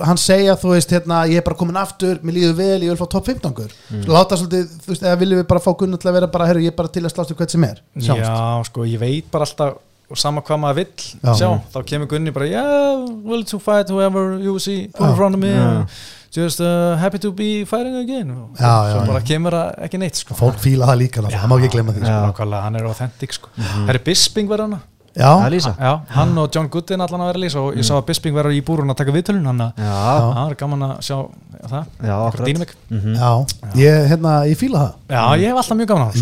hann 0.00 0.20
segja, 0.20 0.56
þú 0.60 0.74
veist, 0.74 0.92
hérna, 0.94 1.22
ég 1.28 1.40
er 1.40 1.46
bara 1.46 1.58
komin 1.58 1.78
aftur 1.80 2.20
mér 2.24 2.36
líður 2.38 2.58
vel, 2.60 2.82
ég 2.84 2.92
vil 2.92 2.98
fá 3.00 3.08
topp 3.12 3.28
15 3.28 3.50
mm. 3.52 4.04
láta 4.08 4.38
svolítið, 4.40 4.76
þú 4.84 4.92
veist, 4.92 5.04
eða 5.04 5.18
viljum 5.20 5.40
við 5.42 5.48
bara 5.50 5.62
fá 5.64 5.70
til 5.82 5.88
að 5.98 6.16
vera 6.16 6.28
bara, 6.32 6.48
herru, 6.48 6.62
ég 6.64 6.72
er 6.72 6.78
bara 6.78 6.92
til 6.92 7.02
að 7.04 7.12
slástu 7.12 7.36
hvert 7.36 7.52
sem 7.52 7.66
er. 7.66 7.82
Sjáumst. 7.98 8.24
Já, 8.24 8.68
sko, 8.70 8.86
ég 8.88 9.02
veit 9.02 9.28
bara 9.32 9.48
alltaf 9.48 9.80
og 10.12 10.20
sama 10.20 10.42
hvað 10.44 10.58
maður 10.60 10.78
vill 10.82 11.04
Já. 11.22 11.32
sjá 11.38 11.48
þá 11.72 11.78
kemur 11.88 12.08
Gunni 12.10 12.32
bara 12.34 12.48
yeah, 12.50 13.04
will 13.24 13.44
to 13.48 13.60
fight 13.62 13.88
whoever 13.88 14.36
you 14.42 14.58
see 14.60 14.90
in 14.90 15.14
front 15.16 15.38
of 15.38 15.40
me. 15.40 15.52
Já. 15.54 15.86
Just 16.32 16.60
uh, 16.64 16.96
happy 16.96 17.18
to 17.18 17.30
be 17.32 17.64
fighting 17.68 17.96
again 18.00 18.30
og 18.30 18.56
Já, 18.56 18.72
já, 18.88 18.92
svo 18.92 19.00
já. 19.02 19.06
bara 19.06 19.20
kemur 19.20 19.52
það 19.52 19.74
ekki 19.86 19.98
neitt 20.00 20.16
sko. 20.22 20.34
fólk 20.38 20.58
fíla 20.62 20.86
það 20.88 20.98
líka, 21.02 21.22
það 21.28 21.48
má 21.50 21.56
ekki 21.58 21.72
glemma 21.76 21.92
því 21.92 22.04
sko. 22.06 22.46
Já, 22.48 22.62
hann 22.62 22.76
er 22.80 22.88
authentic 22.88 23.32
sko. 23.36 23.48
Herri 23.88 24.00
Bisping 24.06 24.48
verður 24.48 24.68
hana 24.70 24.80
já, 25.16 25.28
Það 25.28 25.46
er 25.46 25.56
Já, 25.82 25.92
hann 26.16 26.38
og 26.42 26.50
John 26.56 26.68
Gooden 26.72 27.04
allan 27.04 27.24
að 27.24 27.30
vera 27.32 27.40
að 27.40 27.44
lýsa 27.44 27.62
og 27.62 27.78
ég 27.78 27.86
sá 27.86 27.94
að 27.98 28.04
Bisping 28.08 28.36
verður 28.36 28.56
í 28.56 28.62
búrun 28.66 28.92
að 28.92 29.00
taka 29.02 29.14
viðtölun 29.14 29.48
hann 29.50 29.64
að 29.66 29.82
Já, 29.82 29.96
það 30.32 30.44
er 30.44 30.58
gaman 30.62 30.86
að 30.88 30.94
sjá 31.06 31.16
það. 31.62 31.84
Já, 32.02 32.14
akkurat. 32.26 32.46
Dýnamik. 32.48 32.72
Mhm. 32.90 33.14
já, 33.14 33.30
ég, 33.78 34.08
hérna, 34.10 34.32
ég 34.48 34.58
fíla 34.58 34.78
það. 34.82 34.94
Já, 35.08 35.22
ég 35.38 35.46
hef 35.46 35.60
alltaf 35.62 35.78
mjög 35.78 35.88
gaman 35.92 36.08
að 36.08 36.14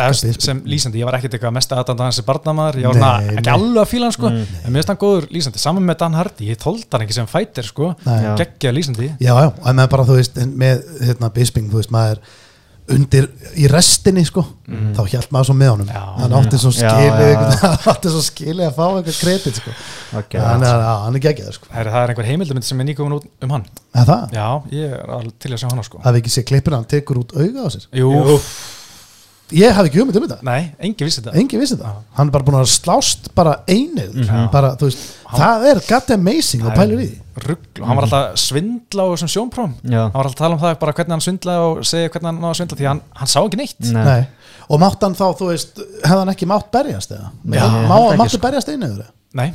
hef 0.00 0.16
sko. 0.16 0.40
sem 0.40 0.62
lýsandi, 0.66 0.98
ég 1.00 1.04
var 1.04 1.18
ekkert 1.18 1.36
eitthvað 1.36 1.54
mest 1.54 1.72
aðdanda 1.76 2.08
hans 2.08 2.16
sem 2.16 2.26
barnamaður, 2.26 2.80
ég 2.80 2.86
var 2.90 2.98
svona 2.98 3.12
ekki 3.20 3.46
nei. 3.46 3.54
alveg 3.54 3.82
að 3.84 3.90
fíla 3.92 4.08
hann 4.08 4.16
sko, 4.16 4.26
en 4.26 4.70
mér 4.72 4.80
finnst 4.80 4.92
hann 4.92 5.00
góður 5.04 5.30
lýsandi, 5.30 5.62
saman 5.62 5.86
með 5.86 5.98
Dan 6.02 6.18
Hardy, 6.18 6.50
ég 6.50 6.60
þóldi 6.60 6.90
hann 6.90 7.06
ekki 7.06 7.18
sem 7.20 7.30
fætir 7.30 7.70
sko, 7.70 7.94
geggja 8.40 8.74
lýsandi. 8.74 9.10
Já, 9.20 9.34
já, 9.36 9.50
en 9.64 9.76
með 9.76 9.90
bara, 9.94 10.06
þú 10.08 10.18
veist, 10.18 10.40
með 10.64 10.84
hérna, 11.00 11.30
Bisping, 11.34 11.70
þú 11.70 11.82
veist, 11.82 11.94
maður 11.94 12.24
undir 12.94 13.28
í 13.58 13.68
restinni, 13.70 14.24
sko. 14.28 14.44
Þá 14.70 15.00
hjælt 15.12 15.32
maður 15.34 15.50
svo 15.50 15.56
með 15.58 15.70
honum. 15.74 15.90
Já. 15.90 16.02
hann 16.20 16.34
átti 16.40 16.60
svo 16.62 16.72
skilið 16.74 17.44
hann 17.62 17.86
átti 17.94 18.12
svo 18.14 18.22
skilið 18.26 18.66
að 18.66 18.74
fá 18.78 18.84
eitthvað 18.88 19.20
kredit, 19.20 19.60
sko. 19.62 19.76
Ok, 20.20 20.36
hann 20.40 20.66
er, 20.66 20.82
já, 20.86 20.92
hann 21.04 21.20
er 21.20 21.24
geggjað, 21.28 21.54
sko. 21.58 21.70
Herri, 21.74 21.94
það 21.94 22.02
er 22.06 22.14
einhver 22.14 22.30
heimildamind 22.30 22.68
sem 22.68 22.82
er 22.82 22.90
nýkomin 22.90 23.16
út 23.20 23.30
um 23.46 23.54
hann? 23.56 23.68
Er 23.94 24.10
það? 24.10 24.36
Já, 24.36 24.48
ég 24.80 24.98
er 24.98 25.30
til 25.42 25.54
að 25.54 25.62
sjá 25.62 25.70
hana 25.70 25.86
sko. 25.86 26.02
Hafið 26.04 26.22
ekki 26.24 26.34
séð 26.36 26.46
klippina, 26.50 26.80
hann 26.82 26.90
tekur 26.90 27.22
út 27.24 27.34
auga 27.36 27.66
á 27.66 27.68
sér? 27.74 27.88
Jú, 28.00 28.12
Ég 29.56 29.74
hafði 29.74 29.90
ekki 29.90 30.00
hugmynd 30.00 30.18
um 30.20 30.26
þetta. 30.26 30.38
Nei, 30.46 30.60
engi 30.86 31.06
vissi 31.06 31.22
þetta. 31.22 31.34
Engi 31.40 31.58
vissi 31.60 31.76
þetta, 31.76 31.92
hann 32.18 32.30
er 32.30 32.34
bara 32.36 32.46
búin 32.46 32.58
að 32.60 32.68
slást 32.70 33.30
bara 33.36 33.56
einið, 33.70 34.20
bara, 34.52 34.74
þú 34.78 34.90
veist 34.90 35.06
það 35.34 35.66
er 35.70 35.80
god 35.88 36.12
amazing 36.16 36.66
og 36.66 36.76
pælur 36.78 37.02
í 37.02 37.08
því. 37.08 37.18
Rugl, 37.40 37.84
hann 37.86 37.96
var 37.96 38.04
alltaf 38.06 38.24
að 38.26 38.40
svindla 38.42 39.06
á 39.06 39.10
þessum 39.14 39.30
sjónpróm 39.32 39.70
Já. 39.80 40.00
hann 40.02 40.16
var 40.18 40.28
alltaf 40.28 40.34
að 40.36 40.42
tala 40.42 40.56
um 40.56 40.60
það 40.60 40.74
bara 40.82 40.94
hvernig 40.98 41.14
hann 41.14 41.24
svindla 41.24 41.54
og 41.64 41.80
segja 41.88 42.10
hvernig 42.12 42.28
hann 42.28 42.40
náði 42.42 42.50
að 42.50 42.58
svindla 42.58 42.78
því 42.80 42.88
hann, 42.90 43.00
hann 43.20 43.30
sá 43.32 43.38
ekki 43.40 43.60
neitt. 43.62 43.78
Nei. 43.86 44.02
Nei. 44.10 44.20
og 44.68 44.82
mátt 44.82 45.06
hann 45.06 45.16
þá, 45.16 45.26
þú 45.38 45.48
veist 45.50 45.80
hefði 45.80 46.18
hann 46.20 46.32
ekki 46.34 46.50
mátt 46.50 46.68
berjast 46.74 47.14
eða? 47.16 47.30
Já, 47.30 47.64
Má, 47.64 47.64
ég 47.64 47.64
held 47.64 48.10
ekki, 48.10 48.20
máttu 48.20 48.36
sko. 48.36 48.44
berjast 48.44 48.72
einið 48.74 49.02
Nei, 49.30 49.48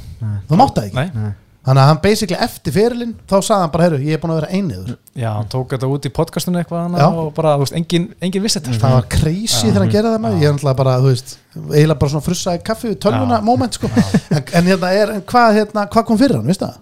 þú 0.50 0.60
mátt 0.60 0.78
það 0.78 0.88
ekki? 0.90 1.02
Nei, 1.04 1.10
Nei. 1.14 1.34
Þannig 1.66 1.82
að 1.82 1.90
hann 1.90 2.00
basically 2.04 2.38
eftir 2.46 2.76
fyrirlin 2.76 3.14
þá 3.26 3.36
sagði 3.40 3.62
hann 3.64 3.74
bara, 3.74 3.88
herru, 3.88 4.00
ég 4.06 4.18
er 4.18 4.22
búin 4.22 4.34
að 4.36 4.40
vera 4.42 4.52
einið 4.54 4.92
já, 5.18 5.30
hann 5.34 5.50
tók 5.52 5.74
þetta 5.74 5.90
út 5.90 6.08
í 6.08 6.12
podcastunum 6.14 6.62
eitthvað 6.62 6.98
og 7.10 7.32
bara, 7.38 7.56
þú 7.58 7.66
veist, 7.66 7.78
engin, 7.80 8.08
engin 8.22 8.46
vissi 8.46 8.62
þetta. 8.62 8.78
Það 8.84 8.96
var 9.00 9.10
crazy 9.16 9.66
þegar 9.66 9.82
hann 9.86 9.94
gerði 9.96 10.14
það 10.14 10.24
með 10.26 10.40
ég 10.40 10.48
er 10.50 10.56
náttúrulega 10.56 10.80
bara, 10.82 10.96
þú 11.02 11.12
veist 11.12 11.36
eiginlega 11.56 12.00
bara 12.04 12.14
svona 12.14 12.28
frussaði 12.30 12.64
kaffi 12.70 12.92
við 12.92 12.98
tölvuna 13.06 13.42
moment 13.46 13.78
sko. 13.80 13.92
En, 13.96 14.42
en 14.60 14.72
hérna 14.74 14.92
er, 14.94 15.14
hvað, 15.26 15.60
hérna, 15.60 15.88
hvað 15.92 16.08
kom 16.10 16.22
fyrir 16.22 16.40
hann, 16.40 16.50
veist 16.50 16.64
það? 16.66 16.82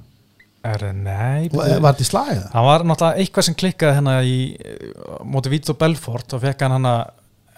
er, 0.64 0.86
Nei, 0.96 1.50
Var 1.52 1.82
þetta 1.84 2.04
í 2.04 2.08
slagið? 2.08 2.44
hann 2.54 2.68
var 2.68 2.86
náttúrulega 2.88 3.24
eitthvað 3.24 3.48
sem 3.50 3.58
klikkaði 3.60 3.98
hérna 3.98 4.14
í 4.24 4.38
eh, 4.56 4.94
móti 5.28 5.52
Vito 5.52 5.76
Belfort 5.80 6.36
og 6.38 6.44
fekk 6.44 6.64
hann 6.66 6.78
hann 6.78 6.88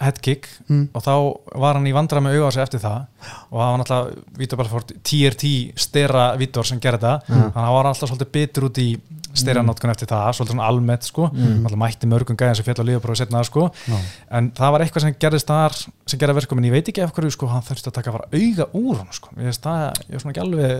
headkick 0.00 0.48
Mm. 0.68 0.88
og 0.94 1.02
þá 1.02 1.12
var 1.60 1.74
hann 1.78 1.86
í 1.86 1.92
vandra 1.94 2.20
með 2.20 2.50
sig 2.52 2.62
eftir 2.62 2.80
það. 2.80 3.06
Og 3.50 3.58
það 3.60 3.70
var 3.70 3.78
náttúrulega 3.80 4.38
Vito 4.38 4.56
Belfort 4.56 4.92
TRT 5.02 5.52
stera 5.76 6.36
Vítor 6.36 6.66
sem 6.66 6.80
gerði 6.80 7.00
það. 7.06 7.22
Þannig 7.28 7.54
að 7.54 7.60
hann 7.62 7.74
var 7.76 7.86
alltaf 7.90 8.10
svolítið 8.10 8.32
bitur 8.32 8.68
út 8.68 8.78
í 8.82 8.88
stera 9.36 9.62
notkun 9.64 9.92
eftir 9.92 10.08
það, 10.10 10.30
svolítið 10.36 10.54
svona 10.54 10.68
almennt 10.70 11.06
sko, 11.06 11.26
náttúrulega 11.32 11.80
mætti 11.82 12.08
mörgum 12.10 12.38
gæðin 12.40 12.56
sem 12.58 12.66
fjall 12.66 12.80
á 12.80 12.88
lífaprófi 12.88 13.20
setna 13.20 13.42
sko, 13.46 13.66
Já. 13.88 13.96
en 14.38 14.50
það 14.56 14.72
var 14.74 14.84
eitthvað 14.84 15.04
sem 15.06 15.16
gerðist 15.24 15.50
þar 15.50 15.76
sem 16.06 16.20
gerði 16.22 16.36
verkum, 16.40 16.58
en 16.62 16.68
ég 16.68 16.76
veit 16.76 16.88
ekki 16.92 17.04
af 17.04 17.12
hverju 17.16 17.34
sko, 17.34 17.50
hann 17.52 17.66
þurfti 17.66 17.90
að 17.90 17.96
taka 17.98 18.14
bara 18.16 18.30
auga 18.32 18.68
úr 18.80 19.02
hann 19.02 19.12
sko, 19.16 19.34
ég 19.36 19.58
það, 19.66 19.82
ég 20.08 20.16
er 20.16 20.24
svona 20.24 20.34
ekki 20.34 20.44
alveg 20.46 20.72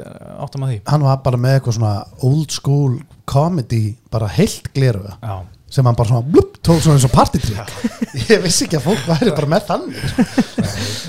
áttum 0.46 0.66
að 0.66 0.72
því. 0.72 0.78
Hann 0.92 1.06
var 1.10 1.20
bara 1.26 1.42
með 1.42 1.58
eitthvað 1.58 1.78
svona 1.78 1.94
old 2.30 2.56
school 2.56 2.96
comedy 3.28 3.84
bara 4.12 4.30
heilt 4.38 4.70
gleruga 4.72 5.16
Já, 5.20 5.36
sem 5.76 5.84
hann 5.88 5.96
bara 5.98 6.08
svona 6.08 6.24
blup, 6.24 6.56
tók 6.64 6.80
svona 6.80 6.96
eins 6.96 7.04
og 7.06 7.12
partitrygg 7.12 8.22
ég 8.30 8.40
vissi 8.44 8.64
ekki 8.66 8.78
að 8.78 8.86
fólk 8.86 9.02
væri 9.10 9.34
bara 9.36 9.50
með 9.52 9.66
þannig 9.68 9.98
sko. 10.12 10.24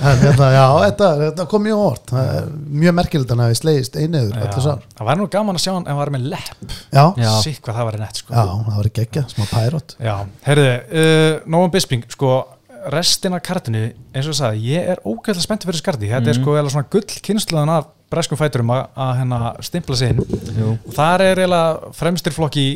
en 0.08 0.20
þetta, 0.24 0.50
já, 0.54 0.64
þetta, 0.84 1.10
þetta 1.24 1.46
kom 1.54 1.64
mjög 1.68 2.02
Það 2.08 2.32
er 2.34 2.50
mjög 2.84 2.96
merkilegt 2.98 3.32
hann 3.34 3.44
að 3.46 3.52
við 3.54 3.60
slegist 3.62 3.98
einuður 3.98 4.36
Já, 4.36 4.44
öllu 4.48 4.64
sár 4.66 4.84
það 4.98 5.10
væri 5.10 5.22
nú 5.22 5.30
gaman 5.38 5.60
að 5.60 5.64
sjá 5.64 5.72
hann 5.74 5.88
hann 5.88 6.00
var 6.02 6.12
með 6.14 6.28
lepp. 6.34 6.54
Já, 6.92 7.04
já, 7.04 7.24
Já. 7.24 7.32
Sikk 7.46 7.62
hvað 7.66 7.80
það 7.80 7.90
væri 7.90 8.02
nett 8.04 8.22
sko. 8.22 8.36
það 8.38 8.78
var 8.78 8.92
geggja, 9.00 9.26
smá 9.34 9.44
pærot 9.52 9.98
Já, 10.04 10.16
heyrðu, 10.48 10.70
uh, 11.02 11.34
Nóum 11.56 11.74
Bisping 11.74 12.08
sko, 12.14 12.34
restin 12.94 13.38
af 13.38 13.44
kartinu 13.46 13.86
eins 13.88 14.28
og 14.28 14.34
ég 14.34 14.40
sagði, 14.42 14.66
ég 14.74 14.92
er 14.96 15.04
ógæðlega 15.04 15.48
spenntið 15.48 15.72
fyrir 15.72 15.84
skarti 15.84 16.12
þetta 16.12 16.34
er 16.34 16.42
sko 16.42 16.58
eða 16.60 16.74
svona 16.74 16.92
gull 16.92 17.22
kynsluðan 17.30 17.74
af 17.78 17.94
breskum 18.12 18.40
fæturum 18.40 18.70
að, 18.72 18.86
að 19.04 19.10
hérna 19.20 19.40
stimpla 19.68 19.98
sig 20.00 20.14
inn. 20.14 20.22
Jú. 20.56 20.70
og 20.80 20.94
þar 20.96 21.24
er 21.26 21.42
eiginlega 21.44 21.92
fremstir 21.98 22.36
flokki 22.36 22.68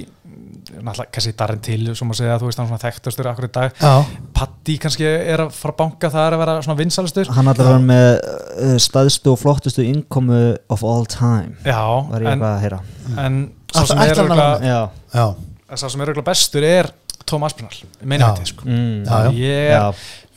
náttúrulega 0.80 1.12
kannski 1.16 1.34
Darren 1.40 1.60
Till 1.66 1.96
sem 1.98 2.12
að 2.14 2.20
segja 2.22 2.36
að 2.36 2.42
þú 2.44 2.50
veist 2.50 2.62
hann 2.62 2.70
svona 2.70 2.82
þekktastur 2.86 3.30
akkur 3.32 3.48
í 3.48 3.52
dag. 3.58 3.76
Já, 3.82 4.22
Patti 4.38 4.76
kannski 4.82 5.06
er 5.10 5.44
að 5.46 5.52
fara 5.58 5.74
að 5.76 5.80
banka 5.82 6.12
það 6.14 6.28
er 6.30 6.36
að 6.38 6.42
vera 6.44 6.56
svona 6.66 6.80
vinsalistur 6.82 7.32
hann 7.36 7.52
allar 7.52 7.70
var 7.74 7.84
með 7.86 8.08
uh, 8.22 8.78
staðstu 8.88 9.34
og 9.34 9.40
flottustu 9.42 9.86
innkomu 9.88 10.42
of 10.74 10.84
all 10.88 11.06
time 11.12 11.58
Já, 11.68 11.82
var 12.12 12.26
ég 12.26 12.32
en, 12.36 12.46
að 12.50 12.58
heyra. 12.66 12.82
en 13.26 13.40
sá 13.74 13.84
sem 13.92 14.02
er 14.06 14.14
ætlar 14.16 14.32
hann 14.32 14.40
að 14.40 14.42
örugglega- 14.42 14.72
já, 14.72 14.82
já, 15.20 15.78
sá 15.78 15.86
sem 15.90 16.02
er 16.02 16.12
örugglega 16.14 16.30
bestur 16.32 16.68
er 16.72 16.92
Tom 17.30 17.44
Aspinall 17.48 17.78
meina 18.04 18.32
þetta 18.34 18.50
sko. 18.50 18.66
Mm, 18.68 19.06
Já. 19.06 19.20
Ég 19.38 19.70
er 19.70 19.78
já, 19.78 19.86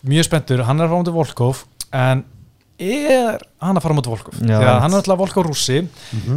mjög 0.07 0.27
spenntur, 0.29 0.61
hann 0.69 0.79
er 0.79 0.85
að 0.87 0.93
fara 0.93 1.03
mútið 1.03 1.17
Volkov 1.17 1.65
en 1.95 2.25
er 2.85 3.39
hann 3.63 3.79
að 3.79 3.85
fara 3.87 3.95
mútið 3.97 4.13
Volkov? 4.13 4.39
Hann 4.45 4.93
er 4.93 4.99
alltaf 4.99 5.19
Volkov 5.19 5.47
rússi 5.49 5.81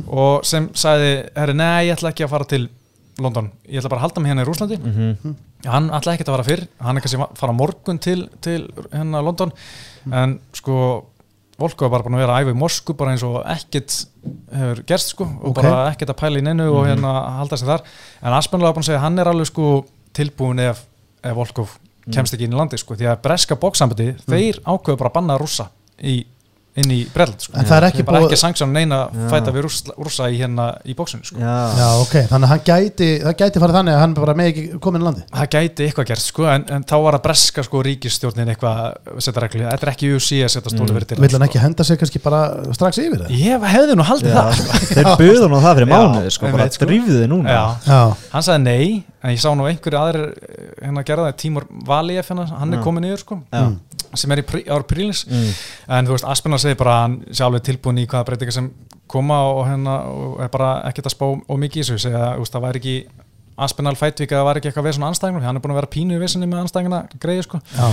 og 0.07 0.45
sem 0.47 0.69
sagði, 0.77 1.11
herri, 1.35 1.55
nei, 1.57 1.87
ég 1.89 1.97
ætla 1.97 2.11
ekki 2.13 2.25
að 2.27 2.31
fara 2.33 2.47
til 2.49 2.67
London, 3.23 3.51
ég 3.65 3.79
ætla 3.81 3.89
bara 3.89 4.01
að 4.03 4.05
halda 4.07 4.21
mig 4.21 4.31
hérna 4.31 4.43
í 4.45 4.47
Rúslandi 4.47 4.77
mhm, 4.77 5.35
hann 5.65 5.87
ætla 5.97 6.13
ekki 6.13 6.25
að 6.27 6.33
fara 6.35 6.45
fyrr. 6.47 6.65
Hann 6.85 6.97
er 6.99 7.03
kannski 7.05 7.19
að 7.23 7.37
fara 7.39 7.55
morgun 7.57 7.99
til, 8.03 8.27
til 8.45 8.59
hérna 8.91 9.23
London. 9.25 9.53
En 10.13 10.35
sko 10.55 10.75
Volkov 11.57 11.87
er 11.87 11.93
bara 11.95 12.05
búin 12.05 12.13
að 12.13 12.21
vera 12.21 12.35
að 12.37 12.43
æfa 12.45 12.53
í 12.53 12.57
Moskú 12.61 12.93
bara 12.93 13.15
eins 13.15 13.23
og 13.25 13.39
ekkert 13.49 13.95
hefur 14.53 14.81
gerst 14.91 15.15
sko 15.15 15.25
og 15.25 15.47
Ok. 15.49 15.57
bara 15.63 15.87
ekkert 15.89 16.11
að 16.13 16.19
pæla 16.19 16.37
í 16.37 16.45
neinu 16.45 16.67
og 16.69 16.85
hérna 16.85 17.13
halda 17.39 17.57
sig 17.57 17.65
þar. 17.67 17.81
En 18.21 18.35
Aspenlega 18.37 18.69
var 18.69 18.75
búin 18.77 18.85
að 18.85 18.89
segja 18.91 18.99
að 18.99 19.05
hann 19.07 19.19
er 19.23 19.31
alveg 19.31 19.49
sko 19.49 19.69
tilbúin 20.13 20.61
ef, 20.61 20.83
ef 21.25 21.33
Volkov 21.37 21.73
kemst 22.13 22.37
ekki 22.37 22.45
inn 22.45 22.53
í 22.53 22.59
landi 22.59 22.77
sko 22.79 22.95
því 22.95 23.09
að 23.09 23.21
breska 23.25 23.57
bóksambandi 23.59 24.11
þeir 24.29 24.61
ákveðu 24.63 24.99
bara 25.01 25.09
að 25.09 25.15
banna 25.17 25.39
rússa 25.41 25.65
í, 25.97 26.21
inn 26.77 26.91
í 26.93 26.99
Breitland 27.13 27.41
sko 27.41 27.55
En 27.57 27.65
það 27.67 27.77
er 27.79 27.85
ekki 27.89 27.97
Þeir 28.01 28.07
bara 28.09 28.19
búið- 28.21 28.31
ekki 28.31 28.39
sanksjón 28.43 28.71
neina 28.75 28.99
Já. 29.09 29.23
fæta 29.31 29.53
við 29.55 29.65
rússa 29.97 30.27
í 30.29 30.37
hérna 30.39 30.65
í 30.85 30.95
bóksunni 30.97 31.25
sko 31.25 31.39
já, 31.41 31.55
já, 31.79 31.87
ok 32.03 32.15
Þannig 32.29 32.47
að 32.47 32.51
hann 32.53 32.63
gæti, 32.67 33.09
það 33.23 33.35
gæti 33.41 33.61
farið 33.63 33.77
þannig 33.79 33.95
að 33.97 34.01
hann 34.03 34.13
bara 34.19 34.35
með 34.37 34.49
ekki 34.51 34.65
komin 34.85 35.01
í 35.01 35.07
landi 35.07 35.23
Það 35.33 35.49
gæti 35.57 35.87
eitthvað 35.87 36.07
gert 36.11 36.25
sko 36.27 36.47
en, 36.53 36.65
en 36.77 36.83
þá 36.87 36.95
var 37.07 37.17
að 37.17 37.23
breska 37.27 37.63
sko 37.67 37.81
ríkistjórnin 37.87 38.51
eitthvað 38.53 38.81
að 38.83 39.21
setja 39.27 39.43
reglu, 39.45 39.63
þetta 39.67 39.87
er 39.87 39.93
ekki 39.93 40.11
UC 40.17 40.29
að 40.45 40.53
setja 40.55 40.73
stóli 40.75 40.87
Mm. 40.87 40.97
verið 40.99 41.07
til 41.13 41.17
Vill 41.25 41.33
hann 41.37 41.47
ekki 41.49 41.59
henda 41.65 41.83
sig 41.83 41.97
kannski 41.99 42.21
bara 42.23 42.41
strax 42.77 43.01
yfir 43.01 43.25
það? 43.25 43.33
Ég 43.41 43.67
hefði 43.73 43.95
nú 43.97 44.05
haldið 44.07 44.31
já. 44.31 44.37
það 44.37 44.87
þeir 44.93 45.11
buðu 45.19 45.49
nú 45.51 45.59
það 45.65 45.75
fyrir 45.81 45.89
mánuði 45.91 46.31
sko, 46.37 46.51
bara 46.53 46.69
sko. 46.71 46.85
drýfðu 46.85 47.17
þið 47.23 47.27
núna 47.33 47.49
Já, 47.57 47.63
Já, 47.87 47.99
hann 48.31 48.45
sagði 48.47 48.63
nei 48.63 49.03
en 49.27 49.35
ég 49.35 49.43
sá 49.43 49.51
nú 49.51 49.67
einhverju 49.67 49.99
aðrir 49.99 50.25
eh, 50.31 50.71
hérna 50.85 51.03
það 51.03 51.31
Tímur 51.43 51.67
Valíef 51.87 52.31
hérna, 52.31 52.47
hann 52.61 52.73
er 52.77 52.83
komin 52.85 53.07
yfir 53.09 53.23
sko 53.25 53.39
Já. 53.51 53.65
sem 54.15 54.33
er 54.33 54.43
í 54.43 54.63
ára 54.69 54.85
prílins 54.87 55.25
mm, 55.27 55.53
en 55.97 56.07
þú 56.07 56.15
veist, 56.15 56.27
Aspenna 56.31 56.59
segir 56.61 56.79
bara 56.79 57.01
hann 57.03 57.19
alveg 57.47 57.65
tilbúin 57.67 57.99
í 57.99 58.07
hvaða 58.07 58.29
breytingar 58.31 58.55
sem 58.55 58.71
koma 59.07 59.41
og 59.51 59.63
hérna 59.67 60.01
og 60.11 60.41
er 60.43 60.51
bara 60.53 60.73
ekkert 60.89 61.09
að 61.11 61.15
spá 61.15 61.25
og 61.29 61.59
mikið 61.61 61.79
í 61.79 61.85
þessu. 61.85 62.03
Segja 62.07 62.33
þú 62.35 62.43
veist, 62.43 62.55
það 62.55 62.67
væri 62.67 62.81
ekki 62.83 62.97
Aspinall 63.57 63.97
fætvík 63.97 64.29
að 64.29 64.37
það 64.37 64.47
væri 64.47 64.59
ekki 64.61 64.69
eitthvað 64.69 64.85
við 64.85 64.95
svona 64.99 65.07
anstæðingur 65.09 65.45
hann 65.47 65.57
er 65.57 65.61
búin 65.63 65.71
að 65.73 65.79
vera 65.79 65.89
pínu 65.95 66.13
í 66.13 66.19
vissinni 66.21 66.49
með 66.49 66.59
anstæðingina 66.67 66.99
greið 67.23 67.39
sko. 67.47 67.59
Já. 67.73 67.87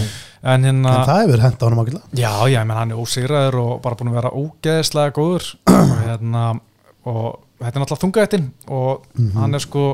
En 0.53 0.67
hérna 0.69 0.91
En 0.91 1.07
það 1.09 1.21
hefur 1.23 1.45
hent 1.45 1.57
á 1.57 1.65
hann 1.65 1.79
ákveðlega 1.79 2.21
Já, 2.21 2.33
já, 2.53 2.59
menn 2.69 2.77
hann 2.77 2.93
er 2.93 3.01
ósigraður 3.01 3.57
og 3.63 3.71
bara 3.87 3.97
búin 4.01 4.11
að 4.13 4.19
vera 4.19 4.33
ógeðslega 4.43 5.15
góður. 5.17 5.47
Hérna, 6.05 6.43
og 7.09 7.31
þetta 7.63 7.73
er 7.73 7.85
náttúrulega 7.85 8.03
þungaðettin 8.05 8.51
og 8.77 9.09
hann 9.39 9.57
er 9.57 9.65
sko 9.65 9.87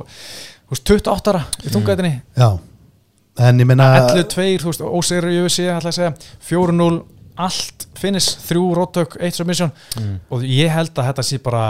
veist, 0.73 0.85
28 0.87 1.33
ára 1.33 1.45
í 1.65 1.73
þungaðettinni 1.73 2.13
Já. 2.39 2.51
En 3.41 3.63
ég 3.63 3.69
meina 3.69 3.89
11-2, 4.11 4.47
þú 4.61 4.73
veist, 4.73 4.85
ósigraður 4.85 5.33
í 5.33 5.41
UFC 5.45 5.67
að 5.71 5.91
segja, 5.95 6.13
4-0 6.51 6.91
allt 7.41 7.87
finnist, 7.97 8.41
þrjú 8.45 8.65
róttök, 8.77 9.17
eitt 9.23 9.39
submission. 9.39 9.71
Mm. 9.97 10.17
og 10.29 10.45
ég 10.45 10.73
held 10.73 10.93
að 10.99 11.11
þetta 11.11 11.25
sé 11.25 11.39
bara 11.43 11.65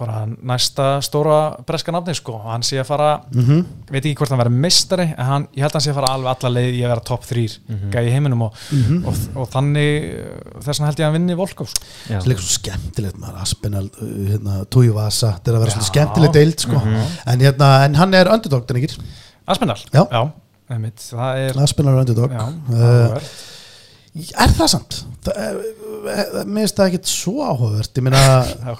bara 0.00 0.22
næsta 0.26 0.86
stóra 1.04 1.36
breska 1.68 1.92
nafni 1.94 2.14
sko, 2.16 2.38
hann 2.46 2.64
sé 2.66 2.80
að 2.80 2.86
fara 2.88 3.10
Mhm. 3.34 3.60
veit 3.90 4.04
ekki 4.04 4.16
hvort 4.20 4.32
hann 4.32 4.40
verður 4.40 4.56
meistari 4.64 5.06
en 5.16 5.24
hann, 5.28 5.46
ég 5.54 5.60
held 5.62 5.70
að 5.72 5.78
hann 5.78 5.84
sé 5.86 5.92
að 5.92 5.98
fara 6.00 6.12
alveg 6.16 6.32
alla 6.44 6.52
leið 6.56 6.74
í 6.74 6.82
að 6.84 6.92
vera 6.94 7.04
top 7.10 7.24
3 7.28 7.44
gæði 7.92 8.08
í 8.08 8.14
heiminum 8.16 8.42
og, 8.48 8.54
Mhm. 8.72 9.04
og, 9.06 9.14
og 9.36 9.48
þannig 9.50 9.90
uh, 10.10 10.60
þess 10.64 10.80
vegna 10.80 10.86
held 10.90 10.98
ég 10.98 11.04
að 11.04 11.10
hann 11.12 11.18
vinni 11.20 11.36
Volkov 11.36 11.68
sko. 11.68 11.84
já. 12.08 12.18
Það 12.18 12.26
er 12.26 12.30
líka 12.34 12.44
svo 12.46 12.56
skemmtilegt 12.58 13.18
maður 13.20 13.40
Aspinall, 13.44 13.90
uh, 14.00 14.28
hérna, 14.30 14.64
Tujuvasa 14.66 15.32
Þetta 15.38 15.48
er 15.50 15.54
að 15.54 15.60
vera 15.60 15.70
Já. 15.70 15.76
svona 15.78 15.90
skemmtilegt 15.92 16.32
deild 16.34 16.60
sko. 16.60 16.80
en, 17.26 17.40
hérna, 17.40 17.70
en 17.84 17.94
hann 17.94 18.14
er 18.14 18.28
underdog, 18.32 18.66
den 18.66 18.76
ekki 18.82 18.98
Aspinall, 19.48 19.78
Já. 19.92 20.04
það 20.70 21.38
er 21.50 21.62
Aspinall 21.62 21.94
er 21.96 22.00
underdog 22.04 22.30
já, 22.30 22.40
uh, 22.40 22.74
áhugavert. 22.74 23.30
Er 24.10 24.50
það 24.58 24.66
samt? 24.72 24.96
Það, 25.22 25.36
er, 25.38 25.58
mér 26.48 26.64
finnst 26.64 26.78
það 26.80 26.88
ekkit 26.88 27.10
svo 27.12 27.44
áhugavert 27.46 27.98
Ég 28.00 28.02
meina, 28.06 28.20
Já. 28.66 28.72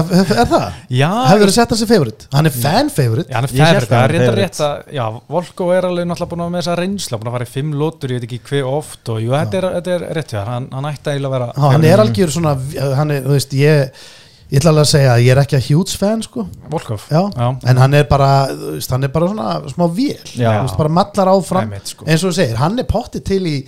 er, 0.00 0.08
er 0.34 0.48
það? 0.50 0.64
já, 0.96 1.10
Hefur 1.28 1.44
þið 1.44 1.52
sett 1.54 1.74
hann 1.74 1.78
sem 1.78 1.90
favorite? 1.90 2.26
Hann 2.34 2.48
er 2.50 2.54
fan 2.56 2.90
favorite 2.90 3.30
Já, 3.30 3.36
hann 3.36 3.46
er 3.46 3.52
að 3.52 3.86
það 3.92 4.00
er 4.00 4.14
reynda 4.14 4.24
favorite. 4.24 4.40
rétt 4.40 4.62
að 4.66 4.96
já, 4.96 5.04
Volko 5.36 5.68
er 5.76 5.86
alveg 5.90 6.08
náttúrulega 6.10 6.30
búin 6.32 6.42
að 6.42 6.48
vera 6.48 6.54
með 6.56 6.64
þessa 6.64 6.76
reynsla 6.80 7.20
búin 7.20 7.30
að 7.30 7.36
fara 7.36 7.46
í 7.46 7.52
fimm 7.52 7.76
lótur, 7.84 8.14
ég 8.16 8.18
veit 8.24 8.26
ekki 8.32 8.40
hver 8.50 8.70
oft 8.72 9.12
og 9.14 9.22
jú, 9.22 9.36
þetta 9.36 9.60
er, 9.60 9.68
þetta 9.76 9.94
er 9.98 10.06
rétt 10.18 10.34
hann, 10.50 10.68
hann 10.74 10.90
ætti 10.90 11.14
að 11.14 11.30
vera 11.36 11.50
Há, 11.54 11.64
Hann 11.76 11.88
er 11.92 12.04
algjör 12.08 12.34
svona 12.40 12.56
hann 12.98 13.14
er, 13.14 13.22
þú 13.28 13.36
veist, 13.38 13.56
ég, 13.60 14.02
ég 14.50 14.58
ætla 14.64 14.74
alveg 14.74 14.88
að 14.88 14.92
segja 14.96 15.14
að 15.14 15.22
ég 15.28 15.32
er 15.36 15.42
ekki 15.44 15.60
að 15.60 15.68
huge 15.70 16.00
fan 16.02 16.26
sko. 16.26 16.48
Volkov 16.74 17.06
Já. 17.12 17.22
já. 17.30 17.46
en 17.70 17.84
hann 17.84 17.94
er 18.00 18.08
bara 18.10 18.32
hann 18.50 19.06
er 19.06 19.14
bara 19.14 19.30
svona 19.30 19.48
smá 19.70 19.86
vél 19.94 20.34
Já. 20.34 20.52
Bara 20.74 20.90
mallar 20.98 21.30
áfram 21.36 21.76
sko. 21.86 22.08
eins 22.08 22.24
og 22.26 22.32
þú 22.32 22.38
segir, 22.42 22.58
hann 22.64 22.80
er 22.82 22.88
pottið 22.90 23.28
til 23.30 23.42
í 23.52 23.58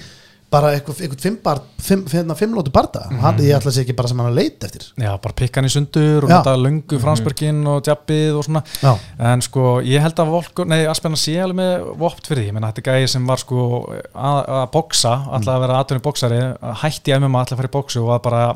bara 0.52 0.70
eitthvað, 0.76 1.00
eitthvað 1.02 1.22
fimm, 1.24 1.36
bar, 1.42 1.60
fimm, 1.82 2.04
fimm, 2.10 2.30
fimm 2.38 2.52
lótu 2.54 2.70
barda. 2.74 3.02
Hann, 3.22 3.40
ég 3.42 3.56
ætla 3.56 3.70
að 3.72 3.76
segja 3.76 3.86
ekki 3.86 3.96
bara 3.98 4.10
sem 4.10 4.20
hann 4.22 4.30
að 4.30 4.38
leita 4.38 4.68
eftir. 4.68 4.84
Já, 5.02 5.10
bara 5.22 5.34
pikka 5.40 5.60
hann 5.60 5.68
í 5.68 5.72
sundur 5.74 6.26
og 6.26 6.30
Já. 6.30 6.36
nota 6.36 6.54
löngu 6.60 7.00
fransbörgin 7.02 7.58
og 7.72 7.80
djabbið 7.86 8.38
og 8.38 8.46
svona. 8.46 8.62
Já, 8.78 8.92
en 9.32 9.42
sko, 9.44 9.64
ég 9.86 10.04
held 10.04 10.22
að 10.22 10.30
Volko, 10.36 10.66
nei, 10.70 10.78
Aspenna 10.90 11.18
sé 11.18 11.34
alveg 11.42 11.58
með 11.58 11.90
vopt 11.98 12.30
fyrir 12.30 12.44
því, 12.44 12.46
ég 12.52 12.56
menna 12.56 12.70
þetta 12.70 12.84
er 12.84 12.88
gæði 13.00 13.10
sem 13.16 13.26
var 13.26 13.42
sko 13.42 13.66
að, 13.90 14.40
að 14.60 14.64
boksa, 14.76 15.14
alltaf 15.26 15.52
að 15.56 15.66
vera 15.66 15.80
aðtunni 15.82 16.06
boksari, 16.06 16.40
hætti 16.84 17.14
í 17.14 17.18
MMA 17.20 17.42
alltaf 17.42 17.56
að 17.56 17.62
fara 17.64 17.72
í 17.72 17.76
boksu 17.80 18.02
og 18.04 18.10
var 18.14 18.24
bara 18.26 18.46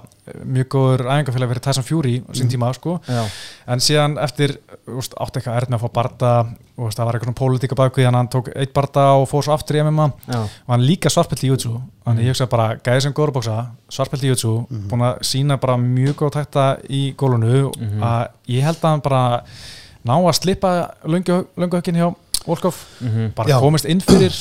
mjög 0.46 0.68
góður 0.70 1.06
æfingafélag 1.10 1.50
fyrir 1.50 1.64
Tyson 1.64 1.86
Fury 1.86 2.16
sín 2.38 2.50
tíma 2.52 2.70
sko. 2.76 3.00
Já. 3.10 3.24
en 3.66 3.82
síðan 3.82 4.18
eftir, 4.22 4.56
úst, 4.94 5.16
átti 5.18 5.40
eitthvað 5.40 5.58
erðin 5.62 5.78
að 5.78 5.84
fá 5.84 5.90
barda 5.96 6.32
og 6.80 6.92
það 6.96 7.04
var 7.06 7.16
eitthvað 7.18 7.28
svona 7.28 7.40
pólitíka 7.40 7.76
bakvið 7.78 8.06
hann 8.08 8.16
hann 8.18 8.28
tók 8.32 8.48
eitt 8.56 8.72
barda 8.76 9.04
og 9.20 9.26
fór 9.30 9.44
svo 9.44 9.52
aftur 9.54 9.76
í 9.76 9.82
MMA 9.84 10.06
Já. 10.30 10.38
og 10.40 10.70
hann 10.74 10.84
líka 10.86 11.12
svartpelt 11.12 11.44
í 11.44 11.50
jutsu 11.50 11.74
þannig 12.06 12.24
ég 12.24 12.32
hugsa 12.32 12.46
bara, 12.50 12.68
gæði 12.80 13.02
sem 13.06 13.12
góður 13.16 13.32
að 13.34 13.36
boksa 13.38 13.56
svartpelt 13.92 14.24
í 14.24 14.30
jutsu, 14.32 14.54
búin 14.90 15.04
að 15.04 15.20
sína 15.30 15.58
bara 15.60 15.76
mjög 15.76 16.16
góð 16.22 16.32
tækta 16.38 16.64
í 16.88 17.02
gólunu 17.20 17.68
að 18.00 18.28
ég 18.56 18.64
held 18.64 18.80
að 18.80 18.90
hann 18.94 19.04
bara 19.04 19.22
ná 20.08 20.14
að 20.16 20.38
slippa 20.40 20.72
hökkin 21.06 22.00
hjá 22.00 22.08
Volkov, 22.46 22.74
Mhm. 23.00 23.34
bara 23.36 23.48
Já. 23.48 23.60
komist 23.60 23.84
inn 23.84 24.00
fyrir 24.00 24.32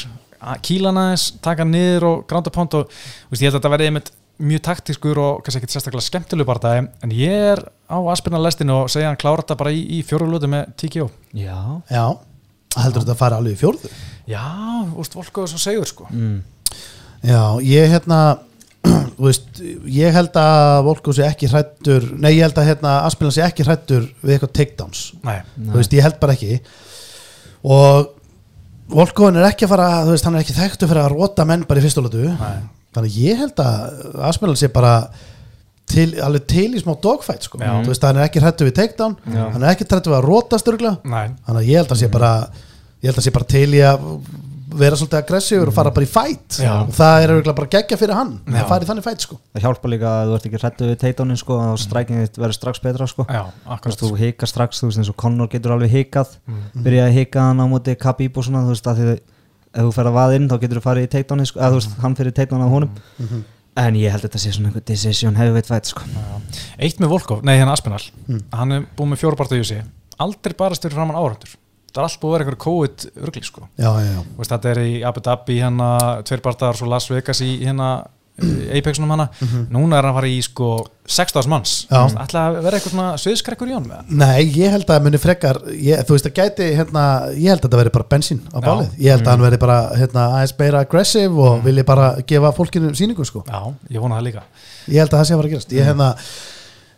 að 0.42 0.62
hann 0.86 0.98
aðeins, 0.98 1.34
taka 1.42 1.66
niður 1.66 2.04
og 2.04 2.28
gránda 2.28 2.50
pont 2.50 2.74
og 2.74 2.88
veist, 3.30 3.42
ég 3.44 3.52
held 3.52 3.56
að 3.56 3.62
þetta 3.62 3.72
verði 3.76 3.88
einmitt 3.90 4.12
mjög 4.40 4.62
taktískur 4.64 5.18
og 5.20 5.42
kannski 5.44 5.60
ekkert 5.60 5.74
sérstaklega 5.76 6.06
skemmtilegu 6.08 6.48
barndagi 6.48 6.88
en 7.04 7.12
ég 7.12 7.28
er 7.58 7.60
á 7.92 8.00
aspirna 8.08 8.40
lestinu 8.40 8.72
og 8.86 8.88
segja 8.90 9.10
hann 9.12 9.18
klára 9.20 9.44
þetta 9.44 9.58
bara 9.58 9.72
í, 9.76 9.82
í 10.00 10.04
fjóru 10.08 10.30
lúti 10.32 10.48
með 10.48 10.70
TKO 10.80 11.10
Já. 11.36 11.82
já 11.92 12.06
heldur 12.78 13.01
þetta 13.03 13.15
að 13.15 13.22
fara 13.24 13.39
alveg 13.41 13.55
í 13.55 13.59
fjórðu? 13.59 13.89
Já, 14.30 14.43
úst, 15.01 15.15
Volkov 15.17 15.47
er 15.47 15.51
svo 15.53 15.61
segur 15.61 15.89
sko. 15.89 16.05
Mm. 16.13 16.38
já, 17.26 17.41
ég 17.65 17.89
hérna 17.95 18.20
þú 19.17 19.26
veist, 19.26 19.49
ég 19.91 20.13
held 20.15 20.38
að 20.39 20.84
Volko 20.86 21.15
sé 21.15 21.26
ekki 21.28 21.49
hrættur, 21.51 22.05
nei 22.22 22.32
ég 22.38 22.45
held 22.45 22.61
að 22.61 22.70
hérna, 22.70 22.93
Aspinall 23.07 23.34
sé 23.36 23.43
ekki 23.43 23.65
hrættur 23.67 24.05
við 24.22 24.36
eitthvað 24.38 24.53
takedowns. 24.59 25.01
Nei, 25.26 25.41
þú 25.57 25.76
veist, 25.82 25.97
ég 25.97 26.05
held 26.05 26.20
bara 26.22 26.38
ekki. 26.38 26.59
Og 27.67 28.13
Volkoin 28.89 29.38
er 29.38 29.49
ekki 29.49 29.67
að 29.67 29.74
fara, 29.76 29.89
þú 30.07 30.13
veist, 30.15 30.26
hann 30.26 30.38
er 30.38 30.45
ekki 30.45 30.55
þekktu 30.57 30.88
fyrir 30.89 31.03
að 31.03 31.11
rota 31.13 31.45
menn 31.45 31.65
bara 31.70 31.82
í 31.82 31.84
fyrstulötu 31.86 32.24
Nei. 32.32 32.61
þannig 32.95 33.17
ég 33.22 33.43
held 33.43 33.59
að 33.61 34.15
Aspinall 34.30 34.57
sé 34.57 34.72
bara 34.74 34.93
til, 35.90 36.10
alveg 36.26 36.46
til 36.52 36.68
í 36.78 36.82
smá 36.84 36.94
dogfight 37.02 37.44
sko. 37.48 37.60
Veist, 37.88 38.04
hann 38.06 38.18
er 38.22 38.28
ekki 38.30 38.42
hrættu 38.44 38.68
við 38.68 38.76
takedown 38.80 39.16
Já. 39.34 39.46
hann 39.54 39.64
er 39.64 39.74
ekki 39.76 39.88
hrættu 39.90 40.12
við 40.14 40.20
að 40.20 40.28
nei, 41.04 41.26
þannig 41.46 41.64
að 41.64 41.70
ég 41.72 41.82
held 41.82 41.92
að 41.96 42.00
sé 42.04 42.12
bara 42.14 42.32
ég 43.02 43.10
held 43.10 43.20
að 43.22 43.26
sé 43.28 43.34
bara 43.36 43.46
til 43.56 43.68
í 43.74 43.82
að 43.90 44.06
vera 44.80 44.94
svolítið 45.00 45.18
aggressífur 45.24 45.70
og 45.72 45.74
fara 45.74 45.90
bara 45.96 46.06
í 46.06 46.10
fight 46.14 46.60
Já. 46.62 46.74
og 46.86 46.92
það 46.94 47.24
er 47.24 47.32
örugglega 47.34 47.58
bara 47.58 47.70
geggja 47.74 47.98
fyrir 47.98 48.14
hann 48.20 48.36
Já. 48.46 48.60
að 48.62 48.68
fara 48.70 48.86
í 48.86 48.90
þannig 48.92 49.06
fight 49.08 49.24
sko 49.26 49.38
Það 49.56 49.64
hjálpa 49.66 49.90
líka 49.90 50.12
að 50.14 50.30
þú 50.30 50.36
ert 50.38 50.46
ekki 50.50 50.60
hrættu 50.62 50.90
við 50.92 51.00
teitónin 51.02 51.40
sko 51.42 51.58
og 51.58 51.80
strækingið 51.82 52.28
þitt 52.28 52.38
verður 52.44 52.58
strax 52.60 52.84
betra 52.86 53.08
sko 53.10 53.26
já, 53.26 53.42
veist, 53.88 54.04
þú 54.04 54.12
hikar 54.22 54.52
strax, 54.52 54.84
þú 54.84 54.92
veist, 54.92 55.02
eins 55.02 55.10
og 55.10 55.18
Conor 55.24 55.50
getur 55.50 55.74
alveg 55.74 55.90
hikað 55.98 56.36
Mm. 56.46 56.84
byrjaði 56.86 57.10
að 57.10 57.18
hika 57.18 57.48
hann 57.50 57.62
á 57.62 57.66
móti 57.72 57.96
Khabib 57.98 58.38
og 58.38 58.46
svona, 58.46 58.62
þú 58.68 58.76
veist, 58.76 58.88
að 58.94 59.00
því 59.02 59.08
ef 59.18 59.84
þú 59.90 59.94
fer 59.98 60.06
að 60.10 60.16
vaða 60.20 60.36
inn 60.38 60.48
þá 60.50 60.56
getur 60.62 60.78
þú 60.80 60.86
farið 60.86 61.08
í 61.08 61.12
teitónin, 61.18 61.46
sko, 61.50 61.60
veist, 61.80 61.98
hann 62.06 62.16
fyrir 62.22 62.34
teitónin 62.38 62.66
á 62.66 62.70
honum 62.70 62.90
Mhm. 63.18 63.42
En 63.80 63.95
ég 63.99 64.11
held 64.13 64.23
að 64.23 64.27
þetta 64.27 64.43
sé 64.43 64.51
svona 64.55 64.71
einhver 64.71 64.86
decision 64.88 65.39
heavyweight 65.39 65.69
fight, 65.69 65.89
sko. 65.89 66.03
Eitt 66.80 66.99
með 66.99 67.13
Volkov, 67.15 67.41
nei 67.47 67.55
hérna 67.57 67.73
Aspinall. 67.77 68.05
Mm. 68.27 68.43
hann 68.55 68.75
er 68.75 68.86
búið 68.97 69.13
með 69.13 69.23
fjóra 69.23 69.39
barða 69.39 69.59
í 69.59 69.63
USA 69.63 69.82
aldrei 70.19 70.55
bara 70.57 70.77
styrir 70.77 70.97
framann 70.97 71.19
áhundur 71.19 71.55
það 71.89 72.01
er 72.01 72.05
allt 72.05 72.21
búið 72.21 72.30
að 72.30 72.36
vera 72.36 72.45
eitthvað 72.45 72.63
COVID 72.65 73.05
rugli 73.25 73.41
sko. 73.47 73.67
Já, 73.80 73.89
já, 73.89 74.09
já, 74.13 74.19
Þú 74.21 74.41
veist, 74.41 74.51
þetta 74.53 74.71
er 74.71 74.80
í 74.84 74.91
Abu 75.09 75.23
Dhabi 75.25 75.55
hérna 75.57 75.89
tveir 76.27 76.43
barðar, 76.45 76.77
svo 76.77 76.89
Las 76.89 77.09
Vegas 77.09 77.41
í 77.41 77.49
hérna 77.63 77.89
Apexunum 78.80 79.14
hana, 79.16 79.28
núna 79.74 79.98
er 80.00 80.06
hann 80.08 80.12
að 80.14 80.18
fara 80.20 80.30
í 80.32 80.40
sko 80.46 80.70
16 81.10 81.50
manns, 81.50 81.74
ætla 81.90 82.44
að 82.50 82.60
vera 82.68 82.78
eitthvað 82.78 82.94
svona 82.94 83.08
sviðskrekkur 83.18 83.72
í 83.72 83.74
honum 83.74 83.94
eða? 83.96 84.04
Nei, 84.22 84.44
ég 84.60 84.76
held 84.76 84.92
að 84.94 85.08
muni 85.08 85.22
frekar 85.22 85.58
ég, 85.74 86.04
þú 86.06 86.18
veist 86.18 86.30
að 86.30 86.36
gæti, 86.38 86.68
hérna, 86.78 87.06
ég 87.34 87.50
held 87.50 87.66
að 87.66 87.74
það 87.74 87.82
veri 87.84 87.94
bara 87.98 88.10
bensín 88.14 88.44
á 88.54 88.58
bálið, 88.62 88.92
ég 89.02 89.16
held 89.16 89.26
að 89.26 89.34
hann 89.34 89.46
veri 89.48 89.62
bara 89.64 89.80
hérna, 89.98 90.28
aðeins 90.38 90.54
meira 90.62 90.84
aggressive 90.86 91.42
og 91.50 91.66
vilji 91.66 91.86
bara 91.90 92.12
gefa 92.30 92.54
fólkinu 92.60 92.94
síningu 93.00 93.26
sko, 93.26 93.42
Já, 93.50 93.74
ég 93.90 94.04
vona 94.04 94.20
það 94.20 94.30
líka. 94.30 94.46
Ég 94.86 95.02
held 95.02 95.10
að 95.14 95.18
það 95.18 95.28
sé 95.30 95.34
að 95.34 95.42
fara 95.42 95.50
að 95.50 95.56
gerast. 95.56 95.76
Ég, 95.80 95.90
hérna, 95.90 96.10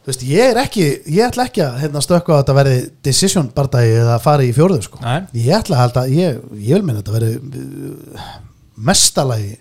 þú 0.01 0.11
veist, 0.11 0.27
ég 0.27 0.51
er 0.51 0.59
ekki 0.65 0.85
ég 1.15 1.25
ætla 1.29 1.47
ekki 1.47 1.63
að 1.65 1.79
hérna, 1.85 2.03
stökka 2.03 2.35
að 2.35 2.43
þetta 2.43 2.57
veri 2.59 2.77
decision 3.07 3.49
bardagi 3.55 3.97
eða 4.03 4.19
fari 4.23 4.51
í 4.51 4.53
fjórðu 4.57 4.83
sko. 4.89 5.01
Nei. 5.05 5.19
ég 5.45 5.55
ætla 5.61 5.77
að 5.77 5.83
halda, 5.85 6.05
ég, 6.11 6.39
ég 6.57 6.75
vil 6.75 6.83
minna 6.83 6.99
að 6.99 7.05
þetta 7.05 7.17
veri 7.19 7.33
uh, 7.37 8.31
mestalagi 8.91 9.53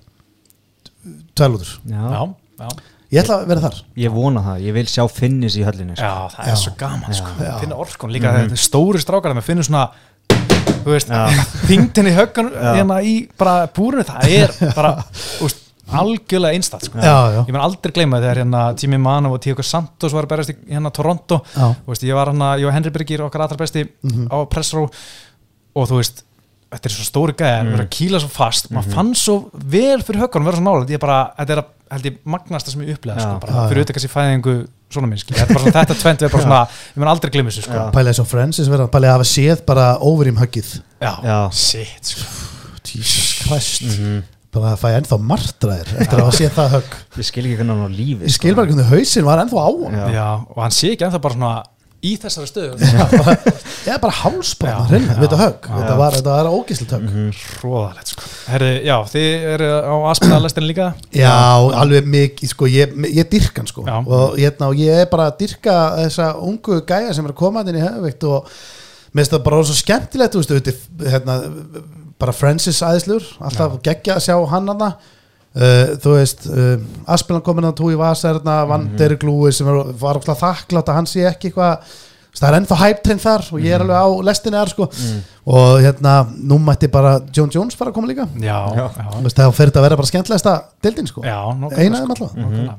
tvælútur, 1.39 1.71
Já. 1.89 2.01
Já, 2.01 2.23
já, 2.61 2.69
ég 3.11 3.23
ætla 3.25 3.37
að 3.41 3.47
vera 3.51 3.61
þar. 3.65 3.79
Ég 3.99 4.13
vona 4.15 4.41
það, 4.45 4.61
ég 4.67 4.77
vil 4.77 4.87
sjá 4.91 5.05
finnis 5.11 5.57
í 5.59 5.65
höllinni 5.67 5.97
sko. 5.97 6.05
já 6.07 6.29
það 6.35 6.45
er 6.47 6.53
Já. 6.55 6.61
svo 6.65 6.73
gaman 6.79 7.15
sko, 7.21 7.33
finna 7.63 7.77
orkun 7.83 8.13
líka, 8.15 8.33
þetta 8.37 8.59
er 8.59 8.65
stóri 8.69 9.01
strákar 9.03 9.33
að 9.33 9.41
maður 9.41 9.49
finnur 9.51 9.67
svona 9.71 9.89
þingdin 11.69 12.09
í 12.13 12.15
höggun 12.17 12.53
Já. 12.55 12.75
hérna 12.79 13.01
í 13.05 13.15
bara 13.39 13.67
búrinu, 13.75 14.05
það 14.09 14.37
er 14.37 14.55
bara, 14.79 14.93
þú 15.17 15.49
veist, 15.49 15.67
algjörlega 15.91 16.55
einstætt 16.55 16.85
sko. 16.87 17.01
Ég 17.03 17.49
menn 17.51 17.65
aldrei 17.65 17.91
gleyma 17.97 18.21
þegar 18.23 18.39
hérna 18.45 18.61
Jimmy 18.79 19.01
Manov 19.03 19.35
og 19.35 19.43
Tíko 19.43 19.65
Santos 19.67 20.13
var 20.15 20.29
að 20.29 20.33
berast 20.37 20.53
í 20.55 20.57
hérna 20.71 20.93
Toronto. 20.95 21.41
Veist, 21.89 22.05
ég 22.07 22.15
var 22.15 22.31
hérna, 22.31 22.53
ég 22.63 22.69
og 22.71 22.77
Henry 22.77 22.93
Birgir 22.95 23.25
okkar 23.27 23.43
allra 23.49 23.59
besti 23.59 23.83
á 24.31 24.39
pressró 24.53 24.85
og 24.87 25.87
þú 25.91 25.99
veist 25.99 26.23
þetta 26.71 26.89
er 26.89 26.95
svo 26.95 27.07
stóri 27.07 27.35
gæðar, 27.35 27.63
mm. 27.65 27.71
verður 27.75 27.85
að 27.87 27.93
kýla 27.97 28.21
svo 28.23 28.31
fast. 28.31 28.69
Maður 28.75 28.97
fann 28.97 29.13
svo 29.19 29.37
vel 29.75 30.03
fyrir 30.07 30.23
höggunum 30.23 30.47
vera 30.51 30.61
svo 30.61 30.67
nálega 30.67 30.95
ég 30.95 31.03
bara, 31.03 31.19
þetta 31.39 31.57
er 31.57 31.63
að, 31.63 31.71
held 31.97 32.09
ég 32.11 32.19
magnasta 32.35 32.75
sem 32.75 32.85
ég 32.87 32.99
upplega, 32.99 33.19
Já. 33.19 33.25
sko, 33.27 33.41
bara 33.43 33.57
Já, 33.57 33.61
fyrir 33.71 33.81
já. 33.81 33.83
auðvitað 33.83 33.99
kannski 33.99 34.13
fæðingu 34.15 34.55
svona 34.91 35.11
minn, 35.11 35.23
skilja, 35.23 35.41
þetta 35.41 35.51
er 35.51 35.59
bara 35.59 35.65
svona 35.65 35.81
þetta 35.81 35.99
tvent 36.01 36.25
við 36.25 36.33
bara 36.35 36.45
svona, 36.47 36.61
ég 36.95 37.03
menn 37.03 37.11
aldrei 37.11 37.33
gleyma 37.35 37.51
þessu, 37.53 37.65
sko. 37.67 37.87
Pælega 37.95 38.15
eins 38.15 38.23
og 38.23 38.29
Francis 38.31 38.71
verða, 38.71 38.87
pælega 38.91 39.15
að 39.15 39.19
hafa 39.19 39.29
séð 39.31 39.65
bara 39.67 39.89
over 40.11 40.31
í 40.31 40.35
höggið. 40.39 40.71
Já, 41.03 41.13
Já. 41.27 41.39
shit, 41.55 42.13
sko. 42.15 42.29
Jesus 42.91 43.33
Christ. 43.45 43.99
Bara 44.51 44.73
að 44.75 44.81
fæ 44.83 44.89
ennþá 44.99 45.19
martraðir 45.23 45.91
eftir 46.03 46.19
að 46.19 46.25
hafa 46.27 46.39
séð 46.41 46.55
það 46.57 46.73
högg. 46.75 46.95
Ég 47.21 47.27
skil 47.29 47.45
ekki 47.45 47.59
hvernig 47.61 47.77
hann 47.77 47.87
á 47.87 47.91
lífi 47.95 48.27
ég 48.27 48.35
skil 48.35 48.55
bara 48.59 48.67
hvernig 48.67 48.89
hausinn 48.91 49.27
var 49.29 49.43
ennþá 49.45 49.63
á 49.63 49.71
hann 49.71 49.95
Já. 49.95 50.07
já, 50.17 50.25
og 50.51 50.59
hann 50.65 50.75
sé 50.75 50.91
ekki 50.91 51.07
ennþá 51.07 51.21
bara 51.23 51.37
svona 51.37 51.53
í 52.01 52.15
þessari 52.21 52.49
stöðu, 52.49 52.77
bara 54.03 54.13
Já, 54.73 54.77
hreina, 54.89 55.13
já, 55.13 55.19
við 55.19 55.27
þetta 55.27 55.39
högg. 55.41 55.67
Já. 55.69 55.75
þetta 55.77 55.97
var, 56.01 56.17
þetta 56.17 56.37
var 56.37 56.49
ógíslitt 56.57 56.95
högg 56.97 57.13
hróðalegt, 57.61 58.13
sko. 58.15 58.31
Herri, 58.49 58.71
já, 58.89 58.95
þið 59.13 59.47
eru 59.55 59.69
á 59.85 59.95
aðspilnaðalestin 60.13 60.69
líka? 60.69 60.89
Já, 61.17 61.35
alveg 61.83 62.11
mikið, 62.17 62.53
sko, 62.55 62.71
ég, 62.73 62.97
ég 63.13 63.31
dyrka 63.33 63.63
hann 63.63 63.71
sko. 63.71 63.87
Já. 63.89 63.97
og 64.01 64.41
ég, 64.41 64.65
og 64.67 64.81
ég 64.81 65.05
er 65.05 65.11
bara 65.13 65.29
að 65.31 65.39
dyrka 65.45 65.79
þessa 66.01 66.33
ungu 66.41 66.81
gæja 66.89 67.15
sem 67.17 67.29
er 67.29 67.35
að 67.35 67.41
koma 67.43 67.65
inn 67.67 67.81
í 67.81 67.85
höfvikt 67.85 68.29
og 68.31 68.51
mér 69.11 69.25
finnst 69.25 69.37
það 69.37 69.47
bara 69.51 69.63
svo 69.69 69.79
skemmtilegt 69.81 70.37
þú 70.37 70.45
veist, 70.47 70.85
hérna, 71.05 71.39
bara 72.21 72.37
Francis 72.37 72.81
æðislur, 72.85 73.27
alltaf 73.45 73.81
geggja 73.85 74.17
að 74.17 74.27
sjá 74.29 74.37
hann 74.55 74.73
hann 74.73 74.89
Uh, 75.51 75.97
þú 75.99 76.13
veist, 76.15 76.45
uh, 76.47 76.77
Aspilan 77.11 77.43
komin 77.43 77.65
að 77.67 77.75
túi 77.81 77.97
Vasarna, 77.99 78.61
Van 78.71 78.85
Mhm. 78.87 79.19
Glúi 79.19 79.51
sem 79.53 79.67
var, 79.67 79.93
var 79.99 80.15
okkur 80.21 80.37
þakklátt 80.39 80.87
að 80.89 80.95
hann 80.95 81.07
sé 81.11 81.25
ekki 81.27 81.51
eitthvað 81.51 81.79
það 82.39 82.49
er 82.49 82.57
ennþá 82.61 82.77
hæptrinn 82.79 83.19
þar 83.21 83.43
og 83.53 83.59
Mhm. 83.59 83.65
ég 83.67 83.75
er 83.75 83.81
alveg 83.83 83.99
á 83.99 84.09
lestinni 84.23 84.57
þar 84.61 84.69
sko. 84.71 84.87
Og 85.51 85.81
hérna, 85.83 86.13
nú 86.39 86.59
mætti 86.63 86.87
bara 86.89 87.21
John 87.35 87.51
Jones 87.51 87.75
fara 87.75 87.91
að 87.91 87.95
koma 87.95 88.07
líka. 88.07 88.29
Já, 88.39 88.59
já, 88.77 88.87
þá 89.27 89.51
fyrir 89.53 89.73
þetta 89.73 89.81
að 89.81 89.89
vera 89.89 89.97
bara 89.97 90.07
skemmtilegsta 90.07 90.63
dildin 90.83 91.07
sko. 91.09 91.23
Já 91.27 91.41
nokkulega, 91.59 91.83
eina 91.83 91.97
af 91.99 92.05
þeim 92.05 92.15
allavega 92.15 92.47
Nákvæmlega. 92.47 92.75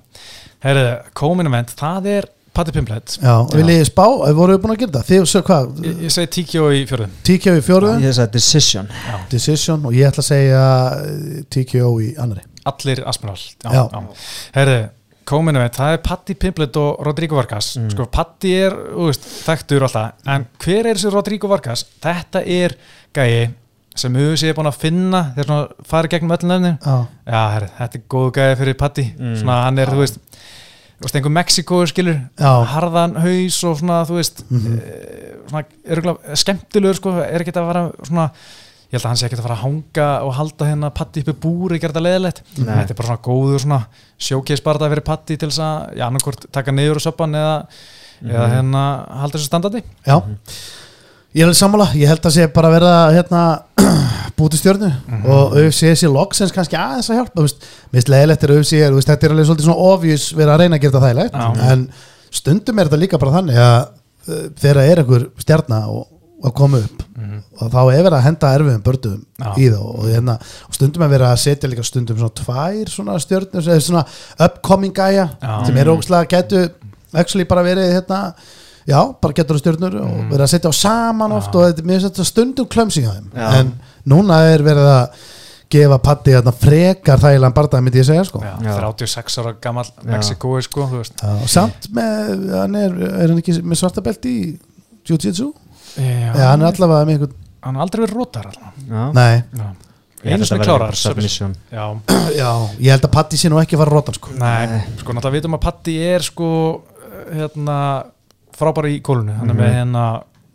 Herðu, 0.63 1.01
kominament, 1.13 1.75
það 1.75 2.05
er 2.07 2.25
Patti 2.53 2.71
Pimplet 2.71 3.17
Já, 3.21 3.35
og 3.41 3.51
vil 3.55 3.65
ég 3.67 3.85
spá, 3.87 4.03
eh, 4.27 4.33
voru 4.33 4.57
við 4.57 4.61
búin 4.61 4.75
að 4.75 4.79
gera 4.79 4.91
það? 4.91 5.05
Þið, 5.07 5.21
svo 5.27 5.41
hvað, 5.41 5.69
Ég, 5.85 6.01
ég 6.03 6.11
segi 6.11 6.27
TKO 6.27 6.69
í 6.71 6.81
fjörðum 6.87 7.09
TKO 7.23 7.53
í 7.57 7.61
fjóruðu 7.63 8.01
Ég 8.03 8.13
sagði 8.15 8.31
decision. 8.31 8.87
Decision 9.29 9.85
og 9.85 9.91
ég 9.93 10.07
ætla 10.11 10.23
að 10.23 10.31
segja 10.31 10.63
eh, 11.03 11.43
TKO 11.49 11.91
í 12.03 12.15
annari 12.19 12.41
Allir 12.69 13.03
Aspinall 13.09 13.39
já. 13.63 13.83
Herðu, 14.55 14.77
kominament, 15.31 15.75
það 15.77 15.93
er 15.95 16.01
Patti 16.05 16.35
Pimplet 16.35 16.77
og 16.81 17.01
Rodrigo 17.05 17.37
Vargas. 17.39 17.73
Sko, 17.93 18.05
Patti 18.11 18.51
er, 18.65 18.75
veist, 18.97 19.25
þekktur 19.45 19.85
alltaf 19.87 20.27
En 20.29 20.45
hver 20.63 20.85
er 20.91 20.95
þessi 20.99 21.11
Rodrigo 21.13 21.47
Vargas? 21.51 21.85
Þetta 22.03 22.43
er 22.45 22.75
gæi 23.15 23.51
sem 24.01 24.13
við 24.15 24.37
séum 24.39 24.55
búin 24.55 24.69
að 24.69 24.77
finna 24.79 25.19
þegar 25.35 25.47
svona 25.49 25.85
farið 25.91 26.13
gegnum 26.13 26.31
öll 26.37 26.47
nefnin 26.47 26.77
Já, 26.79 26.93
Já, 27.27 27.41
herri, 27.57 27.69
þetta 27.77 27.97
er 27.99 28.03
góðu 28.13 28.31
gæði 28.37 28.57
fyrir 28.61 28.77
Patti. 28.79 29.03
Svona 29.41 29.57
hann 29.65 29.81
er, 29.83 29.91
þú 29.91 29.99
veist 30.05 30.19
veist, 31.01 31.15
einhver 31.17 31.33
Mexiko 31.33 31.79
skilur 31.89 32.17
Já. 32.39 32.51
harðan 32.71 33.15
haus 33.19 33.57
og 33.67 33.79
svona, 33.81 34.03
þú 34.07 34.19
veist 34.19 34.43
Mhm. 34.47 34.77
e, 34.79 35.31
svona, 35.49 35.63
er 35.85 36.01
skemmtilegur 36.39 36.95
sko, 37.01 37.15
er 37.25 37.41
ekki 37.43 37.51
að 37.57 37.67
fara 37.71 37.83
svona 38.05 38.27
ég 38.91 38.97
held 38.97 39.05
að 39.05 39.09
hann 39.09 39.19
sé 39.21 39.27
ekki 39.27 39.39
að 39.39 39.45
fara 39.45 39.55
að 39.55 39.63
hanga 39.63 40.09
og 40.27 40.33
halda 40.35 40.67
hérna 40.67 40.91
Patti 40.91 41.23
uppi 41.23 41.35
búri, 41.45 41.79
þetta 41.79 42.03
leðilegt 42.03 42.43
þetta 42.57 42.91
er 42.91 42.97
bara 42.99 43.07
svona 43.07 43.23
góður 43.23 43.63
svona 43.63 43.81
showcase 44.19 44.65
bara 44.65 44.91
fyrir 44.91 45.05
Patti 45.07 45.37
til 45.39 45.47
þess 45.49 45.63
að, 45.63 45.89
já, 45.95 46.05
annarkvort 46.09 46.47
taka 46.51 46.75
niður 46.75 46.99
og 46.99 47.05
söppan 47.07 47.39
eða, 47.39 47.57
eða 48.27 48.47
hérna 48.51 48.85
halda 49.21 49.37
þessu 49.37 49.47
standandi. 49.47 49.83
Já. 50.03 50.17
Ég 51.31 51.45
alveg 51.45 51.55
sammála, 51.55 51.85
ég 51.95 52.09
held 52.11 52.25
að 52.27 52.33
sé 52.35 52.45
bara 52.51 52.67
að 52.67 52.73
vera 52.75 52.93
hérna 53.15 53.41
búti 54.39 54.59
stjörnu. 54.59 54.89
Og 55.23 55.53
UFC 55.61 55.93
sé 55.95 56.09
loksins 56.11 56.51
kannski 56.51 56.75
aðeins 56.75 57.07
að 57.07 57.21
hjálpa. 57.21 57.45
Finnst 57.93 58.11
leiðilegt 58.11 58.43
er 58.43 58.53
veist, 58.57 59.07
þetta 59.07 59.29
er 59.29 59.35
alveg 59.37 59.47
svolítið 59.47 59.69
svona 59.69 59.85
obvious 59.93 60.25
verið 60.35 60.51
að 60.51 60.63
reyna 60.65 60.75
að 60.75 60.83
gera 60.83 60.91
þetta 60.97 61.05
þægilegt. 61.05 61.37
En 61.69 61.85
stundum 62.41 62.81
er 62.81 62.89
þetta 62.89 62.99
líka 62.99 63.21
bara 63.21 63.37
þannig 63.37 63.61
að 63.63 63.77
uh, 63.79 64.43
þegar 64.59 64.81
er 64.83 65.03
einhver 65.05 65.25
stjarna 65.45 65.79
og, 65.93 66.03
og 66.41 66.53
koma 66.57 66.79
upp 66.81 67.03
og 67.61 67.69
þá 67.69 67.79
er 67.93 68.01
verið 68.05 68.15
að 68.17 68.23
henda 68.25 68.51
erfiðum 68.57 68.83
börnum 68.85 69.17
Já. 69.37 69.49
í 69.57 69.67
það 69.69 69.83
og, 69.85 70.05
hérna, 70.09 70.35
og 70.67 70.77
stundum 70.77 71.03
er 71.05 71.11
verið 71.13 71.27
að 71.29 71.41
setja 71.43 71.69
líka 71.69 71.83
stundum 71.85 72.17
svona 72.17 72.37
tvær 72.41 72.89
svona 72.89 73.17
stjörnur 73.21 73.67
eða 73.67 73.83
svona 73.85 74.03
upcoming 74.47 74.95
gæja 74.97 75.27
Já. 75.41 75.51
sem 75.67 75.77
er 75.77 75.91
ógslag 75.93 76.29
getu 76.31 76.63
actually 77.13 77.45
bara 77.45 77.65
verið 77.65 77.91
hérna 77.93 78.21
já, 78.87 78.97
bara 79.21 79.37
getur 79.37 79.59
það 79.59 79.63
stjörnur 79.65 79.99
og 80.01 80.15
verið 80.31 80.45
að 80.47 80.51
setja 80.55 80.71
á 80.73 80.75
saman 80.79 81.35
oft 81.37 81.55
og 81.55 81.67
þetta, 81.67 81.85
mér 81.85 81.99
finnst 81.99 82.09
þetta 82.09 82.27
stundum 82.31 82.71
klömsing 82.73 83.05
á 83.05 83.13
þeim 83.13 83.29
Já. 83.35 83.47
en 83.61 83.71
núna 84.09 84.41
er 84.49 84.65
verið 84.65 84.89
að 84.95 85.21
gefa 85.71 86.01
Patti 86.03 86.33
hérna 86.35 86.51
frekar 86.51 87.21
þægilegan 87.21 87.53
barndað 87.55 87.85
myndi 87.85 88.01
ég 88.01 88.07
segja 88.09 88.25
sko 88.27 88.41
já, 88.43 88.55
Já. 88.65 88.73
36 88.81 89.37
ára 89.39 89.53
gammal 89.61 89.85
Mexikói 90.03 90.65
sko, 90.65 90.89
Já, 90.97 91.31
samt 91.47 91.87
með, 91.95 92.49
hann 92.57 92.75
er, 92.81 92.97
er 93.13 93.29
hann 93.29 93.39
ekki 93.39 93.61
með 93.61 93.79
svarta 93.83 94.03
belti 94.03 94.33
í 94.33 94.49
Jiu-Jitsu? 95.07 95.51
Já, 95.97 96.33
Já, 96.35 96.45
hann 96.51 96.61
er 96.65 96.69
allavega 96.71 97.05
með 97.07 97.13
einhvern, 97.17 97.37
hann 97.65 97.77
har 97.79 97.85
aldrei 97.87 98.03
verið 98.05 98.17
rótar 98.19 98.49
allavega. 98.51 99.05
Nei, 99.17 99.43
einu 100.21 100.45
þetta 100.45 100.57
verði 100.57 100.67
klárar 100.69 100.97
submission. 100.99 101.55
já, 101.71 101.85
já, 102.37 102.49
ég 102.79 102.91
held 102.95 103.07
að 103.07 103.13
Patti 103.15 103.39
sé 103.41 103.49
nú 103.51 103.61
ekki 103.61 103.77
að 103.77 103.83
fara 103.85 103.95
rótan 103.97 104.17
sko. 104.19 104.33
Nei, 104.37 104.81
sko 105.01 105.15
náttúrulega 105.17 105.37
vitum 105.39 105.57
að 105.57 105.63
Patti 105.67 105.95
er 106.11 106.25
sko 106.25 106.49
hérna 107.31 107.79
frábæri 108.57 108.97
í 108.97 109.01
gólunu, 109.05 109.33
hann 109.39 109.49
er 109.53 109.57
með 109.57 109.73
hérna 109.79 110.05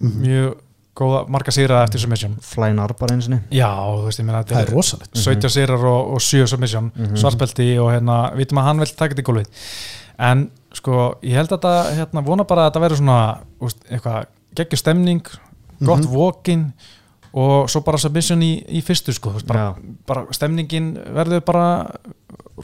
mjög 0.00 0.54
góða 0.96 1.18
marga 1.28 1.52
sigra 1.52 1.82
eftir 1.84 2.00
submission. 2.00 2.38
Flying 2.40 2.78
Arbar 2.80 3.10
einsinni 3.12 3.36
Já, 3.52 3.68
þú 3.68 4.06
veist, 4.06 4.20
ég 4.22 4.24
meina 4.28 4.38
það 4.40 4.46
þetta 4.48 4.60
er 4.62 4.70
er 4.70 4.72
rosalegt. 4.72 5.18
17 5.20 5.52
sigrar 5.52 5.82
og, 5.90 6.14
og 6.16 6.22
7 6.24 6.46
submission 6.48 6.86
svartbelti 7.20 7.66
og 7.82 7.90
hérna, 7.92 8.16
vitum 8.38 8.62
að 8.62 8.68
hann 8.70 8.80
vil 8.80 8.88
taka 8.94 9.12
þetta 9.12 9.24
í 9.24 9.26
gólfið. 9.28 9.66
En 10.30 10.46
sko, 10.76 11.02
ég 11.26 11.36
held 11.36 11.52
að 11.52 11.58
þetta, 11.58 11.74
hérna, 11.98 12.22
vona 12.24 12.46
bara 12.48 12.64
að 12.64 12.70
þetta 12.70 12.84
verður 12.86 13.00
svona, 13.02 13.18
úst, 13.66 13.82
eitthvað 13.90 14.30
geggjur 14.58 14.80
stemning, 14.80 15.22
gott 15.84 16.06
walk-in 16.12 16.70
og 17.36 17.68
svo 17.68 17.82
bara 17.84 17.98
submission 18.00 18.40
í, 18.44 18.52
í 18.78 18.80
fyrstu 18.84 19.12
sko, 19.12 19.34
bara, 19.48 19.74
bara 20.08 20.24
stemningin 20.32 20.94
verður 21.16 21.42
bara 21.44 21.66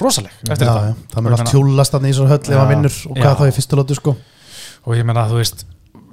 rosaleg 0.00 0.32
eftir 0.48 0.64
já, 0.64 0.72
þetta 0.72 1.12
það 1.12 1.18
allt 1.18 1.26
meina- 1.28 1.50
tjúlast 1.50 1.98
í 2.00 2.14
svo 2.16 2.26
höll 2.30 2.40
ef 2.40 2.56
hann 2.56 2.70
vinnur 2.72 2.96
og 3.10 3.18
hvað 3.18 3.28
já. 3.28 3.36
þá 3.42 3.44
í 3.50 3.54
fyrstu 3.58 3.76
lótu 3.76 3.98
sko 3.98 4.14
og 4.86 4.96
ég 4.96 5.04
meina, 5.06 5.28
þú 5.28 5.42
veist 5.42 5.66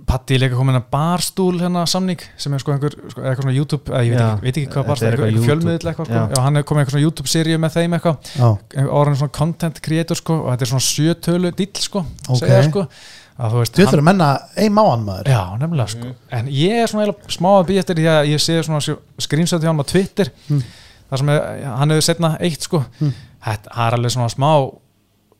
Patti 0.09 0.33
er 0.33 0.39
líka 0.41 0.57
komin 0.57 0.73
að 0.73 0.87
barstúl 0.89 1.59
hérna 1.61 1.83
samning 1.85 2.17
sem 2.41 2.53
er 2.57 2.61
sko 2.63 2.71
einhver, 2.73 2.95
sko, 3.11 3.21
eitthvað 3.21 3.43
svona 3.43 3.53
YouTube 3.53 3.91
eða 3.93 3.99
ég 4.07 4.15
veit 4.15 4.23
ekki, 4.25 4.41
veit 4.41 4.57
ekki 4.57 4.69
hvað 4.73 4.87
barstúl, 4.87 5.09
eitthvað 5.11 5.29
YouTube. 5.35 5.45
fjölmiðl 5.45 5.89
eitthvað, 5.91 6.07
sko. 6.09 6.21
Já. 6.33 6.41
hann 6.47 6.57
er 6.57 6.63
komið 6.65 6.81
eitthvað 6.81 6.95
svona 6.95 7.03
YouTube-seríu 7.05 7.59
með 7.61 7.75
þeim 7.75 7.93
eitthvað, 7.99 8.31
orðin 8.89 9.19
svona 9.19 9.35
content 9.37 9.81
creator 9.85 10.17
sko, 10.17 10.37
og 10.41 10.49
þetta 10.55 10.65
er 10.65 10.71
svona 10.71 10.87
sjötölu 10.87 11.51
dill 11.61 11.83
sko, 11.85 12.01
Ok. 12.25 12.39
segja 12.41 12.63
sko 12.71 12.87
að 13.39 13.53
þú 13.55 13.61
veist, 13.63 13.77
þú 13.77 13.85
ætlur 13.87 14.01
að 14.03 14.07
menna 14.09 14.27
ein 14.59 14.73
máan 14.75 15.05
maður. 15.07 15.29
Já, 15.31 15.41
nefnilega 15.61 15.93
sko. 15.93 16.11
En 16.35 16.51
ég 16.51 16.81
er 16.83 16.91
svona 16.91 17.13
smá 17.31 17.49
að 17.61 17.67
býja 17.71 17.83
eftir 17.85 17.95
því 18.01 18.07
að 18.11 18.27
ég 18.33 18.43
sé 18.43 18.59
svona 18.67 18.81
screenshot 19.23 19.63
hjá 19.63 19.71
hann 19.71 19.79
á 19.79 19.87
Twitter 19.87 20.31
Hmm. 20.49 20.61
þar 21.09 21.17
sem 21.23 21.29
er, 21.29 21.41
hann 21.79 21.89
hefur 21.95 22.05
setna 22.09 22.33
eitt 22.39 22.61
sko. 22.67 22.83
Þetta 22.99 23.71
það 23.71 23.87
er 23.87 23.97
alveg 23.99 24.11
svona 24.17 24.29
smá 24.35 24.51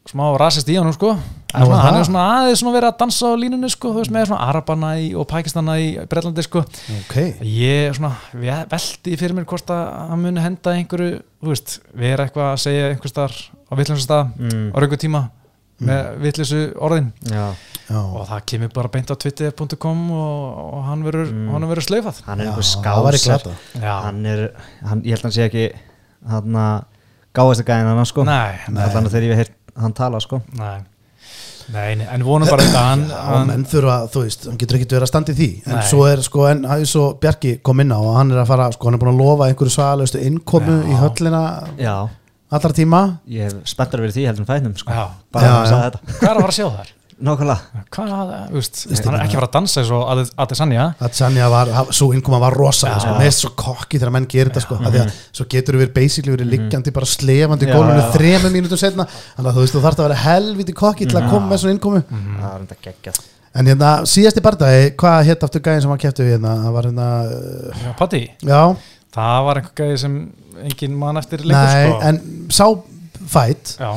smá 0.09 0.23
rasist 0.41 0.69
í 0.71 0.77
honum 0.79 0.93
sko. 0.95 1.11
En 1.53 1.61
Nú, 1.61 1.65
svona, 1.67 1.81
hann 1.83 1.97
er 1.99 2.05
svona 2.07 2.21
aðeins 2.39 2.59
svona 2.63 2.73
verið 2.79 2.87
að 2.89 2.97
dansa 3.01 3.29
á 3.29 3.33
línunni 3.41 3.69
sko, 3.69 3.91
þú 3.93 3.99
veist, 4.01 4.11
með 4.13 4.25
svona 4.29 4.47
Arabana 4.47 4.89
í, 5.01 5.09
og 5.17 5.27
Pakistana 5.29 5.75
í 5.81 5.87
Breitlandi 6.09 6.43
sko. 6.45 6.63
Ok, 6.95 7.15
ég 7.45 7.93
svona 7.97 8.11
ve- 8.33 8.65
velti 8.71 9.17
fyrir 9.19 9.35
mér 9.37 9.45
hvort 9.49 9.69
að 9.73 9.83
hann 10.09 10.21
muni 10.23 10.41
henda 10.41 10.73
einhverju, 10.77 11.19
þú 11.43 11.51
veist, 11.53 11.75
vera 11.93 12.25
eitthvað 12.25 12.47
að 12.53 12.61
segja 12.63 12.89
einhvers 12.93 13.13
þar 13.19 13.35
á 13.69 13.73
vittlösa 13.77 14.05
stað 14.07 14.31
mm, 14.39 14.65
á 14.73 14.77
röngu 14.81 14.97
tíma 15.01 15.21
með 15.87 16.07
vittlösu 16.23 16.61
orðin. 16.77 17.11
Já, 17.29 17.45
Já. 17.89 17.97
og 17.99 18.27
það 18.29 18.41
kemur 18.51 18.73
bara 18.75 18.91
beint 18.93 19.09
á 19.11 19.15
twitter.com 19.15 20.11
og, 20.11 20.59
og 20.75 20.83
hann 20.89 21.03
verður 21.07 21.31
Mm. 21.31 21.47
hann 21.53 21.67
verður 21.69 21.87
sleifað 21.87 22.21
hann 22.25 22.41
er 22.41 22.51
væri 22.51 23.21
skásar 23.23 23.55
hann 23.79 24.25
er, 24.25 24.49
hann, 24.85 25.01
ég 25.03 25.15
held 25.15 25.23
að 25.23 25.27
hann 25.29 25.37
sé 25.37 25.47
ekki 25.47 25.65
hann 26.29 26.55
að 26.55 26.83
gáðast 27.33 27.63
að 27.69 27.95
hann 27.95 28.05
sko 28.05 28.23
allan 28.27 29.05
að 29.05 29.11
þegar 29.13 29.23
ég 29.29 29.35
hef 29.35 29.43
heyrt 29.47 29.55
hann 29.79 29.93
tala 29.93 30.19
sko. 30.19 30.41
Nei. 30.57 30.79
Nei, 31.69 31.93
nei, 31.99 32.05
en 32.09 32.23
vonum 32.25 32.49
bara 32.49 32.63
þetta 32.65 32.79
hann, 32.81 33.01
Já, 33.11 33.17
hann, 33.29 33.47
menn 33.51 33.63
þurfa, 33.69 33.95
þú 34.09 34.21
veist, 34.25 34.45
hann 34.49 34.57
getur 34.57 34.77
ekkert 34.79 34.93
verið 34.95 35.05
að 35.05 35.09
standa 35.11 35.33
í 35.33 35.35
því. 35.37 35.47
En 35.67 35.75
Nei. 35.77 35.83
svo 35.85 36.05
er, 36.09 36.21
sko, 36.25 36.45
en 36.49 36.63
það 36.65 36.81
er 36.81 36.89
svo 36.89 37.03
Bjarki 37.21 37.51
kom 37.61 37.83
inn 37.83 37.93
á 37.93 37.99
og 38.01 38.15
hann 38.17 38.31
er 38.33 38.39
að 38.41 38.47
fara, 38.49 38.65
sko, 38.73 38.87
hann 38.89 38.97
er 38.97 39.01
búin 39.03 39.11
að 39.13 39.19
lofa 39.21 39.45
einhverju 39.51 39.73
svalustu 39.75 40.21
innkomu 40.25 40.79
Já. 40.79 40.87
í 40.89 40.97
höllina. 41.03 41.41
Já, 41.77 41.93
allar 42.57 42.77
tíma? 42.77 43.01
Ég 43.29 43.49
hef 43.49 43.73
spenntar 43.73 44.01
verið 44.03 44.19
því 44.19 44.29
heldur 44.29 44.45
en 44.45 44.49
fætnum 44.49 44.77
sko. 44.79 45.09
Bara 45.35 45.51
að 45.51 45.59
já. 45.59 45.73
sagði 45.73 45.83
þetta. 45.89 46.15
Hvað 46.15 46.29
er 46.29 46.39
að 46.39 46.45
fara 46.45 46.53
að 46.53 46.57
sjá 46.59 46.67
þar? 46.77 46.95
nákvæmlega. 47.19 47.83
Hvað, 47.91 48.29
veist, 48.53 48.81
Veist 48.89 49.07
hann 49.07 49.15
er 49.17 49.23
ekki 49.25 49.35
að 49.35 49.41
fara 49.41 49.47
að 49.49 49.55
dansa 49.55 49.81
eins 49.81 49.89
og 49.95 50.21
Adesanya. 50.39 50.85
Að 51.03 51.15
Sanja 51.17 51.47
var, 51.51 51.71
svo 51.95 52.11
innkoma 52.15 52.39
var 52.41 52.55
Já. 52.59 52.69
sko, 52.79 53.15
með 53.19 53.31
svo 53.35 53.49
kokki 53.59 53.99
þegar 53.99 54.13
menn 54.15 54.27
gerir 54.29 54.51
þetta 54.51 54.63
sko, 54.63 54.77
af 54.79 54.93
því 54.93 55.01
að 55.03 55.17
svo 55.39 55.47
getur 55.51 55.79
við 55.81 55.91
basically 55.95 56.35
verið 56.35 56.51
liggjandi 56.53 56.93
bara 56.95 57.09
slefandi 57.09 57.67
í 57.67 57.71
já. 57.73 58.05
þremur 58.13 58.53
mínútur 58.53 58.79
setna 58.79 59.07
þannig 59.09 59.49
að 59.49 59.57
þú 59.57 59.65
veist 59.65 59.75
þú 59.75 59.81
þarfst 59.85 60.03
að 60.03 60.07
vera 60.07 60.21
helviti 60.23 60.77
kokki 60.79 61.09
til 61.09 61.19
að 61.19 61.27
koma 61.33 61.51
með 61.51 61.63
svona 61.63 61.75
innkomu. 61.75 62.03
Það 62.09 62.53
er 62.53 62.63
þetta 62.63 62.79
geggjað. 62.87 63.19
En 63.59 63.65
hérna 63.65 63.91
síðasti 64.05 64.45
bardagi, 64.45 64.93
hvað 64.99 65.23
hétt 65.25 65.43
aftur 65.43 65.63
gæðin 65.65 65.83
sem 65.83 65.91
hann 65.91 66.01
kæfti 66.03 66.25
við 66.25 66.35
hérna, 66.37 66.53
það 66.63 66.75
var 66.75 66.87
hérna 66.87 67.07
uh, 67.25 67.79
Já, 67.81 67.91
Patti, 67.97 68.21
já, 68.45 68.61
það 69.15 69.43
var 69.47 69.59
einhver 69.61 69.75
gæði 69.79 69.99
sem 70.03 70.17
engin 70.65 70.97
mann 70.99 71.19
eftir 71.21 71.45
nei, 71.47 71.59
sko. 71.69 71.99
en 72.09 72.19
sá 72.53 72.65
fætt, 73.29 73.75
Já, 73.79 73.91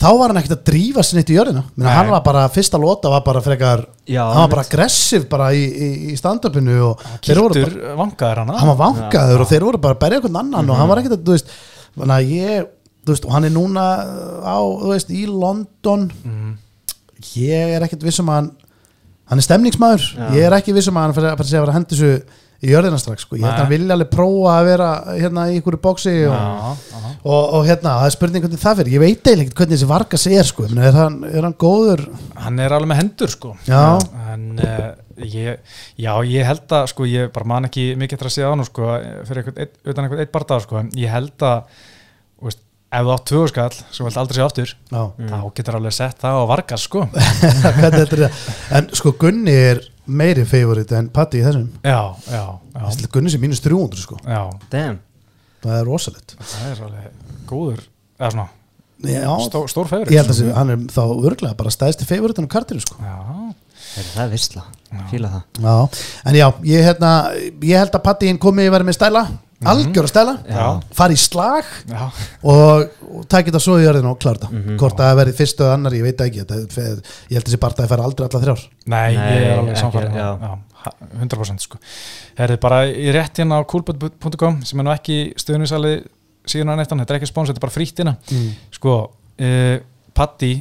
þá 0.00 0.06
var 0.18 0.32
hann 0.32 0.40
ekkert 0.40 0.56
að 0.56 0.64
drífa 0.68 1.04
sér 1.06 1.20
neitt 1.20 1.32
í 1.32 1.36
jörðina, 1.36 1.64
Menna, 1.76 1.94
hann 1.98 2.10
var 2.12 2.24
bara 2.26 2.44
fyrsta 2.52 2.80
lóta 2.80 3.12
var 3.12 3.24
bara 3.26 3.42
frekar 3.44 3.84
Já, 4.10 4.22
hann 4.26 4.42
var 4.44 4.52
bara 4.56 4.64
aggressiv 4.66 5.28
bara 5.30 5.50
í, 5.56 5.62
í, 5.64 5.90
í 6.12 6.16
stand-upinu 6.20 6.78
og 6.90 7.04
þeir 7.24 7.40
voru 7.40 7.62
bara 7.64 7.94
vangaður 8.00 8.42
hana. 8.42 8.58
Hann 8.60 8.72
var 8.72 8.80
vangaður 8.82 9.44
og 9.44 9.52
þeir 9.52 9.68
voru 9.68 9.80
bara 9.86 9.96
að 9.96 10.02
berja 10.04 10.20
einhvern 10.20 10.40
annan 10.42 10.72
og 10.74 10.80
hann 10.80 10.90
var 10.90 11.00
ekkert 11.00 11.16
að, 11.18 11.24
þú 11.24 11.36
veist, 11.38 11.54
þannig 11.94 12.16
að 12.18 12.34
ég, 12.34 12.68
þú 13.04 13.14
veist, 13.14 13.28
og 13.28 13.36
hann 13.36 13.48
er 13.48 13.54
núna 13.54 13.86
á, 14.44 14.58
þú 14.60 14.92
veist, 14.92 15.14
í 15.14 15.24
London. 15.30 16.10
Mhm. 16.24 16.52
ég 17.40 17.74
er 17.78 17.84
ekkert 17.86 18.04
vissum 18.04 18.28
að 18.28 18.40
hann 18.42 18.50
hann 19.30 19.40
er 19.40 19.46
stemningsmaður, 19.46 20.02
Já. 20.04 20.24
ég 20.36 20.46
er 20.46 20.56
ekki 20.58 20.74
vissum 20.76 20.98
að 21.00 21.06
hann 21.06 21.14
fyrir 21.16 21.30
að 21.32 21.46
segja 21.48 21.60
að 21.62 21.64
vera 21.64 21.72
að 21.72 21.78
hendi 21.78 21.96
þessu 21.96 22.10
í 22.64 22.72
jörðina 22.72 22.98
strax, 23.00 23.26
sko, 23.26 23.38
ég 23.38 23.44
held 23.44 23.54
að 23.54 23.62
hann 23.62 23.72
vilja 23.72 23.96
alveg 23.96 24.10
prófa 24.12 24.54
að 24.54 24.68
vera 24.70 24.88
hérna 25.10 25.46
í 25.50 25.58
einhverju 25.58 25.80
bóksi 25.84 26.14
og, 26.26 26.34
já. 26.34 27.06
og, 27.20 27.40
og 27.58 27.68
hérna, 27.68 27.94
það 28.00 28.08
er 28.08 28.16
spurning 28.16 28.44
hvernig 28.44 28.62
það 28.64 28.80
fyrir, 28.80 28.94
ég 28.94 29.04
veit 29.04 29.30
eiginlega 29.30 29.46
ekkert 29.46 29.62
hvernig 29.62 29.76
þessi 29.76 29.90
Vargas 29.90 30.26
er, 30.30 30.50
sko, 30.50 30.66
er, 30.72 30.98
hann, 30.98 31.18
er 31.30 31.48
hann 31.48 31.56
góður? 31.64 32.04
Hann 32.44 32.60
er 32.64 32.76
alveg 32.76 32.92
með 32.92 33.00
hendur 33.02 33.34
sko. 33.34 33.54
Já. 33.68 33.82
en 34.34 34.46
uh, 34.58 34.90
ég, 35.22 35.74
já, 36.00 36.12
ég 36.30 36.48
held 36.48 36.76
að 36.80 36.90
sko, 36.94 37.08
ég 37.10 37.32
bara 37.34 37.50
man 37.54 37.70
ekki 37.70 37.90
mikið 38.00 38.18
eftir 38.18 38.30
að 38.30 38.36
segja 38.38 38.52
á 38.52 38.58
nú 38.58 38.68
sko, 38.68 38.92
fyrir 39.28 39.44
einhvern, 39.44 39.74
utan 39.84 40.06
einhvern 40.06 40.24
eitt 40.24 40.34
barða 40.34 40.60
sko, 40.64 40.84
ég 40.98 41.12
held 41.12 41.46
að 41.46 41.82
veist, 42.44 42.62
ef 42.94 43.06
þú 43.06 43.14
átt 43.14 43.26
tvöðu 43.30 43.50
skall 43.50 43.72
sem 43.78 44.06
vilt 44.06 44.20
aldrei 44.20 44.38
sé 44.38 44.44
aftur 44.44 44.74
Já, 44.74 45.02
þá 45.32 45.38
getur 45.56 45.78
alveg 45.80 45.96
sett 45.96 46.20
það 46.22 46.38
á 46.38 46.44
vargas 46.50 46.86
sko. 46.86 47.08
En 48.76 48.90
sko 48.94 49.14
Gunni 49.18 49.54
er 49.54 49.82
meiri 50.06 50.44
favorit 50.48 50.92
en 50.98 51.08
Patti 51.14 51.40
í 51.40 51.44
þessum. 51.46 51.68
Já, 51.84 52.00
já, 52.28 52.42
já, 52.74 52.82
Þessi 52.82 53.10
Gunni 53.14 53.32
sem 53.32 53.42
mínus 53.42 53.62
300 53.64 54.02
sko. 54.02 54.18
Já. 54.24 54.42
Damn. 54.72 55.00
Það 55.64 55.78
er 55.78 55.88
rosalegt. 55.88 56.36
Það 56.40 56.68
er 56.70 56.84
alveg 56.88 57.32
góður 57.48 57.80
eða 58.18 58.30
svona, 58.34 58.48
Já, 59.04 59.28
stó, 59.44 59.64
stór 59.68 59.88
feyrir 59.90 60.12
ég 60.12 60.22
held 60.22 60.30
að 60.32 60.36
sé, 60.38 60.46
hann 60.54 60.70
er 60.72 60.84
þá 60.92 61.02
örglega 61.02 61.56
bara 61.58 61.72
stæðsti 61.74 62.06
favoritin 62.08 62.46
á 62.48 62.54
kartinu 62.54 62.80
sko. 62.84 62.96
Já, 63.02 63.16
Heyrðu, 63.94 64.10
það 64.14 64.22
er 64.24 64.30
vissla, 64.32 64.62
fíla 65.10 65.30
það. 65.32 65.42
Já, 65.66 66.04
en 66.30 66.38
já, 66.38 66.46
ég, 66.70 66.86
hérna, 66.88 67.10
ég 67.60 67.82
held 67.82 67.98
að 67.98 68.04
Patti 68.06 68.30
hinn 68.30 68.40
komi 68.42 68.64
að 68.64 68.72
vera 68.76 68.86
með 68.88 68.96
stæla 68.96 69.24
algjör 69.72 70.06
að 70.06 70.12
stæla, 70.12 70.34
Já. 70.48 70.66
fara 70.98 71.14
í 71.14 71.20
slag 71.20 71.70
já, 71.90 72.02
og, 72.42 72.90
og 73.14 73.24
takk 73.30 73.48
þetta 73.50 73.62
svo 73.62 73.78
í 73.80 73.86
örðinu 73.88 74.10
og 74.12 74.18
klára 74.22 74.38
þetta. 74.38 74.50
Mhm. 74.52 74.76
hvort 74.80 74.98
það 75.00 75.18
verið 75.20 75.38
fyrstu 75.40 75.64
eða 75.66 75.78
annar, 75.78 75.96
ég 75.98 76.06
veit 76.06 76.18
það 76.20 76.30
ekki. 76.30 76.44
Þetta, 76.44 76.84
ég 77.30 77.36
held 77.38 77.42
að 77.44 77.48
þessi 77.50 77.62
barndagi 77.64 77.92
fara 77.94 78.06
aldrei 78.08 78.26
alla 78.28 78.42
þrjár. 78.44 78.64
Nei, 78.86 79.16
Nei, 79.16 79.32
ég 79.34 79.48
er 79.48 79.58
alveg 79.58 80.14
já, 80.14 80.28
ha- 80.84 80.92
100% 81.20 81.64
sko. 81.64 81.78
Herði 82.38 82.60
bara 82.60 82.82
í 82.90 83.08
rétt 83.14 83.40
hérna 83.40 83.60
á 83.60 83.62
coolbot.com 83.64 84.60
sem 84.68 84.80
er 84.80 84.84
nú 84.86 84.92
ekki 84.92 85.18
stöðnisali 85.40 85.94
síðan 86.44 86.74
að 86.74 86.82
nettan, 86.82 87.00
þetta 87.00 87.14
er 87.14 87.20
ekki 87.20 87.30
spóns, 87.30 87.48
þetta 87.48 87.60
er 87.62 87.66
bara 87.66 87.72
frítt 87.74 88.00
hérna. 88.02 88.16
Mm. 88.30 88.50
sko, 88.74 88.96
uh, 89.40 89.76
Patti 90.14 90.52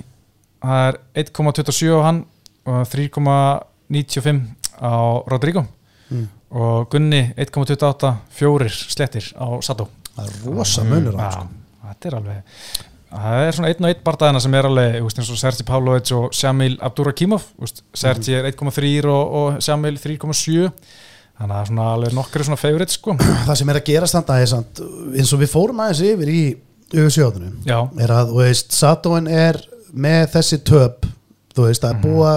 það 0.63 0.87
er 0.87 0.99
1,27 1.25 1.91
á 1.91 1.99
hann 2.07 2.23
og 2.65 2.87
3,95 2.87 4.41
á 4.79 4.93
Rodrigo. 5.27 5.65
Mm. 6.09 6.27
Og 6.53 6.89
Gunni 6.93 7.25
1,28 7.37 8.13
fjórir 8.33 8.73
slettir 8.73 9.29
á 9.33 9.47
Sato 9.65 9.89
það 10.13 10.25
er 10.25 10.41
rosa 10.47 10.83
munur 10.87 11.17
á 11.17 11.29
sko. 11.33 11.47
þetta 11.87 12.09
er 12.09 12.17
alveg 12.19 12.59
það 13.13 13.45
er 13.45 13.55
svona 13.57 13.71
einn 13.71 13.85
og 13.85 13.89
einn 13.91 14.03
barndagina 14.05 14.43
sem 14.43 14.57
er 14.57 14.67
alveg 14.69 14.99
eins 15.01 15.31
og 15.33 15.39
Sergi 15.41 15.65
Pavlovic 15.67 16.11
og 16.17 16.35
Shamil 16.35 16.77
Abdurakimov 16.81 17.47
þú 17.53 17.65
veist, 17.65 17.83
Sergi 17.97 18.37
er 18.37 18.49
1,3 18.51 18.93
og, 19.05 19.33
og 19.39 19.63
Shamil 19.63 19.97
3,7 20.01 20.69
þannig 21.33 21.49
að 21.49 21.53
það 21.53 21.59
er 21.61 21.71
svona 21.71 21.87
alveg 21.95 22.15
nokkru 22.17 22.47
svona 22.47 22.61
favorite 22.61 22.93
sko 22.93 23.17
það 23.17 23.55
sem 23.59 23.73
er 23.73 23.79
að 23.79 23.89
gera 23.89 24.09
standa 24.09 24.37
er 24.41 24.51
samt, 24.53 24.83
eins 25.17 25.33
og 25.33 25.41
við 25.41 25.53
fórum 25.53 25.81
aðeins 25.83 26.05
yfir 26.13 26.33
í 26.33 26.43
er 27.97 28.13
að, 28.13 28.29
þú 28.29 28.41
veist, 28.43 28.75
Satoin 28.77 29.29
er 29.31 29.57
með 29.93 30.27
þessi 30.35 30.59
töp 30.65 31.07
þú 31.55 31.67
veist, 31.67 31.83
að 31.85 32.01
búa 32.01 32.31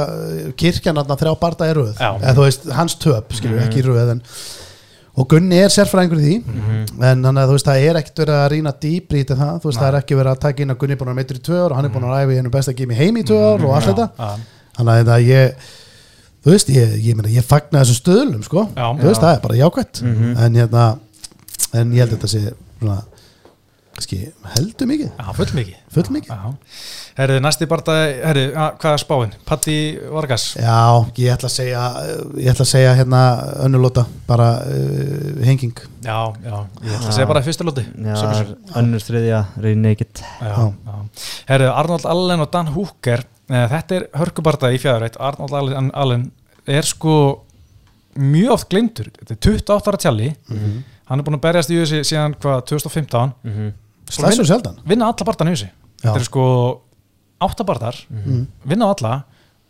kirkjan 0.56 0.96
þarna 0.96 1.16
þrjá 1.16 1.34
barda 1.40 1.66
er 1.70 1.74
röð, 1.76 1.94
Mhm. 1.96 2.14
Mhm. 2.16 2.24
eða 2.30 2.44
veist 2.44 2.70
hans 2.72 2.94
töp, 2.96 3.32
skilju, 3.32 3.60
ekki 3.66 3.82
röð 3.82 4.10
en, 4.10 4.22
og 5.16 5.28
Gunni 5.28 5.56
er 5.56 5.68
sérfræðingur 5.72 6.20
í 6.20 6.24
því 6.26 6.44
Mhm. 6.44 7.02
en 7.02 7.22
þannig 7.22 7.40
að 7.40 7.48
þú 7.48 7.52
veist, 7.56 7.66
það 7.66 7.88
er 7.88 7.94
ekkert 8.02 8.20
verið 8.26 8.36
að 8.42 8.50
rýna 8.52 8.72
dýpri 8.80 9.22
í 9.22 9.24
það, 9.24 9.60
þú 9.62 9.70
veist, 9.70 9.78
það 9.80 9.88
er 9.94 10.00
ekki 10.02 10.16
verið 10.20 10.32
að 10.34 10.40
taka 10.40 10.62
inn 10.62 10.70
að 10.70 10.78
Gunni 10.78 10.92
er 10.92 10.96
búin 10.98 11.08
að 11.14 11.18
meitur 11.20 11.36
í 11.38 11.42
tvö 11.48 11.56
ár 11.64 11.70
og 11.70 11.76
hann 11.76 11.84
er 11.86 11.90
búin 11.90 12.04
að 12.04 12.14
ræfi 12.16 12.36
hennu 12.36 12.50
besta 12.50 12.72
gimi 12.76 12.94
heim 12.94 13.16
í 13.16 13.24
tvö 13.24 13.40
ár 13.40 13.64
og 13.64 13.74
allt 13.74 13.86
þetta 13.86 14.10
Mhm. 14.18 14.40
þannig 14.76 15.08
að 15.08 15.26
ég 15.26 15.54
þú 16.44 16.50
veist, 16.52 16.68
ég, 16.68 17.02
ég, 17.02 17.14
meina, 17.16 17.28
ég 17.28 17.42
fagna 17.42 17.80
þessu 17.82 17.96
stöðlum 18.02 18.44
sko, 18.44 18.68
Já. 18.76 18.92
þú 18.94 19.02
veist, 19.02 19.20
Já. 19.20 19.24
það 19.24 19.34
er 19.34 19.40
bara 19.40 19.54
jákvætt 19.54 20.02
Mhm. 20.02 20.36
en 20.38 20.54
hérna 20.54 20.98
en 21.74 21.92
ég 21.92 21.98
held 21.98 22.10
að 22.12 22.18
þetta 22.18 22.28
sé 22.28 22.52
svona, 22.80 23.02
heldur 24.56 24.86
mikið 24.90 25.08
já, 25.16 25.26
full 25.36 25.52
mikið 25.56 25.76
full 25.94 26.10
mikið 26.12 26.32
Já. 26.32 26.50
Herri, 27.16 27.36
næsti 27.40 27.64
að- 28.52 28.74
hvað 28.82 28.92
er 28.92 29.00
spáin? 29.02 29.30
Patti 29.48 29.76
Vargas 30.12 30.44
Já, 30.60 30.76
ég 31.16 31.32
ætla 31.32 31.48
að 31.48 31.54
segja 31.54 31.82
ég 32.36 32.50
ætla 32.52 32.66
að 32.66 32.70
segja 32.72 32.94
hérna 32.98 33.20
önnulóta 33.64 34.04
bara 34.28 34.48
uh, 34.66 35.44
henging 35.46 35.72
Já, 36.04 36.18
já, 36.44 36.58
ég 36.84 36.92
ætla 36.92 36.98
að 36.98 37.08
Já. 37.08 37.14
segja 37.16 37.26
bara 37.30 37.40
í 37.40 37.46
fyrsta 37.48 37.64
lóti 37.64 37.86
Já, 37.86 38.16
Submission. 38.20 38.56
önnur 38.82 39.06
þriðja, 39.06 39.40
reyni 39.64 39.82
naked 39.88 40.22
já, 40.22 40.52
já. 40.68 40.98
Herri, 41.48 41.70
Arnold 41.72 42.04
Allen 42.06 42.40
og 42.44 42.50
Dan 42.52 42.68
Hooker 42.76 43.24
eh, 43.48 43.66
þetta 43.72 43.96
er 44.00 44.06
hörkubarda 44.20 44.72
í 44.76 44.78
fjæðurætt 44.82 45.16
Arnold 45.20 45.52
Allen, 45.56 45.90
Allen 45.94 46.28
er 46.66 46.82
sko 46.82 47.16
mjög 48.16 48.52
oft 48.58 48.68
glindur 48.72 49.08
þetta 49.22 49.32
er 49.36 49.40
28 49.56 49.88
ára 49.92 49.98
tjalli 50.04 50.30
Mhm. 50.50 50.76
hann 51.06 51.20
er 51.20 51.24
búin 51.24 51.36
að 51.38 51.44
berjast 51.48 51.70
í 51.70 51.76
þessi 51.80 52.00
síðan 52.04 52.34
hvað 52.40 52.64
2015 52.66 53.32
mm 53.44 53.72
Slæsur 54.10 54.46
sjaldan. 54.46 54.76
vinna 54.86 55.08
alla 55.10 55.26
bardan 55.26 55.50
í 55.50 55.56
þessi 55.56 55.70
þetta 56.02 56.20
er 56.20 56.26
sko 56.26 56.44
áttabardar 57.42 57.98
mm. 58.08 58.44
vinna 58.68 58.88
á 58.88 58.92
alla 58.92 59.14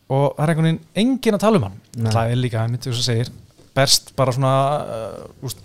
og 0.06 0.36
það 0.36 0.42
er 0.42 0.52
einhvern 0.52 0.68
veginn 0.68 0.82
engin 1.02 1.36
að 1.36 1.42
tala 1.42 1.58
um 1.58 1.64
hann. 1.66 1.78
Nei. 1.98 2.12
það 2.14 2.32
er 2.32 2.38
líka, 2.38 2.66
myndi 2.70 2.86
þú 2.86 2.94
svo 2.94 3.06
segir 3.08 3.32
berst 3.76 4.12
bara 4.16 4.34
svona 4.34 4.52
uh, 4.80 5.24
úst, 5.44 5.58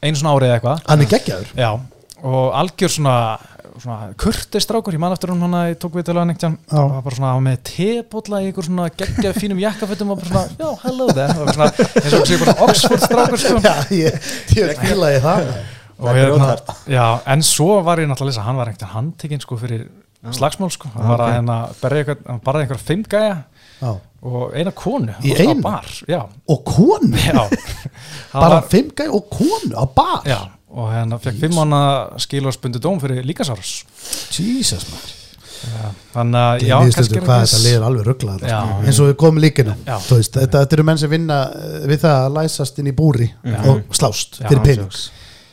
einu 0.00 0.18
svona 0.18 0.36
árið 0.36 0.48
eða 0.48 0.58
eitthvað. 0.58 0.84
Hann 0.86 1.02
er 1.02 1.10
geggjaður. 1.10 1.50
Já, 1.58 1.70
og 2.22 2.54
algjör 2.60 2.94
svona, 2.94 3.16
svona 3.82 3.98
kurtistrákur, 4.22 4.94
ég 4.96 5.02
man 5.02 5.16
eftir 5.16 5.34
hún 5.34 5.42
hann 5.44 5.58
að 5.58 5.72
ég 5.72 5.82
tók 5.82 5.98
við 5.98 6.06
til 6.08 6.14
að 6.14 6.30
neitt 6.30 6.46
Já. 6.46 6.48
og 6.52 6.70
það 6.70 6.94
var 6.94 7.04
bara 7.08 7.18
svona 7.18 7.34
með 7.48 7.60
tebólla 7.72 8.40
í 8.40 8.48
einhver 8.48 8.68
svona 8.70 8.88
geggjað 9.02 9.38
fínum 9.42 9.62
jakkafötum 9.66 10.14
og 10.14 10.22
bara 10.22 10.30
svona, 10.30 10.62
já, 10.62 10.70
hello 10.86 11.10
there. 11.10 11.38
Og 11.42 11.54
svona, 11.58 11.70
eins 11.90 12.16
og 12.16 12.26
sé 12.30 12.40
bara 12.40 12.56
svona 12.56 12.70
Oxford 12.70 13.06
strákur 13.08 13.42
sko. 13.42 13.62
Já, 13.66 13.76
ég, 13.98 14.34
ég 14.56 14.82
fíla 14.86 15.14
ég 15.16 15.26
það 15.26 15.54
hérna, 16.08 16.54
já, 16.90 17.06
en 17.34 17.42
svo 17.46 17.82
var 17.86 18.00
ég 18.02 18.08
náttúrulega 18.10 18.28
að 18.28 18.32
lesa, 18.32 18.46
hann 18.46 18.58
var 18.60 18.70
einhvern 18.72 18.94
handtekinn 18.96 19.42
sko 19.42 19.58
fyrir 19.60 19.86
slagsmál 20.30 20.70
sko, 20.70 20.90
hann 20.94 21.08
var 21.10 21.24
að 21.24 21.28
ok. 21.28 21.36
hérna 21.36 21.58
barði 22.42 22.64
einhver 22.64 22.82
fimm 22.82 23.04
gæja 23.10 23.36
Já. 23.82 23.92
og 24.22 24.52
eina 24.54 24.70
konu. 24.70 25.14
Í 25.26 25.32
einu? 25.34 25.62
bar, 25.64 25.88
já, 26.06 26.20
Og 26.48 26.60
konu, 26.64 27.16
já. 27.26 27.40
Bara 28.34 28.60
var, 28.60 28.68
fimm 28.70 28.92
gæði 28.94 29.16
og 29.18 29.26
konu 29.32 29.74
á 29.74 29.84
bar? 29.90 30.20
Já, 30.28 30.38
og 30.72 30.92
hérna 30.92 31.18
fekk 31.22 31.40
fimm 31.42 31.58
mánu 31.58 31.80
skilurspundu 32.22 32.78
dóm 32.82 33.02
fyrir 33.02 33.26
líkasárs 33.26 33.82
Jesus 34.38 34.86
maður. 34.92 35.18
Þannig 36.12 36.38
að, 36.42 36.62
já, 36.66 36.76
kannski 36.82 37.18
er 37.18 37.26
þetta 37.26 37.58
liður 37.62 37.84
alveg 37.86 38.06
ruggla 38.08 38.32
Já. 38.42 38.58
eins 38.82 38.98
og 39.02 39.12
við 39.12 39.18
komum 39.20 39.42
líkinu. 39.42 39.74
Já. 39.86 39.94
þetta, 40.08 40.46
þetta 40.48 40.76
eru 40.76 40.86
menn 40.88 40.98
sem 40.98 41.12
vinna 41.12 41.38
eh, 41.54 41.76
við 41.90 42.02
það 42.02 42.16
að 42.26 42.38
læsast 42.38 42.80
inn 42.82 42.90
í 42.90 42.94
búri 42.96 43.28
Já. 43.30 43.58
og 43.70 43.94
slást 43.94 44.40
Já, 44.40 44.48
fyrir 44.48 44.64
pening 44.66 44.96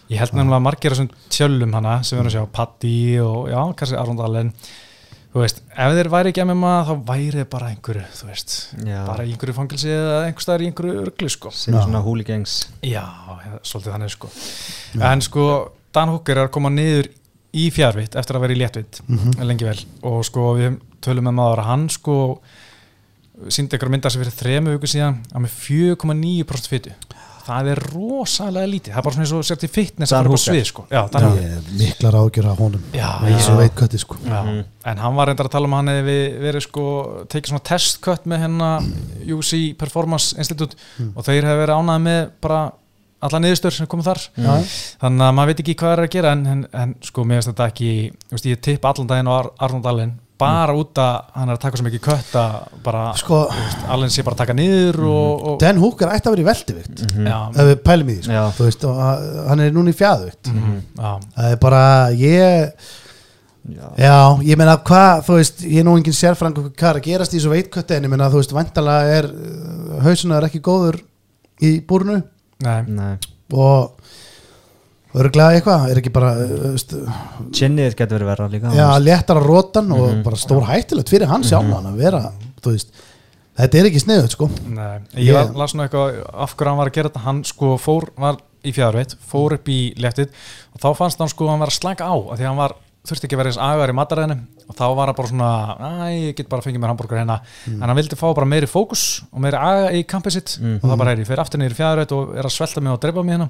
ég 0.09 0.21
held 0.21 0.35
nefnilega 0.35 0.65
margir 0.65 0.95
þessum 0.95 1.09
tjöllum 1.29 1.73
hana 1.77 1.99
sem 2.03 2.17
við 2.17 2.21
erum 2.23 2.31
að 2.31 2.37
sjá, 2.37 2.45
Patti 2.59 2.93
og 3.23 3.49
já, 3.51 3.59
kannski 3.79 3.99
Arnold 3.99 4.23
Allen 4.25 4.53
þú 5.29 5.43
veist, 5.43 5.59
ef 5.69 5.93
þeir 5.93 6.09
væri 6.09 6.31
ekki 6.31 6.41
að 6.41 6.47
með 6.49 6.57
maður 6.63 6.87
þá 6.87 7.09
væri 7.11 7.33
þeir 7.35 7.49
bara 7.51 7.67
einhverju, 7.69 8.05
þú 8.17 8.29
veist 8.31 8.55
Já. 8.81 8.99
bara 9.05 9.25
einhverju 9.27 9.55
fangilsi 9.59 9.91
eða 9.93 10.15
einhver 10.25 10.45
staðar 10.45 10.63
í 10.63 10.69
einhverju 10.71 10.95
örglu 11.03 11.29
sko. 11.29 11.51
Sem 11.53 11.75
Já. 11.75 11.83
svona 11.85 12.01
húligengs 12.05 12.55
Já, 12.81 13.03
ja, 13.45 13.59
svolítið 13.61 13.93
þannig 13.93 14.15
sko. 14.15 14.31
En 15.11 15.21
sko, 15.21 15.45
Dan 15.93 16.13
Hooker 16.15 16.37
er 16.37 16.47
að 16.47 16.55
koma 16.57 16.73
niður 16.73 17.11
í 17.53 17.67
fjárvitt 17.73 18.17
eftir 18.17 18.37
að 18.39 18.45
vera 18.47 18.55
í 18.55 18.59
léttvitt 18.63 18.99
lengi 19.41 19.69
vel. 19.69 19.77
Og 20.09 20.25
sko 20.25 20.49
við 20.57 20.81
tölum 21.05 21.29
með 21.29 21.37
maður 21.37 21.61
að 21.63 21.69
hann 21.69 21.85
sko 21.93 22.17
síndi 23.53 23.77
ykkur 23.77 23.93
myndar 23.93 24.11
sem 24.11 24.21
fyrir 24.23 24.35
þremu 24.35 24.73
viku 24.75 24.89
síðan 24.89 25.21
að 25.31 25.45
með 25.45 25.55
4,9% 25.61 26.73
fytu 26.73 26.97
það 27.49 27.69
er 27.73 27.81
rosalega 27.89 28.69
lítið. 28.69 28.93
Það 28.93 29.01
er 29.01 29.05
bara 29.07 29.15
svona 29.17 29.25
eins 29.25 29.35
og 29.35 29.47
sért 29.49 29.65
í 29.65 29.69
fitness 29.73 30.13
Dan 30.13 30.29
svið 30.39 30.65
sko. 30.69 30.85
Ég 30.93 31.69
miklar 31.79 32.17
ágjör 32.19 32.49
af 32.51 32.63
honum. 32.63 32.83
Já, 32.95 33.09
eins 33.27 33.47
og 33.49 33.55
já. 33.55 33.61
veit 33.63 33.77
kötti 33.79 34.01
sko. 34.01 34.19
Já, 34.23 34.39
en 34.91 35.03
hann 35.03 35.17
var 35.17 35.31
reyndar 35.31 35.49
að 35.49 35.55
tala 35.57 35.69
um 35.69 35.77
hann 35.77 35.93
hefði 35.93 36.19
verið 36.45 36.65
sko, 36.67 36.85
tekið 37.31 37.53
svona 37.53 37.65
testkött 37.71 38.29
með 38.29 38.45
hennar 38.45 38.89
UC 39.39 39.53
Performance 39.79 40.37
Institute 40.37 40.77
og 41.13 41.25
þeir 41.25 41.49
hefði 41.49 41.65
verið 41.65 41.81
ánæði 41.81 42.05
með 42.05 42.21
bara 42.45 42.61
alla 43.19 43.41
niðurstöður 43.43 43.75
sem 43.75 43.89
komið 43.91 44.07
þar. 44.07 44.21
Já. 44.39 44.53
þannig 45.01 45.25
að 45.25 45.33
maður 45.35 45.51
veit 45.51 45.61
ekki 45.65 45.77
hvað 45.81 45.93
er 45.95 46.01
að 46.05 46.13
gera 46.13 46.31
en, 46.37 46.45
en, 46.47 46.61
en 46.71 46.95
sko, 47.03 47.25
mér 47.27 47.41
finnst 47.41 47.51
þetta 47.51 47.67
ekki 47.73 47.91
þú 48.29 48.37
veist, 48.37 48.47
ég 48.47 48.61
tipp 48.63 48.87
allan 48.87 49.09
daginn 49.09 49.31
á 49.31 49.33
Ar 49.35 49.49
Arnold 49.67 49.89
Allen 49.91 50.13
bara 50.39 50.75
út 50.79 50.99
að 51.03 51.17
hann 51.35 51.49
er 51.51 51.57
að 51.57 51.61
taka 51.65 51.79
svo 51.79 51.85
mikið 51.89 52.01
kött 52.05 52.37
að 52.39 52.53
bara, 52.85 53.01
Sko, 53.19 53.39
Allen 53.91 54.13
sé 54.13 54.23
bara 54.23 54.37
að 54.37 54.41
taka 54.45 54.55
niður 54.57 55.01
og, 55.09 55.43
og 55.51 55.59
Dan 55.63 55.81
Hooker 55.81 56.13
ætti 56.15 56.29
að 56.31 56.35
vera 56.37 56.45
í 56.45 56.47
veldivikt 56.47 57.03
já, 57.25 57.35
ef 57.51 57.69
við 57.73 57.75
pælum 57.89 58.09
í 58.13 58.15
því 58.19 58.25
sko. 58.29 58.45
Þú 58.59 58.69
veist, 58.69 58.87
og 58.87 59.03
hann 59.51 59.63
er 59.65 59.75
núna 59.75 59.91
í 59.93 59.97
fjæðvikt 59.99 60.51
mhm, 60.53 60.79
já, 60.95 61.11
það 61.35 61.53
er 61.53 61.61
bara 61.67 61.83
ég 62.15 62.89
Já. 63.69 63.85
Já, 63.99 64.13
ég 64.47 64.57
meina 64.57 64.77
hvað, 64.81 65.19
þú 65.27 65.35
veist, 65.35 65.59
ég 65.67 65.81
er 65.83 65.85
nú 65.85 65.93
engin 65.99 66.15
sérfrang 66.15 66.55
hvað 66.57 66.87
er 66.89 66.97
að 67.01 67.05
gerast 67.05 67.33
í 67.35 67.37
þessu 67.37 67.51
veitkötti 67.51 67.97
en 67.99 68.07
ég 68.07 68.09
meina, 68.15 68.29
þú 68.31 68.39
veist, 68.39 68.53
vantalega 68.55 69.17
er 69.19 69.27
hausuna 70.07 70.39
er 70.39 70.47
ekki 70.47 70.61
góður 70.65 70.97
í 71.67 71.75
búrnu 71.85 72.15
nei, 72.65 72.79
Nei. 72.87 73.11
og 73.53 73.98
örglega 75.17 75.55
eitthvað, 75.57 75.85
er 75.89 75.99
ekki 76.01 76.11
bara 76.13 76.31
uh, 76.37 76.55
veist, 76.73 76.93
Chinnið 77.55 77.95
getur 77.97 78.19
verið 78.19 78.29
verra 78.29 78.49
líka 78.51 78.73
já, 78.77 78.87
léttar 79.01 79.39
að 79.41 79.47
rótan 79.49 79.93
og 79.95 80.19
bara 80.25 80.37
stór 80.39 80.67
hættilegt 80.69 81.09
fyrir 81.09 81.31
hann 81.31 81.45
sjálfan 81.47 81.87
að 81.89 81.97
vera, 82.03 82.23
þú 82.61 82.75
veist. 82.75 82.91
Þetta 83.59 83.79
er 83.81 83.87
ekki 83.89 83.99
sniðut, 83.99 84.31
sko. 84.37 84.45
Nei, 84.71 84.99
ég 85.19 85.33
var, 85.35 85.49
Ég- 85.49 85.57
las 85.59 85.73
nú 85.75 85.83
eitthvað 85.83 86.19
af 86.31 86.53
hverju 86.55 86.69
hann 86.71 86.77
var 86.79 86.87
að 86.91 86.95
gera 86.95 87.09
þetta. 87.09 87.23
Hann 87.25 87.41
sko 87.43 87.73
fór, 87.81 88.05
var 88.15 88.37
í 88.63 88.71
fjárveit 88.75 89.15
fór 89.27 89.57
upp 89.57 89.67
í 89.71 89.79
léttið 89.99 90.29
og 90.75 90.79
þá 90.83 90.87
fannst 90.95 91.19
hann 91.19 91.31
sko 91.31 91.47
að 91.47 91.51
hann 91.55 91.63
var 91.65 91.71
að 91.73 91.79
slaka 91.79 92.07
á 92.07 92.15
af 92.15 92.37
því 92.37 92.45
að 92.45 92.49
hann 92.51 92.61
var, 92.61 92.75
þurfti 93.09 93.27
ekki 93.27 93.35
að 93.35 93.41
vera 93.41 93.51
eins 93.51 93.59
agar 93.65 93.91
í 93.91 93.95
mataræðinu 93.97 94.37
og 94.69 94.75
þá 94.77 94.83
var 94.99 95.09
hann 95.11 95.17
bara 95.17 95.31
svona 95.31 95.49
æ, 95.75 95.89
ég 96.29 96.35
get 96.37 96.49
bara 96.51 96.61
að 96.61 96.67
fengið 96.69 96.83
mér 96.83 96.91
hambúrgur 96.93 97.19
hérna. 97.19 97.37
En 97.71 97.83
hann 97.87 97.95
vildi 97.99 98.19
fá 98.19 98.27
bara 98.35 98.47
meiri 98.47 98.67
fókus 98.69 99.03
og 99.31 99.41
meiri 99.43 99.59
aga 99.59 99.91
í 99.97 100.03
kampið 100.07 100.35
sitt. 100.37 100.55
Og 100.61 100.85
það 100.87 100.97
bara 101.03 101.11
er 101.15 101.23
ég 101.23 101.27
fyrir 101.31 101.41
aftur 101.43 101.59
niður 101.63 101.75
í 101.75 101.79
fjárveit 101.79 102.15
og 102.15 102.33
er 102.37 102.47
að 102.47 102.55
svelta 102.55 102.83
mig 102.85 102.93
og 102.93 102.99
drepa 103.03 103.23
mig 103.25 103.35
hérna. 103.39 103.49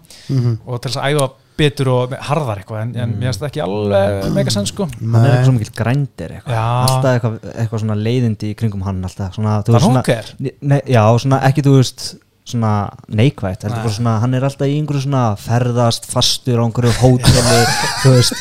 Og 0.65 0.79
til 0.81 0.89
þess 0.93 1.01
að 1.01 1.09
æfa 1.17 1.29
betur 1.59 1.91
og 1.93 2.15
harðar 2.29 2.61
eitthvað 2.63 2.81
en, 2.85 2.93
en 3.03 3.13
mér 3.17 3.29
finnst 3.29 3.43
það 3.43 3.49
ekki 3.51 3.63
alveg 3.65 4.31
mega 4.37 4.53
senn 4.55 4.69
sko 4.69 4.87
hann 4.93 5.19
er 5.19 5.27
eitthvað 5.33 5.49
svo 5.49 5.57
mikil 5.57 5.75
grændir 5.81 6.33
eitthvað. 6.37 6.63
Alltaf 6.63 7.11
eitthvað, 7.17 7.37
eitthvað 7.53 7.83
svona 7.85 7.99
leiðindi 8.07 8.53
í 8.53 8.57
kringum 8.59 8.87
hann 8.87 9.03
alltaf 9.09 9.37
svona, 9.37 9.59
svona, 9.67 10.01
Hooker? 10.01 10.33
ne, 10.39 10.81
já, 10.89 11.03
svona 11.21 11.43
ekki 11.49 11.65
þú 11.67 11.75
veist 11.77 12.09
svona 12.49 12.71
neikvægt, 13.13 13.61
heldur 13.61 13.77
Nei. 13.77 13.83
bara 13.85 13.93
svona 13.93 14.13
hann 14.23 14.33
er 14.33 14.45
alltaf 14.47 14.65
í 14.65 14.77
einhverju 14.79 15.03
svona 15.03 15.23
ferðast 15.37 16.07
fastur 16.09 16.57
á 16.57 16.65
einhverju 16.65 16.93
hóteli 16.97 17.59
þú 18.01 18.13
veist, 18.15 18.39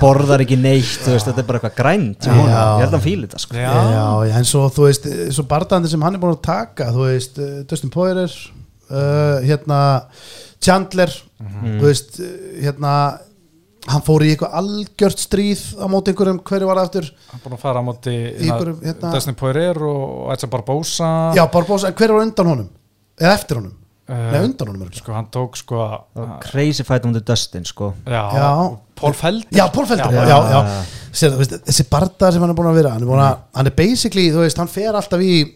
borðar 0.00 0.42
ekki 0.42 0.58
neitt 0.58 0.96
þú 1.04 1.14
veist, 1.14 1.28
þetta 1.28 1.44
er 1.44 1.48
bara 1.50 1.60
eitthvað 1.60 1.76
grænt 1.78 2.26
Já. 2.26 2.32
ég 2.34 2.48
held 2.50 2.88
að 2.88 2.96
hann 2.96 3.04
fíli 3.04 3.28
þetta 3.28 3.42
sko. 3.44 3.60
Já. 3.60 3.68
Já, 3.70 4.02
já, 4.26 4.34
en 4.40 4.48
svo 4.50 4.64
þú 4.74 4.88
veist 4.88 5.06
svo 5.36 5.46
barndandi 5.52 5.92
sem 5.92 6.02
hann 6.02 6.18
er 6.18 6.24
búin 6.24 6.34
að 6.34 6.42
taka 6.48 6.88
þú 6.96 7.06
veist, 7.12 7.38
Dustin 7.70 7.94
Poirier 7.94 8.34
uh, 8.90 9.38
hérna 9.46 9.78
Chandler 10.60 11.10
þú 11.40 11.80
veist, 11.84 12.18
uh, 12.20 12.26
hérna 12.62 12.94
hann 13.86 14.00
fór 14.06 14.22
í 14.24 14.30
eitthvað 14.32 14.54
algjört 14.56 15.20
stríð 15.20 15.62
á 15.76 15.84
móti 15.92 16.12
einhverjum, 16.14 16.38
hverju 16.40 16.68
var 16.70 16.78
það 16.80 16.86
aftur? 16.88 17.08
Hann 17.32 17.40
búin 17.44 17.56
að 17.58 17.64
fara 17.66 17.80
á 17.80 17.84
móti 17.84 18.14
einhverjum, 18.40 18.78
hérna- 18.80 19.12
Dustin 19.12 19.34
Poirier 19.36 19.76
og 19.84 20.32
Edson 20.32 20.50
Barbosa. 20.50 21.08
Já, 21.36 21.44
Barbosa, 21.52 21.88
en 21.88 21.94
hver 21.98 22.14
var 22.16 22.24
undan 22.24 22.46
honum? 22.54 22.68
Eða 23.20 23.34
eftir 23.38 23.56
honum, 23.60 23.74
Eh, 24.06 24.12
nei 24.32 24.40
undan 24.44 24.68
honum 24.68 24.88
sko 24.92 25.14
hann 25.16 25.30
tók 25.32 25.54
sko 25.56 26.04
crazy 26.44 26.82
fight 26.84 27.06
um 27.06 27.12
the 27.14 27.20
Dustin 27.24 27.64
sko. 27.64 27.94
já, 28.04 28.20
Já. 28.34 28.76
Paul 28.94 29.12
Felder. 29.14 29.48
Já, 29.50 29.68
Paul 29.72 29.86
Felder, 29.86 30.10
já, 30.12 30.26
já, 30.28 30.50
já. 30.52 30.84
Sér, 31.10 31.30
þú 31.32 31.38
veist, 31.38 31.54
þessi 31.64 31.86
barndar 31.88 32.32
sem 32.32 32.40
hann 32.42 32.50
er 32.50 32.54
búin 32.58 32.68
að 32.68 32.74
vera 32.74 32.90
hann 32.92 33.02
er, 33.02 33.06
búin 33.08 33.22
að, 33.24 33.38
hann 33.54 33.66
er 33.66 33.70
basically, 33.72 34.30
þú 34.30 34.42
veist, 34.44 34.58
hann 34.58 34.68
fer 34.68 34.92
alltaf 34.92 35.20
í 35.24 35.54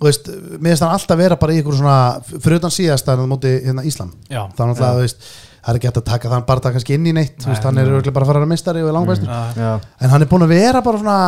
þú 0.00 0.08
veist, 0.08 0.28
mér 0.58 0.72
finnst 0.72 0.82
hann 0.86 0.94
alltaf 0.96 1.18
vera 1.20 1.36
bara 1.36 1.52
í 1.52 1.60
ykkur 1.60 1.76
svona, 1.76 1.96
fyrir 2.40 2.56
utan 2.60 2.72
síðast 2.72 3.08
að 3.12 3.24
móti 3.28 3.50
hérna 3.66 3.84
Íslam. 3.84 4.12
Já. 4.32 4.46
það 4.56 4.62
er 4.64 4.70
náttúrulega, 4.70 4.94
þú 4.96 5.04
veist, 5.04 5.26
það 5.60 5.72
er 5.74 5.78
ekki 5.80 5.88
hægt 5.90 6.00
að 6.00 6.06
taka 6.08 6.30
þann 6.32 6.46
barndar 6.48 6.72
kannski 6.76 6.94
inn 6.96 7.06
í 7.10 7.12
neitt, 7.12 7.36
þú 7.42 7.50
veist, 7.52 7.66
hann 7.68 7.78
er 7.82 7.90
örugglega 7.90 8.14
bara 8.16 8.24
að 8.24 8.30
fara 8.32 8.40
að 8.46 8.48
mistari 8.54 8.80
og 8.84 8.88
er 8.88 8.96
langbæstur 8.96 9.28
Já. 9.28 9.42
já, 9.60 9.72
en 10.00 10.10
hann 10.14 10.22
er 10.24 10.30
búin 10.30 10.46
að 10.46 10.54
vera 10.54 10.80
bara 10.86 11.02
svona 11.02 11.18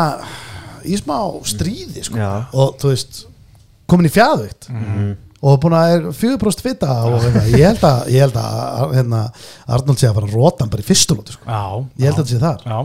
í 0.88 0.96
smá 0.98 1.18
stríði, 1.52 2.06
sko. 2.08 2.16
Já. 2.16 2.30
og 2.56 2.78
þú 2.80 2.94
veist, 2.94 3.20
komin 3.92 4.08
í 4.08 4.14
fjæðvikt 4.14 4.70
Mhm. 4.72 5.12
og 5.42 5.60
búin 5.60 5.74
að 5.76 5.92
er 5.98 6.08
4% 6.16 6.62
fitta 6.64 6.88
og 7.04 7.18
eitthvað, 7.20 7.52
ég 7.52 7.66
held 7.66 7.84
að, 7.84 8.00
ég 8.14 8.20
held 8.24 8.36
að 8.40 8.96
hérna, 8.96 9.20
Arnold 9.68 9.98
sé 10.00 10.08
að 10.08 10.14
fara 10.14 10.26
að 10.30 10.34
róta 10.38 10.64
hann 10.64 10.70
bara 10.72 10.82
í 10.82 10.88
fyrstulóti, 10.88 11.32
sko. 11.36 11.44
Já, 11.44 11.62
ég 11.98 12.08
held 12.08 12.16
að 12.16 12.24
þetta 12.24 12.32
sé 12.32 12.40
þar. 12.40 12.64
Já, 12.64 12.78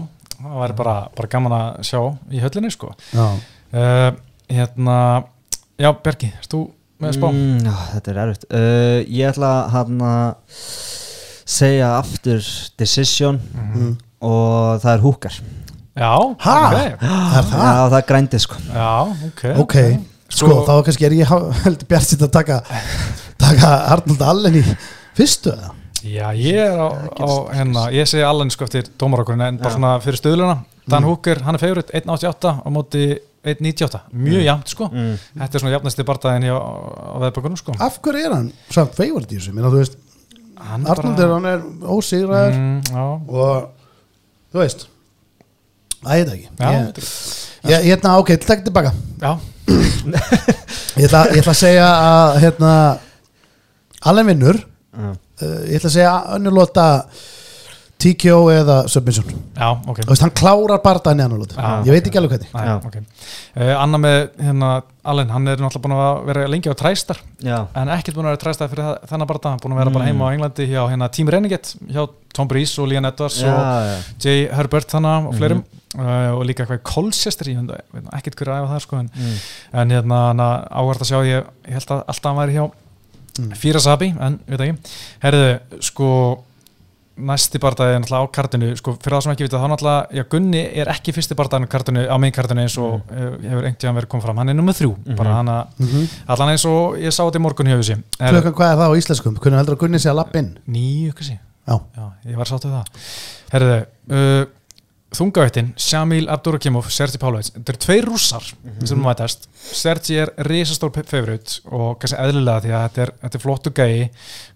það 0.43 0.59
væri 0.65 0.75
bara, 0.83 0.95
bara 1.15 1.27
gaman 1.27 1.51
að 1.61 1.79
sjá 1.87 2.01
í 2.33 2.41
höllinni 2.43 2.71
sko. 2.75 2.91
Já, 3.13 3.27
uh, 3.73 4.11
hérna 4.49 4.99
já, 5.79 5.91
Bergi, 6.03 6.31
erst 6.37 6.51
þú 6.53 6.61
með 7.03 7.13
spá? 7.17 7.27
Mm, 7.29 7.59
já, 7.67 7.75
þetta 7.93 8.11
er 8.13 8.19
erfitt. 8.23 8.45
Uh, 8.49 8.99
ég 9.13 9.29
ætla 9.31 9.51
hann 9.73 9.99
að 10.01 10.27
segja 11.47 11.91
aftur 11.99 12.41
decision 12.79 13.39
Mhm. 13.53 13.97
og 14.21 14.81
það 14.83 14.93
er 14.95 15.03
húkar 15.05 15.35
já, 15.97 16.11
Ha? 16.39 16.57
ok. 16.67 16.73
Það 16.73 17.37
er 17.37 17.47
það? 17.47 17.63
Já, 17.63 17.89
það 17.89 17.97
er 18.01 18.07
grændið 18.11 18.39
sko. 18.43 18.55
Já, 18.73 19.01
ok, 19.27 19.43
ok, 19.63 19.75
sko, 20.29 20.47
Sko- 20.47 20.65
þá 20.67 20.83
kannski 20.85 21.05
er 21.05 21.11
ég 21.11 21.27
heldur 21.63 21.87
bjart 21.87 22.03
sitt 22.09 22.21
að 22.21 22.31
taka 22.31 22.61
taka 23.37 23.71
Arnold 23.93 24.21
Allen 24.21 24.55
í 24.55 24.63
fyrstu 25.17 25.53
eða? 25.53 25.71
Já, 26.03 26.29
ég 26.37 26.55
er 26.61 26.77
á, 26.77 26.89
á 27.19 27.27
hérna, 27.53 27.87
ég 27.91 28.05
segi 28.07 28.23
allan 28.23 28.49
sko 28.53 28.65
eftir 28.65 28.83
dómarakurinn 28.99 29.41
en 29.47 29.57
bara 29.57 29.73
svona 29.73 29.95
fyrir 30.01 30.17
stöðluna 30.19 30.57
Dan 30.87 31.03
Mm. 31.03 31.07
Hooker, 31.09 31.41
hann 31.43 31.55
er 31.55 31.59
feyritt 31.59 31.89
1.88 31.91 32.61
á 32.63 32.69
móti 32.71 33.17
1.98, 33.53 34.01
mjög 34.25 34.43
jafnt 34.45 34.73
sko. 34.73 34.89
Mm. 34.91 35.15
Þetta 35.37 35.57
er 35.57 35.63
svona 35.63 35.73
jafnasti 35.75 36.05
bardaðin 36.07 36.47
hjá 36.49 36.55
á 36.57 37.15
veðbökunum 37.23 37.59
sko. 37.59 37.75
Af 37.83 37.97
hverju 38.03 38.27
er 38.27 38.35
hann 38.35 38.51
samt 38.73 38.97
favorit 38.97 39.31
í 39.31 39.39
þessu? 39.39 39.55
Minna, 39.55 39.71
þú 39.73 39.81
veist, 39.81 39.97
er, 40.57 41.31
hann 41.31 41.49
er 41.53 41.65
ósigraður. 41.95 42.57
Mm, 42.57 42.77
Já, 42.91 43.03
og 43.27 44.53
þú 44.53 44.63
veist 44.63 44.87
að 46.07 46.19
ég 46.19 46.27
veit 46.27 46.33
ekki. 46.33 46.49
Já, 46.59 46.67
ég, 46.71 46.87
ekki. 46.87 47.05
ég, 47.71 47.87
ég, 47.91 48.07
ok, 48.13 48.33
takk 48.45 48.65
tilbaka. 48.67 48.93
Já, 49.21 49.31
ég 50.97 51.07
ætla, 51.07 51.23
ég 51.33 51.41
ætla 51.41 51.53
að 51.53 51.61
segja 51.61 51.87
að 51.87 52.37
hérna, 52.43 52.73
Allen 54.07 54.29
vinnur. 54.31 54.61
Já. 54.97 55.09
uh, 55.09 55.57
ég 55.67 55.79
ætla 55.79 55.89
að 55.91 55.95
segja 55.97 56.13
önnur 56.37 56.55
lota 56.57 56.87
TKO 57.97 58.43
eða 58.53 58.75
Submission 58.91 59.25
já, 59.57 59.67
ok 59.89 60.03
Þú 60.03 60.11
veist, 60.11 60.21
hann 60.21 60.33
klárar 60.37 60.81
bardaðin 60.83 61.21
í 61.21 61.25
annar 61.25 61.39
lota 61.41 61.55
Já, 61.57 61.69
ég 61.87 61.95
veit 61.95 62.09
ekki 62.11 62.19
alveg 62.21 62.33
hvernig 62.35 62.51
Já. 62.53 62.75
okay. 62.85 63.01
uh, 63.57 63.71
Anna 63.81 63.97
með 64.03 64.17
hérna, 64.37 64.69
Allen, 65.07 65.31
hann 65.33 65.47
er 65.49 65.57
náttúrulega 65.63 65.83
búin 65.87 65.95
að 65.97 66.19
vera 66.29 66.43
lengi 66.51 66.69
á 66.69 66.75
træstar 66.77 67.21
já, 67.41 67.57
en 67.73 67.89
ekkert 67.95 68.19
búin 68.19 68.27
að 68.29 68.35
vera 68.35 68.41
træstar 68.43 68.69
fyrir 68.69 68.91
þennan 69.09 69.29
barða 69.31 69.53
hann 69.53 69.57
er 69.57 69.65
búin 69.65 69.75
að 69.77 69.81
vera 69.81 69.95
bara 69.97 70.09
heima 70.11 70.29
á 70.29 70.33
Englandi 70.35 70.67
hjá 70.69 70.81
hérna, 70.91 71.09
Team 71.17 71.31
Renegade 71.33 71.73
hjá 71.89 72.05
Tom 72.37 72.47
Breeze 72.51 72.77
og 72.83 72.89
Liam 72.91 73.07
Edwards 73.09 73.39
já, 73.41 73.49
og 73.49 73.89
já. 73.89 73.97
Jay 74.27 74.45
Herbert 74.53 74.93
þannig 74.93 75.29
og 75.31 75.37
fleirum 75.41 75.63
Mhm. 75.87 76.03
uh, 76.03 76.33
og 76.37 76.43
líka 76.45 76.65
eitthvað 76.65 76.81
í 76.81 76.83
Colchester 76.85 77.47
ég 77.49 77.55
veit 78.27 78.35
hverju 78.37 78.53
að 78.53 78.59
æfa 78.61 78.73
það 78.75 78.81
sko 78.83 78.97
en, 78.99 79.09
Mm. 79.15 79.37
en 79.81 79.89
hérna 79.95 80.19
áhvert 80.69 81.01
að 81.01 81.09
sjá 81.09 81.19
ég, 81.25 81.45
ég 81.65 81.73
held 81.79 81.87
að 81.95 82.03
alltaf 82.11 82.29
hann 82.29 82.41
væri 82.43 82.53
hjá 82.59 82.67
Mm. 83.37 83.51
Fíra 83.53 83.77
Sabi, 83.79 84.07
en 84.19 84.39
ekki 84.49 84.79
sko 85.85 86.07
næsti 87.17 87.61
bardaði 87.61 87.95
er 87.95 88.03
náttúrulega 88.03 88.29
á 88.29 88.35
kartinu 88.37 88.71
sko, 88.79 88.93
fyrir 89.01 89.17
það 89.17 89.23
sem 89.25 89.33
ekki 89.33 89.47
vita, 89.47 89.61
þá 89.61 89.71
náttúrulega, 89.73 90.17
já 90.17 90.25
Gunni 90.33 90.61
er 90.83 90.91
ekki 90.93 91.15
fyrsti 91.15 91.37
bardaðin 91.39 91.69
á 91.69 91.73
kartinu, 91.73 92.05
á 92.05 92.15
megin 92.21 92.37
kartinu 92.37 92.63
eins 92.65 92.77
og 92.81 92.99
mm. 92.99 93.41
hefur 93.47 93.63
einhvern 93.63 93.79
tíðan 93.81 93.99
verið 93.99 94.11
komið 94.13 94.27
fram, 94.27 94.41
hann 94.43 94.53
er 94.53 94.59
nummið 94.59 94.79
þrjú 94.81 94.93
bara 95.17 95.39
hann 95.39 95.51
að, 95.53 95.75
mm 95.81 96.15
allan 96.27 96.53
eins 96.53 96.65
og 96.69 96.97
ég 97.01 97.13
sá 97.15 97.23
þetta 97.23 97.39
í 97.39 97.43
morgun 97.43 97.71
hjá 97.71 97.77
þessi 97.79 97.99
klukkan 98.21 98.55
hvað 98.59 98.71
er 98.71 98.79
það 98.81 98.93
á 98.93 98.99
íslenskum? 99.01 99.37
Hvernig 99.41 99.61
heldur 99.61 99.77
að 99.77 99.83
Gunni 99.83 100.01
sé 100.01 100.11
að 100.11 100.19
lappa 100.21 100.41
inn? 100.41 100.53
Nýju, 100.69 101.13
hvað 101.17 101.29
sé 101.31 101.37
já, 101.67 102.05
ég 102.29 102.37
var 102.39 102.49
sáttu 102.49 102.69
við 102.69 102.77
það. 102.77 103.07
Herðu, 103.51 103.77
uh, 104.11 104.43
þungavættin 105.15 105.69
Shamil 105.79 106.27
Abdurakimov, 106.31 106.89
Sergi 106.91 107.19
Pálovits 107.21 107.53
Þetta 107.55 107.73
eru 107.73 107.81
tveir 107.83 108.07
rússar 108.09 108.47
sem 108.85 108.99
mætast. 109.01 109.47
Sergi 109.55 110.17
er 110.23 110.33
risastór 110.47 110.91
feyfrut 110.95 111.59
og 111.71 111.97
kannski 112.01 112.19
eðlilega 112.19 112.65
því 112.65 112.73
að 112.75 112.85
þetta 112.87 113.03
er, 113.05 113.13
þetta 113.23 113.39
er 113.39 113.43
flottu 113.45 113.73
gæi 113.77 114.09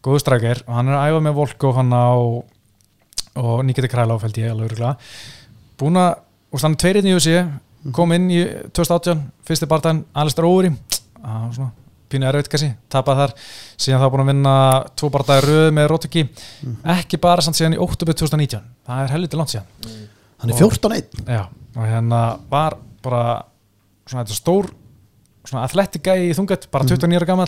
góðu 0.03 0.23
strækir 0.23 0.63
og 0.67 0.75
hann 0.75 0.91
er 0.91 0.99
að 0.99 1.11
æfa 1.11 1.23
með 1.27 1.37
Volkov 1.39 1.77
hann 1.79 1.95
á 1.95 2.11
og 3.41 3.63
Nikita 3.63 3.87
Krælov 3.87 4.25
held 4.25 4.39
ég 4.41 4.51
alveg 4.51 4.73
örgulega 4.73 4.97
búin 5.79 5.99
að, 6.01 6.17
og 6.51 6.61
þannig 6.61 6.81
tveirinn 6.83 7.07
í 7.07 7.13
UFC 7.15 7.93
kom 7.95 8.11
inn 8.13 8.27
í 8.29 8.41
2018 8.75 9.23
fyrsti 9.47 9.69
barndaginn, 9.71 10.03
Alistair 10.13 10.45
á 10.45 11.47
svona 11.53 11.71
pínu 12.11 12.27
erfitt 12.27 12.49
kannski, 12.51 12.73
tapað 12.91 13.21
þar. 13.21 13.33
Síðan 13.79 14.01
þá 14.03 14.07
búin 14.11 14.23
að 14.25 14.31
vinna 14.33 14.55
tvo 14.99 15.09
barndagir 15.13 15.47
röð 15.47 15.69
með 15.77 15.87
Rótiki, 15.93 16.25
ekki 16.97 17.19
bara 17.23 17.45
samt 17.45 17.55
síðan 17.55 17.77
í 17.77 17.79
óttubið 17.81 18.19
2019, 18.25 18.65
það 18.89 19.05
er 19.05 19.15
helviti 19.15 19.39
langt 19.39 19.53
síðan 19.53 20.19
hann 20.41 20.53
er 20.53 20.59
14-1 20.59 21.25
Já, 21.25 21.43
og 21.77 21.87
hérna 21.87 22.21
var 22.51 22.77
bara 23.05 23.25
svona 24.09 24.25
þetta 24.25 24.37
stór 24.37 24.71
svona 25.47 25.65
athletic 25.65 26.03
gæi 26.05 26.29
í 26.29 26.33
þungat, 26.37 26.67
bara 26.73 26.85
29 26.85 27.17
ára 27.17 27.29
gammal 27.29 27.47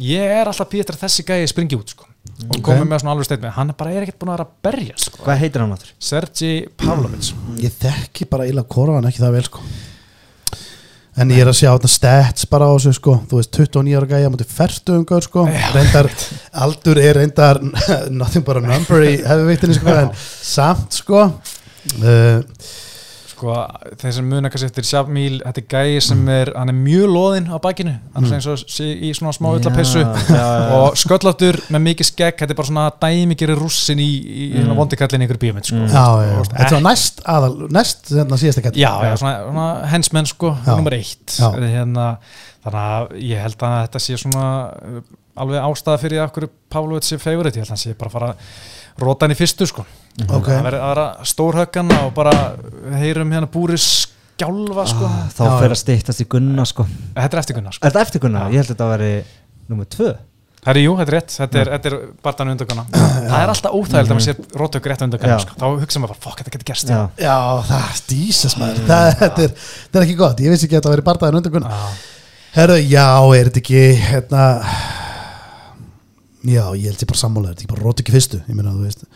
ég 0.00 0.36
er 0.38 0.48
alltaf 0.48 0.70
pýttur 0.72 0.96
að 0.96 1.02
þessi 1.06 1.24
gæi 1.28 1.48
springi 1.50 1.76
út 1.78 1.92
sko, 1.92 2.06
og 2.48 2.60
komið 2.64 2.86
með 2.88 3.02
svona 3.02 3.16
alveg 3.16 3.28
steit 3.28 3.42
með 3.44 3.56
hann 3.58 3.72
er 3.72 3.78
bara 3.80 3.92
er 3.92 4.06
ekkert 4.06 4.20
búin 4.22 4.32
að 4.32 4.38
vera 4.38 4.46
að 4.46 4.54
berja 4.68 4.96
sko. 5.00 5.20
Hvað 5.24 5.42
heitir 5.42 5.64
hann 5.64 5.74
áttur? 5.76 5.92
Sergi 6.10 6.54
Pavlovic 6.80 7.28
ég 7.64 7.76
þekki 7.82 8.28
bara 8.32 8.48
illa 8.48 8.64
korfan 8.64 9.08
ekki 9.10 9.24
það 9.24 9.36
vel 9.36 9.44
sko. 9.50 9.66
En 11.16 11.30
ég 11.32 11.40
er 11.40 11.48
að 11.48 11.56
sjá 11.56 11.70
þetta 11.70 11.88
stats 11.88 12.44
bara 12.52 12.66
á 12.68 12.76
þessu 12.76 12.90
sko. 12.98 13.14
Þú 13.30 13.38
veist 13.38 13.54
29 13.56 13.94
ára 13.96 14.08
gæja 14.10 14.32
mútið 14.34 14.50
ferstuðungar 14.52 15.24
sko. 15.24 15.46
Reyndar, 15.72 16.10
aldur 16.60 17.00
er 17.00 17.16
reyndar 17.16 17.62
nothing 18.20 18.44
but 18.44 18.60
a 18.60 18.64
number 18.64 19.00
í 19.00 19.14
hefðveitinni 19.24 19.78
sko 19.78 19.94
en 19.94 20.10
samt 20.20 20.98
sko 21.00 21.22
uh, 22.02 22.40
sko, 23.36 23.54
þeir 24.00 24.14
sem 24.16 24.28
muna 24.28 24.50
kannski 24.50 24.68
eftir 24.70 24.86
Shabmíl, 24.86 25.38
þetta 25.42 25.62
er 25.62 25.66
gæi 25.70 26.02
sem 26.04 26.20
er 26.32 26.50
hann 26.56 26.72
er 26.72 26.76
mjög 26.76 27.10
loðinn 27.12 27.48
á 27.52 27.56
bakinu. 27.62 27.92
Hann 28.14 28.28
er 28.28 28.36
eins 28.38 28.48
og 28.50 28.62
í 28.80 29.10
svona 29.16 29.34
smá 29.36 29.48
já. 30.32 30.46
og 30.78 30.96
skölláttur 31.00 31.58
með 31.74 31.84
mikið 31.90 32.10
skegg 32.10 32.40
þetta 32.40 32.54
er 32.54 32.60
bara 32.60 32.70
svona 32.70 32.86
dæmigeri 33.02 33.58
rússin 33.58 34.00
í, 34.02 34.08
í 34.46 34.48
mm. 34.62 34.72
vondikallin 34.78 35.24
í 35.24 35.28
ykkur 35.28 35.40
bíómynd 35.44 35.68
sko. 35.68 35.82
veist, 36.38 36.56
þetta 36.56 36.78
var 36.78 36.86
næst 36.86 37.22
aðal 37.34 37.52
næst 37.76 38.14
hérna 38.14 38.40
síðasta 38.40 38.64
kætt 38.64 38.80
Já, 38.80 38.90
já, 39.04 39.12
svona, 39.20 39.36
svona 39.44 39.68
hensmenn 39.92 40.30
sko, 40.32 40.54
nummer 40.70 40.96
eitt. 40.96 41.36
Hérna, 41.36 42.08
þannig 42.64 42.80
að 42.86 43.14
ég 43.26 43.44
held 43.44 43.68
að 43.68 43.78
þetta 43.84 44.04
sé 44.06 44.18
svona 44.22 44.48
uh, 44.80 45.04
alveg 45.44 45.68
ástæða 45.68 46.00
fyrir 46.06 46.22
að 46.24 46.30
okkur 46.30 46.50
Pavlovits 46.72 47.12
sé 47.12 47.20
favorite, 47.20 47.60
ég 47.60 47.66
held 47.66 47.70
að 47.70 47.76
hann 47.76 47.84
sé 47.84 47.96
bara 48.00 48.12
að 48.12 48.18
fara 48.18 48.32
að 48.32 49.04
róta 49.04 49.26
hann 49.26 49.36
í 49.36 49.38
fyrstu 49.38 49.68
sko 49.68 49.84
ok, 50.24 50.46
það 50.48 50.62
verður 50.68 50.82
að 50.82 50.92
vera 50.94 51.06
stórhöggan 51.32 51.96
og 52.00 52.12
bara 52.16 52.36
heyrum 53.00 53.34
hérna 53.34 53.50
búri 53.52 53.76
skjálfa 53.80 54.86
sko. 54.88 55.08
Ah, 55.10 55.26
Þá 55.32 55.42
Já, 55.44 55.50
fer 55.60 55.74
að 55.74 55.82
stýttast 55.82 56.22
í 56.24 56.28
gunna 56.36 56.64
sko. 56.68 56.86
Þetta 57.16 57.36
er 57.36 57.42
eftirgunna 57.42 57.74
sko. 57.74 57.82
Er 57.82 57.92
þetta 57.92 58.06
eftir 58.06 58.24
gunna? 58.24 58.46
Ég 58.52 58.62
held 58.62 58.70
að 58.70 58.74
þetta 58.74 58.88
væri 58.94 59.12
Númer 59.66 59.88
tvö. 59.90 60.12
Það 60.66 60.72
er 60.72 60.82
jú, 60.82 60.92
þetta 60.98 61.12
er 61.12 61.14
rétt, 61.14 61.32
þetta 61.36 61.58
er, 61.60 61.68
þetta 61.76 61.90
er 61.90 61.94
barðan 62.26 62.48
undargunna 62.50 62.84
það 62.90 63.36
er 63.38 63.50
alltaf 63.52 63.74
óþægild 63.76 64.00
að 64.00 64.08
maður 64.16 64.24
sér 64.24 64.38
rótökur 64.58 64.90
rétt 64.92 65.04
undargunna 65.06 65.36
Já. 65.36 65.42
sko. 65.44 65.54
þá 65.60 65.66
hugsa 65.82 66.00
maður 66.02 66.10
bara, 66.10 66.22
fokk, 66.24 66.40
þetta 66.40 66.52
getur 66.56 66.68
gerst. 66.70 66.90
Já, 66.90 66.98
já, 67.22 67.36
það 67.68 67.84
er 67.86 68.00
dísas 68.10 68.56
maður. 68.58 68.80
Það, 68.88 69.06
þetta, 69.20 69.44
er, 69.46 69.54
þetta 69.84 70.00
er 70.00 70.06
ekki 70.08 70.16
gott, 70.18 70.42
ég 70.42 70.54
vissi 70.54 70.66
ekki 70.66 70.80
að 70.80 70.88
þetta 70.96 71.30
undan 71.30 71.54
gunna. 71.54 71.70
Já. 71.70 72.18
herru, 72.56 72.78
já, 72.82 73.06
er 73.38 73.50
þetta 73.50 73.62
ekki 73.62 73.84
hérna 74.08 74.42
já, 76.46 76.62
ég 76.74 76.90
held 76.90 77.06
ég 77.06 77.10
bara 77.12 77.22
sammála, 77.22 77.46
er 77.46 77.54
þetta 77.54 77.66
ekki 77.66 77.72
bara 77.76 77.86
rót 77.86 78.02
ekki 78.02 78.16
fyrstu. 78.16 78.42
Ég 78.50 78.58
meina, 78.58 78.74
þú 78.74 78.88
veist, 78.88 79.06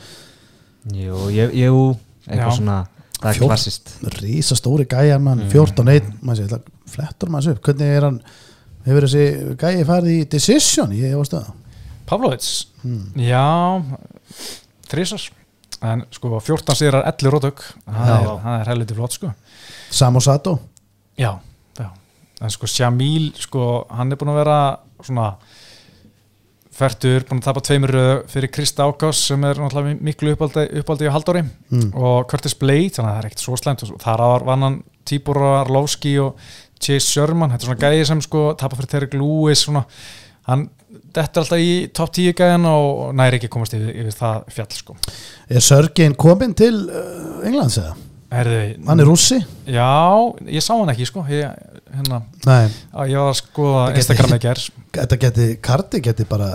jú, 0.95 1.29
ég, 1.35 1.55
jú 1.55 1.97
Eitthvað 2.29 2.51
Já. 2.51 2.57
svona 2.57 2.79
Það 3.21 3.29
er 3.31 3.37
Fjórn- 3.37 3.51
klassist 3.51 3.91
rísa 4.17 4.57
stóri 4.57 4.87
gæjar 4.89 5.21
mann, 5.21 5.43
14-1 5.53 6.07
maður 6.25 6.37
sé, 6.39 6.45
ætla- 6.49 6.63
flettur 6.89 7.29
maður 7.29 7.43
þessu 7.45 7.53
upp. 7.53 7.63
Hvernig 7.67 7.97
er 7.97 8.07
hann, 8.07 8.21
hefur 8.87 9.07
þessi 9.07 9.57
gæji 9.61 9.85
farið 9.85 10.15
í 10.15 10.29
decision, 10.29 10.95
ég 10.97 11.17
varst 11.19 11.35
að 11.37 11.51
Pavlovits, 12.07 12.67
hmm. 12.83 13.13
já 13.21 13.45
þrísar 14.89 15.29
en 15.83 16.03
sko 16.11 16.41
14 16.41 16.75
sigrar 16.77 17.05
11 17.07 17.31
rótök 17.31 17.61
það 17.87 18.09
Já. 18.09 18.17
er, 18.17 18.41
það 18.43 18.57
er 18.61 18.71
helviti 18.73 18.97
flott 18.99 19.13
sko. 19.13 19.31
Samo 19.91 20.21
Sato? 20.21 20.59
Já, 21.19 21.39
já, 21.79 21.91
en 22.41 22.51
sko 22.51 22.67
Shamil 22.67 23.33
sko, 23.37 23.87
hann 23.91 24.13
er 24.13 24.17
búin 24.21 24.33
að 24.33 24.41
vera 24.43 24.59
svona 25.05 25.29
færtur, 26.81 27.27
búin 27.29 27.43
að 27.43 27.47
tapa 27.47 27.63
tveimur 27.67 27.93
röð 27.95 28.13
fyrir 28.33 28.53
Krista 28.55 28.89
Ákás 28.89 29.21
sem 29.29 29.45
er 29.49 29.61
náttúrulega 29.61 30.01
miklu 30.09 30.35
uppáldi, 30.35 30.67
uppáldi 30.81 31.07
í 31.09 31.13
Haldóri 31.15 31.45
mm. 31.45 31.93
og 31.95 32.27
Curtis 32.31 32.57
Blade, 32.59 32.95
þannig 32.97 33.11
að 33.11 33.15
það 33.15 33.21
er 33.21 33.29
ekkert 33.31 33.45
svo 33.45 33.61
slæmt. 33.61 33.87
Og 33.87 34.03
þar 34.03 34.25
var 34.49 34.61
hann 34.65 34.81
Tíbor 35.09 35.41
Arlovski 35.61 36.17
og 36.23 36.43
Chase 36.81 37.07
Sherman, 37.07 37.53
þetta 37.53 37.67
er 37.67 37.71
svona 37.71 37.85
gæði 37.85 38.11
sem 38.11 38.25
sko 38.25 38.45
tapa 38.59 38.79
fyrir 38.79 38.93
Terry 38.95 39.21
Lewis 39.21 39.65
svona, 39.67 39.85
hann 40.49 40.69
þetta 40.91 41.27
er 41.29 41.43
alltaf 41.45 41.63
í 41.63 41.73
top 41.95 42.13
10 42.17 42.37
gæðan 42.39 42.69
og 42.71 43.11
næri 43.19 43.39
ekki 43.39 43.51
komast 43.53 43.75
yfir, 43.77 43.91
yfir 44.03 44.17
það 44.17 44.53
fjall 44.57 44.71
sko. 44.77 44.97
Er 45.51 45.65
Sörgin 45.65 46.17
komin 46.19 46.55
til 46.59 46.87
uh, 46.89 47.43
Englands 47.47 47.79
eða? 47.81 47.97
Herði, 48.31 48.59
hann 48.87 49.03
er 49.03 49.09
rússi? 49.09 49.37
Já, 49.67 49.87
ég 50.47 50.63
sá 50.63 50.71
hann 50.77 50.91
ekki 50.93 51.07
sko. 51.09 51.25
Ég, 51.27 51.51
hérna, 51.97 52.21
ég 52.47 53.17
var 53.19 53.33
að 53.33 53.39
skoða 53.41 53.81
Instagram 53.99 54.37
ekki 54.37 54.51
er 54.53 54.61
þetta 55.01 55.19
geti 55.25 55.47
karti 55.67 56.01
geti 56.05 56.27
bara, 56.31 56.51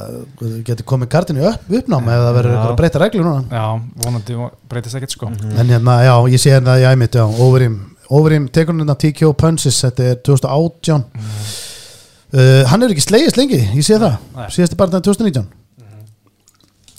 geti 0.68 0.86
komið 0.88 1.12
kartinu 1.12 1.44
upp, 1.50 1.66
uppnám 1.68 2.08
ef 2.14 2.24
það 2.24 2.38
verður 2.40 2.54
Já. 2.54 2.56
eitthvað 2.62 2.80
breyta 2.80 3.02
reglur 3.04 3.28
núna. 3.28 3.44
Já, 3.52 3.66
vonandi 4.06 4.38
breytist 4.72 5.00
ekkert 5.02 5.18
sko. 5.18 5.34
En 5.52 5.74
hérna, 5.74 5.98
já, 6.08 6.14
ég 6.32 6.46
sé 6.46 6.56
hérna 6.56 6.78
í 6.80 6.88
æmitt, 6.94 7.20
já, 7.20 7.26
Overeem. 7.28 7.76
Overeem 8.16 8.48
tekur 8.56 8.80
hérna 8.80 8.96
TKO 9.02 9.34
Punches 9.36 9.82
þetta 9.84 10.10
er 10.14 10.24
2018 10.24 11.04
uh, 11.04 12.64
hann 12.72 12.88
er 12.88 12.96
ekki 12.96 13.04
slegist 13.04 13.40
lengi, 13.42 13.60
ég 13.76 13.84
sé 13.84 14.00
það. 14.00 14.16
Nei. 14.38 14.48
síðasti 14.56 14.80
bara 14.80 15.02
2019 15.04 15.44
já, 15.44 15.65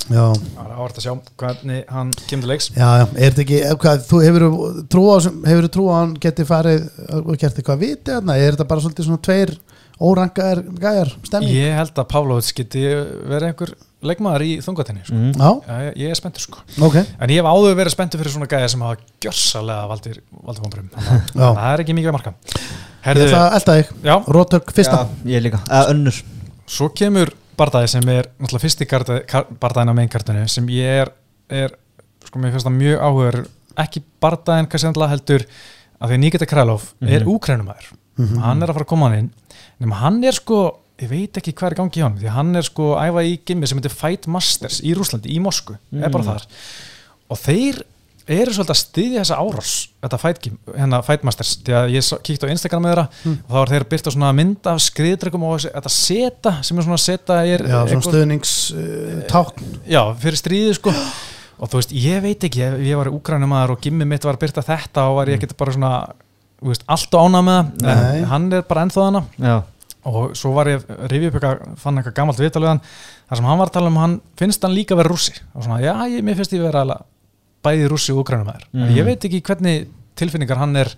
Það 0.06 0.66
er 0.66 0.74
áhvert 0.76 1.00
að 1.00 1.06
sjá 1.06 1.14
hvernig 1.42 1.80
hann 1.90 2.12
kemur 2.26 2.46
til 2.46 2.52
leiks. 2.52 2.68
Já, 2.76 2.88
já, 3.00 3.06
er 3.16 3.34
þetta 3.34 3.44
ekki 3.46 3.62
hvað, 3.82 4.04
þú 4.06 4.20
hefur 4.26 4.46
trú 4.92 5.06
á 5.10 5.16
hefur 5.50 5.70
trú 5.76 5.86
á 5.88 5.94
að 5.96 6.02
hann 6.02 6.14
geti 6.26 6.46
farið 6.46 6.86
og 7.22 7.32
gert 7.40 7.58
eitthvað 7.60 7.82
viti 7.82 8.14
er 8.14 8.22
þetta 8.54 8.68
bara 8.70 8.84
svolítið 8.84 9.08
svona 9.08 9.24
tveir 9.26 9.56
órangaðar 9.96 10.62
gæjar 10.76 11.12
stemning 11.24 11.54
Ég 11.56 11.76
held 11.78 11.96
að 11.96 12.08
Pavlovits 12.12 12.52
geti 12.56 12.82
verið 12.84 13.48
einhver 13.48 13.72
leikmaður 14.06 14.44
í 14.44 14.50
þungatinni 14.64 15.04
sko. 15.06 15.16
mm. 15.16 15.62
ég, 15.86 15.94
ég 16.02 16.12
er 16.12 16.18
spenntur 16.18 16.44
sko. 16.44 16.64
Ok, 16.84 16.98
En 17.00 17.32
ég 17.32 17.40
hef 17.40 17.48
áður 17.48 17.78
verið 17.78 17.94
spenntur 17.94 18.20
fyrir 18.20 18.34
svona 18.34 18.50
gæði 18.50 18.68
sem 18.74 18.84
hafa 18.84 19.00
gjörsalega 19.24 19.88
valdir, 19.92 20.20
valdir 20.44 20.66
vonbrum 20.66 20.90
Já. 20.92 21.48
Það 21.48 21.70
er 21.70 21.84
ekki 21.84 21.96
mikið 21.96 22.12
að 22.12 22.18
marka. 22.18 22.34
Ég 22.36 23.08
Herðu, 23.08 23.26
ætla 23.26 23.40
að 23.40 23.56
elda 23.56 23.78
þig. 23.78 23.90
Rótök 24.36 24.72
fyrsta. 24.76 25.00
Já, 25.00 25.32
ég 25.32 25.44
líka. 25.46 25.62
Eða 25.70 25.92
önnur. 25.94 26.20
Svo 26.76 26.90
kemur 26.98 27.32
bardaði 27.56 27.88
sem 27.88 28.08
er 28.12 28.28
náttúrulega 28.38 28.64
fyrsti 28.66 28.86
bardaðin 29.60 29.92
á 29.92 29.98
mainkartinu 29.98 30.46
sem 30.48 30.66
ég 30.68 31.02
er, 31.06 31.12
er 31.50 31.74
sko 32.26 32.38
mér 32.42 32.52
finnst 32.54 32.66
það 32.66 32.76
mjög 32.80 33.04
áhugur 33.06 33.38
ekki 33.84 34.02
bardaðin 34.22 34.68
kannski 34.72 34.88
endla 34.90 35.08
heldur 35.12 35.44
að 36.00 36.10
því 36.12 36.18
Nikita 36.20 36.46
Krælov 36.46 36.90
er 37.02 37.22
Mhm. 37.24 37.30
úkrænumæður 37.34 37.92
Mhm. 38.18 38.38
hann 38.40 38.62
er 38.62 38.68
að 38.68 38.74
fara 38.74 38.84
að 38.84 38.88
koma 38.88 39.08
hann 39.08 39.18
inn 39.18 39.30
nema 39.80 39.94
hann 40.00 40.24
er 40.24 40.32
sko, 40.32 40.78
ég 40.98 41.08
veit 41.08 41.32
ekki 41.36 41.52
hvað 41.52 41.66
er 41.66 41.74
í 41.74 41.76
gangi 41.76 42.00
í 42.00 42.02
hann 42.02 42.18
því 42.18 42.28
hann 42.32 42.56
er 42.56 42.62
sko 42.62 42.94
æfa 42.96 43.22
í 43.24 43.38
gimmi 43.44 43.66
sem 43.68 43.78
heitir 43.78 43.92
Fight 43.92 44.26
Masters 44.26 44.80
í 44.80 44.94
Rúslandi, 44.94 45.28
í 45.36 45.40
Mosku 45.40 45.76
er 45.92 46.08
bara 46.10 46.24
Mhm. 46.24 46.32
þar 46.32 46.46
og 47.30 47.38
þeir 47.38 47.82
eru 48.34 48.52
svolítið 48.56 48.74
að 48.74 48.78
styðja 48.80 49.20
þessa 49.22 49.36
árás 49.38 49.72
þetta 50.02 50.18
Fight, 50.18 50.40
Gym, 50.42 50.56
hérna 50.74 50.98
Fight 51.06 51.22
Masters 51.26 51.52
því 51.62 51.74
að 51.78 51.92
ég 51.94 52.08
kíkti 52.26 52.48
á 52.48 52.52
Instagram 52.54 52.82
með 52.82 52.92
þeirra 52.92 53.04
og 53.36 53.52
þá 53.52 53.58
er 53.60 53.72
þeir 53.72 53.86
byrta 53.92 54.12
svona 54.14 54.30
mynd 54.34 54.66
af 54.72 54.80
skriðdregum 54.82 55.44
og 55.46 55.60
þetta 55.66 55.92
seta 55.94 56.52
sem 56.66 56.80
er 56.82 56.86
svona 56.88 56.98
seta 57.02 57.38
er 57.46 57.62
já, 57.62 57.70
svona 57.70 57.86
eitthvað- 57.86 58.08
stöðnings 58.10 58.54
uh, 58.74 59.20
tákn. 59.30 59.70
Já, 59.86 60.00
fyrir 60.24 60.40
stríði 60.42 60.74
sko. 60.80 60.94
Og 61.56 61.70
þú 61.72 61.78
veist, 61.80 61.94
ég 61.96 62.20
veit 62.20 62.42
ekki, 62.50 62.60
ef 62.66 62.74
ég 62.84 62.98
var 63.00 63.08
úkrænumæður 63.14 63.76
og 63.76 63.80
gimmi 63.86 64.04
mitt 64.04 64.26
var 64.26 64.36
að 64.36 64.42
byrta 64.42 64.66
þetta 64.66 65.06
og 65.08 65.16
var 65.22 65.30
ég 65.32 65.38
ekkert 65.38 65.56
bara 65.56 65.72
svona 65.72 65.92
þú 66.60 66.68
veist, 66.74 66.84
allt 66.92 67.14
ána 67.16 67.40
með 67.46 67.72
það 67.80 68.04
en 68.18 68.28
hann 68.34 68.52
er 68.58 68.66
bara 68.68 68.84
ennþá 68.84 69.06
hana 69.06 69.22
Já, 69.40 69.56
og 70.10 70.34
svo 70.36 70.52
var 70.56 70.68
ég 70.68 70.82
eitthvað, 70.84 71.62
fann 71.80 71.96
eitthvað 72.02 72.16
gamalt 72.18 72.42
viðtalið 72.42 72.74
hann 72.74 72.82
þar 72.90 73.40
sem 73.40 73.48
hann 73.48 73.58
var 73.62 73.70
að 73.72 73.76
tala 73.78 73.90
um 73.94 73.96
hann 74.02 74.18
finnst 74.36 74.62
hann 74.66 74.74
líka 74.76 74.98
vera 74.98 75.08
rússi. 75.14 75.32
Og 75.56 75.64
svona, 75.64 75.80
já, 75.80 75.94
ég, 76.12 76.20
mér 76.26 76.36
finnst 76.42 76.52
ég 76.58 76.62
vera 76.66 76.84
alveg 76.84 77.06
bæði 77.66 77.88
rússi 77.92 78.14
og 78.14 78.22
úkrænumæður 78.24 78.66
mm. 78.72 78.82
Mhm. 78.84 78.96
ég 78.98 79.04
veit 79.10 79.24
ekki 79.28 79.42
hvernig 79.50 79.86
tilfinningar 80.16 80.58
hann 80.62 80.76
er 80.76 80.92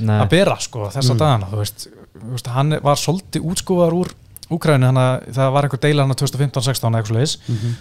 nei 0.00 0.18
að 0.24 0.28
bera 0.34 0.56
sko 0.60 0.88
þessa 0.90 1.14
Mm. 1.14 1.18
dagana 1.22 1.46
þú 1.52 1.60
veist, 1.62 1.86
þú 2.18 2.30
veist, 2.34 2.46
hann 2.54 2.76
var 2.82 2.96
svolítið 3.00 3.44
útskúðar 3.50 3.94
úr 3.94 4.12
að 4.54 5.32
það 5.34 5.52
var 5.54 5.64
einhver 5.66 5.80
deila 5.80 6.02
hann 6.04 6.12
á 6.12 6.20
2015-16 6.20 6.90
eða 6.92 7.00
eitthvað 7.00 7.16
leiðis 7.16 7.34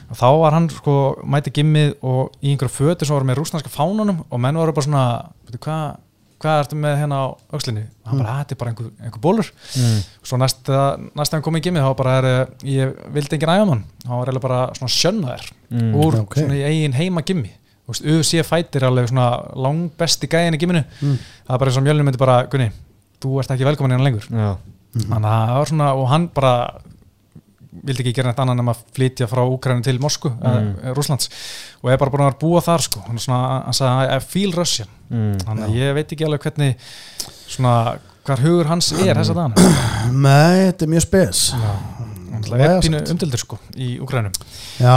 og 0.09 0.15
þá 0.17 0.27
var 0.39 0.53
hann 0.55 0.69
sko 0.69 0.93
mæti 1.25 1.51
gimmið 1.51 1.95
og 2.01 2.31
í 2.41 2.53
einhverju 2.53 2.71
fötu 2.77 3.05
sem 3.05 3.13
voru 3.15 3.27
með 3.27 3.41
rúsnarska 3.41 3.69
fánunum 3.73 4.23
og 4.29 4.39
menn 4.39 4.55
voru 4.55 4.71
bara 4.73 4.85
svona 4.87 5.03
veitu, 5.45 5.59
hvað 5.59 5.97
hva 6.43 6.53
ertu 6.59 6.75
með 6.75 6.97
hérna 6.99 7.17
á 7.23 7.25
aukslinni 7.55 7.83
og 8.03 8.07
hann 8.11 8.19
bara, 8.19 8.29
"Ah, 8.33 8.43
þetta 8.43 8.51
er 8.51 8.59
bara 8.59 8.71
einhver, 8.71 8.89
einhver 8.99 9.21
bólur 9.21 9.47
mm. 9.77 9.99
svo 10.23 10.37
næsta, 10.37 10.79
næsta 11.15 11.31
hann 11.37 11.41
kom 11.41 11.55
í 11.55 11.61
gimmið 11.61 11.83
þá 11.87 11.95
bara 11.97 12.17
er, 12.19 12.25
eh, 12.25 12.45
ég 12.67 12.95
vildi 13.13 13.33
engin 13.37 13.49
ægamann 13.55 13.83
þá 14.03 14.09
var 14.09 14.27
eiginlega 14.27 14.41
bara 14.41 14.73
svona 14.73 14.91
sjönnaðir 14.91 15.51
Mm. 15.71 15.93
úr 15.95 16.19
ok. 16.21 16.35
svona 16.35 16.53
í 16.53 16.63
eigin 16.67 16.93
heima 16.93 17.21
gimmi 17.23 17.49
UFC 17.91 18.39
fætir 18.47 18.85
alveg 18.87 19.09
svona 19.11 19.27
langbesti 19.59 20.29
gæðin 20.31 20.55
í 20.55 20.59
gimminu 20.61 20.83
Mm. 21.01 21.17
það 21.47 21.53
er 21.55 21.59
bara 21.59 21.69
eins 21.71 21.77
og 21.77 21.83
mjölnum 21.83 22.07
myndi 22.07 22.21
bara, 22.21 22.37
Gunni 22.47 22.69
þú 23.23 23.39
ert 23.39 23.51
ekki 23.51 23.67
velkomin 23.67 23.95
hérna 23.97 24.03
lengur. 24.07 24.25
Það 24.93 25.55
var 25.57 25.69
svona 25.71 25.93
og 25.97 26.07
hann 26.11 26.27
bara 26.33 26.53
vildi 27.83 28.03
ekki 28.03 28.13
gera 28.13 28.29
neitt 28.29 28.39
annan 28.39 28.59
en 28.61 28.69
að 28.69 28.81
flytja 28.93 29.27
frá 29.27 29.41
Úkrænu 29.49 29.83
til 29.83 29.97
Moskvu, 29.99 30.29
mm. 30.29 30.67
uh, 30.83 30.93
Rúslands 30.93 31.29
og 31.81 31.89
er 31.91 31.97
bara 31.97 32.11
búin 32.13 32.25
að 32.27 32.37
búa 32.39 32.61
þar 32.61 32.83
sko. 32.85 33.01
Hann, 33.07 33.17
svona, 33.19 33.63
hann 33.65 33.73
sagði 33.73 34.13
I 34.13 34.19
feel 34.21 34.53
Russian. 34.55 34.91
Mm. 35.09 35.33
þannig 35.43 35.65
að 35.65 35.75
ég 35.79 35.95
veit 35.97 36.13
ekki 36.13 36.25
alveg 36.27 36.45
hvernig 36.45 36.85
svona 37.49 37.73
hvar 38.23 38.39
hugur 38.45 38.69
hans 38.69 38.91
er 38.93 39.17
þess 39.19 39.33
að 39.33 39.41
dana 39.41 39.55
Nei, 40.13 40.69
þetta 40.69 40.85
er 40.85 40.91
mjög 40.93 41.03
spes. 41.05 41.41
Það 42.43 42.63
er 42.63 42.79
pínu 42.85 43.01
umdildur 43.13 43.41
sko 43.41 43.59
í 43.75 43.89
Úkrænum 44.03 44.33
Já, 44.79 44.95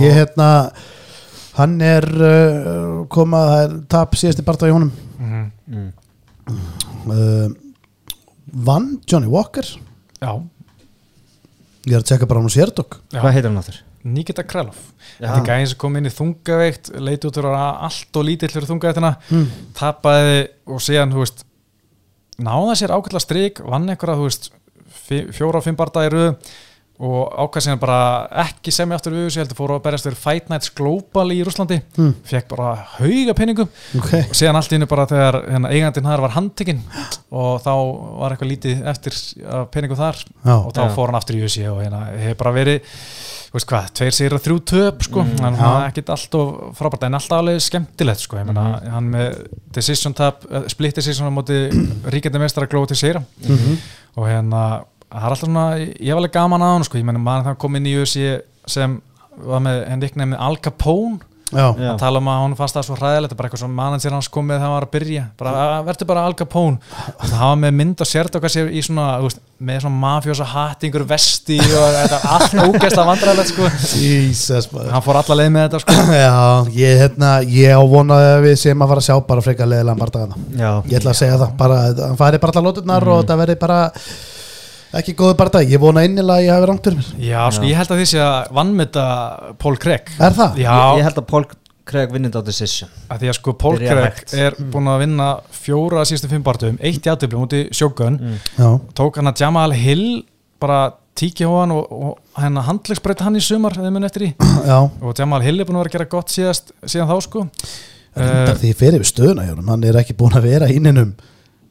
ég 0.00 0.18
hérna 0.18 0.48
hann 1.58 1.76
er 1.84 2.04
uh, 2.10 3.04
komað, 3.12 3.48
það 3.50 3.62
er 3.64 3.76
tap 3.94 4.16
síðasti 4.18 4.44
barða 4.46 4.70
í 4.70 4.74
honum 4.76 4.92
mm 5.20 5.44
Mm. 5.64 5.86
uh, 7.08 7.48
Vann 8.66 8.98
Johnny 9.08 9.30
Walker 9.32 9.64
Já, 10.20 10.32
Ég 11.88 11.94
er 11.96 12.02
að 12.02 12.08
tjekka 12.10 12.26
bara 12.28 12.40
hann 12.42 12.48
og 12.50 12.52
sérdokk. 12.52 12.98
Hvað 13.12 13.32
heitir 13.36 13.48
hann 13.50 13.60
áttur? 13.62 13.78
Nikita 14.04 14.44
Krælov 14.44 14.76
Já. 14.76 15.30
Þetta 15.30 15.38
er 15.38 15.46
gæðin 15.48 15.70
sem 15.72 15.80
kom 15.80 15.96
inn 15.96 16.08
í 16.08 16.12
þungaveikt 16.12 16.90
leiti 17.00 17.28
út 17.30 17.38
úr 17.40 17.48
að 17.48 17.80
allt 17.88 18.18
og 18.20 18.26
lítill 18.28 18.50
fyrir 18.52 18.68
þungaveiktina 18.68 19.14
mm. 19.30 19.46
tapaði 19.78 20.36
og 20.68 20.84
síðan, 20.84 21.14
þú 21.16 21.22
veist 21.24 21.44
náða 22.44 22.76
sér 22.82 22.92
ákveðla 22.98 23.24
strik 23.24 23.62
vann 23.64 23.88
einhverja, 23.88 24.18
þú 24.20 24.28
veist 24.28 24.50
fi- 25.06 25.26
fjóra 25.32 25.60
og 25.62 25.64
fimm 25.64 25.80
röð 25.80 26.30
og 27.02 27.32
ákvað 27.42 27.64
síðan 27.66 27.80
bara 27.82 27.96
ekki 28.44 28.70
semja 28.70 28.94
aftur 28.94 29.12
við 29.16 29.24
þessu, 29.26 29.40
heldur 29.42 29.56
fóru 29.58 29.74
að 29.74 29.82
berjast 29.82 30.06
fyrir 30.06 30.18
Fight 30.20 30.48
Nights 30.52 30.70
Global 30.78 31.26
í 31.34 31.40
Rúslandi 31.44 31.80
Mm. 31.98 32.12
fekk 32.24 32.48
bara 32.54 32.68
hauga 32.98 33.34
penningum 33.34 33.68
Ok, 33.98 34.12
og 34.30 34.34
síðan 34.38 34.54
allt 34.60 34.72
innu 34.72 34.86
bara 34.86 35.06
þegar 35.10 35.40
hérna, 35.50 35.70
eigandinn 35.74 36.04
þar 36.06 36.20
var 36.20 36.30
handtekinn. 36.36 36.80
Og 37.34 37.60
þá 37.64 37.70
var 38.20 38.30
eitthvað 38.36 38.50
lítið 38.52 38.84
eftir 38.86 39.18
af 39.50 39.70
penningu 39.74 39.96
þar. 39.98 40.14
Já, 40.44 40.54
og 40.54 40.72
þá 40.72 40.82
Já. 40.84 40.94
fór 40.94 41.06
hann 41.10 41.18
aftur 41.18 41.36
í 41.36 41.42
USA 41.42 41.72
og 41.72 41.82
hérna 41.82 42.04
hefur 42.14 42.38
bara 42.44 42.52
verið 42.52 42.80
þú 42.84 43.58
veist 43.58 43.68
hvað, 43.70 43.90
tveir 43.94 44.14
sér 44.14 44.32
og 44.34 44.42
þrjú 44.42 44.56
töp 44.66 45.02
sko, 45.02 45.22
Mm, 45.24 45.36
að 45.46 45.58
það 45.58 45.74
er 45.82 45.90
ekkit 45.90 46.08
alltaf 46.14 46.78
frábært 46.78 47.04
en 47.06 47.14
alltaf 47.14 47.38
alveg 47.38 47.60
skemmtilegt 47.62 48.20
sko, 48.20 48.36
ég 48.38 48.46
meina 48.46 48.64
Mhm. 48.80 48.90
hann 48.90 49.10
með 49.10 49.46
decision 49.72 50.14
tap, 50.14 50.44
eh, 50.50 50.62
split 50.68 50.94
decision 50.94 51.26
á 51.26 51.34
móti 51.34 51.70
ríkjandi 52.06 52.38
mestara 52.38 52.66
glóð 52.66 52.88
til 52.88 52.96
sér 52.96 53.22
mm 53.48 53.78
og 54.16 54.28
hérna 54.28 54.84
það 55.14 55.26
er 55.26 55.34
alltaf 55.34 55.44
svona, 55.46 55.66
ég 55.78 56.08
hef 56.10 56.16
alveg 56.20 56.34
gaman 56.38 56.62
að 56.66 56.74
hann 56.76 56.88
sko, 56.88 56.98
ég 57.00 57.06
meina 57.08 57.22
maður 57.22 57.50
það 57.52 57.60
kom 57.64 57.76
inn 57.80 57.86
í 57.92 57.94
USA 58.00 58.34
sem 58.66 58.98
var 59.44 59.62
með 59.66 59.84
henni 59.90 60.08
ykkur 60.10 60.22
nefnið 60.24 60.42
Al 60.48 60.56
Capone. 60.64 61.22
Að 61.54 61.98
tala 62.00 62.18
um 62.18 62.28
að 62.32 62.38
hún 62.40 62.54
fannst 62.58 62.74
það 62.74 62.84
svo 62.88 62.94
hræðilegt 62.98 63.34
bara 63.38 63.46
eitthvað 63.46 63.60
sem 63.62 63.74
manager 63.78 64.14
hans 64.16 64.28
kom 64.32 64.46
með 64.48 64.56
þegar 64.56 64.64
hann 64.64 64.72
var 64.74 64.86
að 64.88 64.92
byrja. 64.94 65.24
Bara, 65.38 65.60
verður 65.86 66.08
bara 66.08 66.22
Al 66.26 66.34
Capone. 66.40 66.80
Og 67.12 67.28
það 67.28 67.34
hafa 67.38 67.58
með 67.62 67.74
mynd 67.78 68.02
og 68.02 68.08
sért 68.10 68.38
okkar 68.40 68.50
sér 68.54 68.70
í 68.74 68.82
svona 68.82 69.04
þú 69.20 69.28
veist, 69.28 69.42
með 69.68 69.78
svona 69.84 70.00
mafjósa 70.02 70.46
hattingur 70.50 71.04
vesti 71.12 71.58
og 71.62 71.86
þetta 71.94 72.18
er 72.18 72.26
allt 72.34 72.56
ógæsla 72.64 73.04
vandræðilegt 73.10 73.52
sko. 73.52 73.70
Jesus 74.00 74.68
hann 74.74 75.04
fór 75.06 75.20
alla 75.20 75.38
leið 75.42 75.52
með 75.54 75.68
þetta 75.68 75.82
sko. 75.84 75.98
Já, 76.24 76.34
ég, 76.80 76.98
hérna, 77.04 77.30
ég 77.46 77.78
á 77.78 77.82
vonaði 77.94 78.32
að 78.34 78.44
við 78.48 78.58
séum 78.64 78.82
að 78.86 78.94
fara 78.94 79.04
að 79.04 79.08
sjá 79.12 79.16
bara 79.30 79.46
frekar 79.46 79.70
leðilega 79.70 80.00
barndagana 80.02 80.42
Já, 80.58 80.70
Ég 80.90 80.98
ætla 80.98 81.14
að 81.14 81.20
segja 81.22 81.38
það, 81.44 81.54
bara, 81.60 81.78
hann 82.02 82.18
færi 82.24 82.42
bara 82.42 82.56
allar 82.56 82.66
lóturnar 82.72 83.04
Mhm. 83.06 83.14
og 83.20 83.28
það 83.30 83.44
verði 83.44 83.60
bara 83.62 83.78
ekki 85.00 85.14
góðu 85.18 85.36
barndag, 85.38 85.68
ég 85.70 85.82
vona 85.82 86.04
innilega 86.06 86.38
að 86.38 86.46
ég 86.46 86.54
hafi 86.54 86.70
rangt 86.70 86.88
fyrir 86.88 86.98
mér. 87.00 87.10
Já, 87.26 87.42
sko, 87.54 87.68
ég 87.68 87.78
held 87.80 87.92
að 87.94 88.00
því 88.00 88.06
sé 88.12 88.22
að 88.24 88.56
vannmynda 88.58 89.04
Paul 89.62 89.76
Craig. 89.82 90.10
Er 90.18 90.34
það? 90.38 90.58
já, 90.62 90.72
ég, 90.72 90.98
ég 91.00 91.08
held 91.08 91.20
að 91.20 91.28
Paul 91.30 91.44
Craig 91.84 92.12
vinnit 92.14 92.36
á 92.36 92.40
Decision. 92.44 92.92
Að 93.12 93.24
því 93.24 93.30
að 93.30 93.38
sko 93.38 93.54
Paul 93.60 93.74
Byrja 93.76 93.94
Craig 93.94 94.20
hægt. 94.20 94.34
er 94.40 94.58
búin 94.72 94.90
að 94.92 95.02
vinna 95.04 95.30
fjóra 95.52 96.04
síðustu 96.08 96.30
fimm 96.30 96.44
barndum, 96.46 96.78
eitt 96.80 97.08
játtöfli 97.08 97.40
múti 97.40 97.64
sjókun, 97.76 98.20
mm. 98.20 98.38
Já, 98.56 98.68
tók 98.96 99.20
hann 99.20 99.32
að 99.32 99.42
Jamal 99.44 99.74
Hill 99.76 100.06
bara 100.62 100.78
tíki 101.18 101.46
á 101.46 101.50
hann 101.52 101.74
og, 101.74 101.90
og 101.92 102.40
hérna 102.40 102.64
handlegsbreyta 102.66 103.26
hann 103.28 103.38
í 103.38 103.42
sumar 103.44 103.76
eða 103.78 103.92
mun 103.94 104.08
eftir 104.08 104.28
í. 104.28 104.30
Já. 104.70 104.78
Og 104.80 105.12
Jamal 105.18 105.44
Hill 105.44 105.60
er 105.60 105.68
búin 105.68 105.78
að 105.78 105.84
vera 105.84 105.92
að 105.92 105.98
gera 105.98 106.10
gott 106.16 106.32
síðast 106.32 106.72
síðan 106.82 107.10
þá 107.12 107.28
sko. 107.28 107.44
Rindar 108.14 108.58
því 108.62 108.72
fyrir 108.78 109.02
við 109.02 109.10
stöðuna 109.10 109.44
hjá 109.44 109.52
honum, 109.56 109.70
hann 109.74 109.86
er 109.88 109.98
ekki 109.98 110.14
búin 110.18 110.36
að 110.38 110.48
vera 110.48 110.70
í 110.70 110.78
innum 110.78 111.14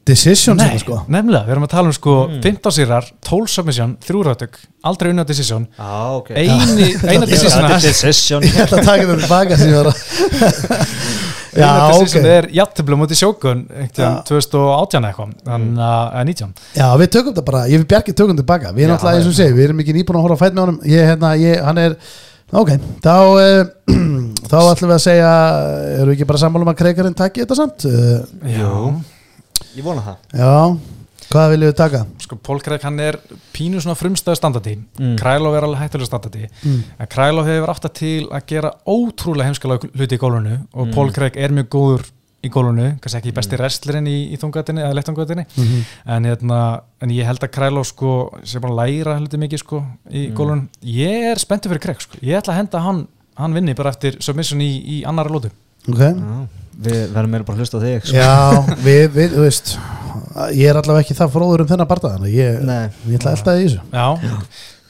decision 0.04 0.58
Nei, 0.60 0.76
sko. 0.80 0.98
nefnilega, 1.08 1.46
við 1.46 1.54
erum 1.54 1.66
að 1.66 1.72
tala 1.74 1.90
um 1.90 1.96
sko 1.96 2.14
Mm. 2.24 2.40
15 2.44 2.72
sýrar, 2.76 3.06
12 3.24 3.50
submission, 3.52 3.94
3 4.04 4.24
rötug 4.26 4.58
aldrei 4.84 5.10
unna 5.12 5.24
decision 5.24 5.66
ah, 5.78 6.16
okay. 6.18 6.44
eini, 6.44 6.90
eina 7.10 7.26
decision 7.28 7.64
hans 7.68 7.84
Decision 7.84 8.44
Ég 8.44 8.58
ætla 8.64 8.80
að 8.80 8.86
taka 8.88 9.04
það 9.06 9.78
að 9.80 9.92
Já, 11.54 11.68
eina 11.68 11.88
decision 11.94 12.26
er 12.26 12.48
jættiblum 12.52 13.02
mútið 13.04 13.20
sjókun 13.22 13.64
Já. 13.94 14.10
2018 14.26 15.08
eitthvað 15.08 15.34
þannig 15.46 15.82
að 15.86 16.04
eða 16.18 16.26
19 16.32 16.54
Já, 16.80 16.86
við 17.00 17.10
tökum 17.16 17.36
það 17.38 17.48
bara, 17.48 17.64
ég 17.70 17.82
við 17.82 17.88
bjargið 17.94 18.18
tökum 18.20 18.38
tilbaka 18.40 18.74
Við 18.74 18.86
erum 18.86 18.96
náttúrulega, 18.96 19.22
eins 19.22 19.30
og 19.30 19.38
segi, 19.38 19.56
við 19.56 19.68
erum 19.68 19.82
ekki 19.84 19.96
nýbúin 19.96 20.20
að 20.20 20.26
horfa 20.26 20.38
að 20.38 20.44
fæt 20.44 20.56
með 20.58 20.64
honum 20.66 20.80
Ég, 20.90 21.08
hérna, 21.12 21.32
ég, 21.40 21.64
hann 21.64 21.82
er 21.84 21.96
Ok, 22.54 22.74
þá 23.02 23.14
uh, 23.14 23.64
Þá 24.50 24.58
ætlum 24.60 24.90
við 24.90 24.96
að 24.98 25.02
segja 25.06 25.32
Erum 25.94 26.10
við 26.10 26.16
ekki 26.18 26.28
bara 26.28 26.42
sammála 26.42 26.66
um 26.66 26.72
að 26.74 26.80
kreikarinn 26.82 27.16
taki 27.18 27.44
þetta 27.44 27.58
samt? 27.58 27.86
Uh, 27.88 28.50
Jú. 28.50 28.80
Ég 29.76 29.84
vona 29.86 30.02
það 30.04 30.40
já, 30.40 30.78
hvað 31.30 31.50
viljum 31.54 31.70
við 31.70 31.76
taka? 31.78 32.00
sko 32.24 32.36
Paul 32.46 32.60
Craig 32.64 32.82
hann 32.86 33.00
er 33.00 33.18
pínu 33.54 33.80
svona 33.82 33.96
frumstæðu 33.98 34.36
standardi 34.38 34.74
Mm. 34.98 35.16
Krælov 35.18 35.54
er 35.58 35.64
alveg 35.66 35.80
hættulega 35.82 36.06
standardi 36.10 36.48
Mm. 36.64 36.82
en 37.00 37.06
Krælov 37.06 37.46
hefur 37.46 37.70
átt 37.74 37.84
að 37.88 37.94
til 37.94 38.26
að 38.30 38.46
gera 38.46 38.70
ótrúlega 38.86 39.48
heimskalega 39.48 39.88
hluti 39.94 40.14
í 40.18 40.18
gólunu 40.18 40.58
og 40.74 40.86
Mm. 40.88 40.94
Paul 40.94 41.10
Craig 41.12 41.36
er 41.36 41.48
mjög 41.50 41.68
góður 41.68 42.04
í 42.44 42.50
gólunu, 42.50 42.98
kannski 43.00 43.18
ekki 43.22 43.32
besti 43.32 43.56
wrestlerinn 43.56 44.06
í, 44.06 44.32
í 44.34 44.36
þungatinni 44.36 44.82
eða 44.84 44.94
lettungatinni 44.94 45.46
Mm 45.56 45.64
-hmm. 45.64 45.84
en, 46.06 46.24
hérna, 46.24 46.80
en 47.00 47.08
ég 47.10 47.24
held 47.24 47.40
að 47.40 47.50
Krælov 47.50 47.84
sko, 47.86 48.30
sé 48.44 48.60
bara 48.60 48.74
læra 48.86 49.18
hluti 49.18 49.36
mikið 49.38 49.58
sko, 49.58 49.84
í 50.12 50.28
Mm. 50.28 50.34
gólunum 50.36 50.68
ég 50.84 51.30
er 51.32 51.36
spenntið 51.38 51.70
fyrir 51.72 51.80
Craig 51.82 52.00
sko. 52.00 52.18
ég 52.22 52.36
ætla 52.38 52.52
að 52.52 52.56
henda 52.56 52.78
hann, 52.80 53.08
hann 53.36 53.54
vinni 53.54 53.74
bara 53.74 53.90
eftir 53.90 54.16
submission 54.20 54.60
í, 54.60 54.84
í 55.00 55.04
annara 55.06 55.30
lótu 55.30 55.50
Ok 55.90 56.00
Já. 56.00 56.36
Við 56.84 56.96
verðum 57.14 57.30
meira 57.30 57.44
bara 57.46 57.54
að 57.54 57.60
hlusta 57.62 57.78
á 57.78 57.84
þig 57.84 58.06
sko. 58.08 58.16
Já, 58.18 58.30
við, 58.82 59.02
við, 59.14 59.34
þú 59.36 59.42
veist 59.44 59.68
Ég 60.58 60.66
er 60.72 60.78
allavega 60.80 61.04
ekki 61.04 61.14
það 61.14 61.30
fróður 61.36 61.62
um 61.62 61.68
þennan 61.70 61.86
barða 61.90 62.10
Þannig 62.16 62.32
ég, 62.34 62.56
Nei. 62.66 62.88
ég 63.12 63.20
ætla 63.20 63.30
að 63.30 63.36
elda 63.36 63.52
það 63.52 63.60
í 63.60 63.68
þessu 63.68 63.80
já, 63.94 64.06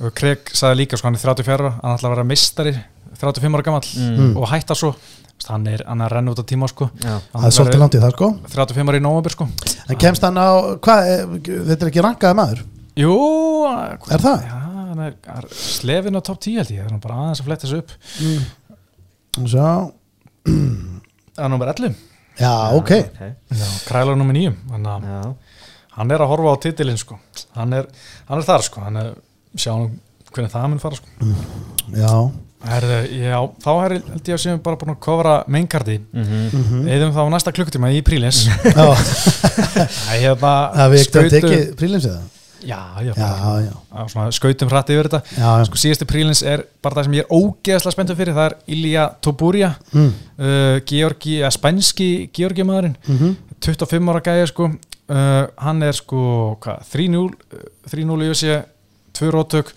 og 0.04 0.14
Craig 0.18 0.48
sagði 0.56 0.78
líka 0.80 0.96
sko, 0.98 1.06
hann 1.10 1.18
er 1.18 1.22
34 1.26 1.58
ára, 1.58 1.72
hann 1.82 1.98
ætla 1.98 2.08
að 2.08 2.14
vera 2.16 2.24
mistari 2.30 2.72
35 3.20 3.58
ára 3.58 3.66
gamall 3.68 3.90
Mm. 3.94 4.32
og 4.40 4.48
hætta 4.50 4.74
svo 4.78 4.94
hann 5.44 5.66
er, 5.68 5.82
hann 5.86 6.00
er 6.00 6.08
að 6.08 6.14
renna 6.16 6.32
út 6.32 6.40
á 6.40 6.44
tíma 6.48 6.68
sko. 6.70 6.88
Já. 7.04 7.18
Það 7.34 7.44
er 7.50 7.54
svolítið 7.58 7.80
langt 7.82 7.94
í 7.98 8.00
það 8.00 8.12
sko 8.16 8.28
35 8.54 8.88
ára 8.90 8.96
í 9.00 9.04
nóvambur 9.04 9.34
sko. 9.34 9.46
En 9.90 9.98
kemst 10.00 10.24
hann 10.24 10.40
á, 10.40 10.48
hvað, 10.80 11.10
eh, 11.12 11.24
þetta 11.68 11.84
er 11.84 11.90
ekki 11.92 12.04
rankaði 12.06 12.38
maður 12.40 12.62
jú 12.96 13.12
Er 14.08 14.24
það? 14.24 14.46
já, 14.48 14.56
hann 14.88 15.04
er, 15.10 15.14
er 15.36 15.48
slefin 15.52 16.16
á 16.16 16.20
top 16.24 16.40
10 16.40 16.56
held 16.62 16.72
ég 16.72 16.86
það 16.88 16.96
er 16.96 17.02
bara 17.04 17.20
aðeins 17.26 17.42
að 17.44 17.50
fletta 17.50 17.68
þessu 17.68 17.82
upp 17.84 17.92
Svo, 19.50 19.68
er 21.38 21.48
nummer 21.52 21.70
11 21.72 21.94
já, 22.40 22.52
ok 22.76 22.90
já, 22.94 23.68
Krælar 23.88 24.16
nummer 24.18 24.34
9 24.36 24.54
þannig 24.70 24.90
að 24.94 25.04
Já. 25.10 25.20
hann 25.98 26.10
er 26.10 26.24
að 26.24 26.30
horfa 26.32 26.54
á 26.54 26.56
titilinn 26.64 26.98
sko. 27.00 27.18
hann, 27.54 27.72
er, 27.78 27.86
hann 28.28 28.40
er 28.40 28.46
þar 28.48 28.64
sko. 28.66 28.80
hann 28.84 28.96
er, 29.02 29.12
sjáum 29.56 29.92
hvernig 30.34 30.50
það 30.50 30.64
mun 30.72 30.80
fara 30.82 30.96
sko. 30.98 31.34
Já, 31.94 32.14
Herðu, 32.64 32.94
já, 33.20 33.36
þá 33.60 33.68
er, 33.84 33.92
held 34.08 34.28
ég 34.30 34.34
að 34.38 34.40
séum 34.40 34.60
bara 34.64 34.78
búin 34.80 34.94
að 34.94 35.00
kofra 35.04 35.34
mainkardi 35.52 35.98
Mhm. 36.16 36.46
mm 36.56 36.86
eðum 36.94 37.12
þá 37.14 37.20
næsta 37.34 37.52
klukkutíma 37.52 37.90
í 37.92 38.00
prílins 38.06 38.46
já 38.48 38.86
Það 38.94 40.16
hérna 40.22 40.54
Það 40.78 40.94
við 40.94 41.02
ekki 41.04 41.20
að 41.20 41.28
tekið 41.36 41.66
prílins 41.78 42.06
eða? 42.08 42.22
Já, 42.64 42.80
já, 43.04 43.12
Já, 43.16 43.30
já, 43.66 44.06
svona 44.08 44.30
skautum 44.32 44.68
hrætti 44.72 44.94
yfir 44.96 45.08
þetta. 45.12 45.20
Sko 45.68 45.80
síðasti 45.82 46.06
prílins 46.08 46.42
er 46.42 46.62
bara 46.82 46.96
það 46.98 47.04
sem 47.08 47.16
ég 47.18 47.24
er 47.26 47.34
ógeðslega 47.36 47.94
spenntur 47.96 48.16
fyrir 48.18 48.34
það 48.36 48.46
er 48.50 48.56
Ilja 48.76 49.04
Toburia 49.20 49.70
Mm. 49.92 50.12
uh, 50.38 50.80
Georgi, 50.88 51.38
eða 51.42 51.52
spænski 51.58 52.08
Georgi 52.34 52.64
maðurinn, 52.66 52.96
Mm 53.08 53.36
25 53.64 54.10
ára 54.12 54.20
gæði 54.20 54.46
sko. 54.50 54.64
Uh, 55.08 55.46
hann 55.60 55.82
er 55.84 55.92
sko 55.96 56.56
hvað, 56.64 56.82
3-0 56.92 57.20
uh, 57.24 57.62
3-0 57.92 58.24
í 58.24 58.30
össi, 58.32 58.56
2 59.16 59.30
rótök 59.32 59.70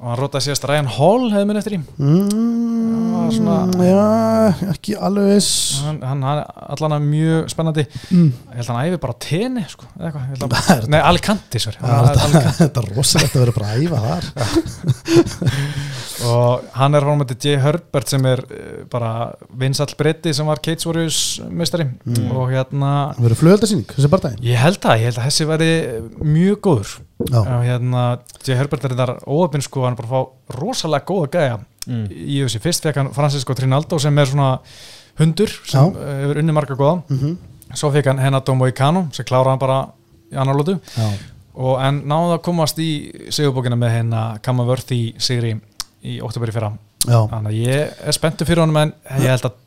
og 0.00 0.06
hann 0.08 0.16
rótaði 0.22 0.44
síðast 0.48 0.64
Ryan 0.70 0.88
Hall 0.96 1.24
hefði 1.34 1.46
minn 1.50 1.60
eftir 1.60 1.74
í 1.76 1.78
Mm, 2.00 3.28
svona- 3.30 3.70
já, 3.84 4.08
ekki 4.72 4.92
alveg 4.96 5.44
hann, 5.84 5.98
hann, 6.02 6.22
er 6.24 6.40
allan 6.74 6.94
að 6.96 7.02
mjög 7.10 7.48
spennandi. 7.52 7.84
Mm. 8.10 8.30
ég 8.32 8.56
held 8.56 8.64
að 8.64 8.70
hann 8.74 8.84
æfi 8.88 8.98
bara 9.04 9.14
tenni 9.20 9.64
sko, 9.68 9.84
eða 9.98 10.06
eitthvað, 10.08 10.24
ég 10.24 10.28
held 10.30 10.40
Það 10.50 10.52
að, 10.56 10.64
er 10.80 10.84
nei, 10.94 11.00
Alicante 11.10 11.58
sorry, 11.62 11.78
Það 11.80 11.90
er 11.90 11.94
Al- 12.00 12.06
þetta- 12.60 12.80
er 12.82 12.86
rosalegt 12.96 13.34
að 13.36 13.40
vera 13.44 13.56
bara 13.58 13.68
að 13.70 13.76
æfa 13.84 13.98
þar. 14.06 14.24
Og 16.30 16.64
hann 16.76 16.94
er 16.98 17.04
fórmætti 17.06 17.36
J. 17.40 17.54
Herbert 17.62 18.08
sem 18.12 18.24
er 18.28 18.40
uh, 18.44 18.50
bara 18.92 19.10
vinsall 19.56 19.94
bretti 19.98 20.30
sem 20.36 20.46
var 20.48 20.58
Cage 20.64 20.84
Warriors 20.88 21.20
mestari 21.48 21.86
Mm. 21.90 22.30
og 22.36 22.44
hérna 22.52 22.90
Það 23.16 23.24
verður 23.26 23.40
flugöldasýning, 23.40 23.86
þessi 23.94 24.10
bardaginn 24.12 24.44
ég 24.44 24.56
held 24.60 24.82
að, 24.84 24.98
ég 25.00 25.04
held 25.10 25.18
að 25.20 25.26
þessi 25.28 25.44
væri 25.48 25.70
mjög 26.24 26.56
góður 26.66 26.90
og 27.20 27.64
hérna 27.66 28.04
J. 28.46 28.54
Herbert 28.58 28.84
er 28.88 28.94
þar 28.96 29.12
óöfinn 29.26 29.62
sko, 29.64 29.84
hann 29.84 29.92
er 29.96 30.00
bara 30.02 30.08
að 30.08 30.14
fá 30.14 30.56
rosalega 30.60 31.06
góða 31.10 31.30
gæja 31.36 31.58
Mm. 31.88 32.10
í 32.12 32.34
þessi, 32.44 32.58
fyrst 32.60 32.82
fekk 32.84 32.98
hann 33.00 33.08
Francisco 33.16 33.54
Trinaldo 33.56 33.96
sem 33.98 34.18
er 34.20 34.26
svona 34.28 34.58
hundur 35.18 35.48
sem 35.64 35.80
Já. 35.80 35.86
uh, 35.88 36.10
hefur 36.20 36.38
unni 36.42 36.52
marga 36.52 36.76
góða 36.76 37.02
mm 37.08 37.38
svo 37.74 37.88
fekk 37.94 38.06
hann 38.10 38.18
Henato 38.18 38.54
Moicano 38.54 39.06
sem 39.16 39.24
kláraði 39.24 39.48
hann 39.54 39.58
bara 39.62 39.78
í 40.32 40.36
annar 40.36 40.56
lótu 40.58 40.74
já. 40.96 41.08
og 41.54 41.80
en 41.80 42.02
náðu 42.04 42.34
að 42.36 42.42
komast 42.42 42.78
í 42.82 42.88
sigurbókina 43.30 43.78
með 43.80 43.94
hérna 43.96 44.22
Kamavörði 44.42 45.14
sigri 45.22 45.54
í 46.04 46.20
oktober 46.20 46.50
í 46.50 46.52
fyrra 46.52 46.72
þannig 47.06 47.50
að 47.50 47.58
ég 47.58 48.02
er 48.10 48.16
spenntur 48.16 48.48
fyrir 48.48 48.62
honum 48.64 48.80
en 48.82 48.94
ég 49.20 49.30
held 49.32 49.48
að 49.48 49.58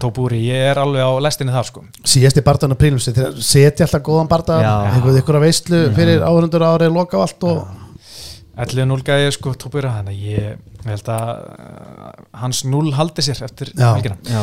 Tóbúri, 0.00 0.38
ég 0.48 0.70
er 0.70 0.78
alveg 0.80 1.04
á 1.04 1.12
lestinni 1.20 1.52
þar 1.52 1.66
sko. 1.68 1.82
Síðasti 2.08 2.40
barðan 2.44 2.72
af 2.72 2.78
prílumsi 2.80 3.12
þegar 3.12 3.36
setja 3.44 3.84
alltaf 3.84 4.02
góðan 4.06 4.30
barða 4.30 4.56
Já. 4.64 4.70
einhver 4.94 5.18
ykkur 5.20 5.36
að 5.36 5.44
veistlu 5.44 5.80
fyrir 5.96 6.24
áhundur 6.24 6.64
ári 6.64 6.88
loka 6.88 7.20
á 7.20 7.24
allt 7.26 7.44
og 7.50 7.60
11-0 8.64 9.04
gæði 9.06 9.30
sko 9.36 9.52
Tóbúri 9.60 9.92
þannig 9.92 10.16
að 10.16 10.26
ég 10.32 10.88
held 10.88 11.12
að 11.12 11.30
uh, 11.36 12.10
hans 12.42 12.64
0 12.64 12.94
haldi 12.96 13.24
sér 13.28 13.44
eftir 13.46 13.74
Já. 13.76 13.90
helgina. 13.92 14.16
Já, 14.24 14.42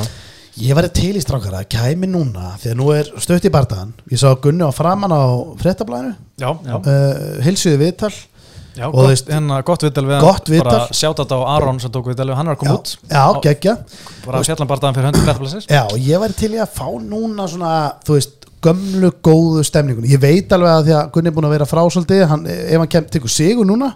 Ég 0.58 0.74
væri 0.74 0.90
til 0.90 1.12
í 1.14 1.22
strákara 1.22 1.60
að 1.62 1.68
kæmi 1.70 2.08
núna 2.10 2.56
þegar 2.58 2.78
nú 2.80 2.88
er 2.96 3.10
stutt 3.22 3.46
í 3.46 3.52
bardaðan 3.54 3.92
ég 4.10 4.18
sá 4.18 4.32
Gunni 4.42 4.66
á 4.66 4.74
framann 4.74 5.14
á 5.14 5.22
fréttablaðinu. 5.62 6.16
Já, 6.42 6.50
já, 6.66 6.78
uh, 6.78 7.44
hilsuði 7.46 7.82
viðtal 7.84 8.14
já 8.78 8.86
Og 8.88 8.94
gott, 8.94 9.10
veist- 9.10 9.30
hérna, 9.34 9.60
gott 9.66 9.82
viðtal 9.84 10.06
við 10.08 10.20
Gott 10.22 10.48
hann 10.50 10.64
bara 10.64 10.80
viðtal. 10.80 10.98
sjátt 11.02 11.34
á 11.34 11.38
Aron 11.58 11.80
sem 11.84 11.92
tók 11.92 12.08
viðtal 12.12 12.30
við 12.30 12.36
hann 12.40 12.48
var 12.48 12.56
að 12.56 12.62
já, 12.62 12.68
koma 12.68 12.80
út. 12.80 12.98
já, 13.10 13.42
geggja. 13.42 13.78
Bara 14.26 14.44
sjallan 14.46 14.68
bardaðan 14.70 14.96
fyrir 14.98 15.10
höndu 15.12 15.24
fréttablasins 15.26 15.68
Já, 15.70 15.84
og 15.92 15.98
ég 15.98 16.20
væri 16.22 16.36
til 16.38 16.52
í 16.54 16.60
að 16.62 16.70
fá 16.78 16.88
núna 17.02 17.48
svona, 17.50 17.72
þú 18.06 18.14
veist, 18.20 18.34
gömlu 18.62 19.12
góðu 19.22 19.62
stemningun 19.64 20.04
ég 20.10 20.18
veit 20.20 20.50
alveg 20.52 20.72
að 20.74 20.86
því 20.88 20.94
að 20.98 21.12
Gunni 21.14 21.30
er 21.30 21.34
búin 21.36 21.46
að 21.46 21.52
vera 21.54 21.66
frá 21.70 21.82
svolítið, 21.94 22.24
hann, 22.28 22.46
ef 22.50 22.80
hann 22.82 22.88
kemur 22.90 23.10
tekur 23.14 23.30
sigur 23.30 23.68
núna, 23.70 23.92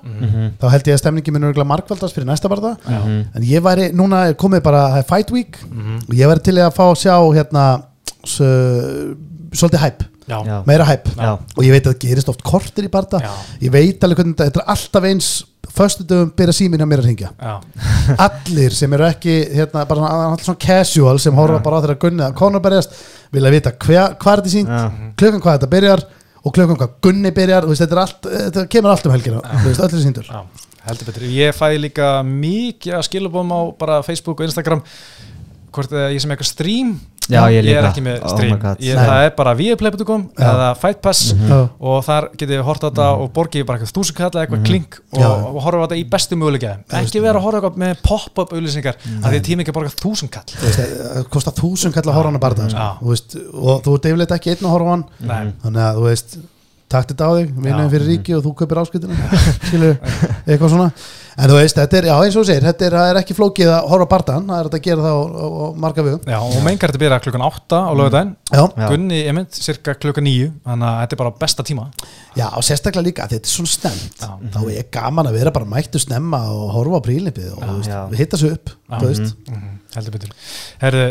þá 0.61 0.65
held 0.69 0.85
ég 0.91 0.93
að 0.93 1.01
stemningi 1.01 1.33
mun 1.33 1.47
örgulega 1.49 1.65
markvaldast 1.71 2.13
fyrir 2.13 2.27
næsta 2.29 2.47
barða. 2.47 2.75
Já. 2.85 2.99
en 3.35 3.41
ég 3.41 3.59
væri, 3.65 3.87
núna 3.91 4.27
er 4.29 4.35
komið 4.37 4.61
bara 4.63 4.83
það 4.93 4.97
er 5.01 5.07
Fight 5.09 5.31
Week 5.33 5.57
og 5.65 6.13
ég 6.13 6.29
væri 6.29 6.43
til 6.45 6.55
í 6.61 6.61
að 6.61 6.75
fá 6.77 6.85
að 6.91 7.01
sjá 7.01 7.15
hérna 7.33 7.65
s- 8.23 8.37
svolítið 9.57 9.81
hæp, 9.81 10.03
Já, 10.31 10.57
meira 10.67 10.87
hæp 10.87 11.09
já, 11.11 11.31
og 11.35 11.63
ég 11.65 11.73
veit 11.75 11.85
að 11.85 11.93
það 11.93 12.03
gerist 12.05 12.31
oft 12.31 12.43
kortir 12.47 12.87
í 12.87 12.91
Já. 12.91 13.31
ég 13.65 13.73
veit 13.73 14.03
alveg 14.03 14.21
hvernig 14.21 14.35
þetta 14.37 14.47
þetta 14.49 14.61
er 14.61 14.71
alltaf 14.75 15.07
eins 15.09 15.31
föstudöfum 15.71 16.31
byrja 16.37 16.55
síminn 16.55 16.83
að 16.83 16.89
mér 16.91 17.03
að 17.03 17.09
ringja 17.09 17.31
allir 18.27 18.75
sem 18.75 18.95
eru 18.97 19.07
ekki 19.07 19.35
hérna, 19.55 19.85
bara 19.89 19.99
svona, 19.99 20.31
allir 20.31 20.47
svona 20.47 20.63
casual 20.65 21.19
sem 21.23 21.37
horfa 21.37 21.61
bara 21.63 21.79
á 21.79 21.83
þeirra 21.85 21.99
gunni 22.01 22.25
að 22.25 22.35
konur 22.39 22.63
berjast 22.63 22.97
vilja 23.31 23.53
vita 23.53 23.75
hva, 23.75 24.07
hvað 24.15 24.33
er 24.33 24.41
þetta 24.41 24.55
sínt 24.55 24.73
Já. 24.73 24.81
klukkan 25.21 25.45
hvað 25.45 25.59
þetta 25.59 25.71
byrjar 25.75 26.03
og 26.41 26.55
klukkan 26.55 26.79
hvað 26.79 26.97
gunni 27.05 27.31
byrjar 27.35 27.67
þú 27.67 27.73
veist, 27.73 27.83
þetta, 27.85 27.95
er 27.97 28.03
allt, 28.03 28.29
þetta 28.47 28.67
kemur 28.73 28.93
allt 28.95 29.07
um 29.07 29.15
helgina 29.15 29.41
þú 29.45 29.65
veist, 29.67 29.83
allir 29.85 30.03
síndur 30.05 30.29
já, 30.31 30.41
heldur 30.87 31.11
betur. 31.11 31.27
Ég 31.29 31.57
fæ 31.57 31.67
líka 31.77 32.07
mikið 32.25 32.97
að 32.97 33.05
skilabóðum 33.09 33.53
á 33.53 33.61
bara 33.77 33.99
Facebook 34.05 34.41
og 34.41 34.49
Instagram 34.49 34.81
hvort 35.75 35.91
eða 35.95 36.11
ég 36.13 36.21
sem 36.23 36.31
eitthvað 36.35 36.49
stream 36.51 36.91
Já, 37.31 37.45
ég 37.53 37.61
er 37.61 37.63
líka. 37.63 37.81
ekki 37.91 38.01
með 38.03 38.15
Oh 38.25 38.31
stream. 38.33 38.55
God. 38.59 38.79
ég, 38.83 38.97
það 38.97 39.21
er 39.23 39.29
bara 39.37 39.51
viaplay.com 39.55 40.23
eða 40.41 40.65
Fight 40.81 40.99
Pass 41.05 41.21
Já. 41.37 41.59
og 41.79 41.99
þar 42.03 42.27
getið 42.33 42.53
þið 42.57 42.63
hort 42.67 42.83
á 42.83 42.87
þetta 42.89 43.05
og 43.21 43.29
borgið 43.37 43.65
bara 43.69 43.79
eitthvað 43.79 43.93
þúsund 43.95 44.17
kall 44.17 44.31
eða 44.33 44.43
eitthvað 44.47 44.65
klink 44.67 44.97
og, 45.13 45.21
og 45.21 45.59
horfa 45.63 45.79
á 45.79 45.83
þetta 45.85 45.99
í 46.01 46.05
bestu 46.11 46.39
möguleika. 46.41 46.73
Ekki 46.99 47.21
vera 47.23 47.39
að 47.39 47.45
horfa 47.45 47.61
eitthvað 47.61 47.79
með 47.85 48.01
pop-up 48.09 48.51
auðlýsingar 48.57 48.99
að 49.21 49.29
því 49.37 49.41
tími 49.47 49.63
ekki 49.63 49.71
að 49.71 49.77
borga 49.79 49.93
þúsund 50.01 50.33
kall 50.33 50.49
þú 50.51 50.65
veist, 50.67 50.81
það 50.81 51.29
kostar 51.37 51.57
þúsund 51.61 51.95
kall 51.95 52.07
að 52.09 52.17
horfa 52.19 52.31
hann 52.33 52.41
að 52.41 52.45
barða 52.49 52.67
Já. 52.73 52.87
þú 52.99 53.13
veist, 53.13 53.37
og 53.53 53.85
þú 53.85 53.95
ert 53.99 54.09
yfirleitt 54.11 54.35
ekki 54.39 54.55
einn 54.55 54.65
að 54.67 54.75
horfa 54.75 54.95
hann. 54.97 55.05
Nei. 55.31 55.53
þannig 55.63 55.85
að 55.87 56.01
þú 56.01 56.07
veist 56.09 56.37
takt 56.91 57.13
þetta 57.13 57.23
á 57.23 57.31
þig, 57.39 57.51
vinnaðin 57.55 57.87
Já. 57.87 57.91
fyrir 57.95 58.09
ríki 58.11 58.33
og 58.35 58.41
þú 58.43 58.51
kaupir 58.59 58.79
áskutinu 58.81 59.15
skilur, 59.69 59.93
eitthvað 60.43 60.73
svona 60.73 60.89
en 61.37 61.51
þú 61.51 61.57
veist, 61.57 61.77
þetta 61.79 61.97
er, 61.99 62.07
já 62.11 62.15
eins 62.25 62.37
og 62.39 62.47
segir 62.47 62.65
þetta 62.65 62.87
er, 62.87 62.95
er 63.11 63.19
ekki 63.21 63.35
flókið 63.37 63.71
að 63.71 63.87
horfa 63.91 64.07
á 64.07 64.13
barðan 64.13 64.49
það 64.49 64.59
er 64.59 64.69
þetta 64.69 64.79
að 64.81 64.85
gera 64.87 65.05
það 65.05 65.15
á, 65.15 65.21
á, 65.21 65.45
á 65.47 65.65
marga 65.85 66.05
við 66.07 66.17
Já, 66.31 66.37
og 66.41 66.67
þetta 66.81 67.01
byrja 67.03 67.19
klukkan 67.25 67.45
8 67.47 67.79
á 67.81 67.91
lögudaginn 68.01 68.33
Já. 68.51 68.63
Gunni 68.91 69.21
er 69.23 69.37
mynd 69.37 69.57
cirka 69.57 69.95
klukkan 69.95 70.27
9 70.27 70.51
þannig 70.67 70.87
að 70.89 70.99
þetta 71.01 71.17
er 71.17 71.21
bara 71.23 71.33
besta 71.41 71.65
tíma. 71.67 71.87
Já, 72.35 72.45
og 72.49 72.65
sérstaklega 72.67 73.07
líka 73.07 73.27
þetta 73.31 73.49
er 73.49 73.55
svona 73.55 73.73
snemt 73.75 74.23
Já. 74.25 74.31
þá 74.55 74.61
er 74.75 74.87
gaman 74.93 75.31
að 75.31 75.39
vera 75.39 75.55
bara 75.55 75.71
mættu 75.71 76.01
snemma 76.01 76.43
og 76.51 76.71
horfa 76.75 76.99
á 76.99 77.05
prílipið 77.07 77.51
og 77.57 78.15
hitta 78.19 78.39
sig 78.39 78.57
upp 78.57 78.75
veist. 79.01 79.35
Mhm, 79.47 79.75
heldur 79.95 80.17
betur. 80.17 80.33
Herðu, 80.83 81.05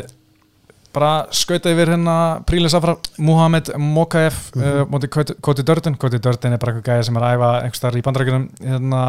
bara 0.92 1.26
skauta 1.30 1.70
yfir 1.70 1.92
hérna 1.92 2.42
prílis 2.46 2.74
afra 2.74 2.96
Muhammed 3.18 3.70
Mokaev 3.78 4.34
mm 4.54 4.60
Mhm. 4.60 4.80
uh, 4.80 4.86
móti 4.90 5.08
Koti- 5.08 5.36
Koti 5.40 5.62
Dörden 5.62 5.96
Koti 5.96 6.18
Dörden 6.18 6.52
er 6.52 6.58
bara 6.58 6.72
eitthvað 6.72 6.88
gæði 6.90 7.04
sem 7.04 7.16
er 7.16 7.22
að 7.22 7.36
æfa 7.36 7.50
einhvers 7.62 7.80
þar 7.84 7.96
í 7.98 8.02
bandarækjunum 8.02 8.48
hérna, 8.60 9.02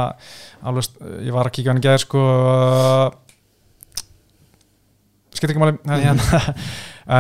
alveg, 0.64 0.84
st- 0.84 1.02
ég 1.26 1.34
var 1.34 1.46
að 1.50 1.52
kíka 1.58 1.72
hann 1.74 1.82
gæði 1.82 2.00
sko 2.06 2.22
skipt 5.34 5.52
ekki 5.54 5.62
máli 5.64 5.78
Mhm. 5.80 6.02
hérna, 6.04 6.54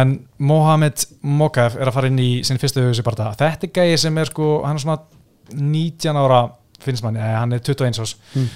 en 0.01 0.27
Mohamed 0.37 1.05
Mokaev 1.23 1.75
er 1.79 1.87
að 1.89 1.93
fara 1.93 2.07
inn 2.11 2.19
í 2.19 2.43
sinn 2.45 2.57
fyrstu 2.61 3.03
bara 3.03 3.33
þetta 3.33 3.63
er 3.63 3.71
gæði 3.73 3.97
sem 3.99 4.17
er 4.17 4.25
sko 4.29 4.61
hann 4.65 4.75
er 4.75 4.83
svona 4.83 4.99
19 5.53 6.15
ára 6.15 6.51
finnst 6.81 7.03
manni, 7.03 7.19
eða 7.19 7.39
hann 7.39 7.53
er 7.53 7.59
21 7.59 7.99
ás 7.99 8.15
Mm. 8.35 8.47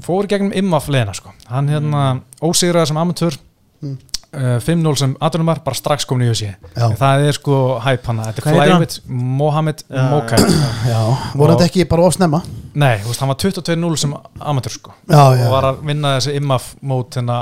fór 0.00 0.26
gegnum 0.26 0.52
IMAF 0.54 0.86
leðina 0.88 1.14
sko. 1.14 1.32
hann 1.48 1.68
hérna 1.68 2.22
ósigraði 2.42 2.86
sem 2.86 2.96
amatör 2.96 3.36
Mm. 3.82 3.98
Uh, 4.36 4.56
5-0 4.62 4.94
sem 5.00 5.12
aðdunumar 5.22 5.60
bara 5.64 5.78
strax 5.78 6.06
komin 6.08 6.26
í 6.26 6.30
hugsi 6.30 6.48
Já. 6.76 6.86
það 6.98 7.26
er 7.28 7.36
sko 7.36 7.56
hæp 7.84 8.08
hann 8.10 8.22
þetta 8.24 8.42
er? 8.42 8.46
Flyweight 8.56 8.96
Mohamed 9.08 9.84
Já. 9.88 10.02
Mokaev 10.12 10.56
Já, 10.90 11.00
vonandi 11.38 11.66
ekki 11.66 11.86
bara 11.90 12.06
of 12.08 12.16
snemma. 12.16 12.42
Nei, 12.80 13.00
þú 13.02 13.10
veist, 13.10 13.20
hann 13.24 13.30
var 13.32 13.38
22-0 13.42 13.96
sem 13.98 14.12
amatör 14.38 14.70
sko. 14.76 14.92
Já, 15.10 15.22
já, 15.34 15.44
og 15.48 15.54
var 15.56 15.64
að 15.72 15.80
vinna 15.88 16.12
þessi 16.20 16.36
IMAF 16.38 16.68
mót 16.86 17.16
hérna, 17.18 17.38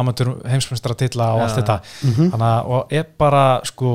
amatör 0.00 0.30
heimsmyndstra 0.48 0.96
titla 0.96 1.26
og 1.34 1.42
Já. 1.42 1.44
allt 1.44 1.58
þetta. 1.60 1.76
Mhm. 2.08 2.30
þannig 2.32 2.46
að 2.48 2.70
og 2.78 2.94
er 3.00 3.10
bara 3.20 3.44
sko 3.68 3.90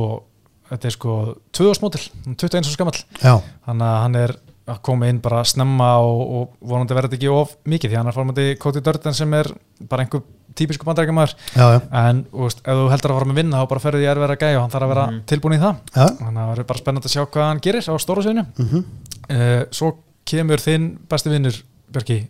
þetta 0.69 0.85
er 0.85 0.93
sko 0.93 1.15
2 1.57 1.71
árs 1.71 1.81
mótil. 1.81 2.03
21 2.29 2.69
árs 2.69 2.77
gamall. 2.77 3.01
Já, 3.23 3.33
þannig 3.65 3.87
að 3.89 3.99
hann 4.03 4.15
er 4.21 4.35
að 4.69 4.81
koma 4.85 5.07
inn 5.09 5.19
bara 5.25 5.41
snemma 5.47 5.87
og, 6.05 6.19
og 6.29 6.69
vonandi 6.69 6.93
verður 6.93 7.09
þetta 7.09 7.17
ekki 7.17 7.31
of 7.33 7.55
mikið 7.65 7.89
því 7.89 7.97
hann 7.97 8.11
er 8.11 8.13
formandi 8.13 8.45
Cody 8.61 8.83
Durden 8.85 9.15
sem 9.17 9.33
er 9.33 9.49
bara 9.89 10.05
einhver 10.05 10.21
típisku 10.55 10.85
já, 10.85 11.81
en 11.91 12.25
veist, 12.33 12.59
ef 12.65 12.73
þú 12.75 12.89
heldur 12.91 13.11
að 13.11 13.17
fara 13.19 13.29
með 13.29 13.35
vinna 13.41 13.57
þá 13.61 13.67
bara 13.69 13.79
ferði 13.83 14.03
ég 14.03 14.11
að 14.15 14.23
vera 14.25 14.35
gæja 14.35 14.57
og 14.57 14.61
hann 14.65 14.71
þarf 14.73 14.83
að 14.87 14.93
vera 14.93 15.05
Mhm. 15.09 15.21
tilbúin 15.25 15.55
í 15.57 15.59
það 15.59 15.75
já. 15.95 16.05
þannig 16.19 16.39
að 16.39 16.45
það 16.45 16.51
verður 16.53 16.67
bara 16.71 16.79
spennandi 16.79 17.07
að 17.07 17.13
sjá 17.15 17.25
hvað 17.25 17.47
hann 17.49 17.59
gerir 17.59 17.83
á 17.89 17.93
stóra 17.99 18.21
sviðinu 18.23 18.45
Mhm. 18.57 18.85
uh, 19.29 19.63
svo 19.71 19.93
kemur 20.25 20.57
þinn 20.59 20.97
besti 21.09 21.29
vinnur 21.29 21.61
Björki, 21.91 22.27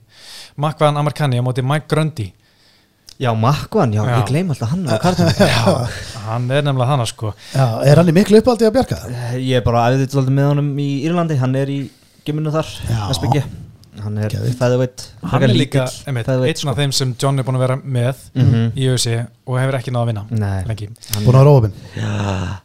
Makvan 0.58 0.96
Amarkani 0.98 1.36
á 1.40 1.44
móti 1.44 1.62
Mike 1.64 1.88
Grundy 1.88 2.34
Já, 3.20 3.34
Makvan, 3.36 3.92
já, 3.92 4.00
Já. 4.08 4.16
ég 4.22 4.28
gleym 4.28 4.50
alltaf 4.50 4.70
hann 4.72 4.86
á 4.88 4.96
kartum 4.98 5.28
Já, 5.40 5.88
hann 6.30 6.50
er 6.52 6.62
nefnilega 6.64 6.88
þannig 6.96 7.08
sko 7.12 7.34
já 7.54 7.66
Er 7.84 7.98
hann 8.00 8.08
í 8.08 8.14
miklu 8.16 8.40
uppáldi 8.40 8.64
að 8.70 8.72
bjarga? 8.78 9.00
Ég 9.36 9.58
er 9.60 9.62
bara 9.66 9.90
æðið 9.92 10.08
svolítið 10.14 10.38
með 10.38 10.48
honum 10.54 10.70
í 10.80 11.04
Írlandi 11.04 11.36
Hann 11.42 11.56
er 11.60 11.68
í 11.68 11.90
giminu 12.24 12.52
þar, 12.56 12.66
Já. 12.88 13.12
Hann 14.04 14.18
er 14.18 14.30
featherweight 14.30 15.04
hann 15.32 15.44
er 15.44 15.52
líka 15.54 15.86
featherweight, 15.90 16.50
eitt 16.54 16.62
svona 16.62 16.76
þeim 16.78 16.94
sem 16.96 17.16
John 17.20 17.40
er 17.40 17.44
búin 17.48 17.58
að 17.60 17.64
vera 17.66 17.76
með 17.84 18.16
Mhm. 18.36 18.72
í 18.78 18.88
ösi 18.94 19.16
og 19.48 19.58
hefur 19.60 19.78
ekki 19.80 19.92
náða 19.92 20.04
að 20.04 20.12
vinna 20.12 20.24
Búin 21.26 21.36
að 21.36 21.46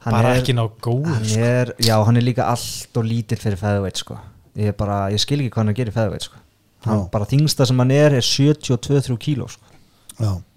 hann 0.04 0.12
bara 0.14 0.34
er, 0.34 0.40
ekki 0.42 0.54
ná 0.54 0.64
góður 0.80 1.14
hann 1.14 1.24
sko. 1.24 1.40
er, 1.40 1.74
Já, 1.80 2.04
hann 2.04 2.16
er 2.16 2.22
líka 2.22 2.44
allt 2.46 2.96
og 2.96 3.04
lítill 3.04 3.38
fyrir 3.38 3.56
featherweight 3.58 3.96
sko. 3.98 4.18
Ég 4.56 4.68
er 4.68 4.72
bara, 4.72 5.10
ég 5.10 5.18
skil 5.18 5.40
ekki 5.40 5.50
hvað 5.50 5.56
hann 5.64 5.68
er 5.68 5.74
í 5.90 5.92
featherweight 5.92 6.22
sko. 6.22 6.36
Hann 6.84 7.08
bara 7.10 7.24
þingsta 7.24 7.66
sem 7.66 7.78
hann 7.78 7.90
er 7.90 8.14
er 8.14 8.20
72-3 8.20 9.16
kíló 9.18 9.48
sko. 9.50 9.62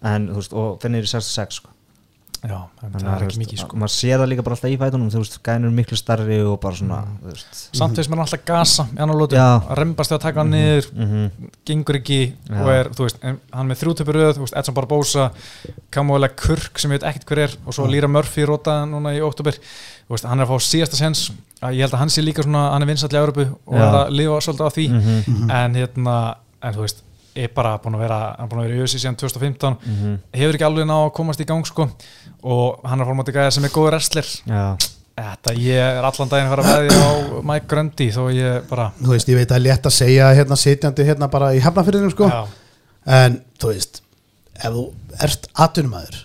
En, 0.03 0.27
þú 0.29 0.35
veist, 0.35 0.53
og 0.53 0.79
finnir 0.81 1.01
í 1.03 1.07
66 1.09 1.53
sko. 1.61 1.69
Já, 2.43 2.57
Þannig 2.81 3.01
það 3.01 3.07
að, 3.07 3.13
er 3.13 3.17
þú 3.17 3.25
ekki 3.25 3.27
veist, 3.31 3.41
mikið 3.41 3.61
sko. 3.63 3.77
maður 3.81 3.93
sér 3.95 4.21
það 4.21 4.29
líka 4.31 4.43
bara 4.45 4.55
alltaf 4.57 4.69
í 4.73 4.77
fætunum 4.81 5.09
þú 5.13 5.21
veist, 5.23 5.37
gænur 5.47 5.71
miklu 5.77 5.97
starri 5.97 6.37
og 6.45 6.59
bara 6.61 6.75
svona 6.75 6.99
Mm. 7.07 7.17
veist, 7.31 7.61
samt 7.77 7.97
þess 7.97 8.07
að 8.07 8.11
maður 8.13 8.21
er 8.21 8.27
alltaf 8.27 8.45
gasa 8.45 8.87
í 8.93 8.99
annar 9.01 9.15
lótu, 9.17 9.35
Já. 9.35 9.47
að 9.67 9.77
rembast 9.81 10.11
við 10.11 10.17
að 10.17 10.25
taka 10.27 10.39
hann 10.43 10.51
niður 10.53 10.89
mhm, 10.93 11.49
gengur 11.65 11.99
ekki 12.01 12.19
Já. 12.49 12.61
og 12.61 12.69
er, 12.75 12.89
þú 12.93 13.07
veist, 13.07 13.17
en 13.23 13.39
hann 13.53 13.67
með 13.67 13.81
þrjútöpur 13.81 14.21
veist, 14.37 14.57
Edson 14.57 14.75
Barbosa 14.77 15.31
Kamuela 15.91 16.29
Kurk 16.29 16.77
sem 16.79 16.91
ég 16.91 16.99
veit 17.01 17.09
ekkert 17.13 17.27
hver 17.31 17.43
er 17.47 17.57
og 17.65 17.73
svo 17.73 17.87
Lýra 17.87 18.07
Murphy 18.11 18.45
róta 18.45 18.85
núna 18.85 19.15
í 19.15 19.21
veist, 20.09 20.25
hann 20.27 20.39
er 20.39 20.47
að 20.47 20.53
fá 20.55 20.63
síðasta 20.63 20.99
sens 20.99 21.31
að 21.61 21.75
ég 21.77 21.85
held 21.87 21.95
að 21.97 22.01
hann 22.03 22.13
sé 22.13 22.23
líka 22.23 22.45
svona, 22.45 22.67
hann 22.73 22.85
er 22.85 22.91
vinsall 22.91 23.11
í 23.11 23.19
Európu 23.19 23.45
og 23.65 23.75
Já. 23.75 23.81
er 23.83 23.97
að 24.03 24.13
lifa 24.15 24.39
svolítið 24.45 24.67
á 24.67 24.71
því. 24.77 24.85
Mhm, 24.93 25.51
en 25.51 25.77
hérna, 25.81 26.15
en 26.61 26.73
þú 26.77 26.83
veist 26.85 27.03
er 27.43 27.53
bara 27.55 27.77
búin 27.83 27.95
að 27.97 28.03
vera, 28.05 28.19
hann 28.35 28.45
er 28.47 28.51
búin 28.51 28.61
að 28.63 28.67
vera 28.69 28.77
í 28.77 28.83
ÖSI 28.85 29.01
síðan 29.03 29.17
2015, 29.21 29.79
mhm, 29.85 30.19
hefur 30.41 30.57
ekki 30.57 30.67
alveg 30.67 30.87
ná 30.89 30.95
að 30.97 31.13
komast 31.17 31.41
í 31.43 31.47
gang 31.49 31.65
sko. 31.69 31.87
Og 32.47 32.85
hann 32.87 33.01
er 33.03 33.09
fórmátti 33.09 33.35
gæða 33.35 33.55
sem 33.57 33.67
er 33.67 33.73
góður 33.73 33.95
wrestler. 33.97 34.29
Já, 34.47 34.63
Þetta, 35.17 35.53
ég 35.57 35.81
er 35.81 36.05
allan 36.05 36.29
daginn 36.29 36.45
að 36.45 36.51
fara 36.53 36.63
með 36.67 36.91
því 36.91 36.97
á 37.01 37.11
Mike 37.49 37.65
Grundy 37.71 38.05
þó 38.13 38.19
ég 38.29 38.67
bara 38.69 38.83
þú 38.99 39.15
veist, 39.15 39.29
ég 39.31 39.39
veit 39.39 39.47
að 39.47 39.55
það 39.55 39.57
er 39.57 39.63
létt 39.65 39.87
að 39.89 39.95
segja 39.95 40.27
hérna 40.37 40.57
sitjandi 40.61 41.05
hérna 41.07 41.29
bara 41.33 41.47
í 41.57 41.61
hafnafyrðinum 41.63 42.13
sko. 42.13 42.27
Já, 42.29 42.43
En, 43.17 43.39
þú 43.57 43.71
veist, 43.71 44.01
ef 44.59 44.75
þú 44.75 44.83
ert 45.25 45.47
atvinnumæður 45.65 46.19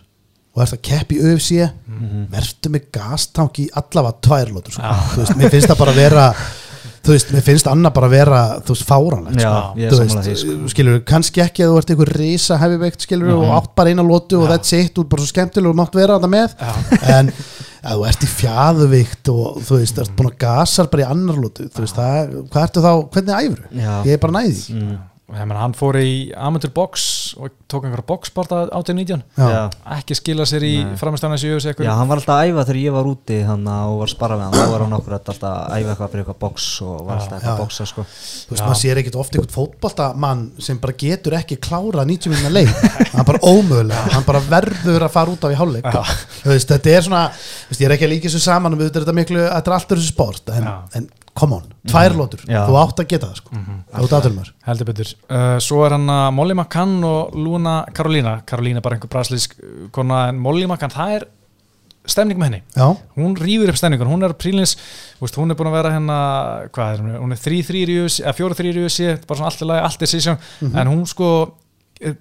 og 0.52 0.62
ert 0.66 0.76
að 0.76 0.82
keppi 0.90 1.16
í 1.16 1.30
UFC 1.30 1.62
mhm, 1.62 2.26
verður 2.34 2.74
með 2.74 2.90
gastank 2.98 3.62
í 3.62 3.66
allavega 3.80 4.20
tvær 4.28 4.52
lótur 4.58 4.76
sko. 4.76 4.92
Þú 5.14 5.22
veist, 5.22 5.36
mér 5.40 5.54
finnst 5.56 5.72
það 5.72 5.80
bara 5.86 5.94
að 5.96 6.00
vera 6.02 6.26
þú 7.02 7.14
veist, 7.16 7.32
mér 7.34 7.44
finnst 7.46 7.68
annað 7.70 7.94
bara 7.96 8.08
að 8.08 8.14
vera 8.14 8.40
þú 8.62 8.74
veist, 8.76 8.86
fáranlegt 8.88 9.40
sko. 9.40 9.50
er 10.32 10.38
sko. 10.42 10.70
skilur, 10.74 11.00
kannski 11.08 11.42
ekki 11.44 11.64
að 11.66 11.72
þú 11.72 11.80
ert 11.80 11.92
einhver 11.94 12.12
risa 12.16 12.58
hefiveikt, 12.62 13.06
skilur, 13.06 13.34
og 13.36 13.52
átt 13.58 13.70
bara 13.78 13.92
eina 13.92 14.06
lótu 14.06 14.40
og 14.40 14.48
that's 14.52 14.74
it, 14.78 14.92
þú 14.94 15.06
ert 15.06 15.12
bara 15.14 15.24
svo 15.24 15.32
skemmtileg 15.32 15.72
og 15.72 15.78
mátt 15.82 15.98
vera 15.98 16.18
þetta 16.18 16.32
með. 16.32 16.56
Já, 16.58 16.72
en 17.18 17.32
að 17.82 17.96
þú 17.98 18.08
ert 18.12 18.26
í 18.26 18.32
fjæðuvíkt 18.32 19.32
og 19.32 19.62
þú 19.66 19.80
veist, 19.80 20.02
ert 20.04 20.18
búin 20.18 20.30
að 20.30 20.36
gasar 20.44 20.90
bara 20.92 21.06
í 21.06 21.08
annar 21.10 21.40
lótu, 21.42 21.66
þú 21.66 21.86
veist, 21.86 21.98
það, 21.98 22.36
hvað 22.52 22.68
ertu 22.68 22.84
þá 22.86 22.92
hvernig 23.16 23.40
æfru? 23.40 23.72
Ég 24.06 24.12
er 24.14 24.22
bara 24.22 24.38
næði 24.38 25.00
meina 25.30 25.60
hann 25.62 25.74
fór 25.76 25.96
í 26.02 26.32
amateur 26.36 26.72
box 26.74 27.04
og 27.40 27.54
tók 27.70 27.86
einhverja 27.86 28.04
boxbarta 28.04 28.58
18-19 28.74 29.22
Já. 29.38 29.46
Já. 29.48 29.60
ekki 29.96 30.16
skila 30.18 30.44
sér 30.48 30.64
í 30.66 30.72
þessi 30.98 31.48
jöfus 31.48 31.68
Já, 31.80 31.92
hann 31.96 32.10
var 32.10 32.20
alltaf 32.20 32.36
að 32.36 32.50
æfa 32.50 32.64
þegar 32.68 32.80
ég 32.82 32.96
var 32.96 33.08
úti 33.08 33.38
og 33.46 33.94
var 34.02 34.08
að 34.08 34.12
spara 34.12 34.36
við 34.36 34.44
hann, 34.44 34.56
þá 34.58 34.72
var 34.74 34.84
hann 34.84 34.96
okkur 34.98 35.16
alltaf 35.16 35.46
að 35.48 35.76
æfa 35.78 35.94
eitthvað 35.94 36.12
fyrir 36.12 36.24
eitthvað 36.24 36.40
box 36.42 36.66
og 36.84 36.98
var 37.06 37.22
alltaf 37.22 37.38
eitthvað 37.38 37.62
boxa 37.62 37.86
sko. 37.88 38.04
Þú 38.10 38.54
veist, 38.56 38.64
maður 38.66 38.80
sér 38.82 39.00
ekkert 39.02 39.18
ofta 39.22 39.38
einhvern 39.38 39.54
fótboltamann 39.56 40.44
sem 40.66 40.82
bara 40.82 40.96
getur 41.04 41.38
ekki 41.38 41.58
klára 41.62 42.06
90 42.08 42.34
minna 42.34 42.52
leik. 42.52 42.74
Hann 43.14 43.28
bara 43.28 43.40
ómögulega, 43.46 44.04
hann 44.16 44.28
bara 44.28 44.42
verður 44.50 45.06
að 45.06 45.14
fara 45.16 45.32
út 45.32 45.48
af 45.48 45.54
í 45.54 45.58
hálfleik. 45.62 45.88
Já. 45.88 46.02
Þú 46.42 46.52
veist, 46.52 46.74
þetta 46.74 46.94
er 46.96 47.08
svona, 47.08 47.24
þú 47.32 47.72
veist, 47.72 47.82
ég 47.82 47.88
er 47.88 47.96
ekki 47.96 48.08
að 48.08 48.14
líka 48.16 48.28
þessu 48.28 48.44
saman 48.44 48.76
og 48.76 48.82
við 48.82 48.92
þetta 48.92 49.14
er 49.14 49.20
miklu, 49.22 49.42
þetta 49.48 49.72
er 49.72 49.78
allt 49.78 49.94
þessu 49.94 50.12
sport 50.12 50.54
en, 50.56 50.70
en 50.98 51.10
come 51.38 51.56
on, 51.56 51.68
tvær 51.88 52.16
lótur 52.16 52.42
Já. 52.44 52.62
þú 52.68 52.78
átt 52.82 53.02
að 53.02 53.10
geta 53.12 53.30
það 53.30 53.38
sko, 53.40 53.60
þú 53.92 54.06
ert 54.06 54.16
aðtölumar 54.18 54.50
heldur 54.68 54.90
betur. 54.90 55.12
Uh, 55.28 55.58
svo 55.64 55.84
er 55.86 55.96
hann 55.96 56.10
að 56.12 56.26
Molly 56.36 56.56
McCann 56.56 56.98
og 57.08 57.36
Luna 57.38 57.76
Karolína 57.96 58.34
Karolína 58.48 58.82
er 58.82 58.84
bara 58.84 58.98
einhver 58.98 59.12
braslísk 59.12 59.56
uh, 59.58 59.86
kona 59.94 60.26
en 60.32 60.42
Molly 60.42 60.66
McCann, 60.68 60.92
það 60.92 61.14
er 61.16 61.26
stemning 62.12 62.38
með 62.40 62.48
henni. 62.48 62.62
Já, 62.74 62.86
hún 63.14 63.36
rýfur 63.38 63.70
upp 63.70 63.78
stemningun, 63.78 64.10
hún 64.10 64.26
er 64.26 64.34
prílins 64.34 64.74
veist, 65.20 65.36
hún 65.38 65.54
er 65.54 65.58
búin 65.58 65.70
að 65.70 65.76
vera 65.78 65.92
hérna 65.94 66.20
hvað 66.74 66.94
er 66.96 67.02
hún, 67.04 67.16
hún 67.22 67.36
er 67.36 67.42
3-3 67.44 67.82
í 67.86 67.98
USA, 68.02 68.24
eða 68.26 68.38
4-3 68.40 68.72
í 68.72 68.82
USA 68.82 69.16
bara 69.22 69.38
svona 69.38 69.52
allt 69.52 69.62
í 69.62 69.68
lagi, 69.70 69.84
allt 69.86 70.02
er 70.02 70.10
sísjón 70.10 70.72
en 70.72 70.90
hún 70.90 71.04
sko 71.06 71.28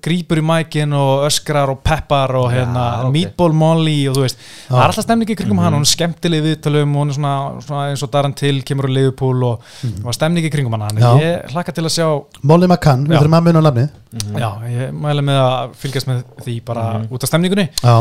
grípur 0.03 0.41
í 0.41 0.43
mækin 0.45 0.95
og 0.97 1.25
öskrar 1.27 1.71
og 1.73 1.81
peppar 1.85 2.33
og 2.39 2.49
hérna 2.53 2.85
ok. 3.05 3.13
meatball 3.15 3.55
molly 3.57 3.97
og 4.09 4.17
þú 4.17 4.25
veist, 4.25 4.41
það 4.67 4.81
er 4.81 4.85
alltaf 4.87 5.07
stemning 5.07 5.33
í 5.33 5.37
kringum 5.39 5.61
hann, 5.63 5.77
hún 5.77 5.87
er 5.87 5.91
skemmtileg 5.91 6.41
í 6.41 6.47
viðtölum 6.49 6.97
hún 6.99 7.13
er 7.13 7.17
svona, 7.17 7.35
svona 7.65 7.85
eins 7.91 8.05
og 8.05 8.11
Darren 8.13 8.35
Till 8.37 8.61
kemur 8.67 8.89
úr 8.89 8.95
Liverpool 8.97 9.47
og 9.51 9.65
mm 9.81 9.99
var 10.01 10.15
stemning 10.17 10.45
í 10.47 10.49
kringum 10.53 10.73
hann 10.75 10.87
þannig 10.87 11.23
ég 11.25 11.53
hlakka 11.53 11.73
til 11.75 11.85
að 11.85 11.93
sjá 11.93 12.07
Molly 12.47 12.67
McCann, 12.67 13.05
við 13.05 13.19
þurfum 13.19 13.37
að 13.37 13.47
muna 13.47 13.61
nafnið. 13.67 13.97
Já, 14.41 14.49
ég 14.71 14.95
mæli 14.97 15.23
með 15.23 15.39
að 15.41 15.75
fylgjast 15.81 16.09
með 16.09 16.23
því 16.41 16.55
bara 16.67 16.85
út 17.05 17.23
af 17.23 17.29
stemningunni. 17.29 17.67
Já, 17.79 17.95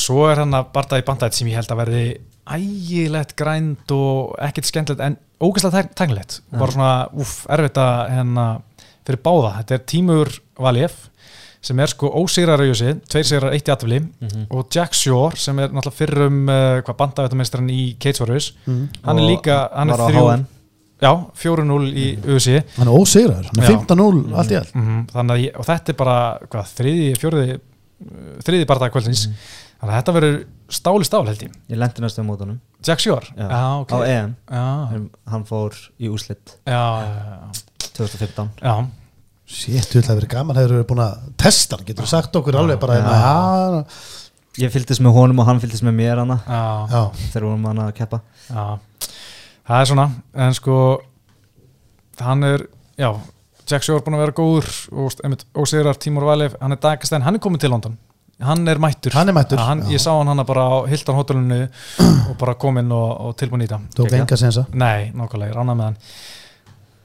Svo 0.00 0.26
er 0.30 0.44
hann 0.44 0.54
að 0.54 0.68
barða 0.74 1.00
í 1.00 1.06
bandætt 1.06 1.36
sem 1.36 1.48
ég 1.50 1.58
held 1.58 1.72
að 1.74 1.80
verði 1.82 2.04
ægilegt 2.50 3.34
grænt 3.38 3.92
og 3.94 4.36
ekkert 4.42 4.68
skemmtilegt 4.70 5.02
en 5.04 5.18
ógæslega 5.40 5.84
tæknilegt 5.98 6.40
fyrir 9.06 9.22
báða, 9.24 9.54
þetta 9.60 9.76
er 9.76 9.86
Tímur 9.92 10.32
Valjef 10.60 10.98
sem 11.60 11.80
er 11.84 11.90
sko 11.92 12.08
ósigrar 12.16 12.62
Jössi, 12.64 12.94
tveir 13.12 13.26
sigrar, 13.28 13.52
eitt 13.52 13.68
í 13.68 13.72
atvili 13.74 13.98
og 14.48 14.70
Jack 14.72 14.96
Shore 14.96 15.36
sem 15.36 15.58
er 15.60 15.68
náttúrulega 15.68 15.98
fyrrum 15.98 16.38
uh, 16.48 16.78
hvað 16.86 16.96
bandættamestran 17.02 17.68
í 17.68 17.82
Kates 18.00 18.22
Warriors. 18.22 18.54
Mhm. 18.64 18.86
hann 19.04 19.20
er 19.20 19.28
líka, 19.28 19.58
hann 19.74 19.92
er 19.92 20.04
þrjú 20.06 20.24
já, 21.00 21.10
4-0 21.42 21.90
í 21.96 22.06
Jössi 22.16 22.60
hann 22.78 22.88
er 22.88 22.94
ósigraður, 22.96 23.50
hann 23.50 23.64
er 23.64 23.68
Já. 23.68 23.76
15-0 23.76 24.38
allt 24.40 24.54
í 24.54 24.60
allt. 24.60 24.74
Mm 24.76 25.02
þannig 25.12 25.36
að 25.36 25.44
ég, 25.44 25.58
og 25.60 25.68
þetta 25.68 25.92
er 25.92 26.00
bara 26.00 26.16
hvað, 26.48 26.72
þriði, 26.80 27.10
fjóriði 27.20 27.60
þriði 28.46 28.68
barða 28.68 28.90
kvöldsins. 28.92 29.26
Þannig 29.80 29.94
að 29.94 29.98
þetta 29.98 30.14
verður 30.16 30.36
stál 30.76 31.00
í 31.00 31.06
stál 31.08 31.22
held 31.24 31.42
ég. 31.44 31.56
Ég 31.72 31.80
lendi 31.80 32.04
næstu 32.04 32.20
á 32.20 32.24
mótunum. 32.28 32.60
Jack 32.84 33.00
Shore? 33.00 33.32
Já. 33.36 33.48
ok. 33.80 33.92
Á 33.92 33.98
EM, 34.08 34.34
já, 34.48 34.64
hann 35.32 35.44
fór 35.48 35.76
í 36.00 36.08
úslit 36.12 36.56
já, 36.68 36.84
já, 37.04 37.64
2015 37.98 38.48
já, 38.62 38.74
Sétt, 39.50 39.90
þú 39.90 39.98
ætla 39.98 40.14
að 40.14 40.18
vera 40.20 40.30
gaman, 40.30 40.58
hefur 40.60 40.76
verið 40.76 40.88
búin 40.92 41.00
að 41.02 41.22
testa 41.42 41.76
hann, 41.76 41.86
getur 41.88 42.06
þú 42.06 42.10
sagt 42.12 42.36
okkur 42.38 42.58
alveg 42.60 42.78
bara 42.82 42.98
Já. 42.98 43.00
hérna, 43.00 43.80
já, 43.82 44.20
Ég 44.60 44.72
fylgdist 44.74 45.02
með 45.02 45.14
honum 45.14 45.40
og 45.42 45.46
hann 45.46 45.60
fylgdist 45.62 45.84
með 45.86 45.94
mér 45.94 46.20
hana. 46.20 46.36
Já, 46.90 47.02
þegar 47.30 47.44
vorum 47.46 47.66
hann 47.68 47.82
að 47.84 47.90
keppa. 47.96 48.18
Já. 48.48 48.64
Það 49.70 49.76
er 49.82 49.88
svona, 49.90 50.06
en 50.46 50.56
sko 50.58 50.76
hann 52.20 52.46
er, 52.48 52.64
já 52.98 53.10
Jack 53.70 53.86
Shore 53.86 54.00
er 54.00 54.04
búin 54.06 54.16
að 54.18 54.24
vera 54.24 54.34
góður 54.34 54.70
og, 54.90 55.68
sigrar 55.70 55.98
Tímur 56.02 56.26
Valef, 56.26 56.56
hann 56.60 56.74
er 56.74 56.80
dagastæn 56.82 57.22
hann 57.22 57.38
er 57.38 57.42
komin 57.42 57.62
til 57.62 57.70
London, 57.70 57.94
hann 58.42 58.66
er 58.68 58.80
mættur. 58.82 59.14
Hann 59.14 59.30
er 59.30 59.36
mættur, 59.36 59.62
hann, 59.62 59.84
ég 59.92 60.02
sá 60.02 60.10
hann 60.16 60.32
hana 60.32 60.44
bara 60.48 60.66
á 60.66 60.76
Hilton 60.90 61.18
hótelinu 61.20 61.60
og 62.02 62.34
bara 62.40 62.56
kominn 62.58 62.90
og, 62.90 63.08
og 63.28 63.36
tilbúin 63.38 63.62
í 63.62 63.70
það 63.70 63.86
tók 63.94 64.16
enga 64.18 64.38
sensa 64.40 64.66
Nei, 64.74 65.12
nákvæmlega, 65.14 65.52
ég 65.52 65.58
rána 65.60 65.76
með 65.78 65.90
hann 65.92 66.00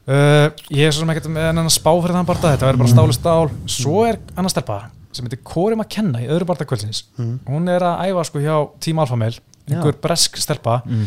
uh, 0.07 0.47
Ég 0.69 0.87
er 0.87 0.93
svo 0.95 1.03
sem 1.03 1.13
ekkert 1.15 1.29
með 1.33 1.49
hennan 1.51 1.69
spá 1.73 1.91
fyrir 2.01 2.15
þann 2.17 2.27
barða, 2.29 2.53
þetta 2.55 2.69
verður 2.69 2.83
bara 2.83 2.93
stáli 2.93 3.17
stál 3.17 3.51
Svo 3.77 4.05
er 4.09 4.19
annar 4.35 4.53
stelpa 4.53 4.79
sem 5.15 5.23
heitir 5.29 5.39
Kori 5.47 5.77
McKenna 5.77 6.19
í 6.19 6.25
öðru 6.27 6.43
barða 6.49 6.65
kvöldsins. 6.67 7.05
Mm. 7.15 7.35
Hún 7.47 7.69
er 7.71 7.85
að 7.87 8.01
æfa 8.09 8.25
sko 8.27 8.41
hjá 8.43 8.55
Team 8.83 8.99
Alpha 8.99 9.15
Mail 9.15 9.37
einhver 9.71 9.95
bresk 10.03 10.35
stelpa. 10.37 10.81
Mm. 10.85 11.05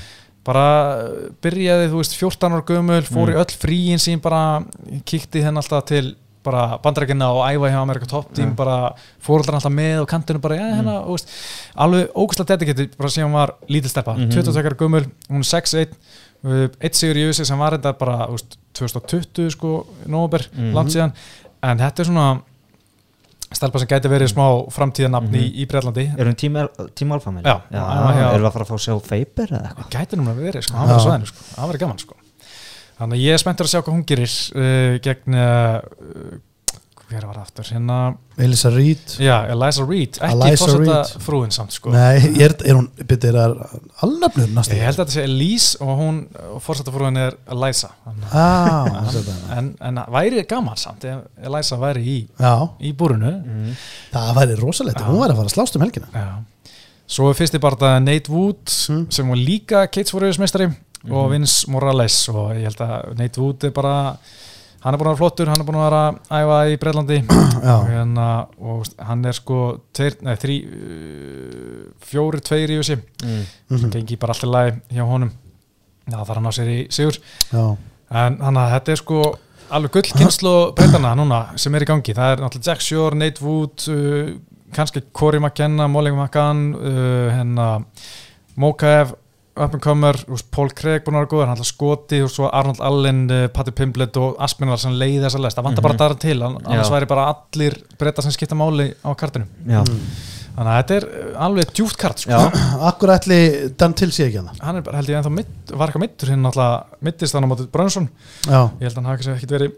bara 0.48 0.62
uh, 1.04 1.26
byrjaði, 1.44 1.90
þú 1.92 1.98
veist, 2.00 2.14
14 2.16 2.54
ára 2.56 2.64
gömul 2.64 3.02
fór 3.04 3.34
í 3.34 3.36
öll 3.36 3.52
fríin 3.60 4.00
sín 4.00 4.22
bara 4.24 4.62
kíkti 5.04 5.42
henn 5.44 5.60
alltaf 5.60 5.84
til 5.90 6.14
bara 6.48 6.78
bandarækina 6.80 7.26
og 7.34 7.42
æfa 7.44 7.68
hjá 7.68 7.76
Amerika 7.82 8.06
Top 8.08 8.30
Team 8.32 8.54
bara 8.56 8.94
fóröldar 9.20 9.58
alltaf 9.58 9.74
með 9.74 9.98
og 10.00 10.08
kantinu 10.08 10.40
bara, 10.40 10.56
já, 10.56 10.68
hérna, 10.78 10.94
þú 11.04 11.18
veist, 11.18 11.34
alveg 11.84 12.16
ógustlega 12.16 12.54
dedicated, 12.54 12.96
bara 12.96 13.10
sem 13.12 13.26
hún 13.28 13.36
var 13.36 13.52
lítil 13.68 13.90
steppa, 13.92 14.14
Mhm. 14.16 14.30
22 14.32 14.64
ára 14.64 14.78
gömul, 14.80 15.04
hún 15.28 15.44
er 15.44 15.50
6'1 15.50 15.92
uh, 15.92 15.98
eitt 16.44 16.94
sigur 16.94 17.16
í 17.18 17.24
USA 17.28 17.44
sem 17.44 17.58
var 17.58 17.74
þetta 17.78 17.92
bara, 17.98 18.26
veist, 18.30 18.58
2020 18.78 19.50
sko, 19.56 19.86
nóber, 20.06 20.44
Mhm. 20.54 20.72
langt 20.76 20.92
síðan 20.94 21.12
en 21.62 21.78
þetta 21.78 22.00
er 22.00 22.04
svona 22.12 22.42
stelpa 23.52 23.78
sem 23.80 23.88
gæti 23.88 24.08
verið 24.12 24.28
smá 24.34 24.44
framtíðanafn 24.70 25.34
í, 25.34 25.44
í 25.62 25.66
Breitlandi 25.66 26.04
Erum 26.18 26.34
við 26.34 26.36
tím, 26.42 26.58
tím 26.94 27.12
alfa 27.12 27.30
með? 27.32 27.42
Já. 27.48 27.54
já, 27.72 27.80
Já, 27.80 28.14
já. 28.14 28.28
Erum 28.34 28.42
við 28.44 28.48
að 28.48 28.52
fara 28.52 28.64
að 28.64 28.68
fá 28.68 28.76
að 28.76 28.84
sjá 28.84 28.94
Faber 29.08 29.46
eða 29.56 29.70
eitthvað? 29.70 29.90
gæti 29.96 30.16
núna 30.20 30.34
verið, 30.36 30.62
sko, 30.68 30.76
hann 30.76 30.88
á 30.92 30.98
svæðinu 31.00 31.26
sko. 31.26 31.44
það 31.56 31.68
verið 31.72 31.80
gaman 31.80 31.98
sko. 31.98 32.14
þannig 32.98 33.16
að 33.18 33.24
ég 33.24 33.32
er 33.32 33.38
spenntur 33.42 33.64
að 33.66 33.72
sjá 33.72 33.80
hvað 33.82 33.94
hún 33.96 34.06
gerir 34.06 34.32
uh, 34.54 34.98
gegn 34.98 35.34
uh, 35.34 36.38
hver 37.08 37.24
var 37.24 37.38
aftur 37.40 37.64
hérna, 37.72 37.98
Elisa 38.38 38.68
Reed 38.70 39.14
já, 39.18 39.36
Eliza 39.50 39.84
Reed 39.88 40.18
ekki 40.20 40.66
Reed. 40.78 41.12
frúin 41.24 41.50
samt 41.54 41.72
sko. 41.72 41.90
Nei, 41.94 42.18
er, 42.44 42.52
er 42.68 42.76
hún, 42.76 42.88
er 43.00 43.06
það 43.38 43.54
alnafnur 44.04 44.50
næstu? 44.52 44.76
ég 44.76 44.84
held 44.84 44.98
að 44.98 45.06
þetta 45.06 45.14
sé 45.16 45.24
Elise 45.24 45.78
og 45.80 45.92
hún 46.02 46.18
fórseta 46.60 46.92
frúin 46.92 47.16
er 47.16 47.36
Eliza 47.50 47.90
Þannig- 48.04 48.34
ah, 48.36 49.56
en, 49.56 49.70
en 49.80 50.02
væri 50.12 50.44
gaman 50.50 50.76
samt 50.76 51.04
ef 51.08 51.24
Eliza 51.48 51.76
væri 51.80 52.04
í, 52.04 52.18
Já, 52.38 52.52
í 52.80 52.92
búrunu 52.92 53.32
Mm. 53.38 53.72
það 54.12 54.34
væri 54.42 54.58
rosalegt, 54.60 55.00
hún 55.00 55.20
væri 55.22 55.32
að 55.32 55.40
fara 55.40 55.48
að 55.48 55.56
slást 55.56 55.76
um 55.76 55.82
helgina 55.86 56.08
já. 56.12 56.26
svo 57.08 57.30
er 57.30 57.34
fyrst 57.40 57.54
í 57.56 57.60
bara 57.60 57.98
Nate 58.00 58.28
Wood 58.30 58.68
Mm. 58.90 59.06
sem 59.10 59.28
var 59.28 59.36
líka 59.40 59.86
Kates 59.90 60.12
Warriors 60.12 60.38
meistari 60.38 60.68
og 61.10 61.30
Vince 61.30 61.64
Morales 61.70 62.28
og 62.28 62.52
ég 62.52 62.64
held 62.68 62.80
að 62.84 63.16
Nate 63.18 63.40
Wood 63.40 63.64
er 63.64 63.70
bara 63.70 64.16
hann 64.84 64.94
er 64.94 65.00
búin 65.00 65.08
að 65.08 65.14
vera 65.14 65.20
flottur, 65.22 65.48
hann 65.50 65.60
er 65.62 65.66
búin 65.66 65.78
að 65.80 65.86
vera 65.88 66.02
að 66.08 66.18
æfa 66.38 66.58
í 66.72 66.76
Breitlandi 66.82 67.18
hérna, 67.90 68.26
og 68.62 68.80
veist, 68.84 68.94
hann 69.08 69.24
er 69.26 69.36
sko 69.36 69.58
tveir, 69.96 70.16
nei, 70.26 70.34
þrý, 70.38 70.56
uh, 70.68 71.82
fjóri, 72.08 72.40
tveir 72.44 72.72
í 72.74 72.78
þessi 72.80 72.98
Mm. 73.18 73.42
mhm, 73.74 73.90
gengi 73.90 74.16
bara 74.22 74.32
alltaf 74.36 74.50
lagi 74.52 74.76
hjá 74.94 75.02
honum. 75.08 75.32
Það 76.08 76.20
þarf 76.28 76.38
hann 76.38 76.46
á 76.48 76.52
sér 76.54 76.68
í 76.70 76.76
sigur. 76.94 77.16
Já, 77.50 77.64
en 78.22 78.36
þannig 78.38 78.60
að 78.62 78.70
þetta 78.76 78.92
er 78.94 79.00
sko 79.02 79.16
alveg 79.76 79.92
gull 79.96 80.12
kynslu 80.20 80.52
breytana 80.78 81.10
núna 81.18 81.40
sem 81.58 81.74
er 81.74 81.84
í 81.84 81.88
gangi. 81.90 82.14
Það 82.16 82.30
er 82.36 82.44
náttúrulega 82.44 82.70
Jack 82.70 82.84
Shore, 82.86 83.18
Nate 83.18 83.42
Wood 83.44 83.88
uh, 83.92 84.30
kannski 84.76 85.02
Corey 85.12 85.40
McKenna, 85.42 85.88
Molly 85.90 86.12
McCann 86.14 86.62
uh, 86.78 87.26
hérna 87.34 87.66
Mokaev, 88.58 89.12
up 89.64 89.74
and 89.74 89.82
comer 89.82 90.16
úst, 90.32 90.46
Paul 90.54 90.70
Craig 90.76 91.04
búin 91.06 91.16
að 91.18 91.24
vera 91.24 91.30
góður, 91.32 91.46
hann 91.50 91.56
ætla 91.58 91.66
skoti 91.68 92.20
og 92.24 92.30
svo 92.32 92.48
Arnold 92.54 92.80
Allen, 92.84 93.24
uh, 93.30 93.48
Patti 93.52 93.72
Pimblett 93.74 94.16
og 94.20 94.36
Aspinall 94.44 94.78
sem 94.78 94.92
leiði 94.94 95.22
þessa 95.26 95.40
lest, 95.42 95.58
það 95.58 95.68
vantar 95.68 95.82
bara 95.86 95.94
Mhm. 95.94 96.00
að 96.00 96.04
dara 96.04 96.14
til 96.24 96.42
an- 96.42 96.58
annars 96.64 96.90
væri 96.90 97.08
bara 97.08 97.26
allir 97.34 97.76
breyta 97.98 98.22
sem 98.22 98.30
skipta 98.32 98.54
máli 98.58 98.94
á 99.04 99.10
kartinu 99.16 99.46
Já, 99.66 99.82
þannig 100.58 100.70
að 100.72 100.78
þetta 100.82 100.96
er 100.96 101.04
uh, 101.34 101.44
alveg 101.46 101.72
djúft 101.74 101.96
kart 101.98 102.18
sko. 102.18 102.30
já, 102.30 102.40
akkur 102.90 103.08
ætli 103.14 103.40
Dan 103.78 103.92
til 103.94 104.08
sé 104.10 104.26
ekki 104.28 104.38
hana 104.42 104.52
hann 104.60 104.76
er 104.76 104.82
bara 104.82 104.96
held 104.98 105.08
ég 105.08 105.18
ennþá 105.20 105.30
mitt, 105.34 105.52
var 105.74 105.88
eitthvað 105.88 106.04
mittur 106.06 106.28
hinn 106.32 106.42
náttúrulega 106.42 106.84
mittist 107.02 107.34
hann 107.34 107.44
á 107.46 107.48
mótið 107.52 107.68
Brönsson 107.70 108.08
Já, 108.46 108.70
ég 108.80 108.88
held 108.88 108.96
að 108.96 109.02
hann 109.02 109.04
hafi 109.12 109.22
kannski 109.22 109.36
ekkert 109.38 109.54
verið 109.58 109.72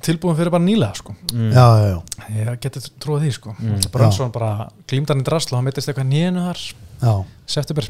tilbúin 0.00 0.36
fyrir 0.38 0.50
bara 0.54 0.62
nýlega 0.62 0.94
sko. 0.94 1.14
mm. 1.34 1.50
já, 1.52 1.64
já, 1.82 1.86
já, 1.90 2.36
ég 2.38 2.60
geti 2.62 2.80
trúið 3.02 3.24
því 3.26 3.30
sko. 3.34 3.54
Mm. 3.58 3.70
mm. 3.72 3.88
Brönsson 3.92 4.30
bara 4.32 4.68
glímdarinn 4.86 5.24
drasl 5.26 5.54
og 5.54 5.58
hann 5.58 5.64
mittist 5.66 5.88
eitthvað 5.90 6.06
nýjunu 6.12 6.44
þar 6.46 6.60
já. 7.02 7.14
september 7.46 7.88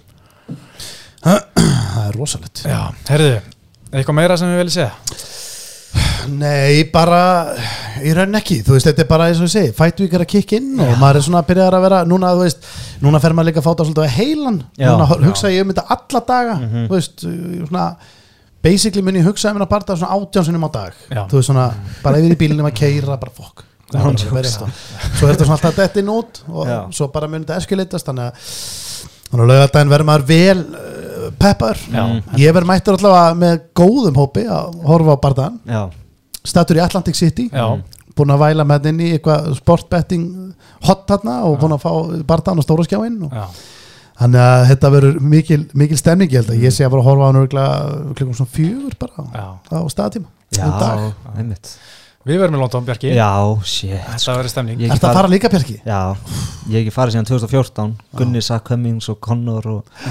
Það 1.22 2.04
er 2.08 2.14
rosalegt. 2.16 2.62
Já, 2.64 2.80
herriði, 3.10 3.40
eitthvað 3.92 4.16
meira 4.20 4.36
sem 4.38 4.48
við 4.52 4.60
viljum 4.62 4.76
segja? 4.78 4.92
Nei, 6.28 6.82
bara 6.92 7.20
í 8.04 8.10
raun 8.16 8.36
ekki, 8.36 8.58
þú 8.66 8.74
veist, 8.76 8.86
þetta 8.90 9.02
er 9.04 9.08
bara 9.08 9.28
eins 9.30 9.38
og 9.40 9.46
ég 9.48 9.52
segi, 9.54 9.70
er 10.18 10.24
að 10.24 10.28
kikka 10.28 10.58
inn 10.58 10.74
og 10.84 10.90
maður 11.00 11.20
er 11.20 11.24
svona 11.24 11.40
að 11.40 11.46
byrja 11.48 11.68
að 11.70 11.84
vera, 11.86 12.00
núna, 12.08 12.32
þú 12.36 12.42
veist 12.44 12.66
núna 13.04 13.20
fer 13.22 13.32
maður 13.36 13.48
líka 13.48 13.62
að 13.62 13.66
fáta 13.68 13.86
svolítið 13.86 14.04
á 14.04 14.16
heilan. 14.18 14.58
Já. 14.76 14.88
núna 14.92 15.06
hugsa 15.24 15.52
ég 15.54 15.64
um 15.64 15.72
þetta 15.72 15.86
alla 15.96 16.20
daga 16.28 16.54
Mhm. 16.58 16.84
þú 16.90 16.94
veist, 16.98 17.24
svona 17.68 17.86
basically 18.62 19.02
mun 19.02 19.14
ég 19.16 19.24
hugsa 19.24 19.50
um 19.50 19.56
þetta 19.58 19.68
parta 19.70 19.96
svona 19.96 20.12
átjánsunum 20.18 20.66
á 20.68 20.70
dag. 20.72 20.92
Já. 21.10 21.22
þú 21.28 21.32
veist 21.40 21.46
svona, 21.50 21.66
bara 22.02 22.18
yfir 22.18 22.36
í 22.36 22.40
bílinum 22.42 22.66
að 22.68 22.74
keira 22.74 23.16
bara 23.16 23.32
fokk, 23.32 23.64
Já, 23.92 23.98
bara 24.02 24.42
svo 24.44 25.28
er 25.28 25.34
þetta 25.34 25.44
svona 25.46 25.56
alltaf 25.56 25.76
detti 25.76 26.02
nút 26.02 26.42
og 26.52 26.66
Já. 26.68 26.78
svo 26.92 27.08
bara 27.12 27.26
mun 27.26 27.44
þetta 27.44 27.56
eskuleitast 27.56 28.04
þannig 28.06 28.28
að 28.28 28.34
þannig 29.28 29.44
að 29.44 29.52
laugardaginn 29.52 29.92
verður 29.92 30.08
maður 30.10 30.26
vel 30.28 30.58
uh, 30.58 31.30
peppar 31.38 31.80
Já. 31.92 32.02
ég 32.40 32.54
verður 32.56 32.70
mættur 32.72 32.98
allavega 32.98 33.38
með 33.42 33.56
góðum 33.80 34.20
hópi 34.22 34.44
að 34.48 34.76
horfa 34.88 35.16
á 35.16 35.22
bardaðan 35.24 35.58
Já, 35.68 35.82
statur 36.48 36.80
í 36.80 36.84
Atlantic 36.84 37.18
City. 37.18 37.48
Já, 37.52 37.66
búin 38.18 38.32
að 38.34 38.42
væla 38.46 38.64
með 38.66 38.88
inn 38.92 39.02
í 39.04 39.10
eitthvað 39.16 39.50
sportbetting 39.58 40.28
hot 40.88 41.04
þarna 41.10 41.42
og 41.48 41.58
búin 41.60 41.76
að 41.76 41.84
fá 41.84 41.92
bardaðan 42.28 42.62
á 42.62 42.66
stóra 42.66 42.86
skjáinn 42.88 43.20
og 43.28 43.36
já, 43.36 43.44
Þannig 44.18 44.42
að 44.42 44.64
þetta 44.72 44.88
verður 44.90 45.18
mikil, 45.22 45.60
mikil 45.78 45.96
stemning 46.00 46.32
ég 46.32 46.40
held 46.40 46.50
að 46.50 46.64
ég 46.66 46.72
sé 46.74 46.82
að 46.82 46.90
bara 46.96 47.02
að 47.04 47.06
horfa 47.06 47.22
á 47.22 47.28
hann 47.28 47.36
örgulega 47.38 47.74
klukkum 48.18 48.34
svona 48.34 48.50
fjögur 48.50 48.96
bara 48.98 49.26
já. 49.30 49.44
á 49.70 49.78
staðtíma. 49.94 50.26
Já, 50.56 50.64
um 50.64 50.72
dag. 50.80 51.04
einmitt 51.38 51.70
Við 52.28 52.42
verðum 52.42 52.58
í 52.58 52.60
London, 52.60 52.84
Bjarki. 52.84 53.10
Já, 53.16 53.28
shit. 53.64 53.94
Þetta 54.04 54.34
verður 54.36 54.52
stemning. 54.52 54.82
Er 54.84 54.90
þetta 54.92 55.08
að 55.08 55.16
fara 55.16 55.30
líka 55.32 55.48
Bjarki? 55.52 55.78
Já, 55.80 56.00
ég 56.68 56.74
hef 56.74 56.80
ekki 56.82 56.92
farið 56.92 57.14
síðan 57.16 57.28
2014 57.30 57.94
Gunni, 58.20 58.42
Sack 58.44 58.66
Cummings 58.68 59.08
og 59.08 59.20
Connor 59.24 59.68
og 59.78 60.04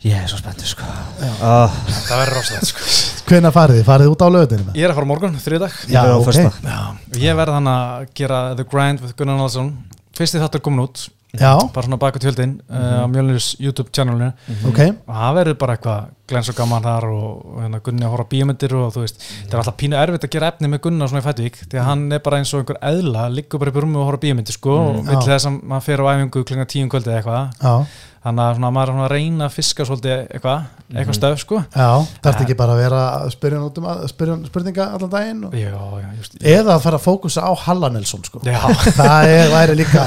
Ég 0.00 0.16
er 0.16 0.30
svo 0.32 0.38
spenntur 0.40 0.64
sko. 0.64 0.86
Uh, 1.20 1.68
Þetta 1.84 2.18
verður 2.22 2.38
rosalegt 2.38 2.70
sko. 2.70 2.84
Hvenær 3.28 3.52
farið 3.52 3.78
þið? 3.78 3.86
Farið 3.90 4.06
þið 4.08 4.14
út 4.14 4.22
á 4.24 4.28
lögutinni? 4.32 4.74
Ég 4.80 4.86
er 4.86 4.94
að 4.94 4.96
fara 4.96 5.08
morgun, 5.10 5.34
föstudag. 5.36 5.74
Já. 5.92 6.80
Ég 7.20 7.36
verð 7.36 7.56
hann 7.58 7.68
að 7.68 8.06
gera 8.16 8.38
The 8.56 8.64
Grind 8.70 9.04
with 9.04 9.12
Gunnar 9.18 9.36
Nalsson 9.36 9.74
Fyrsti 10.16 10.40
þáttur 10.40 10.64
komin 10.64 10.86
út 10.86 11.04
Já, 11.30 11.52
Bara 11.70 11.86
svona 11.86 11.98
baka 12.00 12.18
tjöldin 12.18 12.56
uh, 12.66 13.04
á 13.04 13.06
Mjölnir's 13.06 13.52
YouTube 13.62 13.92
channelinu. 13.94 14.32
Ok. 14.66 14.80
Og 15.06 15.14
það 15.14 15.36
verður 15.38 15.58
bara 15.60 15.76
eitthvað 15.76 16.08
glens 16.30 16.50
og 16.50 16.56
gaman 16.58 16.82
þar 16.84 17.06
og, 17.10 17.44
hérna 17.60 17.80
Gunni 17.86 18.06
að 18.06 18.12
horfa 18.14 18.26
á 18.26 18.32
bíómyndir 18.32 18.74
og 18.78 18.92
þú 18.94 19.04
veist, 19.04 19.22
það 19.44 19.54
er 19.54 19.62
alltaf 19.62 19.78
pínu 19.80 19.98
erfitt 19.98 20.26
að 20.26 20.34
gera 20.34 20.50
efni 20.52 20.70
með 20.70 20.82
Gunnar 20.86 21.10
svona 21.10 21.22
í 21.22 21.26
Fætvík, 21.26 21.58
því 21.66 21.80
að 21.80 21.88
hann 21.88 22.04
er 22.14 22.22
bara 22.26 22.40
eins 22.40 22.52
og 22.54 22.62
einhver 22.62 22.78
eðla, 22.90 23.24
liggur 23.34 23.62
bara 23.62 23.72
í 23.72 23.76
brúmi 23.78 23.98
og 23.98 24.06
horfa 24.10 24.22
á 24.22 24.24
bíómyndir 24.26 24.56
sko, 24.58 24.76
og 24.78 25.00
vill 25.08 25.18
Já. 25.18 25.26
þess 25.32 25.50
að 25.50 25.58
maður 25.72 25.86
fer 25.88 26.02
á 26.02 26.10
æfingu 26.10 26.44
klinga 26.50 26.68
tíum 26.70 26.92
kvöldi 26.92 27.10
eða 27.10 27.18
eitthvað 27.22 27.98
þannig 28.20 28.44
að 28.44 28.56
svona, 28.56 28.70
maður 28.76 28.90
er 28.90 28.94
svona 28.94 29.04
að 29.06 29.12
reyna 29.14 29.46
að 29.46 29.54
fiska 29.54 29.84
svolítið 29.88 30.12
eitthvað, 30.34 30.64
eitthvað 30.92 31.16
stöf 31.16 31.38
sko. 31.40 31.60
Já 31.72 31.90
þarf 32.26 32.42
ekki 32.44 32.56
bara 32.58 32.74
að 32.74 32.80
vera 32.82 33.00
að 33.16 33.30
spyrja 33.32 33.60
um 33.62 33.86
að 33.92 34.02
spyrja 34.10 34.34
hann 34.34 34.42
spurninga 34.50 34.86
allan 34.96 35.12
daginn 35.14 35.46
og... 35.48 35.56
Já, 35.56 35.72
já, 35.72 36.08
just 36.18 36.36
eða 36.52 36.74
að 36.74 36.84
fara 36.84 37.00
að 37.00 37.06
fókusa 37.06 37.46
á 37.48 37.52
Halla 37.64 37.90
Nelson 37.94 38.24
sko. 38.28 38.42
Það 39.00 39.32
er, 39.32 39.52
væri 39.54 39.76
líka 39.80 40.06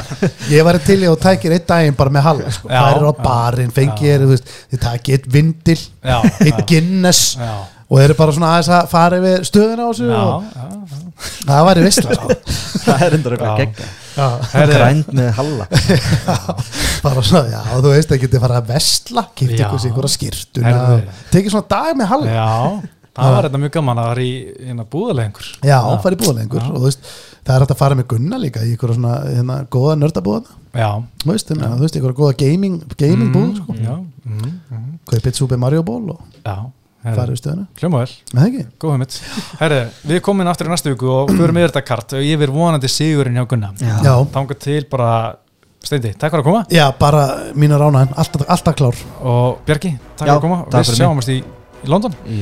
ég 0.53 0.68
væri 0.69 0.84
til 0.85 0.99
í 0.99 1.07
að 1.07 1.15
þú 1.15 1.22
tækir 1.26 1.57
einn 1.57 1.68
daginn 1.73 1.99
bara 2.03 2.14
með 2.14 2.27
Halla 2.27 2.53
sko. 2.53 2.73
Er 2.73 3.07
á 3.10 3.14
barinn, 3.23 3.73
fengir 3.73 4.27
þið 4.30 4.84
takir 4.84 5.18
eitt 5.18 5.30
vindil 5.34 5.80
eitt 6.03 6.61
Guinness 6.69 7.34
já, 7.40 7.53
og 7.88 7.98
þeir 7.98 8.11
eru 8.11 8.19
bara 8.22 8.38
svona 8.38 8.53
aðeins 8.53 8.73
að 8.77 8.94
fara 8.94 9.23
yfir 9.23 9.49
já, 9.49 9.88
og 9.90 10.53
já, 10.53 11.02
það 11.47 11.67
væri 11.69 11.83
vissla 11.87 12.17
sko. 12.17 12.37
Það 12.83 13.03
er 13.07 13.17
endur 13.17 13.35
eitthvað 13.37 13.91
Herri, 14.53 14.73
Grænt 14.77 15.13
með 15.17 15.29
Halla. 15.39 15.67
Bara 17.03 17.23
svona, 17.25 17.45
já, 17.49 17.61
þú 17.71 17.93
veist 17.93 18.11
það 18.11 18.25
getur 18.25 18.43
fara 18.43 18.59
að 18.61 18.73
vestla, 18.73 19.23
kipta 19.33 19.61
ykkur 19.65 19.81
sig 19.81 19.93
ykkur 19.93 20.07
að 20.07 20.13
skýrtuna 20.13 20.73
tekið 21.33 21.55
svona 21.55 21.69
dag 21.73 21.95
með 21.97 22.11
Halla. 22.11 22.35
Já, 22.35 22.51
það 23.13 23.35
var 23.37 23.47
þetta 23.47 23.61
mjög 23.63 23.73
gaman 23.77 24.01
að 24.01 24.05
það 24.05 24.11
var 24.11 24.21
í 24.23 24.29
hérna 24.67 24.85
búðalengur 24.93 25.49
já, 25.69 25.79
fara 26.05 26.17
í 26.17 26.21
búðalengur 26.21 26.67
og 26.69 26.77
þú 26.77 26.83
veist, 26.87 27.09
það 27.41 27.55
er 27.55 27.65
hægt 27.65 27.73
að 27.75 27.81
fara 27.81 27.97
með 27.99 28.07
Gunna 28.13 28.39
líka 28.41 28.63
í 28.65 28.71
ykkur 28.73 28.95
svona, 28.97 29.17
hérna, 29.29 29.57
góða 29.73 29.97
nördabúða 30.01 30.59
Já, 30.73 30.89
þú 31.21 31.29
veist, 31.29 31.51
hérna, 31.53 31.73
þú 31.77 31.85
veist, 31.85 31.99
ykkur 31.99 32.15
góða 32.17 32.37
gaming 32.41 32.79
gaming 32.97 33.33
búð, 33.33 33.51
sko, 33.59 33.75
já, 33.77 33.93
mm, 33.99 34.55
mm, 34.73 34.87
kaupið 35.11 35.37
Super 35.37 35.61
Mario 35.61 35.85
Ball 35.85 36.15
og 36.15 36.41
já 36.41 36.57
fara 37.03 37.35
í 37.35 37.39
stöðuna, 37.39 37.65
Hljóma 37.80 38.01
vel 38.03 38.11
með 38.34 38.39
það 38.39 38.47
ekki? 38.49 38.63
Góð 38.80 38.93
hugmynd. 38.93 39.17
Herri, 39.59 39.80
við 40.11 40.21
komum 40.25 40.43
inn 40.43 40.51
aftur 40.53 40.69
í 40.69 40.73
næstu 40.73 40.93
viku 40.93 41.09
og 41.11 41.31
förum 41.34 41.59
yfir 41.59 41.73
þetta 41.73 41.84
kart 41.88 42.15
og 42.17 42.23
ég 42.23 42.39
verð 42.39 42.57
vonandi 42.57 42.91
sigurinn 42.91 43.39
hjá 43.39 43.47
Gunna. 43.51 43.71
Já. 43.81 43.95
Já, 44.07 44.13
Þanga 44.38 44.59
til 44.63 44.80
bara, 44.91 45.09
Steindi, 45.84 46.13
takk 46.15 46.31
fyrir 46.31 46.45
að 46.45 46.47
koma 46.47 46.63
já, 46.71 46.85
bara 46.99 47.25
mínu 47.59 47.80
ránaðin, 47.81 48.15
alltaf, 48.23 48.47
alltaf 48.55 48.80
klár 48.80 49.03
og 49.19 49.61
Bjarki, 49.67 49.95
takk 50.15 50.25
fyrir 50.25 50.35
að 50.38 50.43
koma. 50.47 50.63
Við 50.71 50.91
sjáumst 50.95 51.34
í, 51.35 51.39
í 51.84 51.91
London 51.91 52.15
Í 52.23 52.41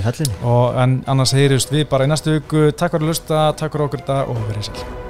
en 0.86 1.00
annars 1.10 1.34
heyrjumst 1.38 1.74
við 1.74 1.88
bara 1.90 2.06
í 2.06 2.14
næstu 2.14 2.38
viku. 2.38 2.70
Takk 2.72 2.98
fyrir 3.00 3.08
að 3.08 3.16
lusta, 3.16 3.46
takk 3.58 3.74
fyrir 3.74 3.90
okkur 3.90 4.06
þetta 4.06 4.26
og 4.30 4.44
verið 4.52 4.70
sér. 4.70 5.01